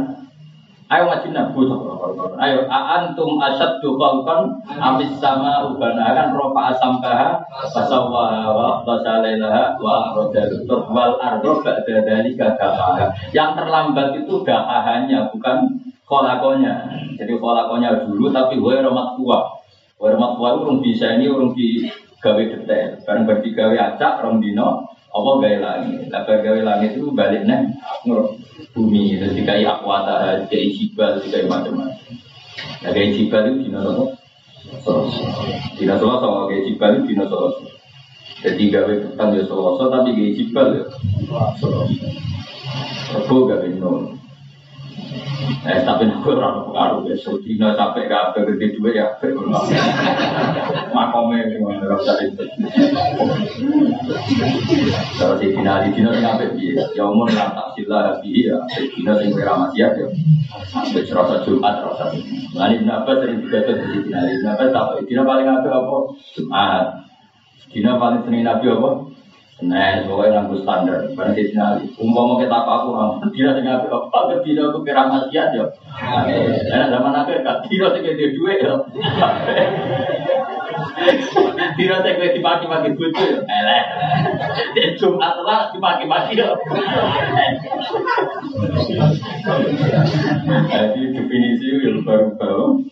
ayo 0.93 1.09
ngaji 1.09 1.29
nabu 1.33 1.65
ayo 2.37 2.69
antum 2.69 3.41
asad 3.41 3.81
tuh 3.81 3.97
kan 3.97 4.53
abis 4.69 5.17
sama 5.17 5.73
ubana. 5.73 6.13
Kan 6.13 6.37
rofa 6.37 6.77
asam 6.77 7.01
kaha 7.01 7.41
fasawa 7.73 8.53
wa 8.53 8.69
fasalailah 8.85 9.81
wa 9.81 10.13
rodalutur 10.13 10.85
wal 10.93 11.17
ardo 11.17 11.65
ba'da 11.65 12.05
dari 12.05 12.37
gagaha 12.37 13.09
yang 13.33 13.57
terlambat 13.57 14.21
itu 14.21 14.45
gahahannya 14.45 15.33
bukan 15.33 15.81
kolakonya 16.05 16.85
jadi 17.17 17.41
kolakonya 17.41 18.05
dulu 18.05 18.29
tapi 18.29 18.61
gue 18.61 18.75
rawat 18.85 19.17
kuat 19.17 19.45
gue 19.97 20.09
rawat 20.13 20.33
kuat 20.37 20.53
urung 20.61 20.85
bisa 20.85 21.17
ini 21.17 21.33
urung 21.33 21.57
di 21.57 21.89
gawe 22.23 22.39
detail. 22.39 23.03
Bareng 23.03 23.27
berdigawe 23.27 23.75
acak 23.75 24.23
rong 24.23 24.39
dino 24.39 24.92
Allah 25.13 25.35
gaya 25.45 25.59
langit, 25.61 26.09
lebar 26.09 26.37
gaya 26.41 26.63
langit 26.65 26.97
itu 26.97 27.13
balik 27.13 27.45
nih 27.45 27.69
nur 28.09 28.33
bumi, 28.73 29.21
terus 29.21 29.37
dikai 29.37 29.61
akwata, 29.61 30.49
dikai 30.49 30.73
jibal, 30.73 31.21
dikai 31.21 31.45
macam-macam. 31.45 32.17
Nah 32.81 32.91
gaya 32.97 33.13
jibal 33.13 33.45
itu 33.53 33.69
dino 33.69 33.81
apa? 33.85 34.05
Selasa. 34.81 35.25
Dino 35.77 35.95
selasa, 36.01 36.27
gaya 36.49 36.61
jibal 36.65 36.91
itu 36.97 37.05
dino 37.13 37.25
selasa. 37.29 37.65
Jadi 38.43 38.63
gawe 38.73 38.95
petang 39.05 39.31
ya 39.37 39.45
selasa, 39.45 39.85
tapi 39.93 40.09
gaya 40.17 40.31
jibal 40.33 40.67
ya 40.81 40.85
selasa. 41.61 42.09
Rebo 43.13 43.37
gawe 43.45 43.69
nol. 43.77 44.22
Eh 45.63 45.83
tapi 45.87 46.07
aku 46.11 46.35
orang 46.35 46.67
pengaruh. 46.67 47.07
Ya, 47.07 47.15
so 47.19 47.39
dino 47.39 47.75
sampai 47.75 48.11
apa 48.11 48.43
gede 48.47 48.79
dua 48.79 48.91
ya, 48.95 49.07
makome 50.95 51.39
gimana 51.51 51.87
gak 51.87 51.99
usah 52.03 52.17
itu. 52.23 52.45
Kalau 55.19 55.35
di 55.39 55.55
dino 55.55 55.75
di 55.83 55.91
sing 55.95 56.07
apa 56.27 56.47
dia, 56.59 56.83
ya 56.95 57.03
umur 57.07 57.27
nggak 57.31 57.55
tak 57.55 57.69
sila 57.79 57.99
tapi 58.11 58.47
ya, 58.47 58.59
di 58.71 59.03
sing 59.03 59.31
kira 59.35 59.55
masih 59.55 59.79
ya, 59.83 59.89
sampai 60.71 61.07
serasa 61.07 61.43
Jumat 61.47 61.75
serasa. 61.79 62.05
Nanti 62.59 62.75
kenapa 62.83 63.11
sering 63.23 63.39
juga 63.43 63.59
tuh 63.67 63.75
di 63.79 63.87
dino, 64.03 64.51
kenapa 64.59 64.99
dino 65.07 65.23
paling 65.27 65.47
apa 65.47 65.69
apa? 65.71 65.97
Jumat, 66.35 66.87
dino 67.71 67.91
paling 67.99 68.21
sering 68.27 68.43
nabi 68.47 68.67
apa? 68.67 68.91
Nah, 69.63 70.03
pokoknya 70.11 70.43
nganggo 70.43 70.57
standar. 70.67 71.07
Barang 71.15 71.39
di 71.39 71.47
sini, 71.47 71.87
umpama 71.95 72.43
kita 72.43 72.51
apa 72.51 72.73
aku 72.83 72.91
tidak 73.31 73.63
dengan 73.63 73.79
apa 73.87 74.11
apa 74.11 74.43
tidak 74.43 74.75
aku 74.75 74.83
kira 74.83 75.07
maksiat 75.07 75.49
ya. 75.55 75.67
Nah, 76.75 76.85
zaman 76.91 77.15
akhir 77.15 77.47
kan 77.47 77.63
tidak 77.71 77.95
sih 77.95 78.01
kayak 78.03 78.35
duit 78.35 78.59
ya. 78.59 78.75
Tidak 81.79 81.99
sih 82.03 82.13
kayak 82.19 82.35
dimaki-maki 82.35 82.91
bucu 82.99 83.23
ya. 83.23 83.39
Eleh. 83.47 83.83
Jumat 84.99 85.35
lah 85.47 85.71
dimaki-maki 85.71 86.35
ya. 86.35 86.59
Jadi 90.67 91.01
definisi 91.15 91.67
yang 91.87 92.03
baru-baru. 92.03 92.83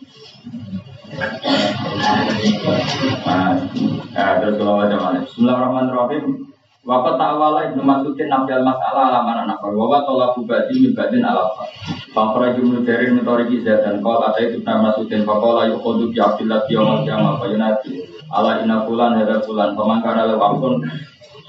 Nah, 4.15 4.31
terus 4.39 4.55
kalau 4.55 4.75
macam 4.79 4.99
mana? 5.03 5.19
Bismillahirrahmanirrahim. 5.27 6.47
Wakat 6.81 7.21
ta'wala 7.21 7.69
ibnu 7.69 7.85
Masudin 7.85 8.33
nafjal 8.33 8.65
masalah 8.65 9.13
alaman 9.13 9.45
anak 9.45 9.61
Wawa 9.61 10.01
tolak 10.09 10.33
bubadi 10.33 10.81
mibadin 10.81 11.21
alafa 11.21 11.69
Fakra 12.17 12.57
jumlah 12.57 12.89
dari 12.89 13.13
mentoriki 13.13 13.61
dan 13.61 14.01
Kau 14.01 14.17
ada 14.17 14.41
itu 14.41 14.65
nama 14.65 14.89
Masudin 14.89 15.29
Fakola 15.29 15.69
yukhodu 15.69 16.09
bi 16.09 16.17
abdillah 16.17 16.65
biyamal 16.65 17.05
kiamal 17.05 17.37
Fayunati 17.37 18.01
Ala 18.33 18.65
inna 18.65 18.89
fulan 18.89 19.21
hada 19.21 19.45
fulan. 19.45 19.77
Pemangkara 19.77 20.25
lewakun 20.33 20.81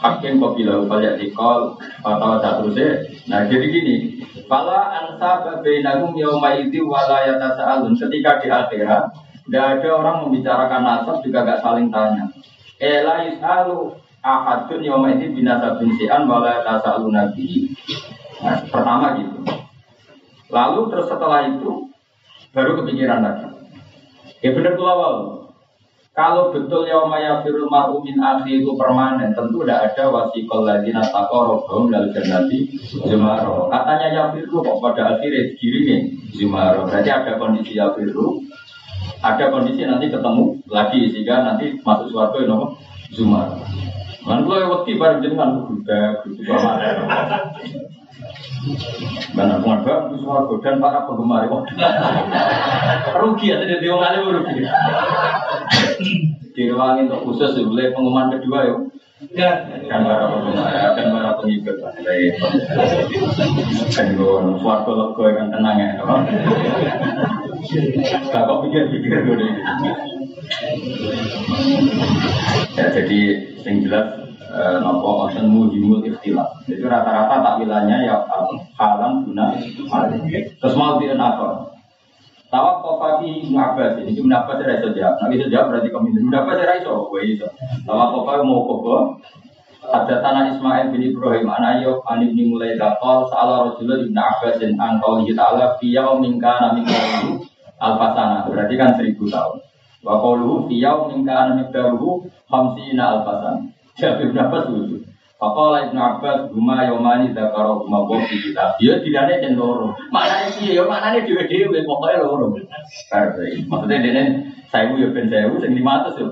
Hakim 0.03 0.43
kopila 0.43 0.83
upaya 0.83 1.15
dikol 1.15 1.79
Fatwa 2.03 2.43
terusnya. 2.43 3.07
Nah 3.31 3.47
jadi 3.47 3.71
gini 3.71 3.95
Fala 4.51 4.99
ansa 4.99 5.47
babainahum 5.47 6.11
yauma 6.11 6.59
idhi 6.59 6.83
walayata 6.83 7.55
sa'alun 7.55 7.95
Ketika 7.95 8.43
di 8.43 8.51
akhirat 8.51 9.15
Tidak 9.47 9.63
ada 9.79 9.89
orang 9.95 10.27
membicarakan 10.27 10.81
nasab 10.83 11.23
juga 11.23 11.47
gak 11.47 11.63
saling 11.63 11.87
tanya. 11.87 12.27
Ela 12.83 13.31
yus'alu 13.31 13.95
ahadun 14.21 14.85
yawma 14.85 15.17
ini 15.17 15.33
binasa 15.33 15.81
binsian 15.81 16.29
wala 16.29 16.61
tasalu 16.61 17.09
nabi. 17.09 17.69
Nah, 18.41 18.61
pertama 18.69 19.17
gitu. 19.21 19.37
Lalu 20.49 20.81
terus 20.93 21.07
setelah 21.09 21.45
itu 21.49 21.89
baru 22.53 22.81
kepikiran 22.81 23.21
lagi. 23.21 23.47
Ya 24.41 24.53
benar 24.53 24.73
tuh 24.77 24.89
awal. 24.89 25.15
Kalau 26.11 26.51
betul 26.51 26.91
yauma 26.91 27.23
yafirul 27.23 27.71
mar'u 27.71 28.03
min 28.03 28.19
akhi 28.19 28.59
itu 28.59 28.75
permanen, 28.75 29.31
tentu 29.31 29.63
tidak 29.63 29.95
ada 29.95 30.11
wasikol 30.11 30.67
ladina 30.67 30.99
taqarrabum 31.07 31.87
lal 31.87 32.11
jannati 32.11 32.67
zumaro. 33.07 33.71
Katanya 33.71 34.07
yafiru 34.11 34.59
kok 34.59 34.83
pada 34.83 35.15
akhirnya 35.15 35.55
dikirimnya 35.55 35.97
zumaro. 36.35 36.83
Berarti 36.83 37.09
ada 37.15 37.39
kondisi 37.39 37.79
yafiru, 37.79 38.43
ada 39.23 39.45
kondisi 39.55 39.87
nanti 39.87 40.11
ketemu 40.11 40.59
lagi 40.67 40.99
sehingga 41.15 41.47
nanti 41.47 41.79
masuk 41.79 42.11
suatu 42.11 42.43
yang 42.43 42.59
zumaro. 43.15 43.63
Man 44.21 44.45
kula 44.45 44.85
wedi 44.85 44.93
jenengan 44.97 45.65
budak 45.65 46.21
gitu 46.29 46.45
sama. 46.45 46.77
Mana 49.33 49.57
pengen 49.57 49.81
bagus 49.81 50.21
warga 50.21 50.55
dan 50.61 50.77
para 50.77 51.09
penggemar 51.09 51.49
rugi 53.17 53.49
ya 53.49 53.57
tidak 53.65 53.81
alim 53.81 54.29
rugi. 54.29 54.61
Direwangi 56.53 57.09
untuk 57.09 57.21
khusus 57.25 57.57
boleh 57.65 57.89
pengumuman 57.95 58.37
kedua 58.37 58.59
yuk. 58.69 58.79
Dan 59.33 59.89
para 59.89 60.29
penggemar 60.29 60.93
dan 60.93 61.05
para 61.09 61.31
pengikut 61.41 61.81
kan 63.89 64.05
gue 64.13 64.53
suarga 64.61 64.91
lego 64.93 65.23
yang 65.25 65.49
tenang 65.49 65.77
ya. 65.81 65.89
Kok 68.29 68.57
pikir-pikir 68.69 69.25
gue 69.25 69.49
Ya 72.73 72.85
jadi 72.89 73.19
yang 73.61 73.77
jelas 73.85 74.07
eh, 74.49 74.75
nopo 74.81 75.29
ocean 75.29 75.45
muhimul 75.53 76.01
ikhtilaf. 76.01 76.65
Jadi 76.65 76.81
rata-rata 76.81 77.45
takwilannya 77.45 78.09
ya 78.09 78.25
halam 78.77 79.25
guna 79.29 79.53
Terus 80.57 80.73
mau 80.73 80.97
di 80.97 81.13
apa? 81.13 81.69
Tawak 82.51 82.83
kofafi 82.83 83.47
Ibn 83.47 83.55
Abbas 83.55 84.03
ini 84.03 84.11
Ibn 84.19 84.31
Abbas 84.43 84.59
tidak 84.59 84.83
bisa 84.83 84.89
jawab. 84.97 85.15
Nanti 85.23 85.33
bisa 85.39 85.47
jawab 85.47 85.65
berarti 85.71 85.89
komentar. 85.93 86.19
Ibn 86.19 86.35
Abbas 86.35 86.55
tidak 86.59 86.75
bisa. 86.83 86.91
Gue 87.07 87.21
bisa. 87.23 87.47
Tawak 87.87 88.07
kofafi 88.11 88.41
mau 88.43 88.67
koko. 88.67 88.97
Ada 89.81 90.21
tanah 90.21 90.43
Ismail 90.53 90.93
bin 90.93 91.01
Ibrahim 91.09 91.49
Anayub 91.49 92.05
Ani 92.05 92.37
bin 92.37 92.53
mulai 92.53 92.77
dakol 92.77 93.25
Salah 93.33 93.65
Rasulullah 93.65 93.97
Ibn 93.97 94.13
Abbas 94.13 94.61
dan 94.61 94.77
Angkau 94.77 95.25
Ta'ala 95.25 95.73
Fiyau 95.81 96.21
minka 96.21 96.53
nami 96.61 96.85
Alfasana 97.81 98.45
Berarti 98.45 98.77
kan 98.77 98.93
seribu 98.93 99.25
tahun 99.25 99.70
Wa 100.01 100.17
qauluhu 100.17 100.65
fi 100.67 100.81
yaumin 100.81 101.25
kana 101.25 101.57
miqdaruhu 101.61 102.25
50 102.49 102.97
alfasan. 102.97 103.69
Jadi 103.97 104.33
berapa 104.33 104.65
lucu? 104.69 105.05
Faqala 105.41 105.89
Ibnu 105.89 105.97
Abbas 105.97 106.53
huma 106.53 106.85
yaumani 106.85 107.33
dzakara 107.33 107.73
huma 107.81 108.05
wa 108.05 108.21
fi 108.29 108.37
kitab. 108.37 108.77
Ya 108.77 109.01
dilane 109.01 109.41
jen 109.41 109.57
loro. 109.57 109.97
Maknane 110.13 110.53
piye 110.53 110.77
ya 110.77 110.85
maknane 110.85 111.25
dhewe-dhewe 111.25 111.81
pokoke 111.81 112.17
loro. 112.21 112.53
Maksudnya 113.69 113.97
dene 114.05 114.21
saya 114.69 114.93
ya 114.93 115.09
ben 115.09 115.33
1000 115.33 115.57
sing 115.65 115.73
500 115.73 116.21
yo. 116.21 116.27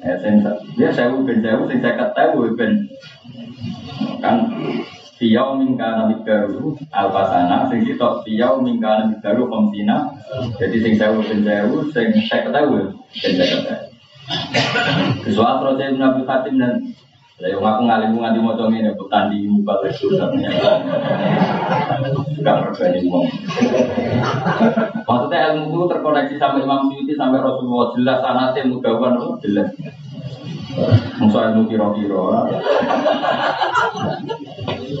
Ya 0.00 0.16
sing 0.24 0.40
ya 0.80 0.88
1000 0.88 1.20
ben 1.28 1.44
1000 1.44 1.68
sing 1.68 1.78
50.000 1.84 2.56
ben 2.56 2.72
kan 4.24 4.36
Fiyau 5.24 5.56
mingka 5.56 5.88
nabi 5.88 6.20
baru 6.20 6.76
alpasana, 6.92 7.64
sing 7.72 7.80
sitok 7.88 8.28
fiyau 8.28 8.60
nabi 8.60 9.16
baru 9.24 9.48
komsina. 9.48 10.12
Jadi 10.60 10.84
sing 10.84 10.92
sewu 11.00 11.24
ben 11.24 11.40
sewu, 11.40 11.88
sing 11.96 12.12
saya 12.28 12.44
ketahui 12.44 12.92
ben 12.92 13.32
saya 13.32 13.56
ketahui. 13.56 13.88
Kesuat 15.24 15.64
proses 15.64 15.96
Nabi 15.96 16.28
Fatim 16.28 16.60
dan 16.60 16.92
saya 17.40 17.56
ngalim 17.56 18.20
nganti 18.20 18.38
mau 18.38 18.52
coba 18.52 18.68
ini 18.76 18.92
bukan 18.94 19.32
di 19.32 19.48
muka 19.48 19.74
itu 19.88 20.12
Gak 22.44 22.56
berbanding 22.60 23.08
mau. 23.08 23.24
Maksudnya 25.08 25.56
ilmu 25.56 25.72
itu 25.72 25.84
terkoneksi 25.88 26.36
sama 26.36 26.60
Imam 26.60 26.92
Syuuti 26.92 27.16
sampai 27.16 27.40
Rasulullah 27.40 27.96
jelas 27.96 28.18
sanatnya 28.20 28.68
mudah 28.68 28.92
kan 29.00 29.16
jelas. 29.40 29.72
Musa 31.16 31.38
ilmu 31.48 31.64
kiro-kiro. 31.64 32.44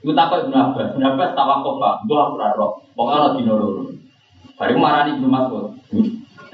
Iku 0.00 0.16
takut 0.16 0.48
Ibnu 0.48 0.56
Abbas, 0.56 0.96
Ibnu 0.96 1.04
Abbas 1.04 1.36
pak, 1.36 1.96
gua 2.08 2.32
ora 2.32 2.56
roh. 2.56 2.80
Pokoke 2.96 3.12
ana 3.12 3.28
dino 3.36 3.52
loro. 3.60 3.82
Bari 4.56 4.72
marani 4.72 5.20
Ibnu 5.20 5.28
Mas'ud. 5.28 5.76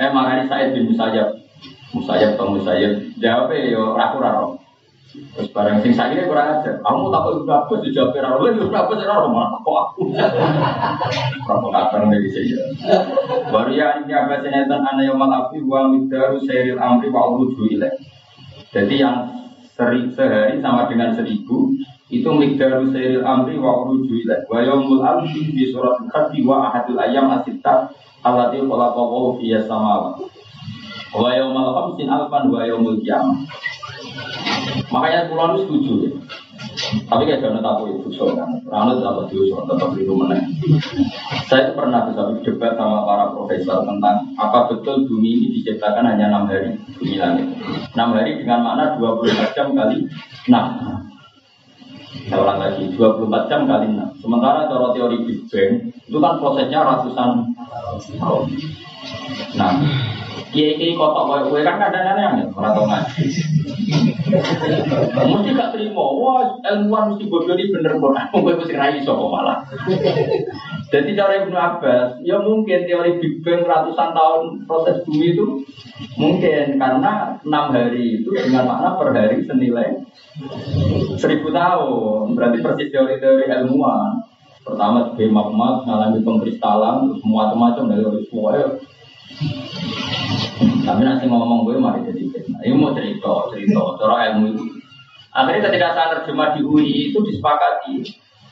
Eh 0.02 0.10
marani 0.10 0.50
Said 0.50 0.74
bin 0.74 0.90
Musayyab. 0.90 1.30
Musayyab 1.94 2.34
atau 2.34 2.58
Musayyab. 2.58 2.92
Jawab 3.22 3.54
yo 3.54 3.94
ora 3.94 4.18
ora 4.18 4.30
roh. 4.42 4.58
Terus 5.14 5.48
barang 5.54 5.80
sing 5.80 5.94
sakit 5.94 6.26
kurang 6.26 6.58
ajar. 6.58 6.82
Kamu 6.82 7.06
takut 7.14 7.34
Ibnu 7.46 7.52
Abbas 7.54 7.78
dijawab 7.86 8.18
ora 8.18 8.28
roh, 8.34 8.50
Ibnu 8.50 8.74
Abbas 8.74 8.98
ora 9.06 9.14
roh 9.22 9.30
malah 9.30 9.50
kok 9.62 9.76
aku. 9.78 10.02
Provokator 11.46 12.02
dari 12.10 12.28
saya. 12.34 12.58
Baru 13.54 13.70
ya 13.70 14.02
ini 14.02 14.10
Abbas 14.10 14.42
sineten 14.42 14.82
ana 14.82 15.06
yaumul 15.06 15.30
afi 15.30 15.62
wa 15.62 15.86
midaru 15.86 16.42
sayril 16.42 16.82
amri 16.82 17.14
wa 17.14 17.30
uruju 17.30 17.78
ilaih. 17.78 17.94
Jadi 18.74 18.94
yang 18.98 19.30
sehari 19.78 20.58
sama 20.58 20.90
dengan 20.90 21.14
seribu 21.14 21.70
itu 22.06 22.28
migdaru 22.30 22.94
sayyidil 22.94 23.26
amri 23.26 23.58
wa 23.58 23.82
uruju 23.82 24.22
ilaih 24.22 24.46
wa 24.46 24.62
yaumul 24.62 25.02
alfi 25.02 25.50
di 25.50 25.74
surat 25.74 25.98
al-khati 25.98 26.42
wa 26.46 26.70
ahadul 26.70 27.02
ayam 27.02 27.26
asita 27.34 27.90
alati 28.22 28.62
khalaqahu 28.62 29.42
fiyas 29.42 29.66
samawa 29.66 30.14
wa 31.10 31.28
yaumul 31.34 31.70
khamsin 31.74 32.06
alfan 32.06 32.46
wa 32.46 32.62
yaumul 32.62 32.98
qiyamah 33.02 33.42
Makanya 34.90 35.28
itu 35.28 35.58
setuju 35.66 35.92
ya. 36.06 36.10
Tapi 36.86 37.22
kayak 37.26 37.42
jangan 37.42 37.62
tahu 37.64 37.98
itu 37.98 38.08
so 38.14 38.32
kan. 38.36 38.48
Rano 38.68 39.00
dapat 39.00 39.32
dulu 39.32 39.44
so, 39.48 39.64
tetap 39.64 39.90
itu 39.96 40.12
menang. 40.12 40.44
Saya 41.48 41.68
itu 41.68 41.72
pernah 41.74 42.06
bisa 42.06 42.22
berdebat 42.30 42.72
sama 42.78 43.02
para 43.06 43.24
profesor 43.32 43.82
tentang 43.86 44.16
apa 44.38 44.58
betul 44.70 45.08
bumi 45.08 45.40
ini 45.40 45.46
diciptakan 45.60 46.04
hanya 46.04 46.30
enam 46.30 46.46
hari 46.46 46.76
bumi 47.00 47.16
langit. 47.18 47.46
Enam 47.96 48.08
hari 48.14 48.38
dengan 48.38 48.60
makna 48.62 48.84
24 49.00 49.56
jam 49.56 49.66
kali 49.74 50.06
enam. 50.52 50.64
Saya 52.24 52.40
ulang 52.40 52.58
lagi, 52.58 52.84
24 52.96 53.50
jam 53.52 53.60
kali 53.68 53.86
enam. 53.92 54.10
Sementara 54.16 54.64
cara 54.66 54.96
teori 54.96 55.28
Big 55.28 55.40
Bang 55.52 55.92
itu 55.92 56.18
kan 56.18 56.40
prosesnya 56.40 56.80
ratusan 56.80 57.30
tahun. 58.16 58.44
Nah, 59.56 59.72
kiai-kiai 60.56 60.96
kotok 60.96 61.24
kowe 61.28 61.40
kowe 61.52 61.60
kan 61.60 61.76
kadang-kadang 61.76 62.40
ya 62.40 62.44
ora 62.56 62.68
tau 62.72 62.84
ngaji. 62.88 63.24
Mesti 65.12 65.50
gak 65.52 65.70
terima, 65.76 66.04
wah 66.16 66.56
ilmuwan 66.64 67.12
mesti 67.12 67.24
bodoh 67.28 67.54
ini 67.54 67.72
bener 67.72 68.00
kok. 68.00 68.16
Aku 68.16 68.36
kowe 68.44 68.54
mesti 68.56 68.74
ra 68.74 68.88
iso 68.94 69.12
malah. 69.28 69.60
Jadi 70.86 71.18
cara 71.18 71.44
Ibnu 71.44 71.56
Abbas, 71.58 72.22
ya 72.22 72.38
mungkin 72.38 72.86
teori 72.86 73.18
Big 73.18 73.42
Bang 73.42 73.66
ratusan 73.66 74.14
tahun 74.14 74.42
proses 74.70 75.02
bumi 75.02 75.34
itu 75.34 75.46
mungkin 76.14 76.78
karena 76.78 77.36
enam 77.42 77.66
hari 77.74 78.22
itu 78.22 78.30
dengan 78.30 78.70
makna 78.70 78.94
per 78.94 79.10
hari 79.12 79.42
senilai 79.44 80.06
seribu 81.18 81.50
tahun. 81.50 82.38
Berarti 82.38 82.62
persis 82.62 82.88
teori-teori 82.94 83.50
ilmuwan. 83.50 84.24
Pertama 84.66 85.10
sebagai 85.10 85.30
magma 85.30 85.86
mengalami 85.86 86.26
pengkristalan, 86.26 87.06
terus 87.06 87.22
macam-macam 87.22 87.86
dari 87.86 88.26
semua 88.26 88.50
tapi 90.86 91.02
nanti 91.02 91.24
ngomong 91.28 91.66
gue 91.66 91.76
mari 91.76 92.06
jadi 92.08 92.22
fitnah. 92.30 92.60
Ini 92.62 92.74
mau 92.78 92.94
cerita, 92.96 93.50
cerita, 93.52 93.82
cara 94.00 94.14
ilmu 94.32 94.44
itu. 94.54 94.64
Akhirnya 95.36 95.68
ketika 95.68 95.88
saya 95.92 96.08
terjemah 96.16 96.56
di 96.56 96.60
UI 96.64 97.12
itu 97.12 97.18
disepakati 97.20 98.00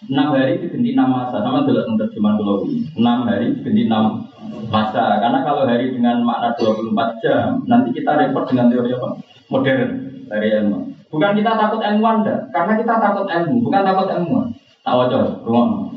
enam 0.05 0.37
hari 0.37 0.61
diganti 0.61 0.93
enam 0.93 1.09
masa 1.17 1.41
sama 1.41 1.65
dalam 1.65 1.97
terjemahan 1.97 2.37
kalau 2.37 2.67
UI. 2.67 2.85
Enam 3.01 3.25
hari 3.25 3.57
diganti 3.57 3.83
enam 3.89 4.29
masa 4.69 5.23
karena 5.23 5.41
kalau 5.47 5.65
hari 5.65 5.95
dengan 5.95 6.21
makna 6.21 6.53
24 6.61 7.23
jam 7.25 7.65
nanti 7.65 7.97
kita 7.97 8.13
repot 8.21 8.45
dengan 8.45 8.69
teori 8.69 8.93
apa 8.93 9.09
modern 9.49 9.91
dari 10.29 10.49
ilmu. 10.61 10.79
Bukan 11.15 11.31
kita 11.39 11.55
takut 11.55 11.79
ilmuwan 11.79 12.27
dah, 12.27 12.51
karena 12.51 12.75
kita 12.75 12.99
takut 12.99 13.31
ilmu, 13.31 13.63
bukan 13.63 13.87
takut 13.87 14.11
ilmuwan. 14.11 14.51
Tak 14.83 14.95
wajar, 14.99 15.23
rumah. 15.47 15.95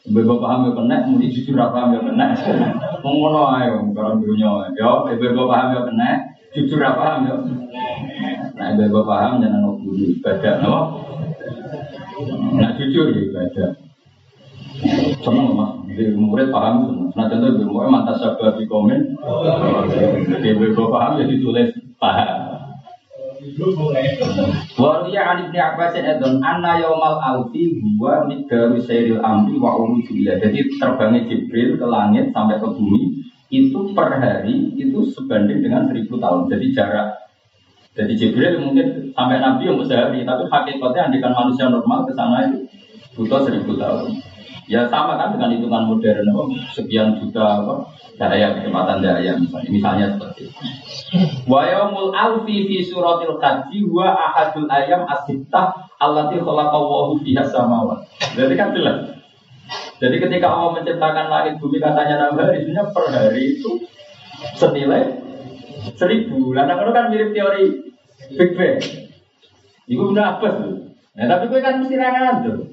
Ibu 0.00 0.34
paham 0.40 0.64
ya 0.64 0.70
kena, 0.72 0.96
muni 1.12 1.28
jujur 1.28 1.60
apa 1.60 1.76
paham 1.76 1.92
ya 1.92 2.00
kena. 2.00 2.26
Mengono 3.04 3.52
ayo, 3.52 3.84
karena 3.92 4.16
dunia. 4.16 4.72
Yo, 4.72 5.04
ibu 5.12 5.44
paham 5.44 5.76
ya 5.76 5.80
kena, 5.84 6.10
jujur 6.56 6.80
apa 6.80 6.96
paham 6.96 7.20
ya. 7.28 7.36
Nah, 8.56 8.68
ibu 8.80 9.00
paham 9.04 9.44
jangan 9.44 9.76
guru 9.76 10.16
ibadah, 10.16 10.54
no. 10.64 10.76
Nah, 12.56 12.70
jujur 12.80 13.12
ya 13.12 13.20
ibadah. 13.28 13.70
Seneng 15.20 15.52
mas, 15.52 15.84
di 15.92 16.16
murid 16.16 16.48
paham 16.48 16.88
semua. 16.88 17.12
Nah, 17.12 17.24
contoh 17.28 17.48
ibu 17.60 17.68
mau 17.68 17.92
mantas 17.92 18.24
sabar 18.24 18.56
di 18.56 18.64
komen. 18.64 19.20
Ibu 20.40 20.84
paham 20.88 21.20
ya 21.20 21.24
ditulis 21.28 21.76
paham. 22.00 22.69
Waliya 24.76 25.22
an 25.24 25.38
ibni 25.48 25.58
Abbas 25.58 25.96
edon 25.96 26.44
anna 26.44 26.76
yaumal 26.76 27.16
alfi 27.20 27.80
huwa 27.80 28.28
midaru 28.28 28.76
sayril 28.84 29.24
amri 29.24 29.56
wa 29.56 29.80
ulujubillah. 29.80 30.40
Jadi 30.44 30.76
terbangnya 30.76 31.24
Jibril 31.24 31.80
ke 31.80 31.86
langit 31.88 32.36
sampai 32.36 32.60
ke 32.60 32.68
bumi 32.68 33.24
itu 33.50 33.80
per 33.96 34.20
hari 34.20 34.76
itu 34.76 35.08
sebanding 35.16 35.64
dengan 35.64 35.88
seribu 35.88 36.20
tahun. 36.20 36.52
Jadi 36.52 36.66
jarak 36.76 37.30
jadi 37.90 38.12
Jibril 38.14 38.62
mungkin 38.62 39.10
sampai 39.10 39.42
Nabi 39.42 39.66
yang 39.66 39.82
sehari, 39.82 40.22
tapi 40.22 40.46
hakikatnya 40.46 41.10
andikan 41.10 41.34
manusia 41.34 41.66
normal 41.66 42.06
ke 42.06 42.14
sana 42.14 42.46
itu 42.46 42.62
butuh 43.18 43.42
seribu 43.42 43.74
tahun. 43.74 44.14
Ya 44.70 44.86
sama 44.86 45.18
kan 45.18 45.34
dengan 45.34 45.50
hitungan 45.50 45.82
modern, 45.90 46.30
apa, 46.30 46.42
sekian 46.70 47.18
juta 47.18 47.58
apa, 47.58 47.90
daya 48.14 48.54
kecepatan 48.54 49.02
daya 49.02 49.34
misalnya, 49.34 49.66
misalnya 49.66 50.06
seperti 50.14 50.46
itu. 50.46 50.62
Wa 51.50 51.66
yaumul 51.66 52.14
alfi 52.14 52.70
fi 52.70 52.78
suratil 52.86 53.42
haji 53.42 53.82
wa 53.90 54.14
ahadul 54.14 54.70
ayam 54.70 55.10
asittah 55.10 55.90
allati 55.98 56.38
khalaqallahu 56.38 57.18
fiha 57.26 57.42
samawat. 57.50 58.06
Jadi 58.38 58.54
kan 58.54 58.70
jelas. 58.70 59.10
Jadi 59.98 60.16
ketika 60.22 60.46
Allah 60.46 60.78
menciptakan 60.78 61.26
langit 61.26 61.58
bumi 61.58 61.82
katanya 61.82 62.30
enam 62.30 62.38
hari, 62.38 62.62
sebenarnya 62.62 62.94
per 62.94 63.04
hari 63.10 63.42
itu 63.58 63.70
senilai 64.54 65.02
seribu. 65.98 66.54
Lah 66.54 66.70
itu 66.70 66.92
kan 66.94 67.10
mirip 67.10 67.34
teori 67.34 67.90
Big 68.38 68.54
Bang. 68.54 68.78
Ibu 69.90 70.14
udah 70.14 70.38
apa 70.38 70.46
tuh? 70.62 70.94
Nah, 71.18 71.26
tapi 71.26 71.50
gue 71.50 71.58
kan 71.58 71.82
mesti 71.82 71.98
rangan 71.98 72.46
tuh. 72.46 72.69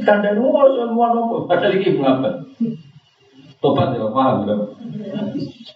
Kandang 0.00 0.40
oh 0.40 0.72
semua 0.72 1.12
nopo, 1.12 1.44
padahal 1.44 1.76
iki 1.76 2.00
apa? 2.00 2.48
Tobat 3.60 3.92
ya, 3.92 4.08
paham 4.08 4.48
ya? 4.48 4.56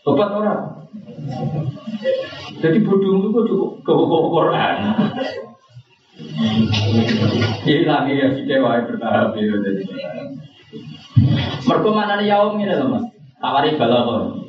Tobat 0.00 0.32
orang. 0.32 0.88
Jadi 2.64 2.80
bodoh 2.80 3.28
itu 3.28 3.40
cukup 3.52 3.70
ke 3.84 3.92
Quran. 4.32 4.76
Hilang 7.68 8.08
ya 8.08 8.26
si 8.32 8.42
dewa 8.48 8.80
bertahap 8.88 9.36
ya. 9.36 9.52
Mereka 11.66 11.88
mana 11.92 12.16
nih 12.16 12.32
yaum 12.32 12.56
ini 12.56 12.72
loh 12.72 12.88
mas? 12.88 13.04
Tawari 13.36 13.76
balakon. 13.76 14.45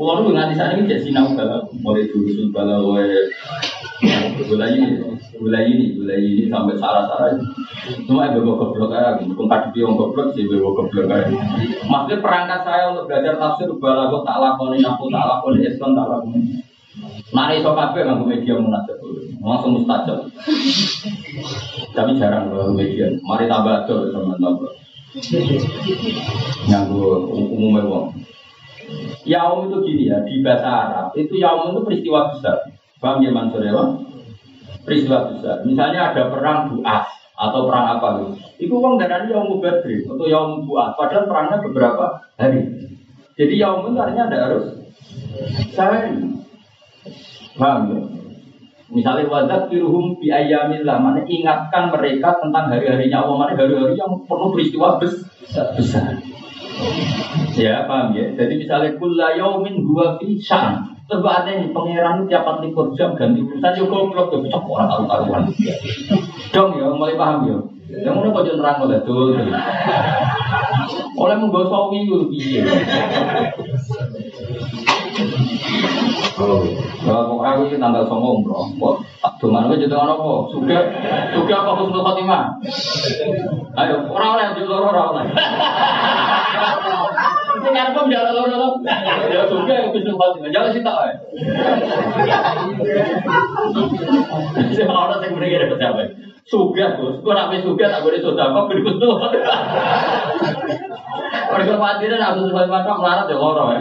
Kulo 0.00 0.24
nu 0.24 0.32
nganti 0.32 0.56
saat 0.56 0.80
ini 0.80 0.88
jadi 0.88 1.12
sinau 1.12 1.36
balak, 1.36 1.68
mulai 1.84 2.08
dulu 2.08 2.48
balak 2.56 2.80
gula 4.48 4.72
ini, 4.72 4.96
gula 5.36 5.60
ini, 5.60 5.92
ini 6.00 6.48
sampai 6.48 6.72
sarah-sarah. 6.80 7.36
Cuma 8.08 8.32
ibu 8.32 8.48
bawa 8.48 8.64
goblok 8.64 8.96
aja, 8.96 9.20
tempat 9.20 9.60
di 9.68 9.68
pion 9.76 10.00
goblok 10.00 10.32
sih 10.32 10.48
ibu 10.48 10.56
bawa 10.56 10.88
goblok 10.88 11.04
aja. 11.04 11.36
Maksudnya 11.84 12.24
perangkat 12.24 12.60
saya 12.64 12.96
untuk 12.96 13.12
belajar 13.12 13.36
tafsir 13.36 13.68
balago 13.76 14.24
tak 14.24 14.40
lakoni, 14.40 14.80
aku 14.80 15.04
tak 15.12 15.20
lakoni, 15.20 15.68
Islam 15.68 15.92
tak 15.92 16.08
lakoni. 16.08 16.40
Nari 17.36 17.60
so 17.60 17.76
kafe 17.76 18.00
nggak 18.00 18.24
media 18.24 18.56
munajat 18.56 18.96
langsung 19.44 19.84
mustajab. 19.84 20.32
Tapi 21.92 22.16
jarang 22.16 22.48
kalau 22.48 22.72
media. 22.72 23.12
Mari 23.20 23.44
tambah 23.52 23.84
tuh 23.84 24.08
sama 24.16 24.32
tambah. 24.40 24.72
Nganggu 26.72 27.04
umumnya 27.36 27.84
wong. 27.84 28.16
Yaum 29.28 29.68
itu 29.68 29.76
gini 29.84 30.04
ya, 30.10 30.18
di 30.24 30.40
bahasa 30.40 30.68
Arab 30.68 31.06
itu 31.14 31.36
yaum 31.36 31.76
itu 31.76 31.80
peristiwa 31.84 32.32
besar. 32.32 32.56
Paham 33.00 33.24
ya 33.24 33.32
Mansur 33.32 33.64
ya 33.64 33.72
Peristiwa 34.84 35.28
besar. 35.30 35.62
Misalnya 35.64 36.12
ada 36.12 36.28
perang 36.32 36.72
Buas 36.72 37.06
atau 37.36 37.64
perang 37.68 37.96
apa 37.96 38.08
gitu. 38.20 38.32
Itu 38.68 38.72
uang 38.80 39.00
darahnya 39.00 39.32
yaum 39.32 39.60
Badri 39.60 40.04
atau 40.04 40.26
yaum 40.28 40.64
Buas. 40.64 40.96
Padahal 40.96 41.28
perangnya 41.28 41.56
beberapa 41.64 42.04
hari. 42.36 42.64
Jadi 43.36 43.54
yaum 43.56 43.88
itu 43.88 43.96
artinya 44.00 44.28
ada 44.28 44.38
harus 44.48 44.66
sehari. 45.72 46.16
Paham 47.56 47.80
ya? 47.92 48.00
Misalnya 48.90 49.30
wazat 49.30 49.70
firuhum 49.70 50.18
bi 50.18 50.34
ayamillah, 50.34 50.98
mana 50.98 51.22
ingatkan 51.22 51.94
mereka 51.94 52.42
tentang 52.42 52.74
hari-harinya 52.74 53.22
Allah, 53.22 53.36
mana 53.38 53.52
hari-hari 53.54 53.94
yang 53.94 54.18
penuh 54.26 54.50
peristiwa 54.50 54.98
besar. 54.98 56.18
Ya, 57.56 57.84
paham 57.84 58.16
ya? 58.16 58.32
Jadi 58.34 58.52
misalnya 58.56 58.96
kulla 58.96 59.36
yaumin 59.36 59.84
huwa 59.84 60.16
fi 60.16 60.38
sya'an. 60.40 60.96
Ada 61.10 61.50
nih 61.58 61.74
pangeran 61.74 62.30
tiap 62.30 62.46
24 62.62 62.94
jam 62.94 63.18
ganti 63.18 63.42
urusan 63.42 63.74
yo 63.74 63.84
goblok 63.90 64.30
yo 64.30 64.46
cocok 64.46 64.62
orang 64.70 64.88
karu-karuan. 64.94 65.42
Dong 66.54 66.70
ya, 66.78 66.86
mulai 66.94 67.18
paham 67.18 67.38
ya. 67.50 67.58
Yang 67.90 68.30
kau 68.30 68.46
jangan 68.46 68.58
terang 68.62 68.78
oleh 68.86 68.98
tuh. 69.02 69.34
Oleh 71.18 71.36
menggosok 71.42 71.90
wingu 71.90 72.30
piye. 72.30 72.62
Kalau 77.00 77.20
kok 77.28 77.44
aku 77.44 77.60
ini 77.68 77.76
tanggal 77.76 78.04
sombong 78.08 78.40
bro, 78.44 78.64
kok 78.76 78.94
tak 79.20 79.32
dongan 79.40 79.68
aja 79.68 79.76
jadi 79.76 79.96
apa? 79.96 80.32
Sudah, 80.52 80.80
sudah 81.36 81.56
apa 81.60 81.70
husnul 81.76 82.04
khotimah? 82.04 82.44
Ayo, 83.76 84.08
orang 84.08 84.30
oleh 84.36 84.44
jadi 84.56 84.64
loro 84.64 84.88
orang. 84.88 85.28
Ini 87.60 87.68
kan 87.76 87.92
apa 87.92 88.00
menjalan 88.08 88.32
loro 88.32 88.48
loro? 88.48 88.68
Ya 89.28 89.44
sudah, 89.48 89.76
ya 89.76 89.88
husnul 89.92 90.16
khotimah. 90.16 90.48
Jangan 90.48 90.70
sih 90.72 90.80
tak. 90.80 90.96
Saya 94.72 94.88
orang 94.88 95.20
yang 95.20 95.36
beri 95.36 95.60
dapat 95.60 95.76
siapa? 95.76 96.02
Suga, 96.48 96.98
Gus. 96.98 97.20
Kau 97.22 97.36
nak 97.36 97.52
suga 97.62 97.84
tak 97.92 98.02
boleh 98.02 98.18
sudah 98.18 98.50
apa 98.50 98.66
berikut 98.66 98.96
tuh. 98.98 99.14
Mereka 101.50 101.72
khawatiran 101.78 102.22
aku 102.22 102.40
sebagai 102.50 102.70
macam 102.74 103.02
melarat 103.02 103.26
ya 103.30 103.36
loro 103.38 103.64
ya. 103.74 103.78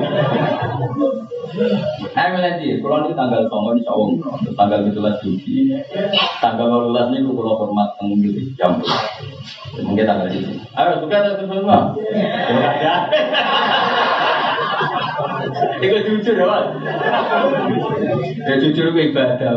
Ayo 1.49 2.29
melanji, 2.37 2.77
kalau 2.77 3.09
ini 3.09 3.17
tanggal 3.17 3.41
sama 3.49 3.73
di 3.73 3.81
Sawung, 3.81 4.21
tanggal 4.53 4.85
17 4.85 5.23
Juli, 5.25 5.73
tanggal 6.37 6.93
12 6.93 7.17
ini 7.17 7.25
kalau 7.25 7.53
hormat 7.57 7.89
tanggung 7.97 8.21
jam. 8.53 8.77
Mungkin 9.81 10.05
tanggal 10.05 10.29
itu. 10.29 10.53
Ayo 10.77 11.01
suka 11.01 11.15
atau 11.25 11.33
semua? 11.41 11.77
Itu 15.79 15.97
jujur 16.05 16.35
ya, 16.37 16.59
Ya 18.45 18.55
jujur 18.59 18.85
gue 18.93 19.03
ibadah, 19.11 19.51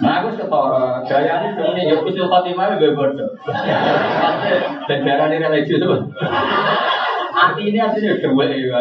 Nah, 0.00 0.12
aku 0.20 0.28
ketara, 0.36 1.04
gaya 1.08 1.32
ini 1.40 1.48
demi 1.56 1.82
ya 1.88 1.96
kusil 2.04 2.28
khotimah 2.28 2.76
ya 2.76 2.92
bodoh. 2.92 3.30
Dan 4.88 4.98
darah 5.04 5.26
ini 5.32 5.40
religi 5.40 5.80
Arti 7.40 7.62
ini 7.72 7.78
artinya 7.80 8.20
dua 8.20 8.44
ya. 8.52 8.80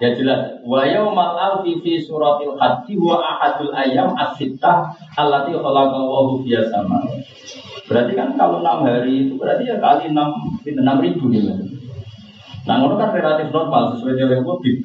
Ya 0.00 0.08
jelas. 0.16 0.64
Wa 0.64 0.88
yaumal 0.88 1.36
alfi 1.36 1.76
fi 1.84 2.00
suratil 2.00 2.56
hajji 2.56 2.96
wa 2.96 3.20
ahadul 3.20 3.76
ayam 3.76 4.16
as-sittah 4.16 4.96
allati 5.20 5.52
khalaqallahu 5.52 6.40
fi 6.48 6.56
sama. 6.72 7.04
Berarti 7.84 8.12
kan 8.16 8.38
kalau 8.40 8.64
enam 8.64 8.86
hari 8.88 9.28
itu 9.28 9.36
berarti 9.36 9.68
ya 9.68 9.76
kali 9.82 10.14
enam 10.14 10.56
enam 10.64 10.96
ribu 11.04 11.28
gitu. 11.28 11.52
Nah, 12.64 12.76
ngono 12.76 13.00
kan 13.00 13.10
relatif 13.10 13.48
normal 13.50 13.96
sesuai 13.96 14.14
dengan 14.20 14.44
itu 14.46 14.54
big. 14.62 14.84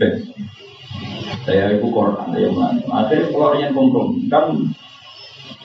Saya 1.45 1.77
itu 1.77 1.85
Quran, 1.91 2.33
saya 2.33 2.47
mulai. 2.49 2.81
Akhirnya 2.89 3.29
kalau 3.29 3.53
yang 3.59 3.75
kompromi 3.77 4.25
kan 4.31 4.49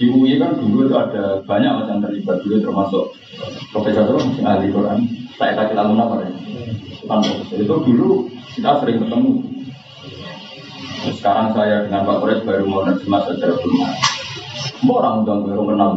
di 0.00 0.08
UI 0.08 0.40
kan 0.40 0.56
dulu 0.56 0.88
itu 0.88 0.96
ada 0.96 1.44
banyak 1.44 1.72
macam 1.76 2.00
terlibat 2.00 2.40
dulu 2.40 2.56
termasuk 2.64 3.04
profesor 3.68 4.08
itu 4.16 4.40
ahli 4.40 4.72
Quran. 4.72 5.04
Saya 5.36 5.52
kasih 5.60 5.76
lalu 5.76 5.92
nama 6.00 6.24
ya. 6.24 6.32
Itu 7.60 7.74
dulu 7.84 8.32
kita 8.56 8.80
sering 8.80 9.04
ketemu. 9.04 9.44
Sekarang 11.20 11.52
saya 11.52 11.84
dengan 11.84 12.08
Pak 12.08 12.16
Kores 12.16 12.40
baru 12.48 12.64
mau 12.64 12.80
nerjemah 12.88 13.28
secara 13.28 13.60
belum. 13.60 13.80
Semua 14.80 14.96
orang 15.04 15.14
udah 15.20 15.36
baru 15.44 15.62
kenal. 15.68 15.92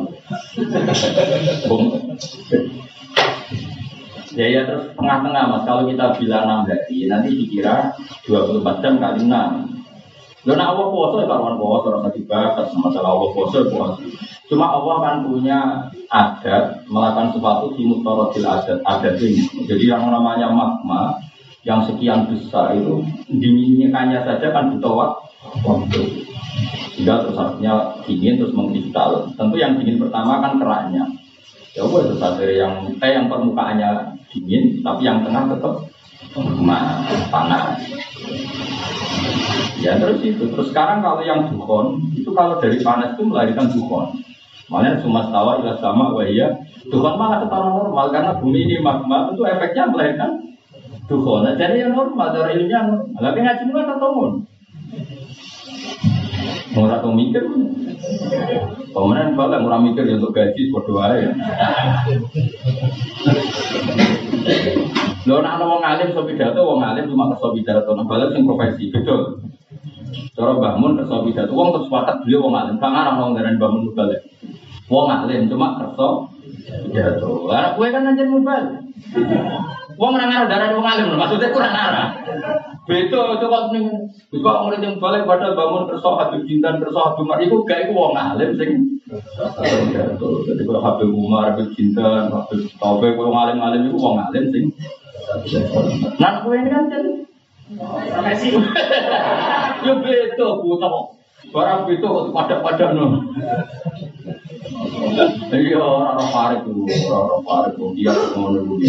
Ya 4.34 4.46
ya 4.50 4.62
terus 4.68 4.92
tengah-tengah 4.98 5.44
mas 5.46 5.64
kalau 5.64 5.86
kita 5.88 6.18
bilang 6.18 6.66
6 6.66 6.74
hari 6.74 7.06
nanti 7.06 7.30
dikira 7.38 7.94
24 8.26 8.82
jam 8.82 8.98
kali 8.98 9.30
6 9.30 9.73
Lo 10.44 10.60
nak 10.60 10.76
Allah 10.76 10.88
puasa 10.92 11.16
ya 11.24 11.28
kawan 11.32 11.56
puasa 11.56 11.88
rasa 11.96 12.10
dibahas 12.12 12.68
masalah 12.76 13.10
Allah 13.16 13.30
puasa 13.32 13.56
ya 13.64 13.68
puasa. 13.72 14.02
Cuma 14.52 14.66
Allah 14.76 14.96
kan 15.00 15.16
punya 15.24 15.60
adat 16.12 16.84
melakukan 16.92 17.32
sesuatu 17.32 17.72
di 17.80 17.88
mutarotil 17.88 18.44
adat 18.44 18.84
adat 18.84 19.16
ini. 19.24 19.48
Jadi 19.64 19.88
yang 19.88 20.04
namanya 20.12 20.52
magma 20.52 21.16
yang 21.64 21.80
sekian 21.88 22.28
besar 22.28 22.76
itu 22.76 23.00
dinginnya 23.32 24.20
saja 24.28 24.52
kan 24.52 24.76
butuh 24.76 25.24
waktu. 25.64 26.28
Sehingga 26.94 27.24
terus 27.24 27.40
artinya 27.40 27.96
dingin 28.04 28.36
terus 28.36 28.52
mengkristal. 28.52 29.32
Tentu 29.40 29.56
yang 29.56 29.80
dingin 29.80 29.96
pertama 29.96 30.44
kan 30.44 30.60
keraknya. 30.60 31.08
Ya 31.74 31.82
dari 32.38 32.62
yang 32.62 32.86
eh 33.02 33.12
yang 33.18 33.26
permukaannya 33.32 34.22
dingin, 34.30 34.86
tapi 34.86 35.10
yang 35.10 35.26
tengah 35.26 35.50
tetap 35.50 35.90
panas. 37.30 37.82
Ya 39.84 40.00
terus 40.00 40.20
itu. 40.24 40.48
Terus 40.48 40.72
sekarang 40.72 41.04
kalau 41.04 41.22
yang 41.22 41.52
dukhon, 41.52 42.00
itu 42.16 42.32
kalau 42.32 42.58
dari 42.58 42.80
panas 42.80 43.14
itu 43.18 43.24
melahirkan 43.28 43.68
dukhon. 43.70 44.24
Makanya 44.72 45.04
cuma 45.04 45.28
tawa 45.28 45.60
ilah 45.60 45.78
sama 45.78 46.16
wahia. 46.16 46.50
Dukhon 46.88 47.16
malah 47.20 47.44
ketara 47.44 47.68
normal 47.68 48.06
karena 48.10 48.32
bumi 48.40 48.66
ini 48.66 48.76
magma 48.80 49.32
itu 49.36 49.44
efeknya 49.44 49.92
melahirkan 49.92 50.32
dukhon. 51.06 51.46
Nah, 51.46 51.54
jadi 51.60 51.88
yang 51.88 51.94
normal 51.94 52.32
dari 52.32 52.64
ilmiah 52.64 52.88
normal. 52.88 53.20
Tapi 53.20 53.40
ngaji 53.44 53.64
nggak 53.70 53.88
ketemu. 53.92 54.26
Mau 56.74 56.90
tak 56.90 57.06
mikir, 57.06 57.44
Pemenang 58.94 59.34
balik 59.34 59.64
murah 59.66 59.82
mikir 59.82 60.06
ya 60.06 60.22
untuk 60.22 60.38
gaji 60.38 60.70
berdoa 60.70 61.18
ya. 61.18 61.32
Lo 65.24 65.40
nak 65.40 65.56
ngomong 65.56 65.80
ngalim 65.80 66.12
so 66.12 66.28
pidato, 66.28 66.60
wong 66.68 66.84
ngalim 66.84 67.08
cuma 67.08 67.32
kerso 67.32 67.56
pidato, 67.56 67.96
nah 67.96 68.04
balik 68.04 68.36
sing 68.36 68.44
profesi, 68.44 68.92
betul. 68.92 69.40
Cara 70.36 70.52
bangun 70.60 71.00
kerso 71.00 71.24
pidato, 71.24 71.52
wong 71.56 71.72
terus 71.72 71.88
wakat 71.88 72.28
beliau 72.28 72.44
wong 72.44 72.54
ngalim, 72.60 72.76
kang 72.84 72.92
arah 72.92 73.16
ngomong 73.16 73.40
dari 73.40 73.56
bangun 73.56 73.96
balik. 73.96 74.22
Wong 74.92 75.06
ngalim 75.08 75.48
cuma 75.48 75.80
kerso 75.80 76.28
pidato. 76.92 77.48
Karena 77.48 77.76
kue 77.80 77.88
kan 77.88 78.10
anjir 78.12 78.28
mubal. 78.28 78.64
Wong 79.94 80.12
ora 80.18 80.26
ngarah 80.26 80.48
darah 80.50 80.68
wong 80.74 80.86
alim, 80.86 81.14
maksudnya 81.16 81.54
kurang 81.54 81.72
arah. 81.72 82.08
Beda 82.84 83.40
coba 83.40 83.72
ning 83.72 84.12
wis 84.28 84.44
kok 84.44 84.60
murid 84.68 84.84
yang 84.84 85.00
balik 85.00 85.24
padahal 85.24 85.56
bangun 85.56 85.88
kerso 85.88 86.20
Habib 86.20 86.44
Jintan 86.44 86.84
kerso 86.84 87.00
Habib 87.00 87.24
Umar 87.24 87.40
iku 87.40 87.64
gak 87.64 87.88
iku 87.88 87.96
wong 87.96 88.12
alim 88.12 88.60
sing 88.60 89.00
jadi 90.44 90.62
kalau 90.68 90.82
Habib 90.84 91.10
Umar, 91.16 91.54
Habib 91.54 91.72
Jintan, 91.78 92.28
Habib 92.34 92.68
Taufik, 92.76 93.16
wong 93.16 93.32
alim-alim 93.32 93.88
iku 93.88 93.98
wong 94.04 94.20
alim 94.20 94.52
sing 94.52 94.76
Nah, 96.20 96.32
kowe 96.44 96.56
ini 96.56 96.70
kan 96.70 96.92
jadi 96.92 97.12
Yo 99.84 99.94
beda 100.04 100.48
buta 100.62 100.88
Barang 101.54 101.86
kok 101.86 102.34
pada-pada 102.34 102.96
no. 102.98 103.20
Iya, 105.54 105.78
orang 105.78 106.30
parik 106.34 106.62
dulu, 106.66 106.88
orang 107.12 107.42
parik 107.46 107.74
dulu, 107.78 107.94
dia 107.94 108.10
ngono 108.34 108.60
dulu. 108.64 108.82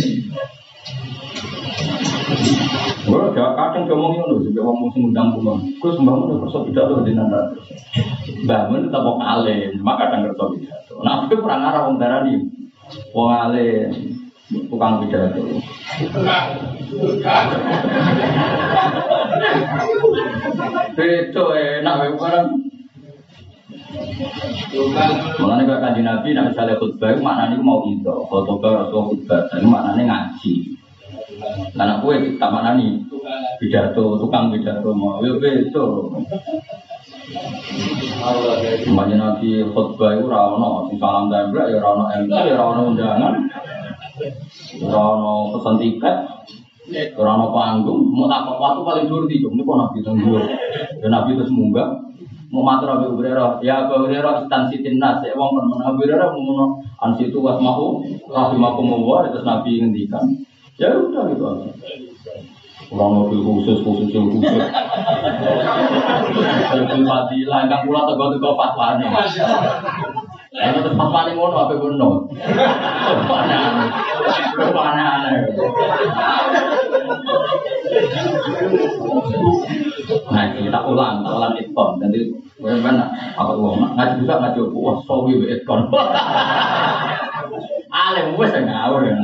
Gue 3.04 3.20
gak 3.36 3.50
kadang 3.58 3.84
ngomong 3.84 4.32
itu 4.32 4.48
juga 4.48 4.60
ngomong 4.64 4.88
sengundang 4.96 5.28
pulang. 5.36 5.60
Gue 5.76 5.90
sembahmu 5.92 6.24
udah 6.24 6.38
kerso 6.46 6.58
pidato 6.64 7.04
di 7.04 7.12
nanda. 7.12 7.52
Bangun 8.48 8.88
tetap 8.88 9.02
mau 9.04 9.20
alim, 9.20 9.76
maka 9.84 10.08
kadang 10.08 10.32
kerso 10.32 10.56
pidato. 10.56 10.94
Nah, 11.04 11.28
aku 11.28 11.36
kurang 11.36 11.68
arah 11.68 11.84
wong 11.90 12.00
darah 12.00 12.24
nih. 12.24 12.48
Wong 13.12 13.28
alim, 13.28 13.90
tukang 14.52 15.00
pidato. 15.00 15.42
Beto 20.94 21.44
enak 21.56 21.94
ya 21.96 22.08
barang. 22.14 22.48
Mengenai 25.38 25.66
kak 25.70 25.80
kaji 25.80 26.00
nabi, 26.02 26.28
nabi 26.34 26.50
misalnya 26.50 26.78
khutbah, 26.82 27.14
maknanya 27.22 27.62
mau 27.62 27.86
itu, 27.86 28.10
khutbah 28.26 28.84
rasul 28.84 29.14
khutbah, 29.14 29.46
dan 29.50 29.64
maknanya 29.70 30.02
ngaji. 30.10 30.52
Karena 31.74 32.02
kue 32.02 32.38
tak 32.38 32.50
mana 32.50 32.74
nih 32.78 32.98
pidato, 33.62 34.18
tukang 34.18 34.50
pidato 34.50 34.90
mau, 34.94 35.22
ya 35.22 35.38
beto. 35.38 36.10
Semuanya 38.82 39.16
nabi 39.18 39.62
khutbah 39.72 40.10
itu 40.18 40.26
si 40.90 40.94
salam 40.98 41.30
tembak 41.30 41.70
ya 41.70 41.78
rawon 41.78 42.10
MT, 42.26 42.34
ya 42.34 42.54
rawon 42.58 42.94
undangan, 42.94 43.34
rawon 44.84 45.54
pesan 45.58 45.74
tiket, 45.82 46.16
rawon 47.18 47.50
panggung, 47.50 48.00
mau 48.14 48.30
tak 48.30 48.46
waktu 48.46 48.80
paling 48.86 49.06
dulu 49.10 49.24
di 49.26 49.42
ini 49.42 49.62
kok 49.62 49.78
nabi 49.78 49.98
tunggu, 50.04 50.38
ya 51.02 51.06
nabi 51.10 51.34
terus 51.34 51.50
munggah, 51.50 51.88
mau 52.54 52.62
matur 52.62 52.94
Abu 52.94 53.18
Hurairah, 53.18 53.58
ya 53.64 53.86
Abu 53.86 54.06
Hurairah 54.06 54.46
instansi 54.46 54.84
timnas, 54.86 55.18
ya 55.26 55.34
wong 55.34 55.58
men 55.58 55.82
Abu 55.82 56.06
Hurairah 56.06 56.30
mau 56.30 56.78
ansitu 57.02 57.42
wasmahu, 57.42 58.06
rahimakum 58.30 58.94
Allah, 59.02 59.34
terus 59.34 59.42
nabi 59.42 59.82
ngendikan, 59.82 60.22
ya 60.78 60.94
udah 60.94 61.22
gitu 61.34 61.42
aja. 61.42 61.70
Orang 62.92 63.16
mobil 63.16 63.40
khusus, 63.40 63.80
khusus, 63.80 64.12
khusus. 64.12 64.44
Mobil 66.70 67.02
fadilah, 67.02 67.60
kan 67.66 67.80
pula 67.88 68.06
tegak-tegak 68.06 68.54
fatwa 68.54 69.00
nih. 69.00 69.08
Lalu 70.54 70.86
terus 70.86 70.94
fatwa 70.94 71.26
nih 71.26 71.34
ngono, 71.34 71.56
apa 71.66 71.74
ngono? 71.74 72.30
Mana? 73.26 73.58
Mana? 74.70 75.06
Nah, 80.30 80.44
kita 80.54 80.80
ulang, 80.86 81.26
kita 81.26 81.30
ulang 81.34 81.54
itkon. 81.58 81.90
Nanti, 81.98 82.30
bagaimana? 82.62 83.10
Apa 83.34 83.50
uang? 83.58 83.98
Ngaji 83.98 84.22
juga 84.22 84.34
ngaji 84.46 84.60
wah, 84.78 85.02
sawi 85.02 85.42
be 85.42 85.46
itkon. 85.58 85.90
Alim, 87.90 88.38
wes 88.38 88.54
ngawur 88.54 89.10
ya. 89.10 89.14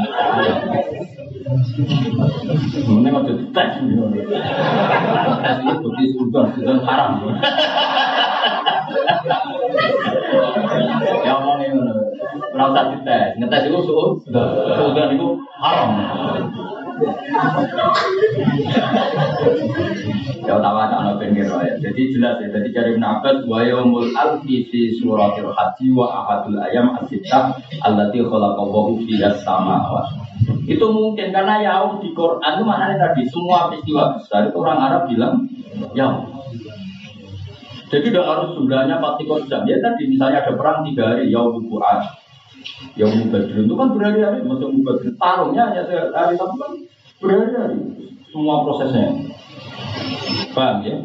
Ini 2.91 3.09
mau 3.11 3.23
tes, 3.23 3.39
tes 3.55 3.71
ini 3.83 3.95
bukti 5.79 6.05
sudah 6.15 6.47
sudah 6.59 6.79
haram. 6.87 7.23
Ora 12.61 12.77
usah 12.77 12.85
dites, 12.93 13.41
ngetes 13.41 13.63
itu 13.73 13.79
sudah, 13.89 14.47
sudah 14.77 15.05
itu 15.17 15.29
haram. 15.57 15.89
Ya 20.45 20.53
utawa 20.61 20.93
tak 20.93 21.01
ana 21.01 21.13
pinggir 21.17 21.49
ya. 21.49 21.75
Jadi 21.81 22.03
jelas 22.13 22.37
ya. 22.45 22.53
Jadi 22.53 22.69
dari 22.77 22.91
Ibn 22.97 23.05
Abbas 23.05 23.49
wa 23.49 23.65
yaumul 23.65 24.13
alfi 24.13 24.69
fi 24.69 24.93
suratil 25.01 25.49
haji 25.49 25.87
wa 25.97 26.07
ahadul 26.13 26.61
ayam 26.61 26.93
as-sittah 27.01 27.57
allati 27.81 28.21
khalaqallahu 28.21 29.01
fi 29.09 29.17
as-samawat. 29.25 30.13
Itu 30.69 30.93
mungkin 30.93 31.33
karena 31.33 31.65
yaum 31.65 32.05
di 32.05 32.13
Quran 32.13 32.53
itu 32.61 32.65
maknanya 32.69 32.97
tadi 33.01 33.25
semua 33.33 33.73
peristiwa 33.73 34.21
besar 34.21 34.53
itu 34.53 34.57
orang 34.61 34.79
Arab 34.85 35.03
bilang 35.09 35.49
yaum. 35.97 36.29
Jadi 37.91 38.13
tidak 38.13 38.23
harus 38.29 38.55
jumlahnya 38.55 39.03
pasti 39.03 39.25
jam. 39.49 39.65
Ya 39.65 39.81
tadi 39.81 40.05
misalnya 40.07 40.45
ada 40.45 40.53
perang 40.55 40.85
tiga 40.85 41.17
hari 41.17 41.33
yaum 41.33 41.65
Quran. 41.65 42.20
Yaum 42.99 43.33
Badr 43.33 43.57
itu 43.65 43.75
kan 43.77 43.89
berhari-hari, 43.97 44.45
maksudnya 44.45 44.83
Badr 44.85 45.07
tarungnya 45.17 45.63
hanya 45.73 45.83
sehari 45.89 46.35
tapi 46.37 46.55
kan 46.61 46.73
berhari-hari 47.21 47.79
semua 48.31 48.63
prosesnya. 48.67 49.09
Paham 50.55 50.77
ya? 50.87 50.97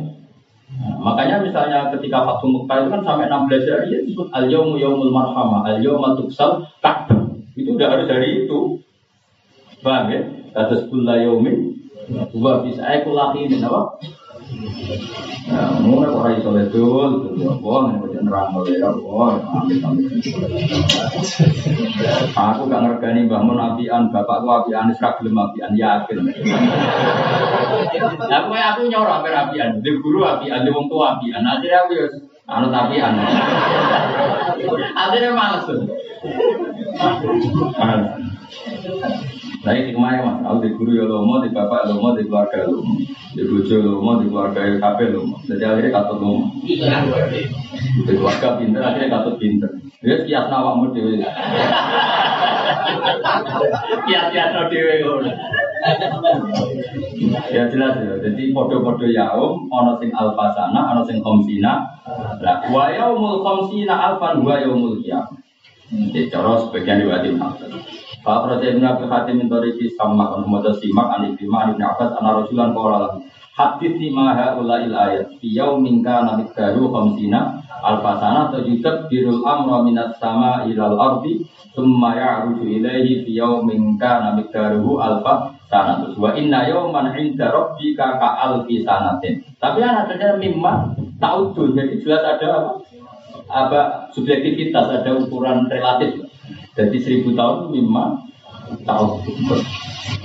Nah, 0.76 0.98
makanya 0.99 1.45
misalnya 1.45 1.88
ketika 1.95 2.26
Fatu 2.26 2.52
Mekah 2.52 2.77
itu 2.84 2.90
kan 2.91 3.02
sampai 3.06 3.26
16 3.32 3.72
hari 3.72 3.88
ya 3.94 3.99
disebut 4.03 4.27
al 4.34 4.45
yaumu 4.52 4.76
yaumul 4.76 5.14
marhamah, 5.14 5.64
al 5.64 5.80
yauma 5.80 6.18
tuksal 6.19 6.68
ka'bah. 6.84 7.32
Itu 7.56 7.80
udah 7.80 7.88
harus 7.88 8.06
dari 8.10 8.44
itu. 8.44 8.84
Paham 9.80 10.11
ya? 10.11 10.22
Kata 10.52 10.86
sebuah 10.86 11.18
yaumin 11.23 11.76
wa 12.36 12.61
bisa 12.61 12.84
aku 12.86 13.10
lahirin 13.15 13.64
apa? 13.64 13.98
Nah, 15.45 15.81
mulai 15.81 16.13
kok 16.13 16.30
iso 16.38 16.49
betul, 16.53 17.09
betul 17.34 17.49
apa, 17.49 17.97
ini 17.97 18.17
nerang 18.22 18.53
oleh 18.53 18.77
apa, 18.77 19.41
amit 19.57 19.81
amit. 19.81 20.05
Aku 22.34 22.61
gak 22.69 22.81
ngergani 22.85 23.26
bangun 23.26 23.57
apian, 23.57 24.13
bapakku 24.13 24.49
apian, 24.49 24.93
serak 24.93 25.17
gelem 25.17 25.41
apian, 25.41 25.73
yakin. 25.73 26.30
Aku 28.30 28.53
aku 28.53 28.81
nyorok 28.85 29.13
hampir 29.22 29.34
apian, 29.34 29.81
di 29.81 29.91
guru 29.97 30.22
apian, 30.22 30.61
di 30.61 30.69
wong 30.69 30.85
tua 30.93 31.17
apian, 31.17 31.41
akhirnya 31.41 31.85
aku 31.85 31.91
ya 31.97 32.05
anut 32.45 32.73
apian. 32.73 33.13
Akhirnya 34.93 35.31
males 35.34 35.65
tuh. 35.65 35.89
Saya 39.66 39.82
hikmahnya 39.82 40.22
mas, 40.22 40.38
aku 40.46 40.58
di 40.62 40.70
guru 40.78 40.94
ya 40.94 41.10
lomo, 41.10 41.42
di 41.42 41.50
bapak 41.50 41.90
lomo, 41.90 42.14
di 42.14 42.30
keluarga 42.30 42.70
lomo, 42.70 43.02
di 43.34 43.42
bojo 43.50 43.76
lomo, 43.82 44.22
di 44.22 44.30
keluarga 44.30 44.62
kafe 44.78 45.10
lomo. 45.10 45.42
Jadi 45.42 45.66
akhirnya 45.66 45.90
katut 45.90 46.22
lomo. 46.22 46.54
Di 46.62 48.14
keluarga 48.14 48.62
pinter, 48.62 48.86
akhirnya 48.86 49.10
katut 49.10 49.42
pinter. 49.42 49.74
Dia 50.06 50.22
kias 50.22 50.54
nawakmu 50.54 50.94
dewe. 50.94 51.18
Kias 54.06 54.26
kias 54.30 54.50
no 54.54 54.62
dewe 54.70 54.94
Ya 57.50 57.66
jelas 57.66 57.94
ya. 57.98 58.14
Jadi 58.22 58.54
podo-podo 58.54 59.10
yaum, 59.10 59.66
ono 59.66 59.98
sing 59.98 60.14
alfasana, 60.14 60.94
ono 60.94 61.02
sing 61.10 61.26
komsina. 61.26 61.90
Lah, 62.38 62.62
wa 62.70 62.94
yaumul 62.94 63.42
komsina 63.42 63.98
alfan 63.98 64.46
wa 64.46 64.62
yaumul 64.62 65.02
qiyamah. 65.02 65.44
Jadi 65.94 66.34
cara 66.34 66.66
sebagian 66.66 67.06
riwayat 67.06 67.30
Imam. 67.30 67.53
Pak 68.26 68.41
Raja 68.49 68.74
Ibn 68.74 68.82
Abi 68.82 69.06
Hatim 69.06 69.38
min 69.38 69.48
Toriki 69.53 69.94
sama 69.94 70.34
kan 70.34 70.41
Muhammad 70.49 70.82
Simak 70.82 71.14
an 71.14 71.30
Ibnu 71.30 71.45
an 71.53 71.78
Ibnu 71.78 71.86
Abbas 71.86 72.18
an 72.18 72.26
Rasulan 72.26 72.74
qala 72.74 72.98
lahu 73.06 73.22
Hadith 73.56 73.95
lima 74.02 74.34
haula 74.34 74.82
il 74.82 74.91
ayat. 74.91 75.38
Fi 75.38 75.48
yaumin 75.48 76.02
kana 76.02 76.41
miqdaru 76.41 76.90
khamsina 76.90 77.62
alfasana 77.86 78.52
tajutab 78.52 79.07
birul 79.07 79.45
amra 79.45 79.86
minat 79.86 80.18
sama 80.18 80.66
ilal 80.66 80.98
ardi 80.98 81.45
thumma 81.72 82.18
ya'ruju 82.18 82.66
ilaihi 82.66 83.24
fi 83.24 83.32
yaumin 83.38 83.95
kana 84.02 84.36
miqdaruhu 84.36 84.99
alfa 84.99 85.56
sanatus 85.70 86.18
wa 86.20 86.34
inna 86.36 86.68
yauman 86.68 87.14
'inda 87.14 87.53
rabbika 87.53 88.20
ka 88.20 88.30
alfi 88.44 88.82
sanatin. 88.82 89.40
Tapi 89.62 89.80
ada 89.86 90.36
mimma 90.36 90.98
taudun. 91.22 91.78
Jadi 91.78 92.03
jelas 92.03 92.26
ada 92.26 92.48
apa 92.60 92.72
apa 93.45 94.09
subjektivitas 94.13 95.01
ada 95.01 95.11
ukuran 95.22 95.69
relatif 95.69 96.26
jadi 96.76 96.97
seribu 96.99 97.31
tahun 97.31 97.72
lima 97.72 98.19
tahun. 98.84 99.23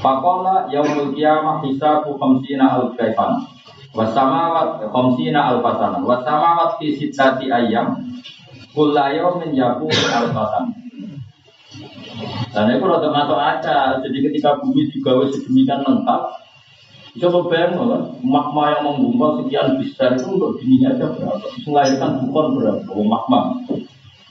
Pakola 0.02 0.66
yaumul 0.66 1.14
kiamah 1.14 1.62
hisabu 1.62 2.18
khamsina 2.18 2.66
al 2.74 2.90
kaifan. 2.98 3.46
Wasamawat 3.94 4.82
khamsina 4.90 5.40
al 5.46 5.58
fasana. 5.62 6.02
Wasamawat 6.02 6.82
fi 6.82 7.06
ayam. 7.46 8.02
Kulla 8.74 9.14
yaumin 9.14 9.54
yaku 9.54 9.86
al 10.10 10.34
fasan. 10.34 10.74
Dan 12.50 12.66
itu 12.74 12.82
rada 12.82 13.08
masuk 13.14 13.38
akal. 13.38 14.02
Jadi 14.02 14.18
ketika 14.26 14.58
bumi 14.58 14.90
juga 14.90 15.22
sedemikian 15.30 15.86
lengkap, 15.86 16.20
Coba 17.20 17.52
bayang 17.52 17.76
kan, 17.76 18.02
magma 18.24 18.62
yang 18.72 18.80
menggumpal 18.88 19.44
sekian 19.44 19.76
besar 19.76 20.16
itu 20.16 20.24
untuk 20.40 20.56
dininya 20.56 20.96
aja 20.96 21.12
berapa? 21.12 21.46
Melahirkan 21.68 22.10
bukan 22.24 22.46
berapa? 22.56 22.88
Oh, 22.96 23.04
magma. 23.04 23.60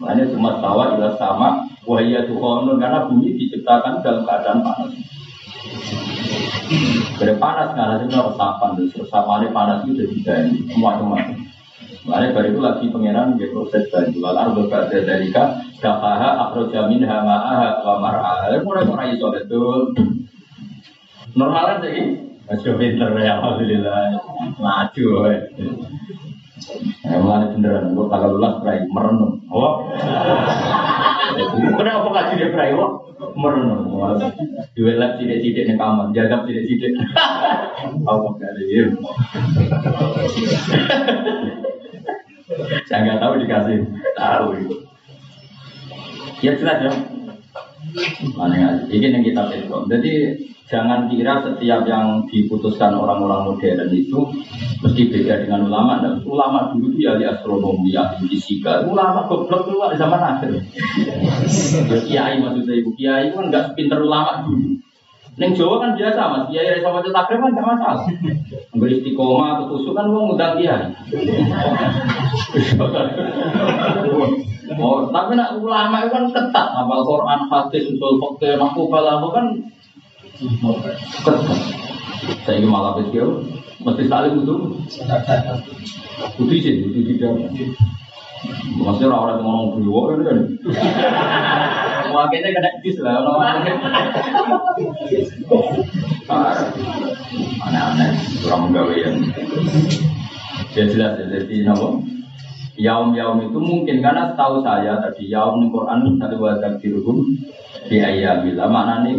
Makanya 0.01 0.33
cuma 0.33 0.57
tawa 0.57 0.97
ila 0.97 1.13
sama 1.19 1.69
wahia 1.85 2.25
tuhonun 2.25 2.81
karena 2.81 3.05
bumi 3.05 3.37
diciptakan 3.37 4.01
dalam 4.01 4.25
keadaan 4.25 4.65
panas. 4.65 4.95
Dari 7.19 7.35
panas 7.37 7.69
karena 7.77 8.01
itu 8.01 8.15
resapan, 8.15 8.69
resapannya 8.89 9.47
panas 9.53 9.77
itu 9.85 9.91
jadi 9.99 10.13
tiga 10.17 10.33
ini 10.49 10.59
semua-semua. 10.71 11.19
Makanya 12.07 12.27
baru 12.31 12.47
itu 12.47 12.61
lagi 12.63 12.85
pangeran 12.89 13.37
dia 13.37 13.51
proses 13.53 13.83
banyu 13.91 14.17
lalar 14.23 14.55
berbeda 14.55 14.97
dari 15.03 15.29
kah 15.29 15.61
dafaha 15.77 16.47
akrojamin 16.47 17.05
hamaaha 17.05 17.85
wa 17.85 17.95
mar'aha. 18.01 18.55
Mulai 18.65 18.87
mulai 18.87 19.13
iso 19.13 19.29
betul. 19.29 19.93
Normal 21.37 21.63
kan 21.75 21.77
sih? 21.85 22.28
Masih 22.49 22.73
pinter 22.81 23.13
ya 23.21 23.38
alhamdulillah. 23.38 24.17
Maju. 24.57 25.05
Ya, 27.05 27.15
mulai 27.23 27.49
beneran, 27.55 27.95
gue 27.95 28.05
tanggal 28.11 28.30
lulas 28.35 28.53
berai 28.61 28.84
merenung. 28.91 29.41
Oh, 29.49 29.89
kenapa 31.80 32.05
nggak 32.11 32.27
tidak 32.35 32.51
berai? 32.53 32.76
Oh, 32.76 32.99
merenung. 33.34 33.88
Dua 34.76 34.91
lab 34.99 35.17
sidik-sidik 35.17 35.65
di 35.65 35.73
kamar, 35.80 36.11
jaga 36.11 36.43
sidik-sidik. 36.45 36.93
Ada 38.05 38.61
ya. 38.69 38.85
Saya 42.85 42.99
nggak 43.07 43.19
tahu 43.23 43.34
dikasih 43.39 43.77
tahu. 44.17 44.47
Ya 46.43 46.51
jelas 46.59 46.77
ya. 46.85 46.91
Mana 48.35 48.84
ini 48.91 49.07
yang 49.09 49.23
kita 49.26 49.47
petrol. 49.47 49.88
Jadi 49.89 50.13
Jangan 50.69 51.09
kira 51.09 51.41
setiap 51.41 51.81
yang 51.89 52.29
diputuskan 52.29 52.93
orang-orang 52.93 53.49
modern 53.49 53.89
itu 53.89 54.21
mesti 54.85 55.01
beda 55.09 55.41
dengan 55.41 55.65
ulama. 55.65 55.97
Dan 55.97 56.21
ulama 56.21 56.69
dulu 56.69 56.93
itu 56.93 57.09
ya 57.09 57.17
di 57.17 57.25
astronomi, 57.25 57.89
ya 57.89 58.13
di 58.21 58.29
fisika. 58.29 58.85
Ulama 58.85 59.25
goblok 59.25 59.65
di 59.65 59.97
zaman 59.97 60.21
akhir. 60.21 60.61
Ya, 61.89 61.97
kiai 62.05 62.37
maksudnya 62.37 62.73
ibu 62.77 62.93
kiai 62.93 63.33
kan 63.33 63.49
nggak 63.49 63.73
pinter 63.73 63.97
ulama 63.97 64.45
dulu. 64.45 64.77
Neng 65.41 65.57
Jawa 65.57 65.81
kan 65.81 65.97
biasa 65.97 66.21
mas, 66.37 66.43
kiai 66.53 66.69
yang 66.69 66.85
sama 66.85 67.01
cetak 67.01 67.25
kan 67.25 67.49
nggak 67.49 67.65
masalah. 67.65 68.05
Beri 68.77 69.01
istiqomah 69.01 69.57
atau 69.57 69.73
tusuk 69.73 69.97
kan 69.97 70.05
mau 70.05 70.29
ngundang 70.29 70.61
kiai. 70.61 70.85
Oh, 74.77 75.09
tapi 75.09 75.33
nak 75.33 75.57
ulama 75.57 76.05
itu 76.05 76.13
kan 76.13 76.29
ketat, 76.29 76.67
apal 76.77 77.01
Quran, 77.01 77.49
hadis, 77.49 77.89
usul 77.89 78.21
fakir, 78.21 78.53
makubal, 78.61 79.01
kan 79.33 79.57
saya 82.47 82.55
ini 82.55 82.67
malah 82.67 82.95
kecil, 83.03 83.43
mesti 83.83 84.03
saling 84.07 84.39
itu. 84.39 84.55
Putih 86.39 86.59
sih, 86.63 86.73
putih 86.87 87.03
tidak. 87.15 87.51
Maksudnya 88.79 89.11
orang-orang 89.11 89.35
yang 89.35 89.43
ngomong 89.43 89.69
berdua 89.75 90.01
kan 90.07 90.19
kan. 90.31 90.37
Makanya 92.15 92.49
kena 92.55 92.71
dis 92.79 92.97
lah, 93.03 93.19
orang 93.19 93.67
Aneh-aneh, 97.59 98.09
kurang 98.39 98.71
menggawe 98.71 98.95
yang. 98.95 99.19
Ya 100.71 100.87
jelas 100.87 101.19
ya, 101.19 101.25
jadi 101.27 101.67
apa? 101.67 101.99
Yaum-yaum 102.79 103.51
itu 103.51 103.59
mungkin 103.59 103.99
karena 103.99 104.31
setahu 104.31 104.63
saya 104.63 105.03
tadi 105.03 105.27
yaum 105.27 105.59
di 105.59 105.67
Quran 105.67 106.15
satu 106.15 106.39
wadah 106.39 106.79
dirhum 106.79 107.27
di 107.88 107.97
ayamila 108.03 108.68
mana 108.68 109.06
nih 109.07 109.15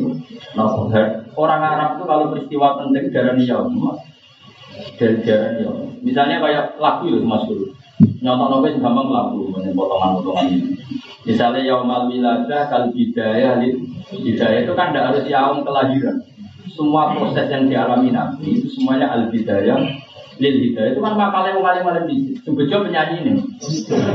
orang 1.38 1.62
Arab 1.62 1.90
itu 1.96 2.04
kalau 2.04 2.24
peristiwa 2.34 2.76
penting 2.82 3.08
darah 3.08 3.38
yaum 3.38 3.96
dari 5.00 5.16
darah 5.24 5.52
yaum 5.62 5.90
misalnya 6.00 6.40
kayak 6.40 6.76
lagu 6.80 7.08
itu 7.08 7.24
mas 7.24 7.44
guru. 7.46 7.72
Nyontok 8.20 8.48
nopo 8.48 8.68
gampang 8.80 9.08
lagu 9.12 9.40
potongan-potongan 9.52 10.46
ini. 10.48 10.72
Misalnya 11.28 11.60
yaum 11.64 11.88
al 11.88 12.08
wiladah 12.08 12.62
kal 12.72 12.88
hidayah 12.96 13.60
hidayah 14.08 14.60
itu 14.64 14.72
kan 14.72 14.92
tidak 14.92 15.12
harus 15.12 15.24
yaum 15.28 15.60
kelahiran. 15.64 16.16
Semua 16.72 17.12
proses 17.12 17.52
yang 17.52 17.68
dialami 17.68 18.08
nabi 18.08 18.60
itu 18.60 18.72
semuanya 18.72 19.12
al 19.12 19.28
hidayah 19.28 19.76
lil 20.40 20.56
hidayah 20.56 20.96
itu 20.96 21.00
kan 21.04 21.14
makalnya 21.14 21.52
mau 21.54 21.68
kali 21.68 21.80
malam 21.84 22.04
ini 22.08 22.32
sebejo 22.40 22.88
penyanyi 22.88 23.16
ini. 23.22 23.32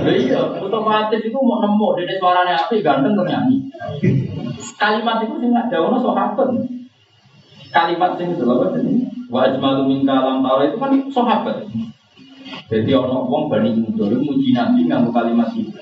Iya 0.03 0.57
otomatis 0.57 1.21
itu 1.21 1.37
mau 1.37 1.61
nemu 1.61 1.87
dari 2.01 2.17
suaranya 2.17 2.65
api 2.65 2.81
ganteng 2.81 3.13
penyanyi. 3.13 3.69
Kalimat 4.75 5.23
itu 5.23 5.37
sih 5.39 5.47
nggak 5.53 5.69
jauh 5.69 5.95
sahabat 6.01 6.49
kalimat 7.75 8.15
sing 8.15 8.31
itu 8.31 8.43
apa 8.47 8.71
jadi 8.79 8.91
wajib 9.27 9.59
malu 9.59 9.83
minta 9.83 10.15
alam 10.15 10.39
tara 10.39 10.63
itu 10.63 10.79
kan 10.79 10.95
sahabat 11.11 11.67
jadi 12.71 12.95
orang 12.95 13.27
wong 13.27 13.51
bani 13.51 13.83
muda 13.83 14.15
muji 14.15 14.55
nabi 14.55 14.87
mau 14.87 15.11
kalimat 15.11 15.51
itu 15.51 15.75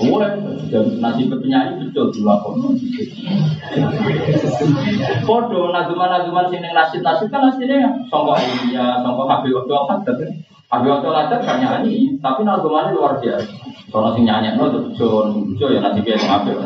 Oh, 0.00 0.16
nasib 1.00 1.28
penyanyi 1.28 1.88
betul 1.88 2.08
dilakon. 2.12 2.76
Podo 5.28 5.60
nazuman-nazuman 5.72 6.48
sini 6.48 6.68
nasib 6.72 7.00
nasib 7.04 7.28
kan 7.28 7.48
nasibnya 7.48 7.88
songkok 8.08 8.40
ya 8.72 9.00
songkok 9.04 9.28
habis 9.28 9.52
waktu 9.56 9.72
apa 9.76 9.92
tapi 10.04 10.24
habis 10.72 10.88
waktu 10.88 11.08
apa 11.12 11.36
kan 11.44 11.56
nyanyi 11.60 12.16
tapi 12.20 12.40
nazumannya 12.44 12.96
luar 12.96 13.20
biasa. 13.20 13.52
Soalnya 13.92 14.10
sing 14.16 14.24
nyanyi 14.24 14.48
no 14.56 14.64
tuh 14.72 14.82
jo 15.56 15.66
ya 15.68 15.80
nasibnya 15.84 16.16
yang 16.16 16.28
habis. 16.28 16.56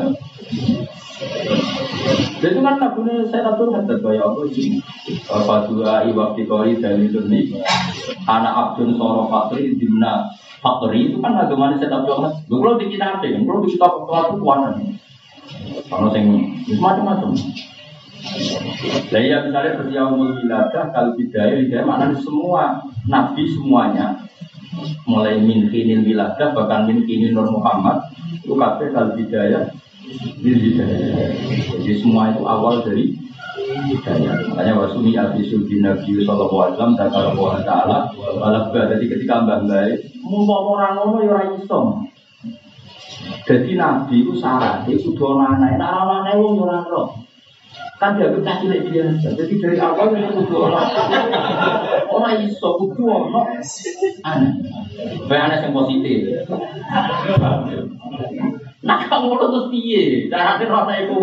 Jadi 2.43 2.59
kan 2.61 2.77
lagunya 2.77 3.24
saya 3.32 3.49
tahu 3.55 3.73
hadat 3.73 3.99
kaya 4.05 4.20
apa 4.20 4.43
sih? 4.53 4.77
Fadua 5.24 6.05
iwak 6.05 6.36
dikori 6.36 6.77
dari 6.77 7.09
dunia 7.09 7.65
Anak 8.28 8.53
Abdul 8.53 8.93
Soro 8.99 9.31
Fakri 9.32 9.73
Dimna 9.78 10.28
Fakri 10.65 11.12
itu 11.12 11.20
kan 11.20 11.36
mana 11.36 11.77
saya 11.77 11.93
tahu 11.93 12.09
banget 12.09 12.32
Gue 12.49 12.59
kalau 12.65 12.81
di 12.81 12.86
kita 12.89 13.05
ada 13.05 13.27
kan, 13.28 13.43
kalau 13.45 13.61
di 13.61 13.69
kita 13.77 13.85
keluar 13.85 14.24
itu 14.32 14.36
kuanan 14.41 14.74
Kalau 15.93 16.09
yang 16.16 16.27
macam-macam 16.81 17.31
Nah 19.12 19.20
iya 19.20 19.45
misalnya 19.45 19.77
seperti 19.77 19.93
yang 19.93 20.16
wiladah 20.16 20.85
kalau 20.97 21.12
bidaya 21.12 21.61
bidaya 21.61 21.85
maknanya 21.85 22.16
semua 22.24 22.81
nabi 23.05 23.45
semuanya 23.53 24.24
mulai 25.05 25.39
min 25.45 25.69
kinil 25.69 26.03
wiladah 26.03 26.57
bahkan 26.57 26.89
min 26.89 27.05
kinil 27.05 27.36
Nur 27.36 27.53
Muhammad 27.53 28.09
itu 28.41 28.55
kabeh 28.57 28.89
kalau 28.93 29.15
bidaya. 29.16 29.70
Jadi 30.45 31.93
semua 32.01 32.32
itu 32.32 32.43
awal 32.45 32.85
dari 32.85 33.16
hidayah. 33.89 34.53
Makanya 34.53 34.73
wasumi 34.77 35.16
abi 35.16 35.49
sulbi 35.49 35.81
nabi 35.81 36.20
sallallahu 36.24 36.57
alaihi 36.61 36.74
wasallam 36.77 36.95
dan 37.01 37.09
kalau 37.09 37.31
Allah 37.32 37.55
taala 37.65 37.99
balagha. 38.36 38.81
Jadi 38.97 39.05
ketika 39.09 39.45
mbah 39.45 39.65
mbah 39.65 40.14
mau 40.25 40.73
orang 40.73 40.97
ngono 40.97 41.19
ya 41.21 41.33
ora 41.37 41.45
iso. 41.53 41.81
Jadi 43.45 43.77
nabi 43.77 44.25
itu 44.25 44.33
syaratnya 44.41 44.97
kudu 44.97 45.23
ana 45.37 45.57
anake. 45.57 45.77
Nek 45.77 45.91
ana 45.93 46.15
anake 46.25 46.41
wong 46.41 46.53
ya 46.57 46.65
ora 46.65 46.79
roh. 46.89 47.09
Kan 48.01 48.17
dia 48.17 48.33
bisa 48.33 48.61
cilik 48.61 48.89
biasa. 48.89 49.37
Jadi 49.37 49.55
dari 49.61 49.77
awal 49.77 50.17
itu 50.17 50.33
kudu 50.45 50.57
ana. 50.65 50.81
Ora 52.09 52.41
iso 52.41 52.69
kudu 52.81 53.05
ana 53.05 53.41
aneh. 54.25 54.53
Bae 55.29 55.41
aneh 55.41 55.57
yang 55.61 55.77
positif. 55.77 56.49
Nah 58.85 59.01
kamu 59.09 59.37
lo 59.37 59.47
terus 59.53 59.69
piye? 59.73 60.29
Cara 60.33 60.61
rasa 60.61 60.93
itu 61.05 61.21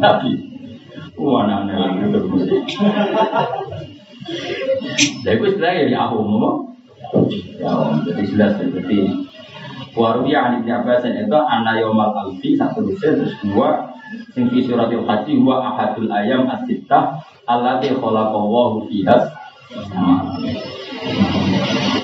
nabi. 0.00 0.32
Wah 1.20 1.44
terus. 2.08 2.44
Jadi 5.24 5.36
itu 5.36 5.44
istilahnya 5.44 5.88
di 5.88 5.96
aku 5.96 6.16
ngomong. 6.20 6.67
Ya, 7.58 7.72
jadi 8.04 8.22
jelas 8.28 8.52
seperti 8.60 9.28
Warubi 9.96 10.36
Ali 10.36 10.62
bin 10.62 10.70
Abbas 10.70 11.02
itu 11.08 11.38
anna 11.48 11.80
yomal 11.80 12.12
alfi 12.14 12.54
satu 12.54 12.84
lusin 12.84 13.24
terus 13.24 13.34
dua 13.42 13.96
sing 14.36 14.46
fi 14.52 14.62
suratil 14.62 15.02
haji 15.08 15.40
wa 15.40 15.64
ahadul 15.72 16.06
ayam 16.12 16.46
as-sittah 16.46 17.18
allati 17.48 17.90
khalaqallahu 17.96 18.86
fiha. 18.86 19.16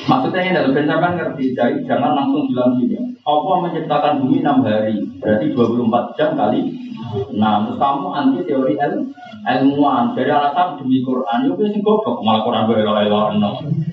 Maksudnya 0.05 0.41
ini 0.45 0.53
adalah 0.53 0.73
benar 0.77 0.99
ngerti, 1.17 1.57
jadi 1.57 1.81
jangan 1.89 2.13
langsung 2.13 2.49
bilang 2.53 2.77
gini. 2.77 2.97
Allah 3.25 3.57
menciptakan 3.65 4.21
bumi 4.21 4.45
6 4.45 4.69
hari, 4.69 4.97
berarti 5.17 5.47
24 5.57 6.17
jam 6.21 6.37
kali. 6.37 6.61
Nah, 7.41 7.65
terus 7.65 7.81
kamu 7.81 8.09
anti 8.13 8.41
teori 8.45 8.77
el, 8.77 9.09
ilmuwan 9.49 10.13
dari 10.13 10.29
alasan 10.29 10.77
demi 10.77 11.01
Quran, 11.01 11.49
itu 11.49 11.63
sih 11.73 11.81
goblok. 11.81 12.21
Malah 12.21 12.45
Quran 12.45 12.69
berlalu-lalu 12.69 13.84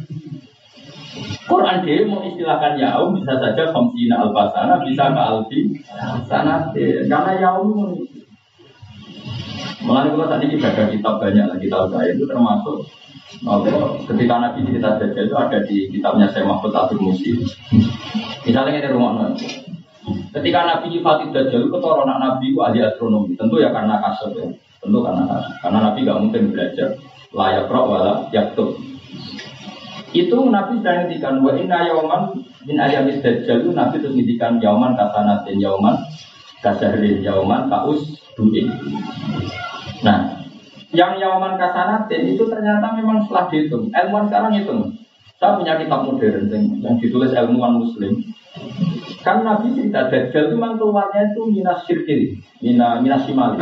Quran 1.48 1.78
dia 1.84 2.06
mau 2.08 2.24
istilahkan 2.24 2.80
yaum 2.80 3.18
bisa 3.18 3.34
saja 3.38 3.72
komsina 3.72 4.22
albasana 4.24 4.82
bisa 4.84 5.12
ke 5.12 5.22
alfi 5.22 5.60
sana 6.28 6.72
karena 6.76 7.32
yaum 7.40 7.98
Mulai 9.82 10.14
kalau 10.14 10.30
tadi 10.30 10.45
kita 10.45 10.78
ada 10.78 10.94
kitab 10.94 11.18
banyak 11.18 11.45
lagi 11.58 11.66
tahu 11.66 11.90
saya 11.90 12.14
itu 12.14 12.22
termasuk 12.30 12.86
ketika 14.06 14.36
Nabi 14.38 14.62
cerita 14.70 14.94
saja 15.02 15.20
itu 15.26 15.34
ada 15.34 15.58
di 15.66 15.90
kitabnya 15.90 16.30
saya 16.30 16.45
Mahfud 16.45 16.70
Abdul 16.70 17.02
Musi. 17.02 17.34
Misalnya 18.45 18.78
ini 18.78 18.94
rumah 18.94 19.34
Ketika 20.32 20.60
Nabi 20.66 20.98
nyifati 20.98 21.30
Dajjal, 21.30 21.70
keturunan 21.70 22.18
Nabi 22.18 22.52
itu 22.52 22.60
ahli 22.64 22.80
astronomi. 22.82 23.38
Tentu 23.38 23.62
ya 23.62 23.70
karena 23.70 24.02
kasar 24.02 24.34
ya. 24.34 24.48
Tentu 24.82 24.98
karena 25.03 25.24
kasar. 25.30 25.53
Karena 25.62 25.80
Nabi 25.90 25.99
gak 26.08 26.20
mungkin 26.20 26.44
belajar. 26.56 26.90
Layak 27.32 27.70
roh 27.70 27.86
wala 27.86 28.14
yaktub. 28.34 28.76
Itu 30.12 30.38
Nabi 30.52 30.84
sedang 30.84 31.08
ngintikan 31.08 31.40
wa 31.40 31.56
inna 31.56 31.88
yauman 31.88 32.36
min 32.68 32.78
ayamis 32.78 33.24
dajjal 33.24 33.64
Nabi 33.72 34.04
terus 34.04 34.16
ngintikan 34.16 34.60
yauman 34.60 34.96
kasanatin 35.00 35.58
yauman 35.58 35.96
kasahrin 36.60 37.24
yauman 37.24 37.72
kaus 37.72 38.20
duin. 38.36 38.68
Nah, 40.04 40.44
yang 40.92 41.16
yauman 41.16 41.56
kasanatin 41.56 42.36
itu 42.36 42.44
ternyata 42.52 42.92
memang 43.00 43.24
setelah 43.24 43.48
dihitung. 43.48 43.88
Ilmuwan 43.96 44.28
sekarang 44.28 44.52
hitung. 44.60 44.82
Saya 45.42 45.58
punya 45.58 45.74
kitab 45.82 46.06
modern 46.06 46.54
yang 46.86 46.96
ditulis 47.02 47.34
ilmuwan 47.34 47.82
muslim. 47.82 48.22
Kan 49.26 49.42
Nabi 49.42 49.74
cerita 49.74 50.06
Dajjal 50.10 50.54
itu 50.54 50.56
memang 50.58 50.78
keluarnya 50.78 51.34
itu 51.34 51.42
minas 51.50 51.82
sirkiri, 51.86 52.38
mina, 52.62 53.02
minas 53.02 53.26
simali. 53.26 53.58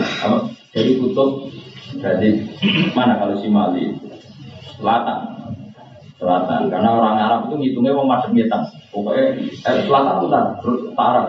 Dari 0.75 0.99
kutub, 0.99 1.51
dari 1.99 2.43
mana 2.91 3.15
kalau 3.15 3.39
simali? 3.39 3.95
Selatan. 4.75 5.38
Selatan. 6.19 6.67
Karena 6.67 6.89
orang 6.99 7.15
Arab 7.15 7.39
itu 7.47 7.55
ngitungnya 7.55 7.95
mau 7.95 8.03
madem 8.03 8.35
ngitung. 8.35 8.67
Pokoknya 8.91 9.39
eh, 9.39 9.83
selatan 9.87 10.15
utara, 10.27 10.51
utara. 10.59 11.21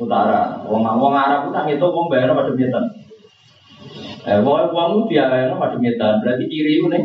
Utara. 0.00 0.40
Wong 0.64 0.80
wong 0.80 1.12
Arab 1.12 1.52
itu 1.52 1.52
ngitung 1.52 1.92
wong 1.92 2.06
bayar 2.08 2.32
madem 2.32 2.56
ngitung. 2.56 2.86
Eh, 4.24 4.40
wong 4.40 4.72
wong 4.72 4.90
dia 5.12 5.28
bayar 5.28 5.52
madem 5.60 5.80
ngitung. 5.84 6.24
Berarti 6.24 6.44
kiri 6.48 6.80
itu 6.80 6.88
nih 6.88 7.04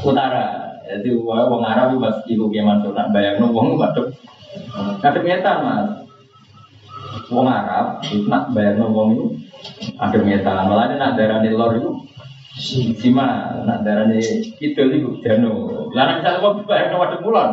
utara. 0.00 0.44
Jadi 0.88 1.08
wong 1.20 1.62
Arab 1.62 1.92
itu 1.92 1.98
pas 2.00 2.16
ibu 2.32 2.44
kiaman 2.48 2.80
sunat 2.80 3.12
bayar 3.12 3.36
wong 3.44 3.76
madem 3.76 4.08
Kadang 5.04 5.24
ngetan 5.28 5.56
mas. 5.60 5.88
Wong 7.28 7.44
Arab 7.44 8.00
itu 8.08 8.24
nak 8.24 8.56
bayar 8.56 8.80
wong 8.80 9.08
itu 9.12 9.24
ada 10.00 10.16
ngetan. 10.16 10.64
Malah 10.64 10.84
ini 10.88 10.96
nak 10.96 11.12
darah 11.20 11.44
itu 11.44 12.04
sima, 12.58 13.58
nak 13.66 13.82
darah 13.82 14.06
itu 14.14 14.46
itu 14.62 15.08
dano. 15.22 15.90
Lalu 15.90 16.12
misalnya 16.22 16.62
bayar 16.66 16.86
no 16.94 16.96
waduk 17.02 17.20
mulon. 17.22 17.50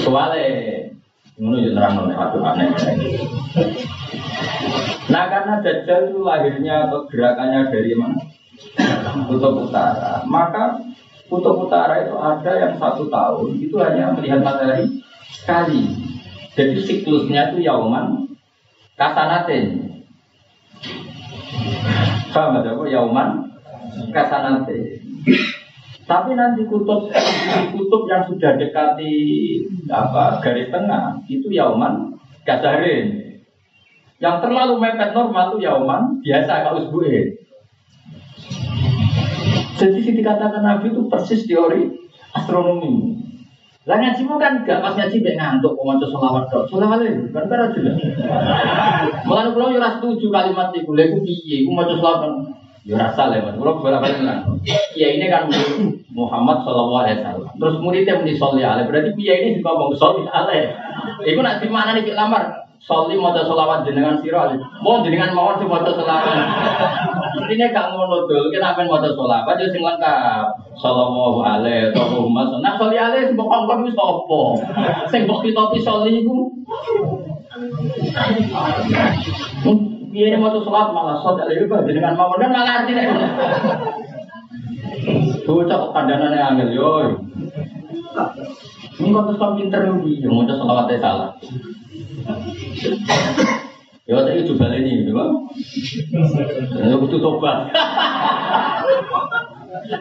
Soalnya 0.00 0.86
Ngono 1.36 1.60
yo 1.60 1.76
nerang 1.76 2.08
nek 2.08 2.16
aku 2.16 2.40
aneh. 2.40 2.72
Nah 5.12 5.24
karena 5.28 5.60
Dajjal 5.60 6.08
itu 6.08 6.24
lahirnya 6.24 6.88
atau 6.88 7.04
gerakannya 7.12 7.68
dari 7.68 7.92
mana? 7.92 8.16
Kutub 9.28 9.68
Utara. 9.68 10.24
Maka 10.24 10.80
Kutub 11.28 11.68
Utara 11.68 12.08
itu 12.08 12.16
ada 12.16 12.52
yang 12.56 12.80
satu 12.80 13.12
tahun 13.12 13.52
itu 13.60 13.76
hanya 13.76 14.16
melihat 14.16 14.40
matahari 14.40 15.04
sekali. 15.28 15.92
Jadi 16.56 16.80
siklusnya 16.80 17.52
itu 17.52 17.68
yauman 17.68 18.32
kasanatin. 18.96 19.85
Paham 22.32 22.60
ada 22.60 22.76
apa? 22.76 22.84
Yauman 22.88 23.28
kasanatin. 24.12 25.00
Tapi 26.06 26.38
nanti 26.38 26.62
kutub 26.70 27.10
kutub 27.74 28.02
yang 28.06 28.22
sudah 28.30 28.54
dekati 28.54 29.14
apa 29.90 30.38
garis 30.38 30.70
tengah 30.70 31.18
itu 31.26 31.50
yauman 31.50 32.14
kasarin. 32.46 33.36
Yang 34.16 34.36
terlalu 34.48 34.80
mepet 34.80 35.12
normal 35.12 35.52
itu 35.52 35.66
yauman 35.66 36.02
biasa 36.22 36.52
kalau 36.64 36.86
usbu'in. 36.86 37.36
Jadi 39.76 39.98
dikatakan 40.08 40.64
Nabi 40.64 40.88
itu 40.88 41.04
persis 41.10 41.44
teori 41.44 41.92
astronomi. 42.32 43.25
Lah 43.86 44.02
ngajimu 44.02 44.34
kan 44.42 44.66
gak 44.66 44.82
pas 44.82 44.98
ngaji 44.98 45.22
mek 45.22 45.38
ngantuk 45.38 45.78
mau 45.78 45.94
maca 45.94 46.06
selawat 46.10 46.44
tok. 46.50 46.66
Selawat 46.66 47.06
itu 47.06 47.30
kan 47.30 47.46
cara 47.46 47.70
jelas. 47.70 47.94
Mulane 49.22 49.54
kula 49.54 49.70
yo 49.70 49.78
ora 49.78 49.90
setuju 49.94 50.26
kalimat 50.26 50.74
iku. 50.74 50.90
Lha 50.90 51.06
iku 51.06 51.22
piye? 51.22 51.62
Iku 51.62 51.70
maca 51.70 51.94
selawat 51.94 52.50
yo 52.82 52.98
rasa 52.98 53.30
le 53.30 53.46
Mas. 53.46 53.54
Kula 53.54 53.78
bolak-balik. 53.78 54.42
Kiai 54.90 55.22
ini 55.22 55.30
kan 55.30 55.46
Muhammad 56.10 56.66
sallallahu 56.66 56.98
alaihi 57.06 57.22
wasallam. 57.22 57.54
Terus 57.62 57.76
muridnya 57.78 58.18
muni 58.18 58.34
sholli 58.34 58.66
alaihi. 58.66 58.90
Berarti 58.90 59.10
kiai 59.14 59.38
ini 59.46 59.62
juga 59.62 59.70
ngomong 59.78 59.94
sholli 59.94 60.22
alaihi. 60.26 60.74
Iku 61.22 61.40
nak 61.46 61.62
mana 61.70 61.94
nih 61.94 62.10
lamar? 62.10 62.65
Sholli 62.86 63.18
maca 63.18 63.42
selawat 63.42 63.82
jenengan 63.82 64.22
sira. 64.22 64.46
Mau 64.78 65.02
jenengan 65.02 65.34
mawon 65.34 65.58
sing 65.58 65.66
maca 65.66 65.90
selawat. 65.90 66.38
Intinya 67.42 67.66
gak 67.74 67.86
ngono 67.90 68.30
dul, 68.30 68.46
kita 68.54 68.78
pengen 68.78 68.94
maca 68.94 69.10
selawat 69.10 69.58
yo 69.58 69.66
sing 69.74 69.82
lengkap. 69.82 70.46
Sallallahu 70.78 71.42
alaihi 71.42 71.90
wa 71.90 72.46
sallam. 72.46 72.62
Nah 72.62 72.78
alaihi 72.78 73.26
sing 73.26 73.34
kok 73.34 73.50
kok 73.50 73.82
wis 73.82 73.98
apa? 73.98 74.40
Sing 75.10 75.20
mbok 75.26 75.42
kitopi 75.42 75.82
sholli 75.82 76.22
iku 76.22 76.46
Iya 80.16 80.32
ini 80.32 80.40
mau 80.40 80.48
sholat 80.48 80.94
malah 80.94 81.18
sholat 81.20 81.44
lebih 81.50 81.68
baik 81.68 81.92
dengan 81.92 82.14
mau 82.14 82.32
kan 82.38 82.54
malah 82.54 82.86
artinya. 82.86 83.02
Bocah 85.42 85.76
kok 85.76 85.92
kandanannya 85.92 86.40
angel 86.54 86.70
yo. 86.70 86.90
Ini 88.96 89.10
kok 89.10 89.24
terus 89.26 89.40
kamu 89.42 89.54
pinter 89.58 89.80
nih, 89.90 90.30
mau 90.30 90.46
sholawatnya 90.46 91.02
salah. 91.02 91.30
Ya 94.06 94.22
saya 94.22 94.38
coba 94.46 94.70
ini, 94.70 95.02
gitu 95.02 95.18
bang. 95.18 95.32
Ya 96.78 96.94
butuh 96.94 97.18
tobat. 97.18 97.74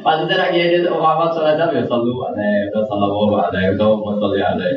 Pasti 0.05 0.33
lagi 0.37 0.59
ada 0.61 0.93
Muhammad 0.93 1.33
Sallallahu 1.33 1.73
Alaihi 1.73 1.89
Wasallam 1.89 3.17
ya 3.33 3.39
ada, 3.49 3.59
itu 3.65 3.85
mau 3.85 4.13
selalu 4.13 4.39
ada. 4.45 4.67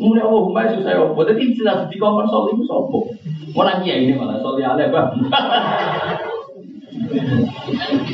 Mulai 0.00 0.24
Allah 0.24 0.42
humai 0.48 0.72
susah 0.72 0.92
ya. 0.96 1.04
Jadi 1.12 1.44
jelas 1.60 1.84
di 1.92 2.00
kongkong 2.00 2.28
sol 2.32 2.48
itu 2.56 2.64
sopo. 2.64 3.12
Mau 3.52 3.68
nanya 3.68 3.94
ini 4.00 4.16
malah 4.16 4.40
sol 4.40 4.56
ya 4.56 4.72
bang. 4.72 5.08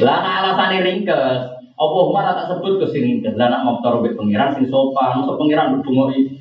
Lah 0.02 0.18
alasan 0.42 0.82
ringkes. 0.82 1.40
Apa 1.76 1.98
humar 2.08 2.32
tak 2.34 2.48
sebut 2.50 2.82
ke 2.82 2.86
sini 2.90 3.22
ringkes. 3.22 3.38
Lah 3.38 3.54
nak 3.54 3.62
motor 3.62 4.02
be 4.02 4.18
pengiran 4.18 4.58
sing 4.58 4.66
sopan, 4.66 5.22
so 5.22 5.38
pengiran 5.38 5.78
berdungoi. 5.78 6.35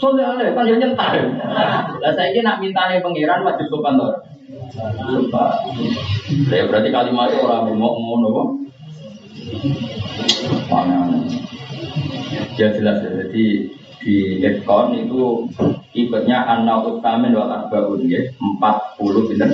Soalnya 0.00 0.32
kan 0.56 0.64
dia 0.64 0.80
nyentar. 0.80 1.12
Lah 2.00 2.12
saya 2.16 2.32
ini 2.32 2.40
nak 2.40 2.58
minta 2.64 2.88
nih 2.88 3.04
pengiran 3.04 3.44
wajib 3.44 3.68
sopan 3.68 4.00
tuh. 4.00 4.16
Sopan. 5.04 5.52
Ya 6.48 6.64
berarti 6.64 6.88
kalimat 6.88 7.36
orang 7.36 7.76
mau 7.76 7.92
ngono 7.92 8.28
kok. 8.32 8.48
Mana? 10.72 11.20
Ya 12.56 12.72
jelas 12.72 13.04
ya. 13.04 13.10
Jadi 13.20 13.68
di 14.00 14.40
Etkon 14.40 14.96
itu 14.96 15.44
ikutnya 15.92 16.48
anna 16.48 16.80
utamin 16.80 17.36
wal 17.36 17.52
arbaun 17.52 18.08
ya 18.08 18.24
40 18.40 19.28
bener 19.28 19.50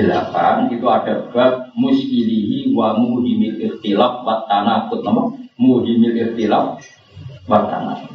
8 0.00 0.72
itu 0.72 0.86
ada 0.88 1.28
bab 1.28 1.68
muskilihi 1.76 2.72
wa 2.72 2.96
muhimil 2.96 3.60
ikhtilaf 3.60 4.24
wa 4.24 4.48
tanakut 4.48 5.04
nama 5.04 5.28
muhimil 5.60 6.16
ikhtilaf 6.16 6.80
tanakut 7.48 8.12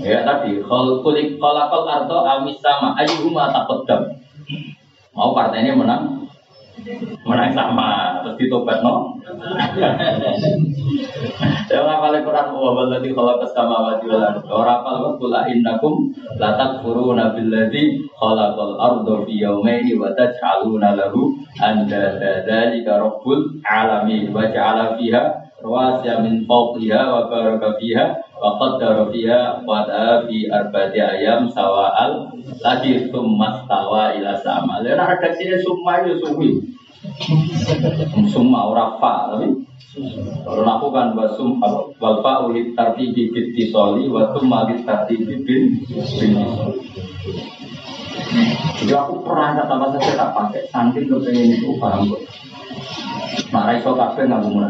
ya 0.00 0.22
tadi 0.22 0.62
kulik 0.62 1.40
kolakol 1.40 1.88
arto 1.88 2.18
amis 2.22 2.60
sama 2.62 2.94
ayyuhuma 2.98 3.50
taqaddam. 3.50 4.14
Mau 5.16 5.32
partainya 5.32 5.72
menang? 5.72 6.28
Menang 7.24 7.50
sama 7.56 8.20
terus 8.20 8.36
ditobat 8.36 8.84
no 8.84 9.16
ya 11.66 11.82
ngapal 11.82 12.14
Quran 12.20 12.46
wa 12.52 12.72
balladzi 12.76 13.10
khalaqas 13.10 13.50
samawati 13.56 14.06
wal 14.06 14.22
ardi 14.22 14.44
ora 14.46 14.84
apal 14.84 15.18
qul 15.18 15.34
innakum 15.50 16.12
la 16.36 16.54
takfuruna 16.54 17.34
billadzi 17.34 18.06
khalaqal 18.20 18.76
arda 18.76 19.24
fi 19.24 19.34
yawmayn 19.40 19.88
wa 19.98 20.12
taj'aluna 20.14 20.94
lahu 20.94 21.34
andada. 21.58 22.44
Dzalika 22.44 23.02
rabbul 23.02 23.58
alamin. 23.64 24.30
Wa 24.30 24.46
ja'ala 24.52 25.00
fiha 25.00 25.45
rawasiya 25.66 26.22
min 26.22 26.46
fawqiha 26.46 27.00
wa 27.10 27.26
baraka 27.26 27.74
fiha 27.82 28.06
wa 28.38 28.54
qaddara 28.54 29.10
fiha 29.10 29.66
qada 29.66 30.22
fi 30.30 30.46
arba'ati 30.46 30.98
ayam 31.02 31.50
sawa'al 31.50 32.30
lagi 32.62 33.10
summa 33.10 33.66
stawa 33.66 34.14
ila 34.14 34.38
sama. 34.46 34.78
Lha 34.86 34.94
ada 34.94 35.28
sini 35.34 35.58
summa 35.58 36.06
itu 36.06 36.22
suwi 36.22 36.50
summa 38.30 38.70
ora 38.70 38.94
fa 39.02 39.34
tapi 39.34 39.66
kalau 40.46 40.62
aku 40.62 40.86
kan 40.94 41.16
basum 41.18 41.58
fa 41.58 42.32
ulit 42.46 42.76
tartibi 42.78 43.32
bitti 43.34 43.72
soli 43.74 44.06
wa 44.06 44.30
summa 44.36 44.70
bit 44.70 44.86
tartibi 44.86 45.42
bin 45.42 45.82
jadi 48.76 48.92
aku 48.92 49.24
pernah 49.24 49.56
kata 49.56 49.74
bahasa 49.80 49.98
saya 50.02 50.14
tak 50.18 50.30
pakai 50.36 50.62
saking 50.68 51.08
kepengen 51.08 51.56
itu 51.56 51.72
paham 51.80 52.12
kok. 52.12 52.22
Nah 53.54 53.72
iso 53.72 53.96
kafe 53.96 54.28
nggak 54.28 54.44
mau 54.52 54.68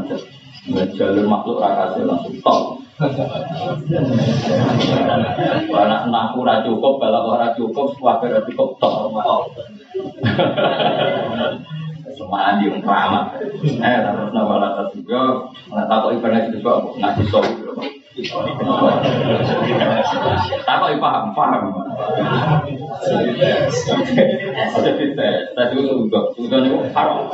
jalur 0.71 1.27
makhluk 1.31 1.63
rakasnya 1.63 2.03
langsung 2.11 2.37
top 2.43 2.87
Anak 5.77 6.09
anakku 6.09 6.41
ora 6.41 6.65
cukup, 6.65 6.97
kalau 6.97 7.37
ora 7.37 7.53
cukup, 7.53 7.93
suwabe 7.93 8.33
ora 8.33 8.41
cukup 8.49 8.81
top. 8.81 9.13
Semua 12.17 12.57
di 12.57 12.73
keramat. 12.81 13.37
Eh, 13.61 13.97
terus 14.01 14.33
nama 14.33 14.57
lata 14.57 14.89
juga, 14.97 15.45
nggak 15.69 15.89
tahu 15.93 16.17
ibadah 16.17 16.41
itu 16.49 16.57
juga 16.57 16.73
ngaji 16.97 17.23
soal. 17.29 17.45
Kok 18.17 18.41
paham, 20.97 21.37
paham. 21.37 21.65
Jadi 24.73 25.05
tes 25.13 25.53
itu 25.53 25.81
juga, 25.85 26.33
juga 26.33 26.57
itu 26.65 26.81
haram. 26.97 27.29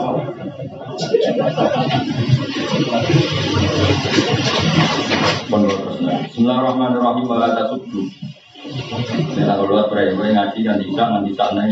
Bismillahirrahmanirrahim. 5.46 7.30
Wala. 7.30 7.62
Kita 9.38 9.54
gue 10.18 10.34
ngaji 10.34 10.60
kan 10.66 10.82
bisa 11.22 11.46
sana 11.54 11.62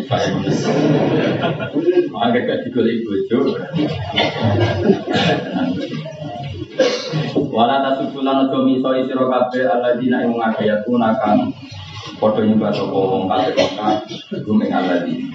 gak 2.47 2.63
bojo. 3.03 3.59
Wala 7.51 7.83
tasubbu 7.85 8.25
lan 8.25 8.49
aja 8.49 8.59
miso 8.63 8.89
sira 9.05 9.25
kabeh 9.27 9.65
alladzina 9.69 10.25
ing 10.25 10.33
ngagayatuna 10.37 11.19
kang 11.21 11.53
padha 12.17 12.41
nyembah 12.45 12.73
sapa 12.73 12.97
wong 12.97 13.25
kabeh 13.29 13.53
kok 13.57 13.71
gumeng 14.45 14.73
alladzina. 14.73 15.35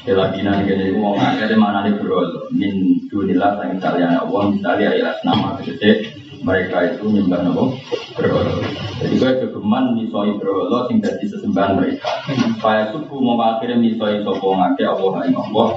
Keladina 0.00 0.64
itu 0.64 0.96
mau 0.96 1.12
ngakir 1.16 1.56
mana 1.60 1.84
nih 1.84 1.96
bro 2.00 2.48
min 2.52 3.04
dunillah 3.12 3.60
sang 3.60 3.76
kalian 3.78 4.16
Allah 4.16 4.42
misalnya 4.48 4.96
ilas 4.96 5.18
nama 5.24 5.60
kecil 5.60 6.08
mereka 6.40 6.88
itu 6.88 7.04
nyembah 7.04 7.40
nopo 7.44 7.76
berhala. 8.16 8.64
Jadi 9.00 9.14
gue 9.20 9.32
kegeman 9.44 9.96
misoi 9.96 10.40
berhala 10.40 10.88
sing 10.88 11.04
dadi 11.04 11.28
sesembahan 11.28 11.76
mereka. 11.76 12.08
Supaya 12.56 12.88
suku 12.92 13.16
mau 13.20 13.36
akhirnya 13.40 13.76
misoi 13.76 14.24
sopo 14.24 14.56
ngake 14.56 14.84
Allah 14.88 15.12
ing 15.28 15.36
Allah. 15.36 15.68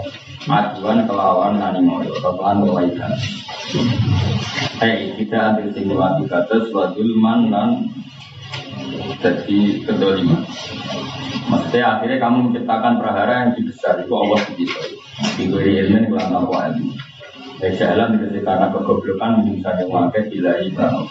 Aduan 0.44 1.08
kelawan 1.08 1.56
nani 1.56 1.80
moyo, 1.80 2.12
kelawan 2.20 2.68
kebaikan. 2.68 3.12
Hei, 4.84 5.16
kita 5.16 5.56
ambil 5.56 5.72
simulasi 5.72 6.28
kata 6.28 6.68
suatu 6.68 7.00
dan 7.48 7.88
jadi 9.24 9.60
kedoliman. 9.88 10.44
Maksudnya 11.48 11.84
akhirnya 11.96 12.18
kamu 12.20 12.38
menciptakan 12.52 13.00
prahara 13.00 13.34
yang 13.40 13.50
lebih 13.56 13.72
besar 13.72 14.04
itu 14.04 14.12
Allah 14.12 14.40
begitu. 14.52 14.80
Diberi 15.40 15.72
ilmu 15.80 15.96
yang 15.96 16.08
kurang 16.12 16.32
ilmu. 16.76 16.92
Dari 17.64 17.80
jalan 17.80 18.20
itu 18.20 18.44
karena 18.44 18.68
kegoblokan 18.68 19.32
misalnya 19.48 19.88
wakai 19.88 20.28
bila 20.28 20.60
ibrahim. 20.60 21.08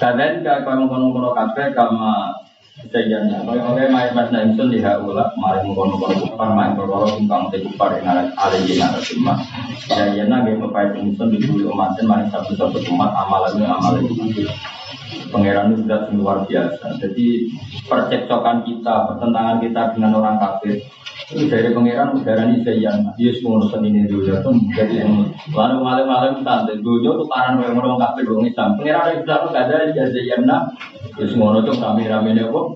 Kadang 0.00 0.40
kamu 0.40 0.88
mengkono-kono 0.88 1.36
kafe 1.36 1.76
kama 1.76 2.32
Sejanya, 2.92 3.40
oleh 3.48 3.88
main 3.88 4.12
mas 4.12 4.28
naimsun 4.28 4.68
lihat 4.68 5.00
ulah, 5.00 5.32
mari 5.40 5.64
mengkono-kono 5.64 6.28
kupar, 6.28 6.52
main 6.52 6.76
berkoro 6.76 7.16
tentang 7.16 7.48
te 7.48 7.64
kupar 7.64 7.96
yang 7.96 8.06
ada 8.12 8.28
alihin 8.44 8.84
ada 8.84 9.00
semua. 9.00 9.40
Sejanya 9.88 10.44
gaya 10.44 10.54
mepai 10.60 10.92
naimsun 10.92 11.32
di 11.32 11.38
dulu 11.40 11.72
umatin, 11.72 12.04
mari 12.04 12.28
satu-satu 12.28 12.84
umat 12.92 13.10
amalannya 13.16 13.64
amalan 13.64 14.04
Pangeran 15.32 15.74
itu 15.74 15.86
sudah 15.86 16.00
luar 16.14 16.38
biasa. 16.46 17.00
Jadi 17.02 17.50
percekcokan 17.90 18.62
kita, 18.62 18.94
pertentangan 19.10 19.58
kita 19.62 19.82
dengan 19.96 20.20
orang 20.22 20.36
kafir 20.38 20.84
itu 21.34 21.48
dari 21.48 21.72
pangeran 21.72 22.20
udara 22.20 22.42
ini 22.50 22.62
saya 22.66 23.00
dia 23.16 23.30
semua 23.38 23.62
urusan 23.62 23.82
ini 23.86 24.06
dulu 24.10 24.28
ya 24.28 24.42
tuh 24.44 24.54
jadi 24.76 25.08
lalu 25.54 25.76
malam-malam 25.80 26.42
santai 26.44 26.78
dulu 26.82 27.22
tuh 27.22 27.26
karan 27.30 27.58
orang 27.58 27.80
orang 27.80 27.98
kafir 28.02 28.28
orang 28.28 28.46
Islam 28.50 28.68
pangeran 28.76 29.06
itu 29.14 29.22
sudah 29.24 29.62
ada 29.64 29.76
di 29.88 29.92
Zayyana 29.96 30.56
ya 31.16 31.24
semua 31.30 31.62
tuh 31.64 31.76
kami 31.78 32.10
ramenya 32.10 32.50
kok 32.50 32.66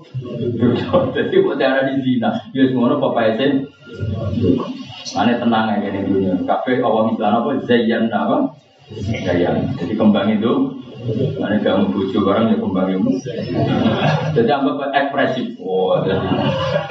jadi 1.13 1.37
udara 1.43 1.79
di 1.89 2.01
sini. 2.01 2.29
Ya 2.55 2.63
semua 2.69 2.97
papa 2.97 3.35
esen. 3.35 3.67
Ane 5.17 5.41
tenang 5.41 5.73
aja 5.73 5.89
nih 5.89 6.05
dunia. 6.05 6.33
Kafe 6.45 6.79
awam 6.85 7.17
Islam 7.17 7.41
apa 7.43 7.49
Zayyana 7.65 8.17
apa? 8.29 8.37
Zayyana. 9.25 9.73
Jadi 9.77 9.93
kembang 9.97 10.29
itu 10.29 10.78
Mana 11.39 11.63
kamu 11.63 11.95
bujuk 11.95 12.27
orang 12.27 12.51
ya 12.51 12.57
kembang 12.59 12.91
ilmu. 12.91 13.15
Jadi 14.35 14.49
anggap 14.51 14.91
ekspresif. 14.91 15.55
Oh, 15.63 16.03
jadi 16.03 16.27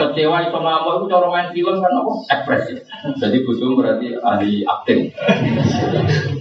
kecewa 0.01 0.49
itu 0.49 0.59
ngamuk 0.59 0.95
itu 0.97 1.05
cara 1.13 1.27
main 1.29 1.49
film 1.53 1.77
kan 1.85 1.93
apa? 1.93 2.13
Ekspresif. 2.33 2.79
Jadi 3.21 3.37
bujuk 3.45 3.77
berarti 3.77 4.17
ahli 4.25 4.65
akting. 4.65 5.13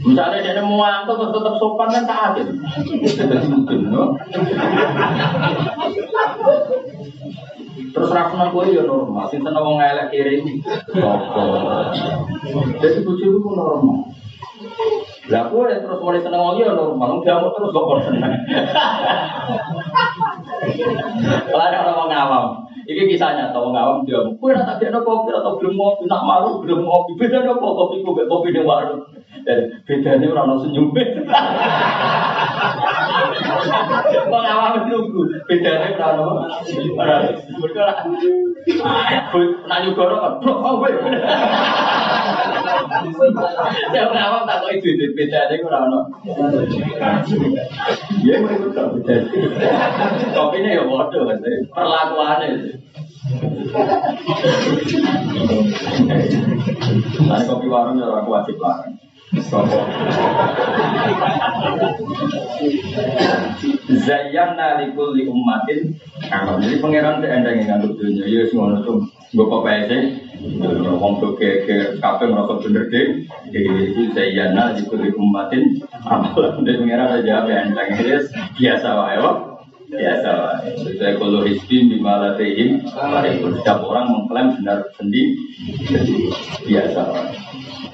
Misalnya 0.08 0.40
dia 0.40 0.64
mau 0.64 0.80
angkat 0.80 1.20
terus 1.20 1.34
tetap 1.36 1.54
sopan 1.60 1.90
kan 1.92 2.04
tak 2.08 2.20
adil. 2.32 2.48
Jadi 3.04 3.48
mungkin, 3.52 3.80
no? 3.92 4.16
Terus 7.88 8.14
rakyat 8.14 8.50
gue 8.54 8.64
ya 8.78 8.84
normal, 8.86 9.26
sing 9.28 9.42
seneng 9.42 9.64
wong 9.66 9.82
elek 9.82 10.14
kiri 10.14 10.40
ini. 10.40 10.62
Jadi 12.80 12.98
bujuk 13.04 13.30
itu 13.44 13.50
normal. 13.52 14.08
Lah 15.28 15.52
ya 15.52 15.76
terus 15.84 16.00
mulai 16.00 16.24
seneng 16.24 16.40
wong 16.40 16.56
ya 16.56 16.72
normal, 16.72 17.20
nggak 17.20 17.38
mau 17.44 17.52
terus 17.52 17.76
kok 17.76 18.00
seneng. 18.08 18.32
Kalau 21.52 21.64
ada 21.68 21.84
orang 21.84 22.08
ngawam, 22.08 22.46
ini 22.88 23.12
kisahnya 23.12 23.52
tahu 23.52 23.76
ngawam 23.76 24.08
dia, 24.08 24.24
kue 24.40 24.56
nak 24.56 24.80
tak 24.80 24.88
ada 24.88 25.04
kopi 25.04 25.36
atau 25.36 25.60
belum 25.60 25.76
ngopi, 25.76 26.08
nak 26.08 26.24
malu 26.24 26.64
belum 26.64 26.88
ngopi, 26.88 27.20
beda 27.20 27.44
apa 27.44 27.60
kopi 27.60 28.08
kopi 28.08 28.24
kopi 28.24 28.56
di 28.56 28.64
warung. 28.64 29.04
Dan 29.44 29.84
bedanya 29.84 30.32
orang 30.32 30.64
senyum. 30.64 30.96
Wong 34.28 34.46
awam 34.46 34.90
nunggu. 34.92 35.22
Bedane 35.48 35.96
ora 35.96 36.08
ono. 36.20 36.44
Ora. 37.00 37.16
Ora. 37.64 37.88
Nak 39.68 39.80
nyugoro 39.84 40.16
kan 40.20 40.34
blok 40.44 40.60
oh 40.64 40.76
weh. 40.84 40.94
Ya 43.96 44.02
ora 44.12 44.22
awam 44.28 44.44
tak 44.48 44.64
kok 44.64 44.72
itu 44.76 45.08
bedane 45.16 45.56
ora 45.64 45.78
ono. 45.88 46.00
Ya 48.24 48.36
mereka 48.44 48.68
tak 48.76 48.88
bedane. 49.00 49.30
Kopine 50.36 50.70
ya 50.76 50.84
bodoh 50.84 51.22
kan. 51.28 51.40
Perlakuane. 51.72 52.50
Nah, 57.28 57.40
kopi 57.44 57.68
warung 57.68 58.00
ya 58.00 58.08
aku 58.08 58.30
wajib 58.32 58.56
larang. 58.64 59.07
Zayyana 64.08 64.80
likul 64.80 65.20
li 65.20 65.28
ummatin 65.28 66.00
amal. 66.32 66.64
Jadi 66.64 66.80
pangeran 66.80 67.20
teh 67.20 67.28
endang 67.28 67.60
yang 67.60 67.68
ngantuk 67.76 68.00
dunia. 68.00 68.24
Ya 68.24 68.48
semua 68.48 68.80
itu 68.80 69.04
gue 69.36 69.44
PPS 69.44 69.92
Ngomong 70.58 71.20
tuh 71.20 71.36
ke 71.36 71.68
ke 71.68 72.00
kafe 72.00 72.32
merasa 72.32 72.56
bener 72.64 72.88
deh. 72.88 73.28
Jadi 73.52 73.70
itu 73.92 74.02
zayyana 74.16 74.80
likul 74.80 75.04
li 75.04 75.12
ummatin 75.12 75.84
amal. 76.08 76.32
Jadi 76.64 76.88
pangeran 76.88 77.20
aja 77.20 77.44
endang 77.44 77.88
ini 78.00 78.16
biasa 78.56 78.88
wae 78.96 79.20
Biasa 79.88 80.30
wae. 80.36 80.70
Saya 81.00 81.16
kalau 81.16 81.48
hisbin 81.48 81.88
di 81.88 81.98
malatihim. 82.04 82.84
Setiap 82.84 83.80
orang 83.88 84.12
mengklaim 84.12 84.60
benar 84.60 84.84
sendiri. 85.00 85.40
Biasa 86.68 87.00
wae. 87.08 87.32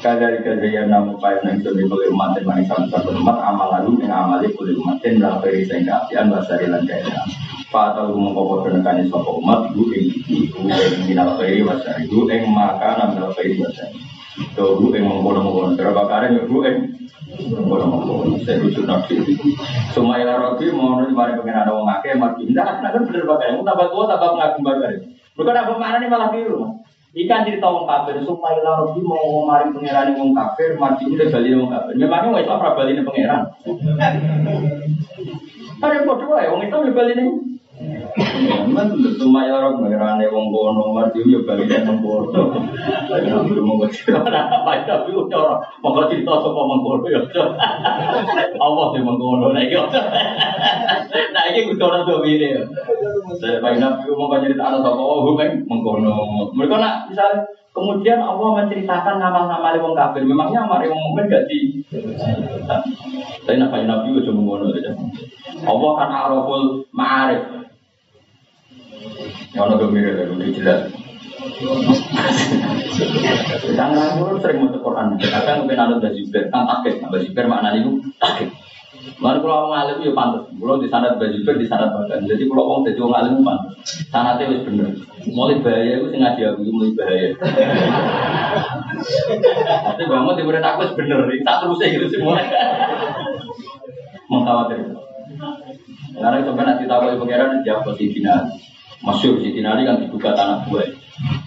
Kadari 0.04 0.44
kadari 0.44 0.76
namu 0.84 1.16
kaya 1.16 1.40
nang 1.48 1.64
suami 1.64 1.88
boleh 1.88 2.12
umat 2.12 2.36
dan 2.36 2.44
manis 2.44 2.68
sama 2.68 2.92
satu 2.92 3.16
umat 3.16 3.40
amal 3.40 3.72
lalu 3.72 4.04
yang 4.04 4.12
amali 4.12 4.52
boleh 4.52 4.76
umat 4.84 5.00
dan 5.00 5.24
peri 5.40 5.64
saya 5.64 5.80
keapian 5.80 6.28
bahasa 6.28 6.60
rilan 6.60 6.84
kaya 6.84 7.24
Pak 7.72 7.96
tahu 7.96 8.20
mengkopor 8.20 8.68
kenekan 8.68 9.08
sopo 9.08 9.40
umat 9.40 9.72
bu 9.72 9.96
ing 9.96 10.12
ibu 10.28 10.68
ing 10.68 11.08
minal 11.08 11.40
peri 11.40 11.64
bahasa 11.64 12.04
ibu 12.04 12.28
ing 12.28 12.52
maka 12.52 13.16
minal 13.16 13.32
peri 13.32 13.56
bahasa 13.56 13.88
Tuh 14.34 14.82
bu 14.82 14.90
ing 14.98 15.06
mengkono 15.06 15.46
mengkono 15.46 15.78
berapa 15.78 16.04
kali 16.10 16.42
bu 16.50 16.66
ing 16.66 16.78
mengkono 17.54 17.86
mengkono 17.86 18.34
saya 18.42 18.58
rujuk 18.58 18.90
nabi 18.90 19.22
Semua 19.94 20.18
ilah 20.18 20.42
robi 20.42 20.74
mau 20.74 20.98
nih 21.06 21.14
mari 21.14 21.38
pengen 21.38 21.62
ada 21.62 21.70
wong 21.70 21.86
akeh 21.86 22.18
mati 22.18 22.50
tidak 22.50 22.82
kan 22.82 23.06
bener 23.06 23.30
bakal 23.30 23.46
yang 23.46 23.62
tambah 23.62 23.88
tua 23.94 24.10
tambah 24.10 24.30
pengagum 24.34 24.62
bakal 24.66 24.90
bukan 25.38 25.54
apa 25.58 25.74
mana 25.78 25.98
nih 26.02 26.10
malah 26.10 26.30
biru? 26.34 26.82
Ikan 27.14 27.46
cerita 27.46 27.70
wong 27.70 27.86
kafir. 27.86 28.26
Supaya 28.26 28.58
Robi 28.66 29.06
mau 29.06 29.46
mari 29.46 29.70
pangeran 29.70 30.18
wong 30.18 30.34
kafir. 30.34 30.82
Mati 30.82 31.06
udah 31.06 31.30
bali 31.30 31.54
wong 31.54 31.70
kafir. 31.70 31.94
Memangnya 31.94 32.30
wong 32.34 32.42
Islam 32.42 32.58
ora 32.58 32.74
bali 32.74 32.98
pangeran. 33.06 33.42
Ada 35.78 36.06
bodoh 36.10 36.42
ya? 36.42 36.50
Wong 36.50 36.62
Islam 36.66 36.90
ya 36.90 36.94
bali 36.98 37.14
Memang 37.74 38.94
cuma 39.18 39.50
ya 39.50 39.58
orang 39.58 39.82
pangeran 39.82 40.22
wong 40.30 40.54
kono 40.54 40.94
mati 40.94 41.26
ya 41.26 41.42
bali 41.42 41.66
wong 41.66 42.06
kono. 42.06 42.54
Ayo 43.10 43.50
belum 43.50 43.66
mau 43.66 43.90
cerita 43.90 44.22
apa 44.22 44.86
tapi 44.86 45.10
udah 45.10 45.58
mau 45.82 46.06
cerita 46.06 46.38
sapa 46.38 46.62
mengkono 46.70 47.10
ya. 47.10 47.22
Allah 48.62 48.86
sing 48.94 49.02
mengkono 49.02 49.58
lagi. 49.58 49.74
Nah 51.34 51.44
ini 51.50 51.66
kudu 51.66 51.82
ora 51.82 52.06
do 52.06 52.22
ya. 52.22 52.62
Saya 53.42 53.58
Pak 53.58 53.82
Nabi 53.82 54.06
mau 54.14 54.38
cerita 54.38 54.64
anak 54.70 54.86
sapa 54.86 55.02
oh 55.02 55.34
kan 55.34 55.50
mengkono. 55.66 56.14
Mereka 56.54 56.76
nak 56.78 57.10
misalnya 57.10 57.42
kemudian 57.74 58.22
Allah 58.22 58.50
menceritakan 58.64 59.18
nama-nama 59.18 59.74
wong 59.82 59.98
kafir. 59.98 60.22
Memangnya 60.22 60.70
amare 60.70 60.94
wong 60.94 61.02
mukmin 61.10 61.26
gak 61.26 61.50
di 61.50 61.82
Saya 63.50 63.58
nak 63.58 63.74
Nabi 63.74 64.14
udah 64.14 64.30
mengkono 64.30 64.70
aja. 64.70 64.94
Allah 65.66 65.92
kan 65.98 66.10
araful 66.14 66.86
ma'arif. 66.94 67.63
Ono 69.54 69.74
gembira 69.78 70.12
ya, 70.18 70.24
udah 70.32 70.50
jelas. 70.54 70.82
Jangan 73.74 74.18
aku 74.18 74.40
sering 74.40 74.58
mau 74.64 74.74
Quran. 74.74 75.20
Kadang 75.20 75.58
mungkin 75.66 75.80
ada 75.80 75.96
Baziber, 76.00 76.48
kan 76.50 76.64
takut. 76.66 76.96
Baziber 77.12 77.46
maknanya 77.52 77.84
itu 77.84 77.92
takut. 78.18 78.50
Lalu 79.20 79.40
kalau 79.44 79.68
orang 79.68 79.84
alim 79.84 79.98
ya 80.00 80.12
pantas, 80.16 80.48
kalau 80.48 80.80
di 80.80 80.88
sana 80.88 81.20
bajiber 81.20 81.60
di 81.60 81.68
sana 81.68 81.92
badan. 81.92 82.24
Jadi 82.24 82.48
kalau 82.48 82.64
orang 82.72 82.88
jadi 82.88 83.00
orang 83.04 83.20
alim 83.20 83.44
pantas, 83.44 83.76
sana 84.08 84.40
itu 84.40 84.64
bener. 84.64 84.96
Mulai 85.28 85.60
bahaya 85.60 85.94
itu 86.00 86.08
sengaja 86.12 86.56
aku 86.56 86.64
mulai 86.72 86.96
bahaya. 86.96 87.28
Tapi 89.92 90.02
bangun 90.08 90.40
murid 90.48 90.64
aku 90.64 90.96
bener, 90.96 91.20
tak 91.44 91.56
terus 91.64 91.84
gitu 91.84 92.08
semua. 92.16 92.40
Mengkhawatir. 94.32 94.80
Karena 96.14 96.48
kan 96.48 96.66
nanti 96.68 96.88
tahu 96.88 97.20
pangeran 97.20 97.60
jawab 97.68 97.84
posisi 97.92 98.24
dinali. 98.24 98.56
Masyur 99.04 99.36
si 99.44 99.52
dinali 99.52 99.84
kan 99.84 100.00
dibuka 100.00 100.32
tanah 100.32 100.64
gue. 100.72 100.96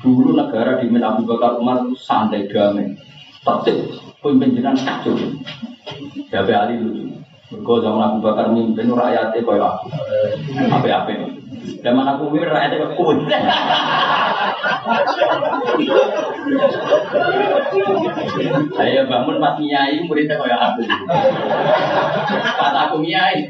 Dulu 0.04 0.36
negara 0.36 0.76
di 0.78 0.92
Abu 0.92 1.24
Bakar 1.24 1.56
Umar 1.56 1.88
santai 1.96 2.46
damai, 2.52 2.94
tertib, 3.42 3.96
pimpinan 4.20 4.76
kacau. 4.76 5.16
Jabe 6.28 6.52
Ali 6.52 6.76
lucu. 6.78 7.16
Mergo 7.46 7.78
zaman 7.78 8.02
Abu 8.12 8.18
Bakar 8.20 8.50
mimpin 8.52 8.90
rakyatnya 8.90 9.40
koyo 9.46 9.62
aku. 9.64 9.86
Apa-apa. 10.66 11.14
Zaman 11.80 12.04
aku 12.04 12.22
mimpin 12.28 12.50
rakyatnya 12.50 12.76
koyo 12.82 12.94
kun. 12.98 13.18
Ayo 18.76 19.00
bangun 19.08 19.36
pas 19.40 19.56
nyai 19.62 20.02
muridnya 20.04 20.36
koyo 20.36 20.56
aku. 20.58 20.82
Pas 22.58 22.74
aku 22.84 22.96
nyai. 23.00 23.48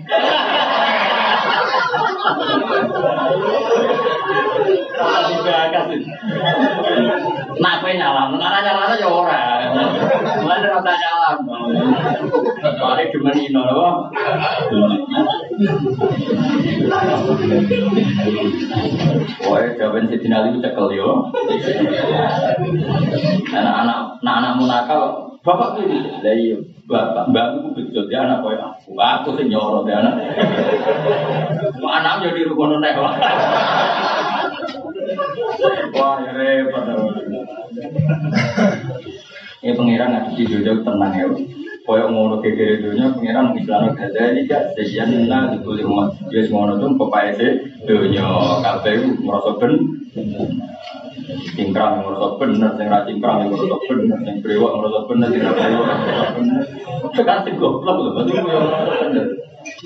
Nah, 7.57 7.81
apa 7.81 7.89
nyalam? 7.89 8.37
Nara 8.37 8.59
nyalam 8.61 8.93
aja 8.93 9.07
orang. 9.09 9.69
Mana 10.45 10.67
rasa 10.77 10.93
nyalam? 10.93 11.37
Cuma 13.13 13.33
ino, 13.33 13.63
loh. 13.65 13.95
Wah, 19.47 19.65
jawaban 19.79 20.09
si 20.11 20.17
Tina 20.21 20.49
itu 20.53 20.61
cekel 20.61 20.89
yo. 20.97 21.33
Anak-anak, 23.57 24.21
anak-anakmu 24.21 24.65
nakal, 24.69 25.26
bapak 25.47 25.79
tuh 25.79 25.87
dari 26.27 26.59
bapak, 26.91 27.31
mbakku 27.31 27.79
betul 27.79 28.11
dia 28.11 28.27
anak 28.27 28.43
koyo 28.43 28.59
aku, 28.59 28.99
aku 28.99 29.29
sih 29.39 29.47
nyorot 29.47 29.87
dia 29.87 30.03
anak. 30.03 30.15
Anak 31.79 32.27
jadi 32.27 32.51
rukun 32.51 32.83
nek 32.83 32.99
wah. 32.99 33.15
Wah, 35.95 36.19
ya 36.27 36.33
repot. 36.35 36.85
Ya 39.63 39.73
nggak 39.79 40.35
di 40.35 40.43
jauh 40.51 40.83
tenang 40.83 41.15
ya. 41.15 41.27
Koyo 41.87 42.11
ngono 42.11 42.43
kekere 42.43 42.83
dunia 42.83 43.15
pangeran 43.15 43.55
misalnya 43.55 43.95
gada 43.95 44.35
ini 44.35 44.51
gak 44.51 44.75
sejian 44.75 45.31
nah 45.31 45.55
dibeli 45.55 45.87
umat 45.87 46.19
dia 46.27 46.43
ngono 46.51 46.83
tuh 46.83 46.99
pepai 46.99 47.39
sih 47.39 47.63
dunia 47.87 48.27
kafe 48.59 49.07
merasa 49.23 49.55
ben. 49.63 49.73
Cingkrang 51.55 52.03
merasa 52.03 52.39
bener 52.43 52.71
sing 52.75 52.87
ra 52.91 53.07
cingkrang 53.07 53.47
merasa 53.47 53.79
bener 53.87 54.19
sing 54.27 54.37
brewok 54.43 54.73
merasa 54.83 54.99
bener 55.07 55.29
sing 55.31 55.43
ra 55.47 55.53
brewok 55.55 55.85
merasa 55.87 57.23
kan 57.23 57.39
sing 57.47 57.55
goblok 57.55 57.97
lho 58.03 58.11
berarti 58.19 58.33
yo 58.35 58.61
bener 59.07 59.27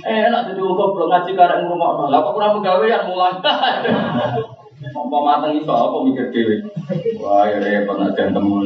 eh 0.09 0.18
enak 0.28 0.52
jadi 0.52 0.60
goblok 0.60 1.09
ngaji 1.09 1.31
karek 1.36 1.59
ngomong 1.68 2.09
lah 2.09 2.20
kok 2.24 2.32
kurang 2.32 2.64
yang 2.89 3.05
mulang 3.05 3.44
apa 4.81 5.16
mateng 5.20 5.61
iso 5.61 5.73
apa 5.73 5.97
mikir 6.09 6.32
dhewe? 6.32 6.57
Wah 7.20 7.44
ya 7.47 7.61
repot 7.61 8.01
aja 8.01 8.32
temu 8.32 8.65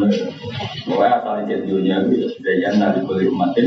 Pokoknya 0.87 1.21
asal 1.21 1.45
di 1.45 1.67
dunia 1.67 2.07
itu 2.07 2.31
Zayan 2.41 2.79
nabi 2.79 3.03
kulli 3.03 3.27
umatin 3.27 3.67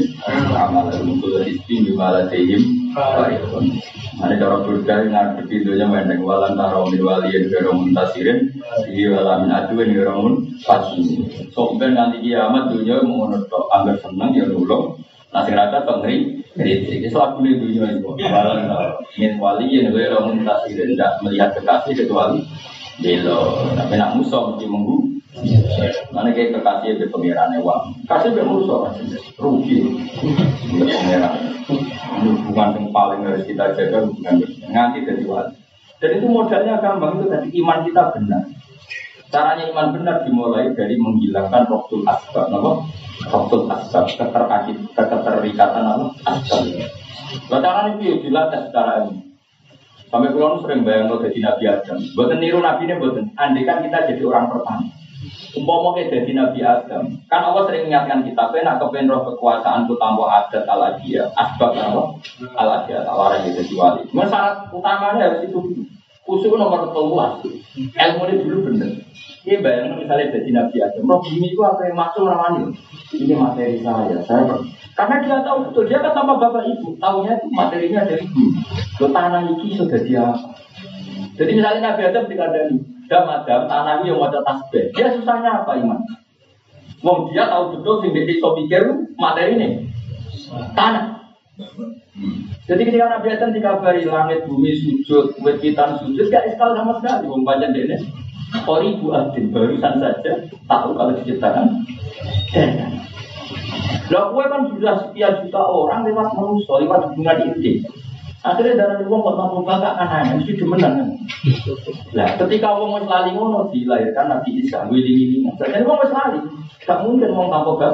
Amal 0.56 0.88
al-mutul 0.90 1.44
hisbi 1.44 1.84
Bimala 1.84 2.26
tehim 2.32 2.94
Ada 2.95 4.34
cara 4.40 4.57
berkah 4.64 5.03
Ngarti 5.03 5.61
dunia 5.61 5.86
Mendeng 5.91 6.24
walan 6.24 6.56
taro 6.56 6.88
min 6.88 7.03
waliyin 7.03 7.52
Geromun 7.52 7.91
tasirin 7.91 8.49
Iya 8.88 9.19
walamin 9.19 9.52
aduin 9.52 9.91
Geromun 9.91 10.34
fasin 10.64 11.28
Soben 11.52 11.94
nanti 11.94 12.24
kiamat 12.24 12.72
dunia 12.74 13.03
Mengunut 13.03 13.52
Anggar 13.52 13.99
seneng 13.99 14.34
ya 14.34 14.48
nulung 14.48 14.98
Nasi 15.38 15.53
rata 15.53 15.85
pengeri 15.85 16.41
kritik 16.57 17.05
Itu 17.05 17.22
aku 17.22 17.45
di 17.45 17.61
dunia 17.61 17.93
itu 17.93 18.09
Walan 18.09 18.65
taro 18.65 18.97
Min 19.22 19.38
waliyin 19.38 19.93
Geromun 19.93 20.41
tasirin 20.41 20.97
Tidak 20.97 21.22
melihat 21.22 21.53
kekasih 21.53 21.93
kecuali 21.93 22.41
Belo 22.97 23.69
Tapi 23.77 23.93
nak 24.01 24.18
musuh 24.18 24.57
mesti 24.57 24.65
menggu 24.65 25.18
Mana 26.09 26.34
kayak 26.34 26.57
kekasih 26.57 26.97
be 26.97 27.05
pangeran 27.14 27.61
uang, 27.61 27.93
kasih 28.09 28.34
be 28.34 28.41
musuh 28.41 28.89
rugi 29.38 29.85
pangeran. 30.73 31.34
Hubungan 32.18 32.73
yang 32.73 32.88
paling 32.89 33.22
harus 33.22 33.45
kita 33.45 33.77
jaga 33.77 34.09
hubungan 34.09 34.41
nganti 34.65 35.05
dari 35.05 35.23
wali. 35.30 35.53
Dan 36.01 36.09
itu 36.18 36.26
modalnya 36.26 36.81
gampang 36.81 37.22
itu 37.22 37.26
tadi 37.30 37.47
iman 37.61 37.85
kita 37.85 38.03
benar. 38.18 38.43
Caranya 39.30 39.69
iman 39.69 39.88
benar 39.93 40.15
dimulai 40.26 40.73
dari 40.73 40.95
menghilangkan 40.97 41.69
roktul 41.69 42.01
asbab, 42.07 42.47
apa? 42.49 42.72
Roktul 43.28 43.68
asbab, 43.68 44.08
keterkait, 44.08 44.78
keterikatan 44.95 45.84
apa? 45.84 46.06
Asbab. 46.24 46.64
Bacaan 47.52 47.99
ini 47.99 48.24
dilatih 48.24 48.72
secara 48.72 49.04
ilmu. 49.04 49.28
Sampai 50.08 50.32
pulau 50.32 50.64
sering 50.64 50.88
bayang 50.88 51.12
lo 51.12 51.20
jadi 51.20 51.44
Nabi 51.44 51.64
Adam. 51.68 51.99
Buatan 52.16 52.40
niru 52.40 52.64
Nabi 52.64 52.88
ini 52.88 52.95
buatan. 52.95 53.36
Andai 53.36 53.68
kan 53.68 53.84
kita 53.84 54.08
jadi 54.08 54.24
orang 54.24 54.48
pertama. 54.48 54.88
Umpama 55.52 55.99
kita 55.99 56.24
jadi 56.24 56.32
Nabi 56.32 56.60
Adam. 56.64 57.04
Kan 57.28 57.41
Allah 57.44 57.68
sering 57.68 57.91
mengingatkan 57.91 58.24
kita. 58.24 58.44
Kena 58.56 58.80
kepen 58.80 59.12
roh 59.12 59.28
kekuasaanku 59.28 59.99
tanpa 59.99 60.24
adat 60.32 60.64
ala 60.64 60.95
dia. 61.04 61.28
Asbab 61.36 61.76
apa? 61.76 62.02
Ala 62.56 62.88
dia. 62.88 63.04
Tawaran 63.04 63.52
jadi 63.52 63.74
wali. 63.76 64.08
Cuma 64.08 64.24
syarat 64.32 64.72
utamanya 64.72 65.28
harus 65.28 65.44
itu. 65.44 65.60
Usul 66.28 66.60
nomor 66.60 66.91
ketujuh. 66.91 67.56
Ilmu 67.95 68.24
ini 68.28 68.44
dulu 68.44 68.58
bener. 68.68 68.90
Ini 69.48 69.64
bayang 69.64 69.95
misalnya 69.95 70.36
jadi 70.36 70.49
Nabi 70.52 70.76
Adam. 70.84 71.08
Roh 71.08 71.24
bumi 71.24 71.56
itu 71.56 71.64
apa 71.64 71.88
yang 71.88 71.95
masuk 71.95 72.28
ramani? 72.28 72.76
Ini 73.16 73.32
materi 73.32 73.80
saya. 73.80 74.20
Saya 74.28 74.60
karena 74.98 75.22
dia 75.22 75.38
tahu 75.45 75.70
betul, 75.70 75.86
dia 75.86 76.02
kan 76.02 76.12
tanpa 76.18 76.41
bapak 76.41 76.66
ibu, 76.74 76.98
tahunya 76.98 77.38
itu 77.38 77.48
materinya 77.54 78.02
dari 78.02 78.26
ibu. 78.26 78.44
Lo 78.98 79.08
tanah 79.14 79.45
ini 79.45 79.78
sudah 79.78 80.02
dia. 80.02 80.26
Jadi 81.38 81.52
misalnya 81.54 81.94
Nabi 81.94 82.02
Adam 82.10 82.26
dikandani, 82.26 82.76
dam 83.06 83.30
Adam, 83.30 83.70
tanah 83.70 84.02
ini 84.02 84.10
yang 84.10 84.26
ada 84.26 84.41
tasbih. 84.41 84.90
Dia 84.98 85.14
susahnya 85.14 85.64
apa 85.64 85.78
iman? 85.80 86.02
Wong 87.06 87.30
dia 87.30 87.45
tahu 87.45 87.78
betul 87.78 88.02
sing 88.02 88.12
dia 88.18 88.26
pikir 88.26 88.84
materi 89.22 89.54
ini 89.54 89.70
tanah. 90.74 91.16
Jadi 92.69 92.81
ketika 92.85 93.09
Nabi 93.09 93.27
Adam 93.34 93.49
dikabari 93.49 94.05
langit 94.05 94.45
bumi 94.45 94.77
sujud, 94.77 95.34
wekitan 95.41 95.97
sujud, 95.97 96.29
gak 96.29 96.45
iskal 96.53 96.77
sama 96.77 97.01
sekali. 97.01 97.25
Wong 97.25 97.41
banyak 97.41 97.73
dene. 97.73 97.97
Kori 98.63 98.95
Bu 99.01 99.11
Adin 99.11 99.51
barusan 99.51 99.99
saja 99.99 100.31
tahu 100.69 100.89
kalau 100.95 101.17
diciptakan. 101.17 101.65
Lah 104.07 104.23
gue 104.31 104.43
kan 104.47 104.61
sudah 104.71 104.95
sekian 105.03 105.34
juta 105.43 105.61
orang 105.67 106.07
lewat 106.07 106.31
manusia, 106.31 106.79
lewat 106.79 107.11
hubungan 107.11 107.38
ide. 107.57 107.84
Akhirnya 108.45 108.79
dari 108.79 109.03
uang 109.03 109.19
kok 109.25 109.35
mampu 109.35 109.65
bakal 109.67 109.97
anaknya 109.97 110.39
mesti 110.39 110.53
demenan 110.55 110.91
kan. 110.95 111.09
Lah 112.15 112.29
ketika 112.39 112.71
uang 112.77 112.89
mau 112.95 113.03
lali 113.03 113.35
ngono 113.35 113.67
dilahirkan 113.73 114.31
Nabi 114.31 114.63
Isa 114.63 114.88
wiling 114.88 115.15
wiling. 115.17 115.43
Jadi 115.59 115.84
uang 115.84 115.99
mau 115.99 116.07
lali, 116.07 116.39
gak 116.85 117.01
mungkin 117.03 117.34
uang 117.35 117.49
tanpa 117.51 117.71
gak. 117.81 117.93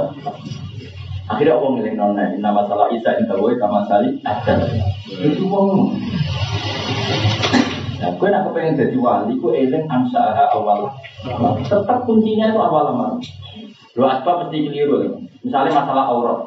Akhirnya 1.23 1.55
uang 1.55 1.79
milik 1.79 1.95
nona 1.95 2.35
nama 2.35 2.67
salah 2.67 2.91
Isa 2.91 3.15
inta 3.15 3.39
gue 3.39 3.55
kama 3.55 3.87
sali 3.87 4.19
ada. 4.27 4.59
Itu 5.07 5.47
uang. 5.47 5.95
Nah, 8.03 8.11
gue 8.19 8.27
nak 8.27 8.51
pengen 8.51 8.75
jadi 8.75 8.99
wali, 8.99 9.39
gue 9.39 9.51
eling 9.55 9.87
ansaha 9.87 10.51
awal. 10.51 10.91
Tetap 11.63 12.03
kuncinya 12.03 12.51
itu 12.51 12.59
awal 12.59 12.91
amal. 12.91 13.11
Lo 13.95 14.03
asbab 14.11 14.47
mesti 14.47 14.67
keliru. 14.67 15.23
Misalnya 15.39 15.71
masalah 15.71 16.11
aurat. 16.11 16.39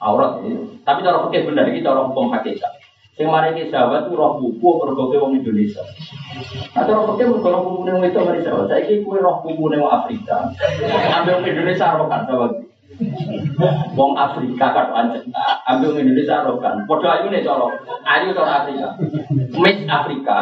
Aurat 0.00 0.40
ini. 0.48 0.80
Tapi 0.80 1.04
cara 1.04 1.28
fikih 1.28 1.52
benar 1.52 1.68
ini 1.68 1.84
cara 1.84 2.08
hukum 2.08 2.32
hakikat. 2.32 2.72
Yang 3.16 3.32
mari 3.32 3.56
ke 3.56 3.72
sahabat 3.72 4.08
itu 4.08 4.16
roh 4.16 4.36
buku 4.36 4.68
berbagai 4.76 5.24
wong 5.24 5.40
Indonesia. 5.40 5.84
Nah, 6.72 6.84
cara 6.84 7.00
fikih 7.12 7.26
mergo 7.28 7.48
roh 7.48 7.60
buku 7.64 7.80
ning 7.88 8.00
itu 8.00 8.20
mari 8.20 8.40
sahabat. 8.40 8.72
Saiki 8.72 9.04
roh 9.04 9.36
buku 9.44 9.64
ning 9.68 9.84
Afrika. 9.84 10.48
Ambil 11.12 11.44
Indonesia 11.44 11.96
roh 11.96 12.08
kan 12.08 12.24
sahabat. 12.24 12.64
Wong 13.98 14.12
Afrika 14.14 14.66
kan 14.72 14.86
pancet. 14.94 15.26
Ambil 15.68 16.00
Indonesia 16.00 16.46
roh 16.46 16.62
kan. 16.62 16.86
Padha 16.86 17.20
ayu 17.20 17.28
nih 17.28 17.42
cara. 17.44 17.66
Ayu 18.06 18.32
cara 18.32 18.64
Afrika. 18.64 18.88
Miss 19.58 19.78
Afrika. 19.84 20.36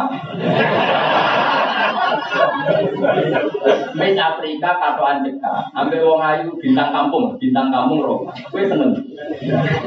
Miss 3.96 4.18
Afrika 4.20 4.70
katoan 4.76 5.24
cekak. 5.24 5.60
Ambil 5.72 6.04
wong 6.04 6.20
ayu 6.20 6.48
bintang 6.60 6.92
kampung, 6.92 7.34
bintang 7.40 7.72
kampung 7.72 8.04
roh. 8.04 8.20
Kue 8.52 8.68
seneng. 8.68 8.92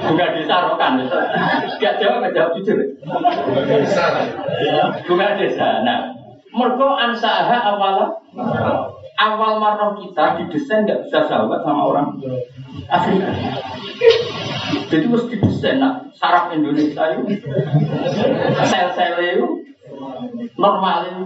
Juga 0.03 0.25
desa 0.35 0.67
roh 0.67 0.75
kan. 0.75 0.99
Gak 1.77 2.01
jawab, 2.01 2.25
gak 2.25 2.34
jawab 2.35 2.51
jujur. 2.57 2.77
Juga 5.05 5.25
desa. 5.38 5.85
Nah, 5.85 6.11
mergo 6.51 6.89
ansaha 6.97 7.57
awal 7.63 8.17
awal 9.18 9.57
marah 9.57 9.98
kita 9.98 10.26
didesain 10.38 10.85
nggak 10.85 11.10
bisa 11.10 11.26
sahabat 11.26 11.65
sama 11.65 11.89
orang 11.89 12.07
Afrika. 12.85 13.34
Jadi 14.94 15.06
mesti 15.10 15.34
didesain 15.41 15.81
nah, 15.81 16.06
saraf 16.14 16.53
Indonesia 16.53 17.18
itu 17.18 17.41
sel-sel 18.61 19.18
itu 19.18 19.48
normal 20.56 20.98
itu. 21.10 21.26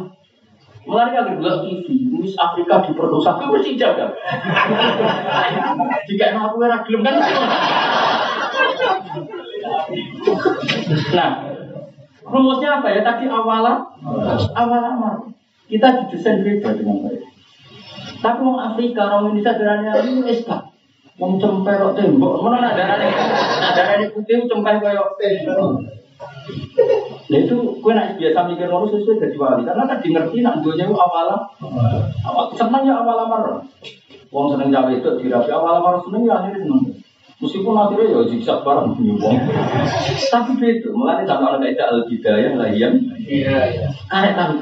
Mulai 0.81 1.13
kan 1.13 1.37
bilang 1.37 1.61
TV, 1.61 2.09
Miss 2.09 2.33
Afrika 2.41 2.81
diperkosa, 2.81 3.37
itu 3.37 3.53
mesti 3.53 3.77
jaga. 3.77 4.09
Jika 6.09 6.33
aku 6.33 6.57
era 6.65 6.81
gelem 6.81 7.05
kan 7.05 7.21
Nah, 11.13 11.31
rumusnya 12.25 12.81
apa 12.81 12.87
ya? 12.89 13.05
Tadi 13.05 13.29
awalnya, 13.29 13.77
awal 14.57 14.81
amal. 14.81 15.15
Kita 15.69 16.01
didesain 16.01 16.41
beda 16.41 16.73
dengan 16.73 17.05
baik. 17.05 17.30
Tapi 18.19 18.39
orang 18.43 18.75
Afrika, 18.75 19.01
orang 19.07 19.31
Indonesia 19.31 19.55
darahnya 19.55 19.91
ini 20.03 20.35
SK. 20.35 20.51
Wong 21.21 21.37
cempe 21.37 21.69
kok 21.69 21.93
tembok, 21.93 22.41
mana 22.41 22.57
nak 22.65 22.73
darahnya? 22.75 23.07
Nak 23.61 23.71
darahnya 23.77 24.07
putih 24.11 24.49
cempe 24.49 24.71
kayak 24.81 25.07
tembok. 25.21 25.85
Nah 27.31 27.37
itu 27.39 27.55
gue 27.79 27.93
nak 27.95 28.19
biasa 28.19 28.39
mikir 28.51 28.67
ngono 28.67 28.91
sesuai 28.91 29.23
dari 29.23 29.37
wali 29.39 29.63
karena 29.63 29.87
tadi 29.87 30.11
ngerti 30.11 30.43
nak 30.43 30.59
dunia 30.59 30.83
itu 30.83 30.95
awal 30.99 31.47
awal 32.27 32.45
seneng 32.53 32.83
ya 32.83 32.99
awal 32.99 33.23
amar. 33.23 33.63
Wong 34.29 34.51
seneng 34.51 34.67
jawa 34.67 34.91
itu 34.91 35.07
dirapi 35.15 35.51
awal 35.53 35.79
amar 35.79 36.03
seneng 36.03 36.27
ya 36.27 36.43
akhirnya 36.43 36.67
seneng. 36.67 36.81
Meskipun 37.41 37.73
akhirnya 37.73 38.13
ya 38.13 38.19
zigzag 38.27 38.59
bareng 38.67 38.93
wong. 38.99 39.37
Tapi 40.27 40.51
itu 40.59 40.89
mulai 40.91 41.23
sama 41.23 41.55
anak 41.55 41.73
itu 41.73 41.81
al 41.81 42.03
bidayah 42.05 42.53
lah 42.59 42.69
yang 42.69 42.99
aneh 44.11 44.31
tahu 44.35 44.53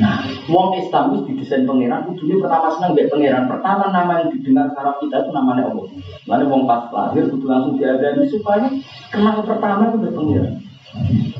Nah, 0.00 0.24
wong 0.48 0.80
Islam 0.80 1.20
itu 1.20 1.36
didesain 1.36 1.68
pangeran, 1.68 2.08
kudunya 2.08 2.40
pertama 2.40 2.72
senang 2.72 2.96
mbek 2.96 3.12
pangeran. 3.12 3.44
Pertama 3.44 3.92
nama 3.92 4.24
yang 4.24 4.30
didengar 4.32 4.72
saraf 4.72 4.96
kita 5.04 5.20
itu 5.20 5.30
namanya 5.36 5.68
Allah. 5.68 5.86
Mana 6.24 6.44
wong 6.48 6.64
pas 6.64 6.88
lahir 6.88 7.28
kudu 7.28 7.44
langsung 7.44 7.76
diadani 7.76 8.24
supaya 8.30 8.68
kenal 9.12 9.44
pertama 9.44 9.92
itu 9.92 9.96
mbek 10.00 10.14
pangeran. 10.16 10.54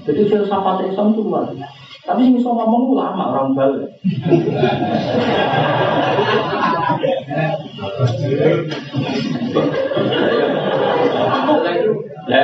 Jadi 0.05 0.21
filsafat 0.29 0.85
Islam 0.91 1.17
itu 1.17 1.23
luar 1.25 1.49
biasa. 1.49 1.81
Tapi 2.03 2.27
sing 2.27 2.35
iso 2.35 2.51
ngomong 2.51 2.99
ulama 2.99 3.31
orang 3.31 3.55
bal. 3.55 3.73
Lah 12.27 12.43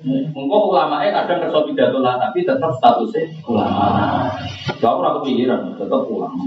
Engkau 0.00 0.72
ulamanya 0.72 1.12
kadang 1.28 1.44
kerja 1.44 1.60
pidato 1.68 1.98
lah, 2.00 2.16
tapi 2.16 2.40
tetap 2.40 2.72
statusnya 2.80 3.36
ulama. 3.44 4.32
Gak 4.80 4.94
pernah 4.96 5.12
kepikiran, 5.20 5.76
tetap 5.76 6.08
ulama. 6.08 6.44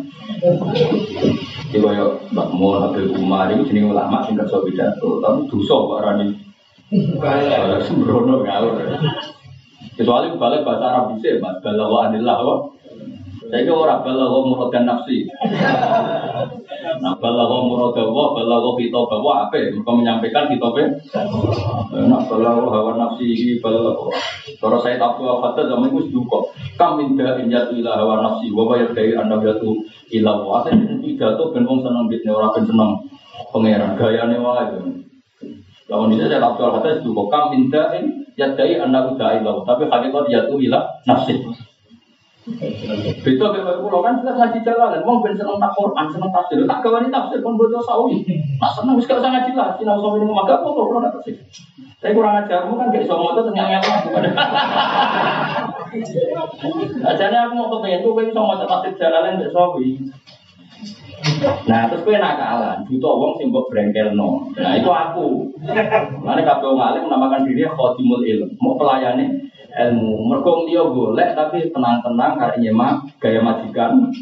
Jadi 1.69 1.77
kayak 1.77 2.33
Mbak 2.33 2.47
Mul, 2.57 2.81
Habib 2.81 3.13
Umar, 3.13 3.53
itu 3.53 3.69
jenis 3.69 3.93
ulama 3.93 4.25
sing 4.25 4.41
kerja 4.41 4.57
pidato, 4.57 5.21
tapi 5.21 5.45
dosa 5.53 5.75
Pak 5.85 6.01
Rani. 6.01 6.27
Sembrono 7.85 8.41
ngawur. 8.41 8.73
Kecuali 9.93 10.33
balik 10.33 10.65
bahasa 10.65 10.85
Arab 10.89 11.13
bisa, 11.13 11.37
Mas. 11.37 11.61
Balawa 11.61 12.09
anillah, 12.09 12.41
saya 13.53 13.69
kira 13.69 13.77
orang 13.77 14.01
balawa 14.01 14.49
muradkan 14.49 14.89
nafsi. 14.89 15.29
Nah, 17.05 17.13
balawa 17.21 17.61
muradawa, 17.69 18.33
kita 18.81 18.97
bawa 18.97 19.45
apa? 19.45 19.61
Mereka 19.61 19.91
menyampaikan 19.93 20.49
kita 20.49 20.73
apa? 20.73 20.81
Nah, 21.93 22.25
balawa 22.25 22.65
hawa 22.73 22.97
nafsi, 22.97 23.61
balawa. 23.61 24.09
Kalau 24.57 24.81
saya 24.81 24.97
tahu 24.97 25.29
apa 25.29 25.53
zaman 25.69 25.93
itu 25.93 26.17
juga. 26.17 26.49
Kam 26.81 26.97
minta 26.97 27.37
injatu 27.37 27.77
ilah 27.77 27.93
hawa 27.93 28.25
nafsi, 28.25 28.49
wa 28.49 28.65
bayar 28.65 28.89
dari 28.89 29.13
anda 29.13 29.37
jatuh 29.37 29.85
ilah 30.09 30.41
wa. 30.41 30.65
Saya 30.65 30.73
tidak 30.97 31.37
tuh 31.37 31.53
ben 31.53 31.69
wong 31.69 31.85
seneng 31.85 32.09
bitne 32.09 32.33
orang 32.33 32.57
ben 32.57 32.65
seneng 32.65 32.91
pangeran 33.53 33.93
gayane 34.01 34.41
wae. 34.41 34.65
Lawan 35.93 36.09
ini 36.09 36.25
saya 36.25 36.41
tahu 36.41 36.73
apa 36.73 37.05
juga. 37.05 37.21
Kam 37.29 37.53
minta 37.53 37.93
in 38.01 38.25
yadai 38.33 38.81
anda 38.81 39.13
udah 39.13 39.29
ilah, 39.37 39.61
tapi 39.61 39.85
hakikat 39.93 40.25
jatuh 40.25 40.57
ilah 40.57 40.89
nafsi. 41.05 41.37
Beda 42.43 43.45
kayak 43.55 43.79
pulau 43.79 44.03
kan 44.03 44.19
jelas 44.19 44.35
ngaji 44.35 44.59
jalanan, 44.67 44.99
mau 45.07 45.23
ben 45.23 45.31
seneng 45.31 45.55
tak 45.63 45.71
Quran, 45.79 46.11
seneng 46.11 46.27
tafsir, 46.27 46.59
tak 46.67 46.83
gawani 46.83 47.07
tafsir 47.07 47.39
pun 47.39 47.55
bodoh 47.55 47.79
sawi. 47.79 48.19
Nah 48.59 48.67
seneng 48.67 48.99
wis 48.99 49.07
gak 49.07 49.23
usah 49.23 49.31
ngaji 49.31 49.55
lah, 49.55 49.79
sinau 49.79 50.03
sawi 50.03 50.19
ngomong 50.19 50.43
apa 50.43 50.59
kok 50.59 50.91
nak 50.99 51.13
tafsir. 51.15 51.39
Tapi 52.03 52.11
kurang 52.11 52.43
ajarmu 52.43 52.75
kan 52.75 52.91
gak 52.91 53.07
iso 53.07 53.15
moto 53.15 53.47
ternyata 53.47 53.79
yang 53.79 53.83
Ajane 57.07 57.37
aku 57.47 57.53
mau 57.55 57.69
kepengen 57.79 58.03
kowe 58.03 58.23
iso 58.27 58.41
maca 58.43 58.65
tafsir 58.67 58.91
jalanan 58.99 59.39
mbek 59.39 59.55
sawi. 59.55 60.03
Nah, 61.63 61.87
terus 61.87 62.03
kowe 62.03 62.19
nakalan, 62.19 62.83
butuh 62.83 63.13
wong 63.15 63.39
sing 63.39 63.55
mbok 63.55 63.71
brengkelno. 63.71 64.51
Nah, 64.59 64.75
itu 64.75 64.91
aku. 64.91 65.47
Mane 66.19 66.41
kabeh 66.43 66.67
wong 66.67 66.83
alim 66.83 67.07
menamakan 67.07 67.47
diri 67.47 67.63
khadimul 67.63 68.19
ilm, 68.19 68.51
mau 68.59 68.75
pelayane 68.75 69.52
ilmu. 69.73 70.29
Mergo 70.29 70.69
dia 70.69 70.85
golek 70.85 71.33
tapi 71.33 71.73
tenang-tenang 71.73 72.37
karena 72.37 72.57
nyemak 72.61 72.93
gaya 73.17 73.41
majikan. 73.41 74.13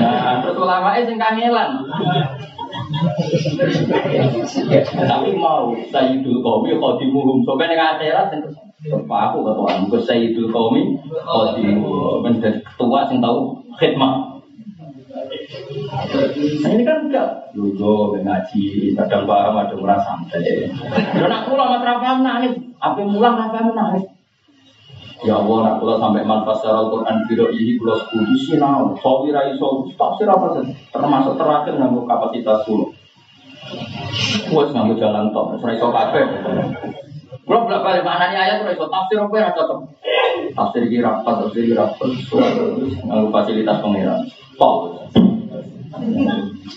Nah, 0.00 0.40
terus 0.40 0.56
ulama 0.56 0.96
sing 0.96 1.20
kangelan. 1.20 1.70
tapi 4.94 5.28
mau 5.34 5.74
sayyidul 5.90 6.40
qaumi 6.40 6.76
khadimuhum 6.78 7.42
sampai 7.44 7.66
ning 7.68 7.80
akhirat 7.80 8.30
sing 8.32 8.42
Pak 8.86 9.20
aku 9.32 9.38
ketua, 9.42 9.70
aku 9.82 9.98
Sayyidul 9.98 10.52
Qaumi, 10.52 10.94
Qadim, 11.10 11.80
menjadi 12.22 12.60
ketua 12.62 13.08
yang 13.10 13.18
tahu 13.18 13.58
khidmat. 13.82 14.36
Nah, 16.62 16.70
ini 16.70 16.82
kan 16.84 17.08
enggak 17.08 17.50
lugu 17.56 18.20
ngaji, 18.20 18.92
kadang 18.94 19.24
paham 19.24 19.58
ada 19.58 19.74
orang 19.74 20.00
santai. 20.04 20.68
Dan 21.16 21.32
aku 21.32 21.56
lama 21.56 21.80
terapam 21.80 22.20
nangis, 22.20 22.54
apa 22.78 23.00
mulang 23.00 23.40
apa 23.40 23.74
nangis. 23.74 24.15
Ya 25.26 25.42
Allah, 25.42 25.58
nak 25.66 25.82
kula 25.82 25.98
sampai 25.98 26.22
manfaat 26.22 26.62
secara 26.62 26.86
Al-Quran 26.86 27.26
biro 27.26 27.50
ini 27.50 27.74
kula 27.82 27.98
sepuluh 27.98 28.38
sinau, 28.38 28.94
sawi 29.02 29.34
rai 29.34 29.58
tafsir 29.98 30.30
apa 30.30 30.54
saja, 30.54 30.70
termasuk 30.94 31.34
terakhir 31.34 31.74
nganggo 31.74 32.06
kapasitas 32.06 32.62
kula. 32.62 32.94
Wes 34.54 34.70
nganggo 34.70 34.94
jalan 34.94 35.34
tok, 35.34 35.58
ora 35.58 35.74
iso 35.74 35.90
kabeh. 35.90 36.22
Kula 37.42 37.58
bolak 37.58 37.82
balik 37.82 38.06
maknanya 38.06 38.38
ayat 38.38 38.62
ora 38.62 38.78
iso 38.78 38.86
tafsir 38.86 39.18
apa 39.18 39.34
ya 39.34 39.50
cocok. 39.50 39.78
Tafsir 40.54 40.82
iki 40.86 41.02
rapat, 41.02 41.34
tafsir 41.42 41.62
iki 41.66 41.74
rapat, 41.74 42.06
nganggo 43.10 43.28
fasilitas 43.34 43.82
pengiran. 43.82 44.22
Tok. 44.54 45.10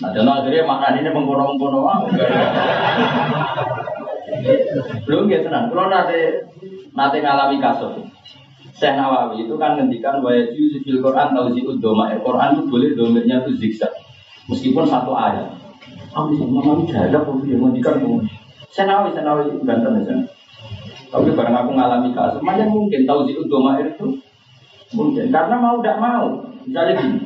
Nah, 0.00 0.10
dan 0.10 0.26
akhirnya 0.26 0.66
maknanya 0.66 1.06
ini 1.06 1.10
mengkono-mengkono. 1.14 1.86
Belum 5.06 5.30
ya 5.30 5.38
tenang, 5.46 5.70
kalau 5.70 5.86
nanti 5.86 6.18
nanti 6.98 7.16
ngalami 7.22 7.62
kasus. 7.62 7.94
Syekh 8.80 8.96
Nawawi 8.96 9.44
itu 9.44 9.60
kan 9.60 9.76
ngendikan 9.76 10.24
itu 10.24 10.80
fil 10.80 11.04
Quran 11.04 11.36
tahu 11.36 11.52
si 11.52 11.60
doma 11.60 12.08
Quran 12.16 12.48
itu 12.56 12.62
boleh 12.64 12.96
domirnya 12.96 13.44
itu 13.44 13.52
zigzag 13.60 13.92
meskipun 14.48 14.88
satu 14.88 15.12
ayat. 15.12 15.52
Aku 16.16 16.32
sih 16.32 16.48
mama 16.48 16.80
jaga 16.88 17.20
pun 17.20 17.44
dia 17.44 17.60
ngendikan 17.60 18.00
pun. 18.00 18.24
Syekh 18.72 18.88
Nawawi 18.88 19.12
Syekh 19.12 19.24
Nawawi 19.28 19.52
ganteng 19.68 20.00
ya. 20.00 20.16
Tapi 21.12 21.28
bareng 21.36 21.56
aku 21.60 21.70
ngalami 21.76 22.08
kasus, 22.16 22.40
macam 22.40 22.70
mungkin 22.72 23.04
tahu 23.04 23.28
si 23.28 23.36
doma 23.36 23.76
itu 23.84 24.16
mungkin 24.96 25.28
karena 25.28 25.56
mau 25.60 25.76
tidak 25.84 26.00
mau. 26.00 26.26
Misalnya 26.64 27.04
gini, 27.04 27.18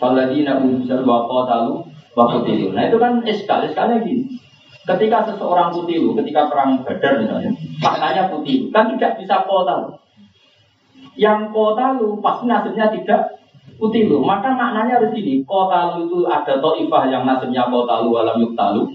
Faladina 0.00 0.64
unsur 0.64 1.04
wa 1.04 1.28
qatalu 1.28 1.84
wa 2.16 2.24
qutilu. 2.32 2.72
Nah 2.72 2.88
itu 2.88 2.96
kan 2.96 3.20
eskal, 3.28 3.68
eskalnya 3.68 4.00
gini. 4.00 4.32
Ketika 4.82 5.28
seseorang 5.28 5.70
kutilu, 5.70 6.16
ketika 6.18 6.50
perang 6.50 6.82
badar 6.82 7.20
misalnya, 7.20 7.52
maknanya 7.78 8.32
kutilu, 8.32 8.72
kan 8.74 8.90
tidak 8.96 9.20
bisa 9.20 9.46
kotalu. 9.46 10.01
Yang 11.16 11.52
kotalu 11.52 12.18
pasti 12.24 12.44
nasibnya 12.48 12.88
tidak 12.88 13.42
kutilu. 13.76 14.22
Maka 14.24 14.54
maknanya 14.54 15.02
harus 15.02 15.12
gini, 15.12 15.44
kotalu 15.44 16.08
itu 16.08 16.18
ada 16.30 16.62
to'ifah 16.62 17.04
yang 17.10 17.28
nasibnya 17.28 17.68
kotalu 17.68 18.10
alam 18.16 18.40
yuktalu. 18.40 18.94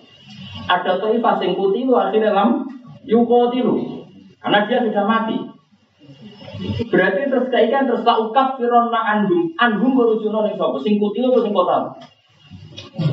Ada 0.66 0.98
to'ifah 0.98 1.38
yang 1.44 1.54
kutilu 1.54 1.94
akhirnya 1.94 2.34
dalam 2.34 2.66
yukotilu. 3.06 4.04
Karena 4.42 4.66
dia 4.66 4.80
sudah 4.82 5.06
mati. 5.06 5.38
Berarti 6.90 7.30
terus 7.30 7.48
kaikan 7.54 7.86
terus 7.86 8.02
laukaf 8.02 8.58
fironna 8.58 8.98
andum 8.98 9.54
andum 9.62 9.94
berujuno 9.94 10.50
ning 10.50 10.58
sapa 10.58 10.78
sing 10.82 10.98
atau 10.98 11.42
sing 11.46 11.54
kotalu. 11.54 11.90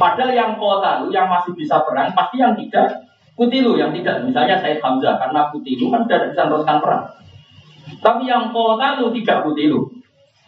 Padahal 0.00 0.32
yang 0.32 0.56
kota 0.56 1.04
yang 1.12 1.28
masih 1.28 1.52
bisa 1.52 1.80
perang 1.84 2.12
pasti 2.16 2.40
yang 2.40 2.56
tidak 2.56 3.04
kutilu 3.36 3.76
yang 3.76 3.92
tidak. 3.92 4.24
Misalnya 4.24 4.60
Said 4.64 4.80
Hamzah 4.80 5.20
karena 5.20 5.52
kutilu 5.52 5.92
kan 5.92 6.08
sudah 6.08 6.18
bisa 6.32 6.42
teruskan 6.48 6.78
perang. 6.80 7.04
Tapi 7.84 8.22
yang 8.28 8.52
kota 8.52 9.00
lu 9.00 9.12
tidak 9.12 9.44
kutilu. 9.44 9.88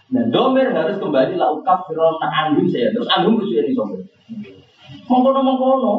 Nah, 0.07 0.23
domir 0.31 0.71
harus 0.71 1.03
kembali 1.03 1.35
laukaf 1.35 1.91
firona 1.91 2.29
andum 2.31 2.71
saya. 2.71 2.95
Terus 2.95 3.11
andum 3.11 3.43
lucu 3.43 3.59
ini 3.59 3.75
sobat. 3.75 4.07
Mengkono 5.11 5.41
mengkono. 5.43 5.95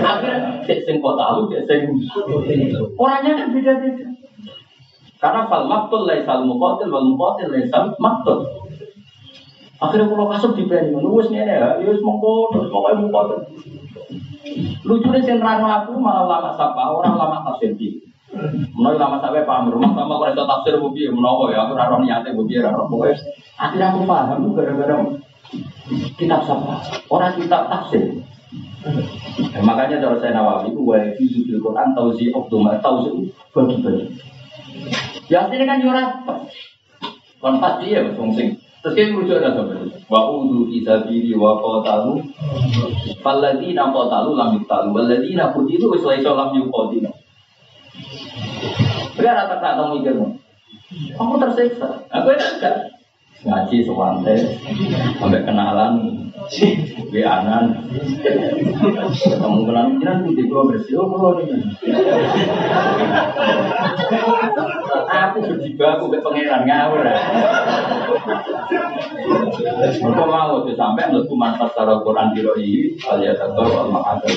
Akhirnya 0.00 0.64
cek 0.64 0.88
sing 0.88 0.96
kota 1.02 1.36
lu, 1.36 1.50
cek 1.52 1.68
sing 1.68 1.82
orangnya 2.96 3.32
kan 3.36 3.48
beda-beda. 3.52 4.06
Karena 5.18 5.50
fal 5.50 5.66
maktul 5.66 6.06
laisal 6.06 6.46
muqatil 6.46 6.88
wal 6.94 7.06
muqatil 7.10 7.50
laisal 7.50 7.90
maktul. 7.98 8.46
Akhirnya 9.78 10.10
kalau 10.10 10.26
kasut 10.30 10.58
di 10.58 10.66
band, 10.66 10.90
nulis 10.90 11.30
nih 11.30 11.46
ya, 11.46 11.78
ya 11.78 11.86
wis 11.86 12.02
mongko, 12.02 12.50
terus 12.50 12.66
pokoknya 12.66 12.98
mongko. 12.98 13.46
Lucunya 14.82 15.38
rano 15.38 15.66
aku 15.70 15.94
malah 16.02 16.26
lama 16.26 16.50
sapa, 16.58 16.82
orang 16.82 17.14
lama 17.14 17.46
tafsir. 17.46 17.78
Menawa 18.74 18.96
lama 18.96 19.16
sampai 19.18 19.42
paham 19.42 19.74
rumah 19.74 19.92
sama 19.92 20.18
kalau 20.18 20.32
itu 20.32 20.44
tafsir 20.44 20.74
bubi, 20.78 21.02
menawa 21.10 21.50
ya 21.50 21.66
aku 21.66 21.72
raro 21.74 21.96
niatnya 22.02 22.36
bubi, 22.36 22.62
raro 22.62 22.86
pokoknya. 22.86 23.18
Akhirnya 23.58 23.86
aku 23.90 24.06
paham 24.06 24.54
gara-gara 24.54 24.96
kitab 26.20 26.40
sapa, 26.44 26.78
orang 27.10 27.34
kitab 27.36 27.66
tafsir. 27.66 28.22
Ya, 29.52 29.60
makanya 29.60 30.00
cara 30.00 30.16
saya 30.22 30.32
nawawi 30.38 30.70
itu 30.72 30.80
wa 30.80 30.96
fi 31.18 31.26
fil 31.26 31.60
Quran 31.60 31.92
tauzi 31.92 32.30
optimal 32.32 32.78
tauzi 32.80 33.10
bagi-bagi. 33.50 34.06
Ya 35.28 35.44
aslinya 35.44 35.66
kan 35.66 35.82
yura. 35.82 36.04
Kon 37.38 37.58
pasti 37.60 37.94
ya 37.94 38.02
wong 38.16 38.34
sing 38.34 38.58
Terus 38.78 38.94
kita 38.94 39.10
merujuk 39.10 39.42
ada 39.42 39.58
sampai 39.58 39.90
wa 40.06 40.20
udu 40.38 40.70
isabiri 40.70 41.34
wa 41.34 41.58
qatalu 41.58 42.22
falladina 43.26 43.90
qatalu 43.90 44.38
lam 44.38 44.54
yuqtalu 44.54 44.94
walladina 44.94 45.50
qutilu 45.50 45.90
wis 45.90 46.06
laisa 46.06 46.30
lam 46.30 46.54
yuqatilu. 46.54 47.10
Benar 49.18 49.34
rata 49.44 49.56
tak 49.58 49.72
tahu 49.76 49.98
mikirmu. 49.98 50.26
Aku 51.18 51.34
tersiksa. 51.42 51.88
Aku 52.08 52.28
enggak 52.32 52.97
ngaji 53.46 53.76
sewante 53.86 54.34
sampai 55.18 55.42
kenalan 55.46 56.18
Bianan, 57.08 57.76
ketemu 59.12 59.58
kenalan 59.68 60.00
jiran 60.00 60.24
putih 60.24 60.44
gua 60.48 60.64
bersih, 60.64 60.96
oh 60.96 61.08
kalau 61.12 61.44
ini. 61.44 61.60
Aku 65.08 65.38
berjibaku 65.44 66.04
ke 66.08 66.18
pangeran 66.24 66.62
ngawur. 66.64 67.04
Mereka 69.88 70.24
mau 70.24 70.64
tuh 70.64 70.72
sampai 70.72 71.12
mlebu 71.12 71.34
manfaat 71.36 71.76
secara 71.76 72.00
Quran 72.00 72.32
di 72.32 72.40
roi 72.40 72.96
alias 72.96 73.40
atau 73.40 73.92
ada 73.92 74.28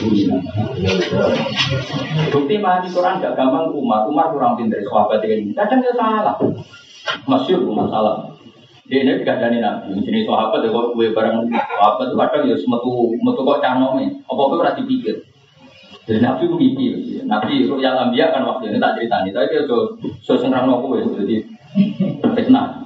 Bukti 2.32 2.56
mah 2.60 2.84
di 2.84 2.90
Quran 2.92 3.24
gak 3.24 3.36
gampang 3.40 3.72
Umar, 3.72 4.04
Umar 4.08 4.36
kurang 4.36 4.60
pintar 4.60 4.84
sahabat 4.84 5.24
ini. 5.24 5.56
Kadang 5.56 5.80
dia 5.80 5.96
salah. 5.96 6.36
Masyur 7.24 7.64
Umar 7.68 7.88
salah. 7.88 8.41
Dia 8.92 9.08
ini 9.08 9.24
gak 9.24 9.40
ada 9.40 9.56
nabi. 9.56 10.04
Jadi 10.04 10.28
sahabat 10.28 10.68
ya 10.68 10.70
kok 10.76 11.00
gue 11.00 11.16
bareng 11.16 11.48
sahabat 11.48 12.12
itu 12.12 12.16
kadang 12.20 12.44
ya 12.44 12.56
metu 12.60 12.92
metu 13.24 13.42
kok 13.48 13.64
canome. 13.64 14.20
Apa 14.28 14.42
apa 14.44 14.54
ora 14.60 14.76
dipikir. 14.76 15.24
Jadi 16.04 16.20
nabi 16.20 16.52
itu 16.52 16.56
mimpi. 16.60 16.86
Nabi 17.24 17.72
yang 17.80 17.96
ambia 17.96 18.36
kan 18.36 18.44
waktu 18.44 18.68
ini 18.68 18.84
tak 18.84 19.00
cerita 19.00 19.24
nih. 19.24 19.32
Tapi 19.32 19.48
dia 19.48 19.64
so 19.64 19.96
so 20.20 20.36
senang 20.36 20.68
aku 20.68 21.00
ya. 21.00 21.08
Jadi 21.08 21.40
fitnah. 22.36 22.84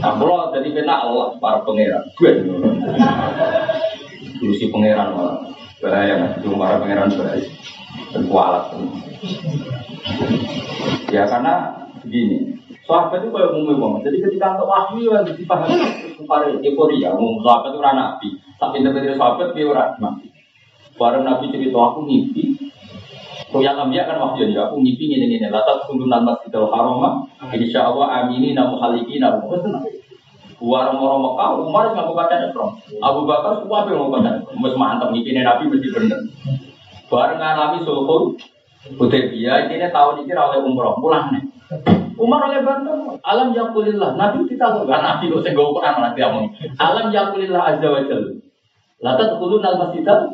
Nah, 0.00 0.12
kalau 0.16 0.48
jadi 0.56 0.68
fitnah 0.72 0.98
Allah 1.04 1.36
para 1.36 1.60
pangeran. 1.60 2.08
Gue 2.16 2.32
Lusi 4.40 4.72
pangeran 4.72 5.12
malah 5.12 5.44
bahaya. 5.84 6.40
Cuma 6.40 6.56
para 6.56 6.80
pangeran 6.80 7.12
bahaya. 7.20 7.44
Dan 8.16 8.22
kualat. 8.32 8.64
Ya 11.12 11.28
karena 11.28 11.84
begini, 12.00 12.56
Sahabat 12.82 13.22
itu 13.22 13.30
kayak 13.30 13.54
umumnya 13.54 13.78
banget. 13.78 14.00
Jadi 14.10 14.16
ketika 14.26 14.58
untuk 14.58 14.66
wahyu 14.66 15.14
yang 15.14 15.22
dipahami 15.22 15.78
kepada 16.18 16.50
euforia, 16.50 17.14
umum 17.14 17.38
sahabat 17.46 17.70
itu 17.70 17.78
orang 17.78 17.96
nabi. 17.98 18.28
Tapi 18.58 18.82
pinter 18.82 19.14
sahabat 19.14 19.48
dia 19.54 19.70
orang 19.70 19.94
nabi. 20.02 20.26
Bareng 20.98 21.22
nabi 21.22 21.54
cerita 21.54 21.78
aku 21.78 22.10
ngimpi. 22.10 22.58
Kau 23.52 23.60
yang 23.60 23.78
ambil 23.78 24.02
kan 24.02 24.18
wahyu 24.18 24.50
ya. 24.50 24.66
Aku 24.66 24.82
ngimpi 24.82 25.04
ini 25.14 25.30
ini. 25.30 25.46
Latat 25.46 25.86
kundunan 25.86 26.26
masjidil 26.26 26.66
haram. 26.74 27.30
Insya 27.54 27.86
Allah 27.86 28.26
amini 28.26 28.50
namu 28.50 28.82
haliki 28.82 29.22
namu. 29.22 29.46
Warung 30.62 31.02
orang 31.02 31.20
Mekah, 31.26 31.48
Umar 31.58 31.84
nggak 31.90 32.06
mau 32.06 32.14
baca 32.14 32.38
Islam. 32.38 32.70
Abu 33.02 33.26
Bakar 33.26 33.58
semua 33.58 33.82
apa 33.82 33.90
yang 33.90 34.06
mau 34.06 34.14
baca? 34.14 34.46
Mus 34.54 34.78
mantap 34.78 35.10
ngipin 35.10 35.42
Nabi 35.42 35.66
mesti 35.66 35.90
bener. 35.90 36.22
Bareng 37.10 37.42
ngalami 37.42 37.82
sulhul, 37.82 38.38
Hudaybiyah 38.94 39.66
ini 39.66 39.90
tahun 39.90 40.22
ini 40.22 40.32
oleh 40.38 40.62
umroh, 40.62 41.02
pulang 41.02 41.34
nih. 41.34 41.42
Umar 42.18 42.50
oleh 42.50 42.60
bantu 42.64 43.16
alam 43.22 43.52
yakulillah. 43.52 44.16
Nabi 44.16 44.44
kita 44.48 44.76
tuh 44.76 44.84
kan 44.88 45.00
nabi 45.00 45.32
kok 45.32 45.42
sing 45.44 45.54
Quran 45.56 45.94
nanti 46.00 46.20
ngomong. 46.20 46.46
Alam 46.76 47.12
yakulillah 47.12 47.62
azza 47.76 47.88
wa 47.88 48.02
jalla. 48.04 48.32
La 49.02 49.18
tadkhuluna 49.18 49.66
al-masjidah 49.74 50.30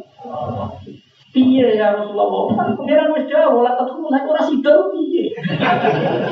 Piye 1.28 1.76
ya 1.76 1.92
Rasulullah? 1.92 2.56
Kan 2.56 2.68
pengiran 2.80 3.12
wis 3.12 3.28
jauh, 3.28 3.60
la 3.60 3.76
tadkhuluna 3.76 4.24
ora 4.24 4.42
sida 4.48 4.88
piye. 4.88 5.28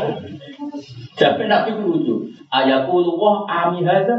Jabe 1.20 1.44
Nabi 1.44 1.70
lucu. 1.76 2.32
Ayakul 2.48 3.04
wah 3.20 3.44
ami 3.44 3.84
hadza. 3.84 4.16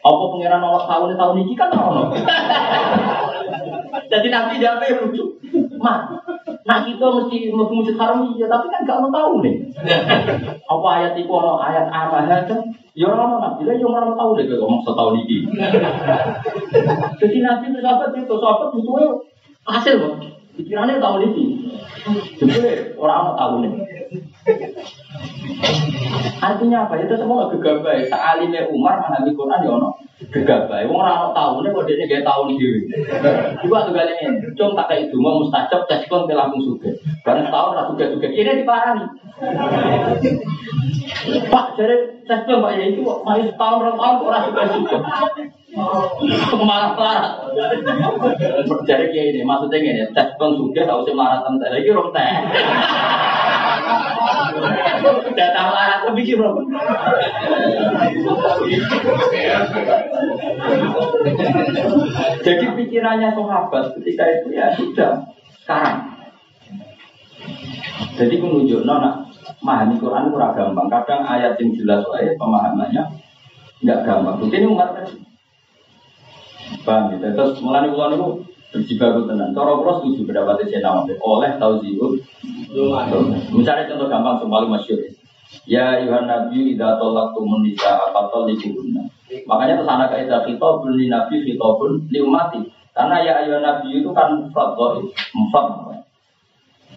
Apa 0.00 0.22
pengiran 0.34 0.64
Allah 0.64 0.84
tahun 0.88 1.14
tahun 1.14 1.36
ini 1.46 1.54
kan 1.54 1.70
ono. 1.70 2.10
Jadi 4.10 4.28
Nabi 4.32 4.58
jabe 4.58 4.86
lucu. 4.98 5.38
Mak, 5.78 6.19
Nah 6.66 6.78
kita 6.84 7.06
mesti 7.06 7.50
mau 7.54 7.70
masjid 7.70 7.96
haram 7.96 8.30
tapi 8.30 8.66
kan 8.68 8.80
gak 8.86 9.00
mau 9.00 9.10
tahu 9.10 9.32
nih. 9.42 9.54
Apa 10.66 10.88
ayat 11.00 11.12
itu 11.18 11.30
ono 11.30 11.58
ayat 11.60 11.86
apa 11.88 12.26
aja? 12.26 12.56
Ya 12.98 13.06
orang 13.06 13.38
nabi 13.38 13.70
lah, 13.70 13.78
yang 13.78 13.94
orang 13.94 14.18
tahu 14.18 14.34
deh 14.34 14.50
kalau 14.50 14.66
ngomong 14.66 14.82
setahun 14.82 15.14
ini. 15.22 15.36
Jadi 17.22 17.36
nabi 17.38 17.64
itu 17.70 17.78
sahabat 17.78 18.10
itu 18.18 18.34
sahabat 18.34 18.68
butuh 18.74 19.22
hasil 19.62 19.94
loh. 20.02 20.18
Pikirannya 20.58 20.98
tahun 20.98 21.30
ini. 21.30 21.44
Jadi 22.42 22.98
orang 22.98 23.38
tahu 23.38 23.54
nih. 23.62 23.72
Artinya 26.40 26.88
apa? 26.88 27.02
Itu 27.02 27.14
semua 27.18 27.50
gegabah. 27.52 28.00
Sa'alime 28.08 28.70
Umar 28.72 29.02
mengalami 29.04 29.36
Quran 29.36 29.64
ya 29.66 29.70
ono 29.76 29.88
gegabah. 30.30 30.86
Wong 30.86 30.98
ora 31.02 31.12
ono 31.20 31.28
taune 31.36 31.68
kok 31.68 31.84
dhekne 31.84 32.06
gawe 32.08 32.22
taun 32.24 32.54
dhewe. 32.56 32.80
Iku 33.60 33.74
atuh 33.74 33.92
gale 33.92 34.12
ngene. 34.16 34.54
Cung 34.56 34.72
tak 34.78 34.88
kei 34.88 35.10
donga 35.12 35.30
mustajab 35.42 35.84
tes 35.90 36.06
kon 36.08 36.24
ke 36.30 36.34
langsung 36.38 36.62
sugih. 36.64 36.94
Bareng 37.26 37.44
setahun 37.44 37.76
ra 37.76 37.82
sugih-sugih. 37.92 38.30
Kene 38.32 38.62
diparani. 38.62 39.04
Pak 41.50 41.66
jare 41.76 41.96
tes 42.24 42.40
kon 42.46 42.64
ya 42.72 42.84
itu 42.88 43.04
kok 43.04 43.20
mari 43.26 43.44
rong 43.50 43.98
tahun 43.98 44.16
kok 44.16 44.28
ora 44.30 44.38
sugih-sugih. 44.48 45.00
Malah 46.64 46.96
larat. 46.96 47.34
Jare 48.88 49.04
kiai 49.12 49.34
ini 49.34 49.44
maksudnya 49.44 49.76
ngene, 49.82 50.04
tes 50.16 50.28
tau 50.40 50.56
sing 51.04 51.14
larat 51.18 51.44
entek. 51.44 51.84
Iki 51.84 51.90
rong 51.92 52.14
teh. 52.16 52.32
Datang 55.34 55.68
larat 55.72 56.04
pikir 56.12 56.36
bro. 56.36 56.60
Jadi 62.44 62.64
pikirannya 62.76 63.28
sahabat 63.32 63.84
ketika 64.00 64.24
itu 64.28 64.48
ya 64.52 64.66
sudah 64.76 65.12
sekarang. 65.64 65.98
Jadi 68.20 68.34
menunjuk 68.36 68.84
nona 68.84 69.24
memahami 69.60 69.96
Quran 69.96 70.32
kurang 70.32 70.52
gampang. 70.56 70.88
Kadang 70.92 71.22
ayat 71.24 71.56
yang 71.56 71.72
jelas 71.76 72.04
wae 72.08 72.36
pemahamannya 72.36 73.02
nggak 73.80 74.00
gampang. 74.04 74.36
Mungkin 74.40 74.72
umat 74.76 74.88
kan 74.96 75.06
paham 76.84 77.02
gitu. 77.16 77.26
Terus 77.32 77.58
mulai 77.64 77.88
ulang 77.88 78.12
itu 78.16 78.28
berjibaku 78.70 79.26
tenan. 79.26 79.56
Cara 79.56 79.72
kula 79.74 79.92
setuju 80.00 80.28
pendapat 80.28 80.68
saya 80.68 80.80
nama 80.84 81.02
oleh 81.06 81.50
tauziul. 81.58 82.22
Misalnya 83.50 83.90
contoh 83.90 84.06
gampang 84.06 84.36
yang 84.42 84.50
paling 84.50 84.70
masyhur. 84.70 85.00
Ya 85.66 85.98
Yuhan 86.06 86.30
Nabi 86.30 86.74
idza 86.74 86.94
talaqtumun 87.02 87.66
nisaa 87.66 88.14
fatalliquhunna. 88.14 89.02
Makanya 89.50 89.82
terus 89.82 89.90
anak 89.90 90.08
kaidah 90.14 90.46
khitabun 90.46 90.94
li 90.94 91.10
nabi 91.10 91.42
khitabun 91.42 92.06
li 92.06 92.18
umati. 92.22 92.62
Karena 92.94 93.18
ya 93.26 93.34
Yuhan 93.50 93.62
Nabi 93.62 93.98
itu 93.98 94.10
kan 94.14 94.38
mufrad 94.38 94.78
dhaif, 94.78 95.10
mufrad. 95.34 95.66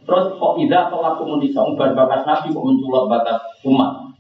Terus 0.06 0.26
kok 0.38 0.54
idza 0.62 0.94
talaqtumun 0.94 1.42
nisaa 1.42 1.66
umbar 1.66 1.98
bakas 1.98 2.22
nabi 2.30 2.54
kok 2.54 2.66
menculot 2.66 3.10
batas 3.10 3.42
umat. 3.66 4.14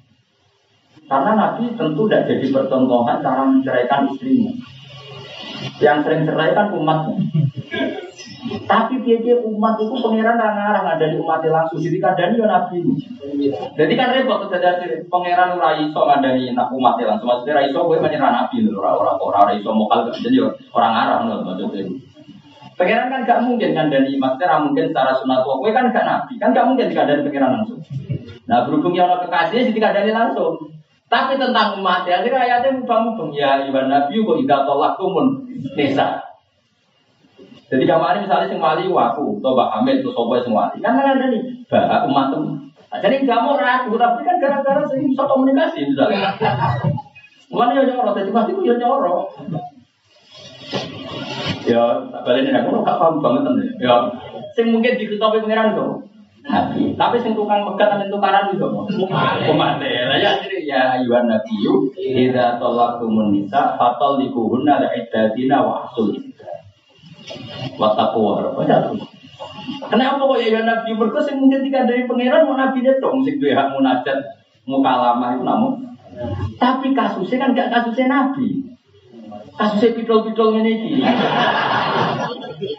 Karena 1.03 1.31
Nabi 1.35 1.75
tentu 1.77 2.07
tidak 2.07 2.25
jadi 2.31 2.45
percontohan 2.49 3.21
cara 3.21 3.43
menceraikan 3.45 4.07
istrinya. 4.09 4.49
Yang 5.77 5.97
sering 6.07 6.21
cerai 6.25 6.57
kan 6.57 6.73
umatnya. 6.73 7.21
Tapi 8.43 8.99
dia 9.07 9.23
dia 9.23 9.39
umat 9.39 9.79
itu 9.79 9.95
pangeran 10.03 10.35
ngarang 10.35 10.83
ada 10.83 11.05
di 11.07 11.15
umatnya 11.15 11.63
langsung. 11.63 11.79
Jadi 11.79 11.97
kadang 12.03 12.35
ya 12.35 12.43
nabi. 12.43 12.83
Jadi 13.79 13.93
kan 13.95 14.11
repot 14.11 14.51
dari 14.51 14.99
pangeran 15.07 15.55
rai 15.55 15.87
so 15.95 16.03
ngadani 16.03 16.51
nak 16.51 16.67
umatnya 16.75 17.15
langsung. 17.15 17.31
Maksudnya 17.31 17.55
rai 17.55 17.71
so 17.71 17.87
gue 17.87 18.03
menyerah 18.03 18.31
nabi 18.35 18.67
loh. 18.67 18.83
Orang 18.83 19.15
orang 19.23 19.43
rai 19.47 19.63
so 19.63 19.71
mokal 19.71 20.11
jadi 20.11 20.43
orang 20.75 20.93
Arab 20.93 21.19
loh 21.31 21.39
maksudnya. 21.47 21.87
Pangeran 22.73 23.07
kan 23.13 23.21
gak 23.23 23.41
mungkin 23.47 23.69
kan 23.71 23.87
dari 23.87 24.17
maksudnya 24.19 24.59
mungkin 24.59 24.91
secara 24.91 25.13
sunat 25.15 25.45
gue 25.45 25.71
kan 25.71 25.93
gak 25.93 26.03
nabi 26.03 26.33
kan 26.35 26.51
gak 26.51 26.67
mungkin 26.67 26.91
dikadani 26.91 27.23
pangeran 27.23 27.51
langsung. 27.63 27.79
Nah 28.43 28.67
berhubung 28.67 28.91
yang 28.91 29.07
orang 29.07 29.23
kekasihnya 29.23 29.71
jadi 29.71 29.75
dikadani 29.79 30.11
langsung. 30.11 30.59
Tapi 31.13 31.37
tentang 31.37 31.77
umat 31.77 32.09
ya, 32.09 32.25
akhirnya 32.25 32.41
ayatnya 32.41 32.73
mubang-mubang 32.73 33.29
ya 33.37 33.61
Iwan 33.69 33.85
Nabi 33.85 34.17
kok 34.17 34.33
tidak 34.41 34.65
tolak 34.65 34.97
tumun 34.97 35.45
nisa. 35.77 36.32
Jadi 37.71 37.83
kemarin 37.87 38.23
misalnya 38.27 38.47
sing 38.51 38.59
wali 38.59 38.85
atau 38.91 39.39
Mbak 39.39 39.69
Hamid, 39.77 40.03
atau 40.03 40.11
Sopo 40.11 40.35
sing 40.41 40.53
wali, 40.53 40.77
kan 40.83 40.99
kan 40.99 41.15
ada 41.15 41.25
nih, 41.31 41.41
bah 41.71 42.03
umat. 42.05 42.35
Nah, 42.35 42.99
jadi 43.01 43.25
nggak 43.25 43.41
mau 43.41 43.57
ragu, 43.57 43.89
tapi 43.97 44.21
kan 44.21 44.37
gara-gara 44.37 44.85
sering 44.85 45.09
bisa 45.09 45.25
komunikasi 45.25 45.89
misalnya. 45.89 46.37
Mana 47.49 47.73
yang 47.77 47.89
nyorot, 47.89 48.13
jadi 48.17 48.29
mati 48.29 48.53
pun 48.53 48.65
yang 48.65 48.77
nyorot. 48.77 49.33
Ya, 51.63 51.83
tak 52.11 52.21
balik 52.27 52.41
nih, 52.45 52.53
aku 52.53 52.69
nggak 52.83 52.97
paham 53.01 53.23
banget 53.23 53.43
nih. 53.57 53.69
Ya, 53.81 53.95
sing 54.53 54.69
mungkin 54.69 54.99
diketahui 54.99 55.41
pengiran 55.41 55.73
itu. 55.73 55.87
Nabi. 56.43 56.91
Tapi 56.99 57.23
sing 57.23 57.39
tukang 57.39 57.63
megat 57.63 58.03
dan 58.03 58.11
tukaran 58.11 58.51
itu 58.51 58.67
umat 58.67 59.79
lah 59.79 59.87
ya 59.87 60.31
jadi 60.43 60.57
ya 60.67 60.81
ayuhan 60.99 61.31
nabi 61.31 61.55
yu 61.63 61.87
idza 61.95 62.59
talaqtumun 62.59 63.31
nisa 63.31 63.79
fatal 63.79 64.19
likuhunna 64.19 64.83
la 64.83 64.91
iddatina 64.91 65.63
wa 65.63 65.87
asul 65.87 66.11
wa 67.79 67.89
taqwa 67.95 68.53
baca 68.53 68.77
Kenapa 69.63 70.19
kok 70.27 70.39
ya 70.43 70.59
ayuhan 70.59 70.67
nabi? 70.67 70.91
Sing 71.23 71.35
mungkin 71.39 71.63
tiga 71.63 71.87
dari 71.87 72.03
pangeran 72.03 72.47
mau 72.47 72.59
nabi 72.59 72.83
dong 72.83 73.23
sing 73.23 73.39
duwe 73.39 73.55
hak 73.55 73.71
munajat 73.71 74.19
mukalamah 74.67 75.39
itu 75.39 75.43
namun. 75.47 75.71
Tapi 76.59 76.91
kasusnya 76.91 77.39
kan 77.39 77.55
gak 77.55 77.71
kasusnya 77.71 78.11
nabi. 78.11 78.67
Kasusnya 79.55 79.95
pidol-pidol 79.95 80.59
ini 80.59 80.99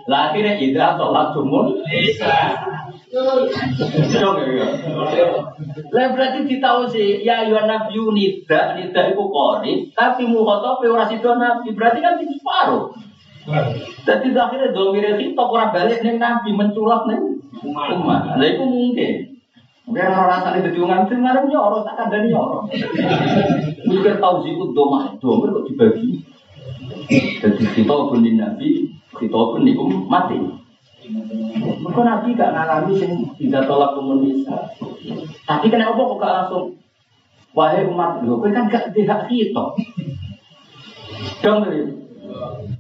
lah 0.09 0.33
akhirnya 0.33 0.61
idza 0.61 0.97
talaqtumun 0.97 1.67
Dong 3.15 4.37
ya. 4.43 4.67
Lah 5.95 6.07
berarti 6.11 6.39
ditahu 6.51 6.91
sih 6.91 7.23
ya 7.23 7.47
ya 7.47 7.63
nabi 7.63 7.95
nida 7.95 8.75
nida 8.75 9.03
itu 9.15 9.25
kori 9.31 9.73
tapi 9.95 10.27
muhotob 10.27 10.83
ora 10.83 11.07
sido 11.07 11.39
nabi. 11.39 11.71
Berarti 11.73 11.99
kan 12.03 12.19
itu 12.19 12.35
separuh. 12.43 12.91
Jadi 14.05 14.27
akhirnya 14.33 14.73
domire 14.73 15.21
kita 15.21 15.43
orang 15.45 15.73
balik 15.77 16.01
neng 16.01 16.17
nabi 16.17 16.51
menculak 16.57 17.05
neng 17.05 17.45
umat. 17.65 18.41
Lah 18.41 18.47
itu 18.49 18.65
mungkin. 18.65 19.13
Mungkin 19.85 20.05
orang 20.09 20.29
rasanya 20.33 20.65
jadi 20.73 20.79
uang 20.81 21.01
itu 21.05 21.15
nggak 21.21 21.45
nyorot 21.45 21.85
tak 21.85 22.09
ada 22.09 22.17
nyorot. 22.25 22.65
Mungkin 23.85 24.17
tahu 24.17 24.37
sih 24.41 24.57
itu 24.57 24.65
doma 24.73 25.13
doma 25.21 25.53
kok 25.53 25.67
dibagi. 25.69 26.25
Jadi 27.45 27.63
kita 27.77 27.93
pun 27.93 28.25
nabi 28.25 28.89
kita 29.13 29.37
pun 29.37 29.61
nikum 29.61 30.09
mati. 30.09 30.41
Mereka 31.05 32.01
Nabi 32.01 32.33
gak 32.33 32.53
ngalami 32.57 32.93
sing 32.97 33.13
tidak 33.37 33.69
tolak 33.69 33.93
komunis. 33.93 34.49
Tapi 35.45 35.67
kenapa 35.69 36.01
kok 36.01 36.17
gak 36.17 36.33
langsung 36.33 36.65
wahai 37.53 37.85
umat 37.85 38.25
kowe 38.25 38.49
kan 38.49 38.73
gak 38.73 38.97
tidak 38.97 39.29
kita. 39.29 39.65
Dong 41.45 41.61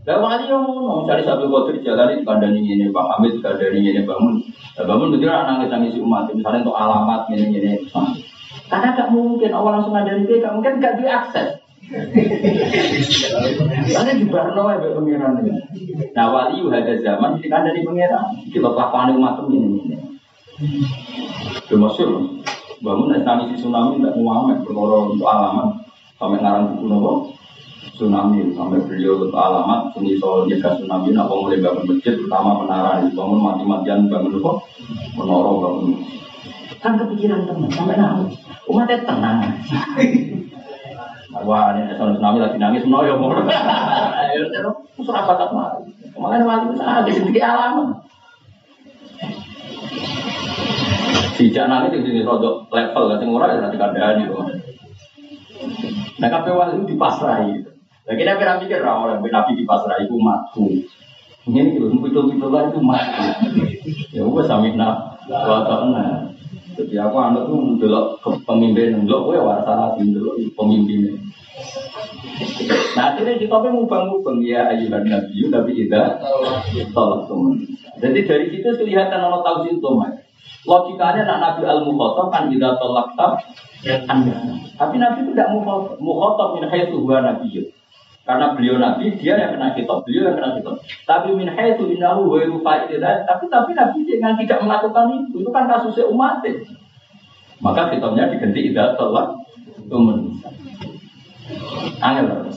Lah 0.04 0.16
wali 0.20 0.44
yang 0.48 0.68
ngono, 0.68 1.08
cari 1.08 1.24
satu 1.24 1.48
kotor 1.48 1.76
jalan 1.80 2.20
di 2.20 2.24
kandani 2.24 2.60
ini, 2.60 2.92
Pak 2.92 3.04
Hamid 3.16 3.40
kandani 3.40 3.80
ini 3.80 4.04
bangun. 4.04 4.40
Lah 4.76 4.84
bangun 4.84 5.12
betul 5.12 5.32
nangis 5.32 5.72
nangis 5.72 5.96
umat, 6.00 6.28
misalnya 6.32 6.64
untuk 6.64 6.76
alamat 6.76 7.28
ini 7.32 7.56
ini. 7.56 7.72
Karena 8.68 8.96
gak 8.96 9.12
mungkin 9.12 9.52
awal 9.52 9.80
langsung 9.80 9.96
ada 9.96 10.16
di 10.16 10.24
gak 10.24 10.54
mungkin 10.56 10.80
gak 10.80 10.96
diakses. 11.00 11.60
Karena 13.92 14.12
di 14.16 14.24
Barno 14.28 14.72
ya 14.72 14.80
pengiran 14.80 15.40
ini. 15.44 15.52
Nah 16.16 16.26
wali 16.32 16.64
ada 16.64 16.94
zaman 17.00 17.40
kita 17.44 17.60
dari 17.60 17.84
pengiran. 17.84 18.24
Kita 18.48 18.68
kelakuan 18.72 19.12
umat 19.20 19.44
ini 19.52 19.68
ini. 19.84 19.96
Termasuk 21.68 22.08
bangun 22.84 23.16
si 23.48 23.54
tsunami 23.60 24.00
tidak 24.00 24.16
muamet 24.20 24.60
berkorol 24.64 25.16
untuk 25.16 25.28
alamat 25.28 25.84
sampai 26.20 26.38
ngarang 26.40 26.76
buku 26.76 26.84
nopo 26.88 27.12
tsunami 27.94 28.50
sampai 28.58 28.82
beliau 28.90 29.22
untuk 29.22 29.38
alamat 29.38 29.94
sini 29.94 30.18
soal 30.18 30.50
jaga 30.50 30.74
tsunami 30.74 31.14
apa 31.14 31.30
mulai 31.30 31.62
bangun 31.62 31.94
masjid 31.94 32.14
pertama 32.18 32.66
menara 32.66 33.06
bangun 33.06 33.38
mati-matian 33.38 34.10
bangun 34.10 34.34
nopo 34.34 34.66
menara 35.14 35.50
bangun 35.54 35.94
kan 36.82 36.98
kepikiran 36.98 37.46
teman 37.46 37.70
sampai 37.70 37.96
nangis 37.96 38.34
umatnya 38.66 38.98
tenang 39.06 39.38
Wah, 41.34 41.74
ini 41.74 41.90
soal 41.98 42.14
tsunami 42.14 42.38
lagi 42.38 42.62
nangis, 42.62 42.86
mau 42.86 43.02
ya 43.02 43.18
mau. 43.18 43.34
Terus 43.34 45.10
apa 45.10 45.34
tak 45.34 45.50
mau? 45.50 45.82
Kemarin 46.14 46.46
wali 46.46 46.78
ada 46.78 47.10
sedikit 47.10 47.42
alamat. 47.42 48.06
Sejak 51.34 51.66
nangis 51.66 51.98
di 51.98 52.06
sini 52.06 52.20
rodok 52.22 52.70
level 52.70 53.10
kan 53.10 53.18
semua 53.18 53.50
orang 53.50 53.66
nanti 53.66 53.76
kandani 53.82 54.30
loh. 54.30 54.46
Nah, 56.22 56.28
kafe 56.30 56.54
wali 56.54 56.86
itu 56.86 56.94
Nah, 58.04 58.14
kita 58.14 58.36
kira 58.36 58.60
pikir 58.60 58.84
orang 58.84 59.24
nabi 59.24 59.52
dipasrai 59.56 60.04
itu 60.04 60.16
matu. 60.20 60.68
Ini 61.44 61.76
itu 61.76 61.88
betul-betul 62.00 62.52
lah 62.52 62.68
itu 62.68 62.80
matu. 62.80 63.24
Ya, 64.12 64.20
gue 64.24 64.42
samina, 64.44 65.16
waktu 65.28 65.76
jadi 66.74 67.06
aku 67.06 67.16
anak 67.22 67.46
tuh 67.46 67.58
mendelok 67.62 68.18
pemimpin, 68.42 68.98
mendelok 68.98 69.30
gue 69.30 69.38
warisan 69.38 69.76
nabi 69.78 70.00
mendelok 70.10 70.34
pemimpinnya. 70.58 71.14
Nah 72.98 73.14
akhirnya 73.14 73.38
kita 73.38 73.54
pun 73.62 73.72
mubang-mubang 73.78 74.42
ya 74.42 74.66
ayuhan 74.74 75.06
nabi, 75.06 75.46
nabi 75.46 75.72
ida 75.86 76.18
tolak 76.90 77.30
teman. 77.30 77.62
Jadi 78.02 78.18
dari 78.26 78.46
situ 78.50 78.68
kelihatan 78.74 79.22
orang 79.22 79.42
tahu 79.46 79.56
sih 79.70 79.78
Logikanya 80.64 81.28
nak 81.28 81.38
nabi 81.38 81.62
al 81.62 81.86
mukhotob 81.86 82.32
kan 82.34 82.50
ida 82.50 82.74
tolak 82.82 83.14
tab 83.14 83.38
anda. 84.10 84.34
Tapi 84.74 84.94
nabi 84.98 85.22
itu 85.22 85.30
tidak 85.30 85.54
mukhotob, 86.02 86.58
min 86.58 86.66
hayatu 86.66 86.98
huwa 86.98 87.22
nabi. 87.22 87.70
Karena 88.24 88.56
beliau 88.56 88.80
nabi, 88.80 89.12
dia 89.20 89.36
yang 89.36 89.60
kena 89.60 89.76
kitab, 89.76 90.00
beliau 90.08 90.32
yang 90.32 90.36
kena 90.40 90.56
kitab. 90.56 90.80
Tapi 91.04 91.36
min 91.36 91.48
haitsu 91.52 91.84
innahu 91.92 92.32
wa 92.32 92.40
fa'idah, 92.40 93.28
tapi 93.28 93.44
tapi 93.52 93.76
nabi 93.76 94.00
yang 94.08 94.32
tidak 94.40 94.64
melakukan 94.64 95.28
itu, 95.28 95.44
itu 95.44 95.50
kan 95.52 95.68
kasusnya 95.68 96.08
umat. 96.08 96.40
Maka 97.60 97.92
kitabnya 97.92 98.32
diganti 98.32 98.72
idah 98.72 98.96
telah 98.96 99.36
tumen. 99.92 100.40
Angel. 102.00 102.48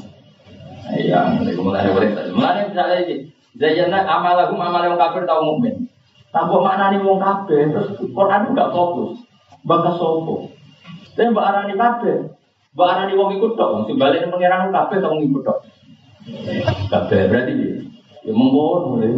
Iya, 0.88 1.35
mulai 1.60 1.91
boleh. 1.91 2.10
Mulai 2.31 2.72
misalnya 2.72 2.98
ini, 3.03 3.15
Zayyana 3.60 4.07
amal 4.07 4.39
yang 4.48 4.95
kafir 4.95 5.27
tau 5.27 5.44
mukmin. 5.44 5.89
Tambah 6.31 6.61
mana 6.61 6.94
nih 6.94 7.02
wong 7.02 7.18
kafir, 7.19 7.73
terus 7.73 7.98
Quran 7.98 8.48
juga 8.53 8.69
fokus. 8.69 9.19
Bakas 9.68 9.99
sopo. 9.99 10.53
Tapi 11.18 11.34
mbak 11.34 11.48
arani 11.49 11.73
kafir, 11.73 12.36
mbak 12.77 12.93
arani 12.93 13.17
wong 13.17 13.33
ikut 13.41 13.57
dok, 13.57 13.89
sing 13.89 13.97
balik 13.97 14.29
pangeran 14.29 14.69
tau 14.69 15.09
wong 15.09 15.25
ikut 15.25 15.41
dok. 15.41 15.65
Kafir 16.93 17.25
berarti 17.25 17.81
ya 18.21 18.31
mengkono 18.37 19.01
ya. 19.01 19.09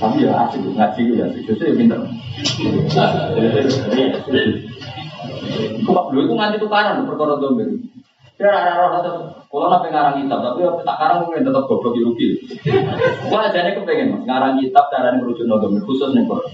Tapi 0.00 0.24
ya 0.24 0.32
asik 0.48 0.64
ngaji 0.66 1.02
ya, 1.14 1.26
justru 1.30 1.62
ya 1.62 1.78
pinter. 1.78 2.00
Kok 5.86 5.94
Pak 5.94 6.04
Blu 6.10 6.26
itu 6.26 6.34
nganti 6.34 6.58
tukaran 6.58 7.06
perkara 7.06 7.38
domir. 7.38 7.70
Dia 8.40 8.48
ada 8.48 8.72
roh 8.80 8.90
atau 8.96 9.14
kalau 9.52 9.68
nape 9.68 9.92
ngarang 9.92 10.16
kitab, 10.16 10.40
tapi 10.40 10.64
tak 10.80 10.96
karang 10.96 11.28
mungkin 11.28 11.44
tetap 11.44 11.68
goblok 11.68 11.92
rugi. 11.92 12.40
Wah 13.28 13.52
jadi 13.52 13.76
kepengen 13.76 14.16
mas 14.16 14.24
ngarang 14.24 14.56
kitab 14.64 14.88
cara 14.88 15.12
merujuk 15.20 15.44
no 15.44 15.60
domir 15.60 15.84
khusus 15.84 16.08
nih 16.16 16.24
kok. 16.24 16.48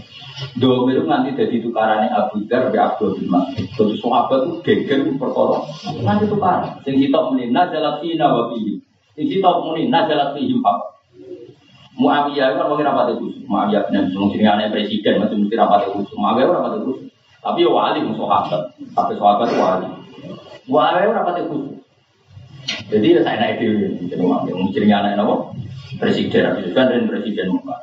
Domir 0.59 1.07
nganti 1.07 1.39
jadi 1.39 1.63
tukarannya 1.63 2.11
Abu 2.11 2.43
Dar 2.51 2.75
be 2.75 2.79
Abdul 2.83 3.23
bin 3.23 3.31
Mas'ud. 3.31 3.71
Jadi 3.71 3.95
sahabat 4.03 4.51
itu 4.51 4.53
geger 4.67 4.99
perkara 5.15 5.63
nganti 6.03 6.27
tukaran. 6.27 6.83
Sing 6.83 6.99
kitab 6.99 7.31
muni 7.31 7.55
nazalat 7.55 8.03
fi 8.03 8.19
nawabi. 8.19 8.83
Sing 9.15 9.27
kitab 9.31 9.63
muni 9.63 9.87
nazalat 9.87 10.35
fi 10.35 10.43
himpak. 10.43 10.79
Muawiyah 11.97 12.53
itu 12.53 12.61
mungkin 12.69 12.85
rapat 12.93 13.17
itu, 13.17 13.41
Muawiyah 13.49 13.89
dan 13.89 14.13
mungkin 14.13 14.45
aneh 14.45 14.69
presiden 14.69 15.17
masih 15.17 15.41
mesti 15.41 15.57
rapat 15.57 15.89
itu, 15.89 16.05
Muawiyah 16.13 16.45
itu 16.45 16.53
rapat 16.53 16.73
itu, 16.77 16.93
tapi 17.41 17.61
wali 17.65 18.05
musuh 18.05 18.29
sahabat, 18.29 18.63
tapi 18.93 19.17
sahabat 19.17 19.49
itu 19.49 19.57
wali. 19.57 19.89
Muawiyah 20.67 21.03
itu 21.07 21.13
rapat 21.15 21.35
itu, 21.47 21.59
jadi 22.91 23.07
ya 23.07 23.21
saya 23.23 23.37
naik 23.39 23.57
dulu, 23.63 23.87
jadi 24.11 24.23
Muawiyah 24.23 24.57
mungkin 24.59 24.83
aneh 24.91 25.13
nopo 25.15 25.55
presiden, 26.03 26.59
presiden 26.59 26.87
dan 26.91 27.03
presiden 27.07 27.55
muka. 27.55 27.77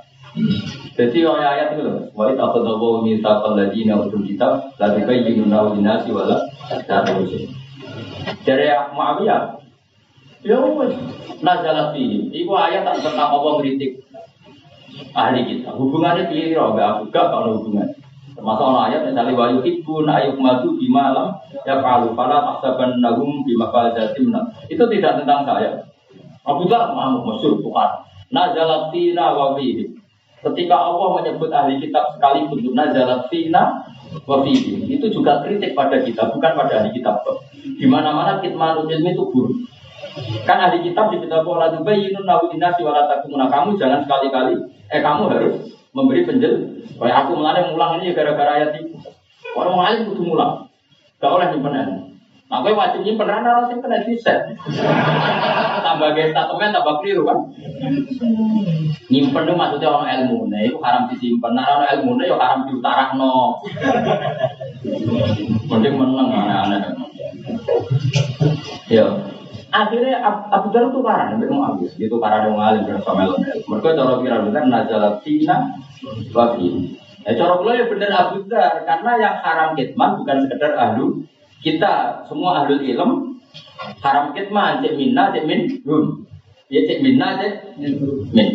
Jadi 0.93 1.19
oleh 1.23 1.45
ayat 1.45 1.77
itu 1.77 1.81
loh, 1.87 2.11
wa 2.11 2.27
itu 2.27 2.37
tahu 2.41 3.05
minta 3.07 3.39
ladina 3.53 4.03
utul 4.03 4.27
kitab, 4.27 4.75
lagi 4.77 5.01
kayak 5.07 5.31
yinuna 5.31 5.71
dinasi 5.73 6.11
wala 6.11 6.43
terus. 6.83 7.47
Jadi 8.43 8.65
Muawiyah, 8.91 9.63
ya 10.43 10.57
wes 10.59 10.93
nazalat 11.39 11.95
fihi. 11.95 12.31
Iku 12.35 12.51
ayat 12.55 12.83
tentang 12.99 13.31
Allah 13.31 13.53
kritik 13.63 14.03
ahli 15.15 15.41
kita. 15.47 15.71
Hubungannya 15.71 16.27
roh, 16.57 16.75
gak 16.75 16.87
aku 16.99 17.03
gak 17.13 17.27
kalau 17.31 17.61
hubungan. 17.61 17.89
Termasuk 18.33 18.65
orang 18.65 18.89
ayat 18.89 19.01
misalnya 19.05 19.37
wa 19.37 19.47
yuhibbun 19.53 20.09
ayuk 20.09 20.41
madu 20.41 20.73
di 20.81 20.89
malam 20.89 21.37
ya 21.65 21.77
falu 21.85 22.17
tahsaban 22.17 22.97
nahum 22.97 23.45
bima 23.45 23.69
falajatim 23.69 24.33
Itu 24.69 24.83
tidak 24.89 25.21
tentang 25.21 25.45
saya. 25.45 25.85
Abu 26.43 26.67
Dhar 26.67 26.91
mau 26.97 27.21
masyur 27.23 27.61
bukan. 27.61 28.03
Nazalat 28.33 28.89
fina 28.89 29.37
wa 29.37 29.53
fihi. 29.53 29.93
Ketika 30.43 30.75
Allah 30.75 31.21
menyebut 31.21 31.47
ahli 31.53 31.79
kitab 31.79 32.17
sekali 32.17 32.49
untuk 32.49 32.73
nazalat 32.73 33.29
fina 33.29 33.85
wa 34.25 34.41
fihi. 34.41 34.89
Itu 34.89 35.13
juga 35.13 35.45
kritik 35.45 35.77
pada 35.77 36.01
kita, 36.01 36.33
bukan 36.33 36.51
pada 36.57 36.83
ahli 36.83 36.91
kitab. 36.91 37.21
Di 37.61 37.85
mana-mana 37.85 38.41
kitmanul 38.41 38.89
ilmi 38.89 39.13
itu 39.13 39.23
buruk. 39.29 39.55
Kan 40.43 40.57
ahli 40.57 40.83
kitab 40.83 41.13
di 41.13 41.21
kitab 41.21 41.45
Allah 41.45 41.77
tubayyinun 41.77 42.25
lahu 42.25 42.49
dinasi 42.49 42.81
wala 42.81 43.05
takumuna. 43.07 43.47
Kamu 43.47 43.77
jangan 43.77 44.03
sekali-kali 44.03 44.57
eh 44.91 45.01
kamu 45.01 45.21
harus 45.31 45.55
memberi 45.93 46.25
penjel. 46.25 46.53
Kayak 46.97 47.25
aku 47.25 47.31
mulai 47.39 47.63
mulang 47.69 48.01
ini 48.01 48.17
gara-gara 48.17 48.59
ayat 48.59 48.75
itu. 48.81 48.97
Orang 49.53 49.77
lain 49.77 50.09
kudu 50.09 50.21
mulang. 50.33 50.67
Gak 51.21 51.31
oleh 51.31 51.47
nyimpen 51.53 52.11
Nah, 52.51 52.61
gue 52.61 52.69
wajib 52.77 53.01
nyimpen 53.01 53.25
rana 53.25 53.49
harus 53.49 53.73
nyimpen 53.73 54.13
set. 54.21 54.45
tambah 55.85 56.13
statement 56.13 56.69
tambah 56.69 57.01
keliru 57.01 57.25
kan. 57.25 57.49
Nyimpen 59.09 59.47
itu 59.49 59.53
maksudnya 59.57 59.89
orang 59.89 60.09
ilmu. 60.21 60.53
Nah, 60.53 60.61
itu 60.61 60.77
haram 60.77 61.09
disimpan. 61.09 61.57
Nah, 61.57 61.81
orang 61.81 61.89
ilmu 61.97 62.21
itu 62.21 62.29
ya 62.29 62.35
haram 62.37 62.69
diutarak 62.69 63.09
no. 63.17 63.57
Mending 65.71 65.95
menang 65.97 66.29
aneh-aneh. 66.29 66.81
Ya, 68.91 69.07
akhirnya 69.73 70.21
Abu 70.53 70.69
Dhar 70.69 70.93
itu 70.93 71.01
karang, 71.01 71.41
itu 71.41 71.49
mau 71.49 71.73
habis, 71.73 71.91
itu 71.97 72.15
karang 72.21 72.53
yang 72.53 72.55
ngalim 72.61 72.81
bersama 72.85 73.25
Melon. 73.25 73.41
Mereka 73.65 73.89
cara 73.97 74.13
kira 74.21 74.37
benar 74.45 74.63
nazalat 74.69 75.15
tina 75.25 75.81
wafi. 76.29 76.93
Eh 77.25 77.33
cara 77.33 77.57
pula 77.57 77.73
ya 77.73 77.89
benar 77.89 78.11
Abu 78.13 78.45
Dhar, 78.45 78.85
karena 78.85 79.11
yang 79.17 79.35
haram 79.41 79.73
kitman 79.73 80.21
bukan 80.21 80.37
sekedar 80.45 80.77
ahlu 80.77 81.25
kita 81.65 82.27
semua 82.29 82.61
ahlu 82.61 82.85
ilm 82.85 83.41
haram 84.05 84.35
kitman 84.37 84.85
cek 84.85 84.93
minna 84.93 85.33
cek 85.33 85.43
min 85.49 85.81
rum, 85.81 86.29
ya 86.69 86.85
cek 86.85 87.01
minna 87.01 87.41
cek 87.41 87.53
min. 88.29 88.49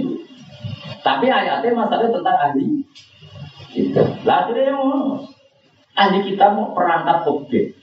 Tapi 1.02 1.26
ayatnya 1.26 1.74
masalahnya 1.74 2.14
tentang 2.14 2.38
ahli 2.38 2.66
kita. 3.74 4.02
Lah 4.22 4.46
akhirnya 4.46 4.76
mau 4.76 5.24
ahli 5.98 6.18
kita 6.30 6.46
mau 6.54 6.70
perangkat 6.76 7.26
objek 7.26 7.77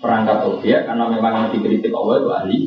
perangkat 0.00 0.38
objek 0.48 0.88
karena 0.88 1.04
memang 1.12 1.32
yang 1.36 1.48
dikritik 1.52 1.92
Allah 1.92 2.14
itu 2.16 2.30
ahli 2.32 2.58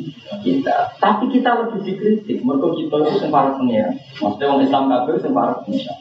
kita. 0.46 0.78
Tapi 1.02 1.26
kita 1.34 1.50
lebih 1.66 1.80
dikritik, 1.82 2.38
mereka 2.46 2.68
kita 2.78 2.96
itu 3.02 3.18
sempat 3.26 3.58
pengira. 3.58 3.90
Maksudnya 4.22 4.46
orang 4.54 4.62
Islam 4.62 4.84
kafir 4.94 5.16
sempat 5.20 5.66
pengira. 5.66 5.94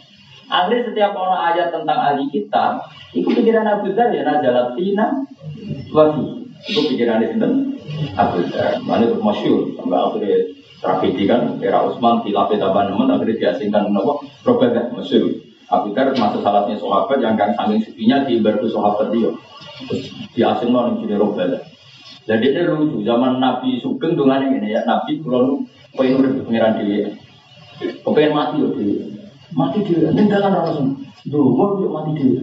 Akhirnya 0.53 0.81
setiap 0.93 1.13
orang 1.17 1.41
ayat 1.53 1.69
tentang 1.73 1.99
ahli 1.99 2.29
kita, 2.29 2.85
itu 3.17 3.29
pikiran 3.33 3.65
Abu 3.65 3.97
Dhar 3.97 4.13
ya, 4.13 4.23
nazalat 4.29 4.77
tina 4.77 5.25
wafi. 5.89 6.53
Itu 6.69 6.81
pikiran 6.93 7.25
itu 7.25 7.49
Abu 8.13 8.39
Dhar. 8.53 8.85
Mana 8.85 9.09
itu 9.09 9.17
masyur 9.17 9.73
sampai 9.73 9.97
akhirnya 9.97 10.37
tragedi 10.85 11.25
kan 11.25 11.57
era 11.65 11.81
Utsman 11.89 12.21
di 12.21 12.37
lapis 12.37 12.61
nemen 12.61 13.09
akhirnya 13.09 13.41
diasingkan 13.41 13.89
kenapa? 13.89 14.21
Robadah 14.45 14.93
masyur. 14.93 15.33
Abu 15.73 15.97
Dhar 15.97 16.13
termasuk 16.13 16.45
salahnya 16.45 16.77
sahabat 16.77 17.17
yang 17.25 17.41
kan 17.41 17.57
saking 17.57 17.81
supinya 17.89 18.29
di 18.29 18.45
berku 18.45 18.69
sahabat 18.69 19.09
dia 19.09 19.33
di 20.33 20.41
mau 20.71 20.89
nih 20.91 21.07
jadi 21.07 21.15
robbal. 21.19 21.51
Jadi 22.23 22.47
ini 22.55 22.63
lucu. 22.71 23.03
Zaman 23.03 23.43
Nabi 23.43 23.83
Sugeng 23.83 24.15
dengan 24.15 24.47
ini 24.47 24.71
ya. 24.71 24.87
Nabi 24.87 25.19
kalau 25.21 25.59
pengen 25.93 26.25
udah 26.25 26.45
pengiran 26.49 26.81
dia, 26.81 27.13
pengen 28.01 28.33
mati 28.33 28.57
loh 28.65 28.73
dia, 28.77 29.05
mati 29.53 29.79
dia, 29.85 30.09
tinggalkan 30.15 30.57
orang 30.57 30.73
semua, 30.73 30.97
dulu 31.29 31.51
mau 31.53 31.71
dia 31.77 31.89
mati 31.93 32.11
dia. 32.17 32.41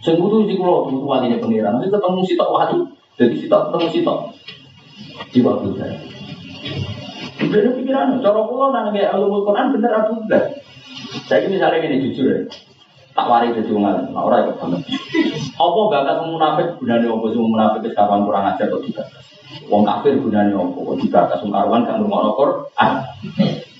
Sengkutu 0.00 0.48
di 0.48 0.56
pulau 0.56 0.88
itu 0.88 1.04
walinya 1.04 1.42
pengiran, 1.42 1.76
nanti 1.76 1.92
ketemu 1.92 2.20
si 2.24 2.34
tak 2.40 2.48
wali, 2.48 2.78
jadi 3.20 3.34
si 3.36 3.46
tak 3.50 3.68
ketemu 3.68 3.86
si 3.92 4.00
tak 4.00 4.18
di 5.34 5.38
waktu 5.44 5.68
saya. 5.76 5.98
Bener 7.44 7.72
pikiran, 7.76 8.22
cara 8.22 8.40
pulau 8.46 8.72
nang 8.72 8.94
kayak 8.94 9.12
ulumul 9.18 9.44
Quran 9.44 9.74
bener 9.76 9.92
aku 9.92 10.24
bener. 10.24 10.42
Saya 11.28 11.46
misalnya 11.50 11.84
ini 11.84 12.10
jujur 12.10 12.26
ya, 12.30 12.38
tak 13.14 13.30
wari 13.30 13.54
jadi 13.54 13.70
ngalim, 13.70 14.10
nah 14.10 14.26
orang 14.26 14.50
itu 14.50 14.52
banget. 14.58 14.80
Apa 15.54 15.80
bakat 15.86 16.16
munafik 16.26 16.68
gunanya 16.82 17.14
apa 17.14 17.26
sih 17.30 17.38
munafik 17.38 17.94
kawan 17.94 18.26
kurang 18.26 18.50
ajar 18.50 18.66
kok 18.66 18.82
tidak? 18.90 19.06
Wong 19.70 19.86
kafir 19.86 20.18
gunanya 20.18 20.58
apa 20.58 20.78
kok 20.82 20.98
dibakas 20.98 21.38
wong 21.46 21.54
karuan 21.54 21.86
gak 21.86 22.02
ngomong 22.02 22.34
Ah, 22.74 23.06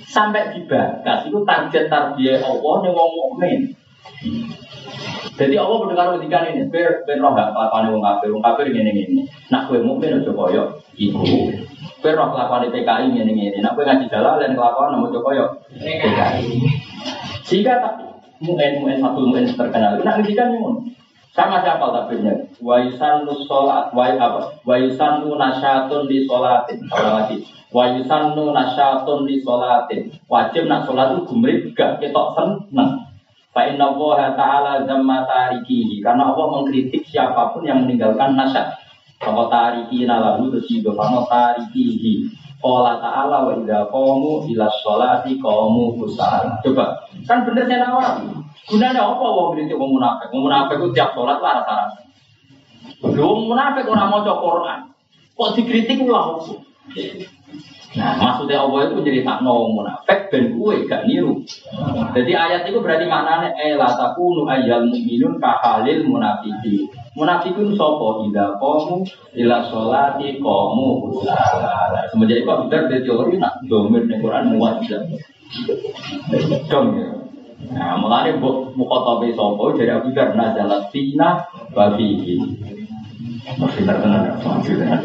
Sampai 0.06 0.54
dibakas 0.54 1.26
itu 1.26 1.42
target 1.42 1.90
tarbiyah 1.90 2.46
Allah 2.46 2.74
nih 2.86 2.90
wong 2.94 3.10
mukmin. 3.18 3.60
Jadi 5.34 5.58
Allah 5.58 5.76
mendengar 5.82 6.14
ketika 6.14 6.46
ini, 6.54 6.70
ber 6.70 7.02
ber 7.02 7.18
roh 7.18 7.34
gak 7.34 7.50
kelakuan 7.50 7.90
wong 7.90 8.06
kafir, 8.06 8.30
wong 8.30 8.38
kafir 8.46 8.70
ini 8.70 8.90
ini. 8.94 9.22
Nak 9.50 9.66
kue 9.66 9.82
mukmin 9.82 10.22
aja 10.22 10.30
koyo 10.30 10.78
ibu. 10.94 11.50
Ber 11.98 12.14
roh 12.14 12.30
kelakuan 12.30 12.70
PKI 12.70 13.10
ini 13.10 13.50
ini. 13.50 13.58
Nak 13.58 13.74
kue 13.74 13.82
ngaji 13.82 14.06
dan 14.06 14.54
kelakuan 14.54 14.94
namun 14.94 15.10
coba 15.10 15.58
PKI. 15.74 16.54
Jika 17.50 17.82
tak 17.82 18.13
muen 18.42 18.82
muen 18.82 18.98
satu 18.98 19.20
muen 19.28 19.46
terkenal. 19.46 20.00
Nah 20.02 20.18
ini 20.18 20.32
kan 20.34 20.50
muen. 20.54 20.94
Sama 21.34 21.66
siapa 21.66 21.90
takbirnya? 21.90 22.46
Wa 22.62 22.78
yusannu 22.78 23.34
sholat, 23.50 23.90
wa 23.90 24.06
apa? 24.06 24.54
Wa 24.62 24.78
yusannu 24.78 25.34
nasyatun 25.34 26.06
di 26.06 26.22
sholatin. 26.30 26.78
Kalau 26.86 27.18
lagi. 27.18 27.42
Wa 27.74 27.90
yusannu 27.90 28.54
nasyatun 28.54 29.26
di 29.26 29.42
sholatin. 29.42 30.14
Wajib 30.30 30.70
nak 30.70 30.86
sholat 30.86 31.18
itu 31.18 31.26
gumrit 31.26 31.74
gak 31.74 31.98
ketok 31.98 32.38
seneng. 32.38 33.02
Fa 33.50 33.66
inna 33.66 33.90
Allah 33.90 34.30
ta'ala 34.38 34.72
zamma 34.86 35.26
tarikihi. 35.26 35.98
Karena 35.98 36.30
Allah 36.30 36.46
mengkritik 36.54 37.02
siapa 37.02 37.50
pun 37.50 37.66
yang 37.66 37.82
meninggalkan 37.82 38.38
nasyat. 38.38 38.70
Kalau 39.18 39.50
tariki 39.50 40.06
nalahu 40.06 40.54
terus 40.54 40.70
juga. 40.70 40.94
Kalau 40.94 41.26
tarikihi. 41.26 42.30
Qala 42.64 42.96
ta'ala 42.96 43.44
wa 43.44 43.52
idza 43.60 43.92
qamu 43.92 44.48
ila 44.48 44.66
sholati 44.80 45.36
qamu 45.36 46.00
kusala. 46.00 46.56
Coba, 46.64 46.96
kan 47.28 47.44
bener 47.44 47.68
saya 47.68 47.84
nawar. 47.84 48.24
Gunanya 48.64 49.04
apa 49.04 49.20
wong 49.20 49.52
ngritik 49.52 49.76
wong 49.76 50.00
munafik? 50.00 50.32
Wong 50.32 50.48
munafik 50.48 50.80
itu 50.80 50.88
tiap 50.96 51.12
sholat 51.12 51.44
lah. 51.44 51.92
Lho 53.04 53.20
wong 53.20 53.52
munafik 53.52 53.84
ora 53.84 54.08
maca 54.08 54.32
Quran. 54.40 54.80
Kok 55.36 55.52
dikritik 55.60 56.08
ulah 56.08 56.40
apa? 56.40 56.56
Nah, 57.94 58.12
maksudnya 58.18 58.58
Allah 58.58 58.90
itu 58.90 59.06
jadi 59.06 59.20
tak 59.22 59.46
no 59.46 59.70
munafik 59.70 60.32
ben 60.32 60.58
kue 60.58 60.88
gak 60.88 61.06
niru. 61.06 61.44
Jadi 62.10 62.32
ayat 62.34 62.66
itu 62.66 62.82
berarti 62.82 63.06
maknanya 63.06 63.54
eh 63.54 63.78
la 63.78 63.92
takunu 63.94 64.48
ayyal 64.50 64.88
mu'minun 64.88 65.38
kahalil 65.38 66.02
munafiqin. 66.08 66.90
Munafikun 67.14 67.78
sapa 67.78 68.26
ida 68.26 68.58
qamu 68.58 69.06
ila 69.38 69.56
sholati 69.70 70.42
kusala. 70.42 72.10
Semenjak 72.10 72.42
itu 72.42 72.46
benar 72.46 72.82
dari 72.90 73.06
teori 73.06 73.34
nak 73.38 73.62
domir 73.70 74.02
ning 74.10 74.18
Quran 74.18 74.58
muat 74.58 74.82
tidak. 74.82 75.06
Dong 76.66 76.98
ya. 76.98 77.08
Nah, 77.70 77.96
mulane 78.02 78.34
mbok 78.34 78.74
mukhotobe 78.74 79.30
sapa 79.30 79.62
jadi 79.78 80.02
Abu 80.02 80.10
Dar 80.10 80.34
nazalat 80.34 80.90
fina 80.90 81.46
wa 81.70 81.94
fihi. 81.94 82.34
Masih 83.44 83.84
terkenal, 83.84 84.40
maju 84.40 84.72
dengan 84.72 85.04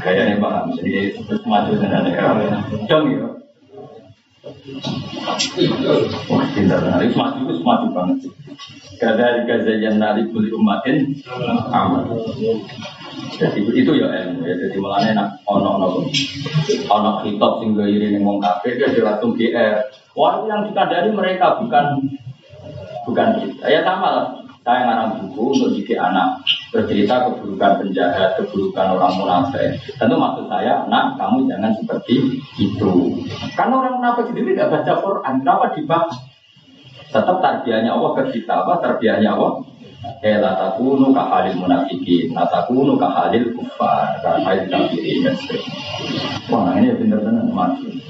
Kayaknya 0.00 0.40
paham, 0.40 0.72
jadi 0.74 1.12
maju 1.44 1.72
dengan 1.78 2.02
Dong 2.88 3.06
ya. 3.12 3.41
Pintar. 6.52 6.82
Itu 6.98 7.14
maju, 7.14 7.40
itu 7.46 7.62
maju 7.62 7.86
banget 7.94 8.16
sih. 8.26 8.32
Kada 8.98 9.46
gazayan 9.46 10.02
nari 10.02 10.26
kuli 10.34 10.50
umatin 10.50 11.14
aman. 11.70 12.10
Jadi 13.38 13.62
itu 13.70 13.90
ya 13.94 14.10
ilmu 14.10 14.42
ya. 14.42 14.54
Jadi 14.58 14.76
mulanya 14.82 15.10
nak 15.14 15.28
ono 15.46 15.78
ono 15.78 15.88
ono 16.90 17.10
hitop 17.22 17.62
sing 17.62 17.78
gairi 17.78 18.10
ning 18.10 18.26
wong 18.26 18.42
kafir 18.42 18.82
dia 18.82 18.90
langsung 19.06 19.38
GR. 19.38 19.78
Wah, 20.18 20.42
yang 20.50 20.66
dikandani 20.66 21.14
mereka 21.14 21.62
bukan 21.62 22.02
bukan 23.06 23.28
kita. 23.38 23.64
Ya 23.70 23.86
sama 23.86 24.08
lah. 24.10 24.26
Saya 24.62 24.86
ngarang 24.86 25.26
buku 25.26 25.58
untuk 25.58 25.70
didik 25.74 25.98
anak 25.98 26.38
bercerita 26.70 27.26
keburukan 27.26 27.82
penjahat, 27.82 28.38
keburukan 28.38 28.94
orang 28.94 29.12
munafik. 29.18 29.74
Tentu 29.98 30.14
maksud 30.14 30.46
saya, 30.46 30.86
nak 30.86 31.18
kamu 31.18 31.50
jangan 31.50 31.74
seperti 31.74 32.38
itu. 32.62 32.92
Karena 33.58 33.74
orang 33.82 33.98
munafik 33.98 34.30
sendiri 34.30 34.54
tidak 34.54 34.70
baca 34.70 34.92
Quran, 35.02 35.34
kenapa 35.42 35.66
dibahas? 35.74 36.14
Tetap 37.10 37.36
tarbiyahnya 37.42 37.90
Allah 37.90 38.10
ke 38.14 38.22
kita, 38.38 38.54
apa 38.62 38.78
tarbiyahnya 38.78 39.34
Allah? 39.34 39.66
Eh, 40.02 40.34
la 40.42 40.58
takunu 40.58 41.14
kahalil 41.14 41.62
munafikin, 41.62 42.34
la 42.34 42.42
takunu 42.50 42.98
kahalil 42.98 43.54
kufar, 43.54 44.18
kahalil 44.18 44.66
kafirin, 44.66 45.22
dan 45.22 45.34
seterusnya. 45.38 45.78
Wah, 46.50 46.74
ini 46.74 46.90
benar-benar 46.98 47.46
mati. 47.54 48.02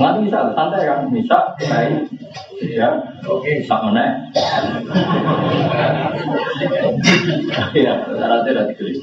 Nanti 0.00 0.18
misal, 0.24 0.56
santai 0.56 0.88
kan, 0.88 1.04
misal, 1.12 1.52
saya, 1.60 2.00
ya, 2.64 2.88
oke, 3.28 3.52
sak 3.68 3.80
meneh. 3.84 4.08
Iya, 7.76 7.92
syaratnya 8.16 8.50
udah 8.56 8.64
ditulis. 8.72 8.96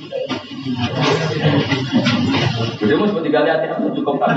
Jadi 2.81 2.93
mau 2.97 3.05
seperti 3.05 3.29
kali 3.29 3.49
hati 3.53 3.69
aku 3.69 3.93
cukup 4.01 4.17
kan. 4.17 4.33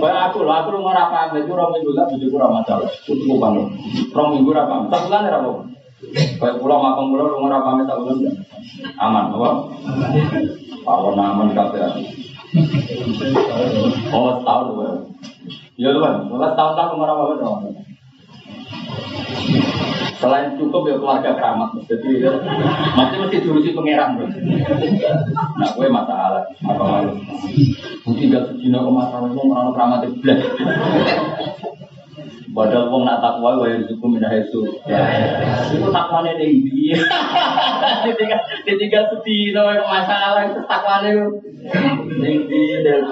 Bayar 0.00 0.32
aku 0.32 0.46
loh, 0.46 0.54
aku 0.56 0.68
lu 0.72 0.80
ngora 0.80 1.12
paham, 1.12 1.36
itu 1.36 1.52
orang 1.52 1.76
minggu 1.76 1.92
lah, 1.92 2.08
bujuk 2.08 2.32
kurang 2.32 2.56
masalah. 2.56 2.88
Kan 2.88 3.52
loh. 3.52 3.66
Orang 4.16 4.28
minggu 4.32 4.50
apa? 4.56 4.88
Satu 4.88 5.06
bulan 5.12 5.28
ya 5.28 5.36
apa? 5.36 5.50
Kayak 6.40 6.56
pulau 6.56 6.80
makan 6.80 7.04
pulau 7.12 7.28
lu 7.28 7.36
ngora 7.44 7.58
paham 7.60 7.84
satu 7.84 8.02
bulan. 8.08 8.32
Aman, 8.96 9.24
apa? 9.36 9.50
Pawon 10.80 11.20
aman 11.20 11.48
kabeh. 11.52 11.84
Oh, 14.14 14.40
setahun 14.40 14.66
loh. 14.72 15.04
Ya 15.76 15.92
lu 15.92 16.00
kan, 16.00 16.24
setahun 16.32 16.72
tahun 16.76 16.96
ngora 16.96 17.12
paham 17.12 17.36
dong. 17.40 17.60
Selain 20.20 20.52
cukup 20.60 20.84
ya 20.84 21.00
keluarga 21.00 21.32
keramat, 21.32 21.80
jadi 21.88 22.08
ya, 22.20 22.32
masih 22.92 23.24
mesti 23.24 23.40
diurusi 23.40 23.72
pangeran 23.72 24.20
bro. 24.20 24.28
Nah, 25.56 25.68
gue 25.72 25.88
masalah 25.88 26.44
apa 26.60 26.84
malu? 26.84 27.16
Mungkin 28.04 28.28
gak 28.28 28.52
sejina 28.52 28.84
ke 28.84 28.90
masalah 28.92 29.32
itu 29.32 29.40
orang 29.48 29.72
keramat 29.72 30.00
itu. 30.04 30.20
Padahal 32.50 32.90
wong 32.90 33.06
nak 33.06 33.22
takwa 33.22 33.62
wa 33.62 33.66
yarzuqu 33.70 34.06
min 34.10 34.26
haitsu. 34.26 34.66
Itu 35.70 35.88
takwane 35.94 36.34
ning 36.34 36.66
ndi? 36.66 36.90
Ketika 38.04 38.36
ketika 38.66 38.98
sedina 39.06 39.78
kok 39.78 39.86
masalah 39.86 40.42
itu 40.50 40.60
takwane 40.66 41.10
ning 42.18 42.36
ndi 42.50 42.62
dan 42.82 43.06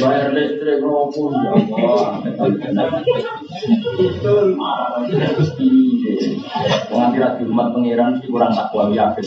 bayar 0.00 0.32
listrik 0.32 0.80
ngopo 0.80 1.28
ya 1.28 1.50
Allah. 1.52 2.24
Wong 6.88 7.08
kira 7.12 7.28
di 7.36 7.42
rumah 7.44 7.68
pangeran 7.68 8.16
mesti 8.16 8.26
kurang 8.32 8.52
takwa 8.56 8.88
yakin. 8.96 9.26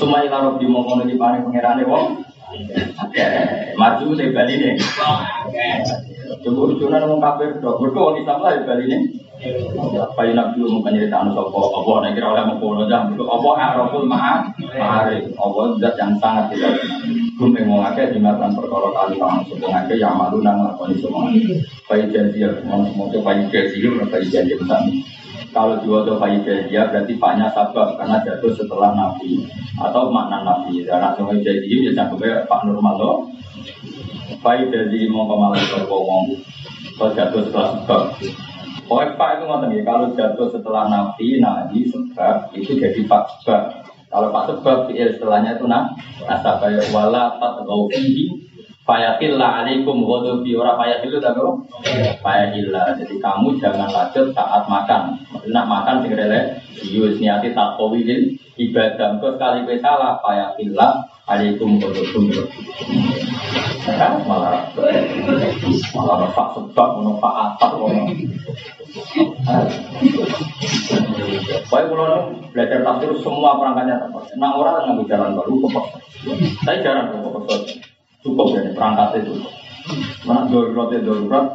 Sumai 0.00 0.32
karo 0.32 0.56
di 0.56 0.64
mongkon 0.64 1.04
iki 1.04 1.20
paring 1.20 1.44
pangerane 1.44 1.84
wong. 1.84 2.33
Maju 3.74 4.06
saya 4.14 4.30
bali 4.30 4.54
nih. 4.58 4.74
Coba 6.44 6.58
urusan 6.70 6.92
ngomong 7.04 7.20
kafir 7.20 7.50
dok, 7.60 7.80
berkau 7.80 8.12
orang 8.12 8.20
Islam 8.20 8.38
lah 8.42 8.52
ya 8.56 8.60
bali 8.64 8.84
nih. 8.88 9.02
Apa 10.00 10.20
yang 10.24 10.40
nak 10.40 10.56
dulu 10.56 10.80
mungkin 10.80 10.96
cerita 10.96 11.20
anu 11.20 11.36
sopo, 11.36 11.68
apa 11.74 12.06
nak 12.06 12.16
kira 12.16 12.32
oleh 12.32 12.44
mengkono 12.48 12.88
jam, 12.88 13.12
apa 13.12 13.48
araful 13.60 14.06
maha, 14.08 14.46
mahari, 14.56 15.26
apa 15.36 15.60
zat 15.82 15.94
yang 16.00 16.16
sangat 16.16 16.54
tidak. 16.54 16.80
Gue 17.34 17.50
mau 17.66 17.82
ngake 17.82 18.14
di 18.14 18.22
matan 18.22 18.54
perkara 18.54 18.94
kali 18.94 19.18
kamu 19.18 19.42
sebut 19.50 19.66
ngake 19.66 19.98
yang 19.98 20.14
malu 20.14 20.38
nang 20.38 20.64
lakoni 20.64 20.96
semua. 21.02 21.28
Bayi 21.90 22.08
janji 22.14 22.46
ya, 22.46 22.50
mau 22.62 22.86
mau 22.94 23.10
bayi 23.10 23.42
janji, 23.50 23.84
mau 23.90 24.06
bayi 24.06 24.30
janji 24.30 24.54
besar. 24.54 24.80
Kalau 25.54 25.78
bayi 26.18 26.42
janji 26.42 26.74
berarti 26.74 27.14
paknya 27.14 27.46
sabab 27.54 27.94
karena 27.94 28.18
jatuh 28.26 28.50
setelah 28.54 28.90
nabi 28.94 29.46
atau 29.78 30.10
makna 30.10 30.42
nabi. 30.42 30.82
Dan 30.82 30.98
langsung 30.98 31.30
jadi 31.30 31.62
ya 31.62 31.90
jangan 31.94 32.18
pak 32.50 32.60
normal 32.66 32.94
loh. 32.98 33.16
Jadi 34.44 35.08
mau 35.08 35.24
kemarin 35.30 35.62
ngomong 35.86 36.24
kalau 36.98 37.12
jatuh 37.14 37.40
setelah 37.46 37.68
sebab. 37.80 38.02
Pokoknya 38.84 39.16
pak 39.16 39.28
itu 39.40 39.44
ngomong 39.48 39.70
ya 39.72 39.82
kalau 39.86 40.06
jatuh 40.12 40.48
setelah 40.52 40.84
nabi, 40.92 41.40
nabi 41.40 41.78
sebab 41.88 42.52
itu 42.52 42.76
jadi 42.76 43.00
pak 43.08 43.22
sebab. 43.40 43.62
Kalau 44.12 44.28
pak 44.30 44.44
sebab 44.52 44.76
fi'il 44.86 45.10
setelahnya 45.16 45.58
itu 45.58 45.66
nah 45.66 45.90
nasabah 46.28 46.70
wala 46.92 47.34
fatgaufihi 47.40 48.43
Fayahillah 48.84 49.64
alaikum 49.64 50.04
ghadubi 50.04 50.52
ora 50.60 50.76
fayahillu 50.76 51.16
tapi 51.16 51.40
apa? 51.40 51.52
Fayahillah. 52.20 53.00
Jadi 53.00 53.16
kamu 53.16 53.56
jangan 53.56 53.88
lanjut 53.88 54.28
saat 54.36 54.68
makan. 54.68 55.16
Nak 55.48 55.64
makan 55.64 56.04
sing 56.04 56.12
rele 56.12 56.60
yus 56.84 57.16
niati 57.16 57.56
tak 57.56 57.80
kawilin 57.80 58.36
ibadah. 58.60 59.16
Kau 59.24 59.32
sekali 59.40 59.64
kowe 59.64 59.76
salah 59.80 60.20
fayahillah 60.20 61.00
alaikum 61.24 61.80
ghadubi. 61.80 62.44
Kan 63.88 64.20
malah 64.28 64.68
malah 65.96 66.28
pak 66.36 66.48
sebab 66.52 66.88
ono 67.00 67.16
pak 67.16 67.34
atap 67.40 67.72
ono. 67.80 68.04
Baik 71.72 71.86
kalau 71.88 72.36
belajar 72.52 72.84
tafsir 72.84 73.10
semua 73.24 73.56
perangkatnya 73.56 73.96
tepat. 73.96 74.28
Nah 74.36 74.60
orang 74.60 74.92
ngambil 74.92 75.08
jalan 75.08 75.32
baru 75.40 75.56
kok. 75.72 75.86
Saya 76.68 76.84
jarang 76.84 77.16
kok 77.16 77.64
cukup 78.24 78.56
ya 78.56 78.72
perangkat 78.72 79.20
itu. 79.20 79.34
Mana 80.24 80.48
darurat 80.48 80.88
ya 80.96 81.00
darurat, 81.04 81.46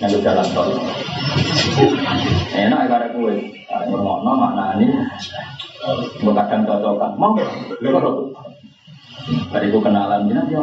ngambil 0.00 0.20
jalan 0.24 0.46
tol. 0.56 0.68
Enak 2.56 2.80
ya 2.80 2.88
karena 2.88 3.06
kue, 3.12 3.36
ngomong 3.92 4.24
makna 4.24 4.80
ini, 4.80 4.88
kadang 6.24 6.64
cocokan, 6.64 7.12
mau 7.20 7.36
Tadi 9.24 9.72
gue 9.72 9.80
kenalan, 9.80 10.28
dia 10.28 10.36
dia 10.52 10.60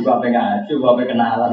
Coba 0.00 0.12
apa 0.16 0.26
ngaji, 0.32 0.72
coba 0.72 0.88
apa 0.96 1.02
kenalan. 1.04 1.52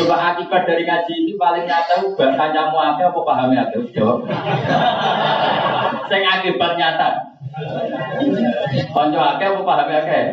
Coba 0.00 0.14
akibat 0.32 0.64
dari 0.64 0.88
ngaji 0.88 1.12
ini 1.20 1.32
paling 1.36 1.68
nyata, 1.68 2.00
bahasa 2.16 2.72
mau 2.72 2.80
apa, 2.80 3.12
apa 3.12 3.20
pahamnya 3.20 3.68
apa? 3.68 3.76
Jawab. 3.92 4.24
Saya 6.08 6.28
akibat 6.40 6.80
nyata. 6.80 7.33
Konco 8.94 9.20
akeh 9.20 9.46
apa 9.48 9.60
paham 9.64 9.88
akeh? 9.90 10.24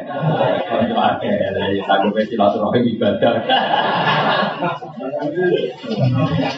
Konco 0.67 0.95
akeh, 0.97 1.33
ya 1.33 1.83
sanggup 1.87 2.17
silaturahim 2.27 2.83
ibadah. 2.97 3.33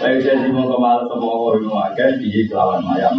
Baik 0.01 0.17
jadi 0.23 0.47
mau 0.51 0.67
ke 0.67 0.77
mana 0.79 1.03
semua 1.07 1.33
orang 1.39 1.93
akeh 1.93 2.09
di 2.19 2.47
kelawan 2.49 2.81
mayam. 2.83 3.15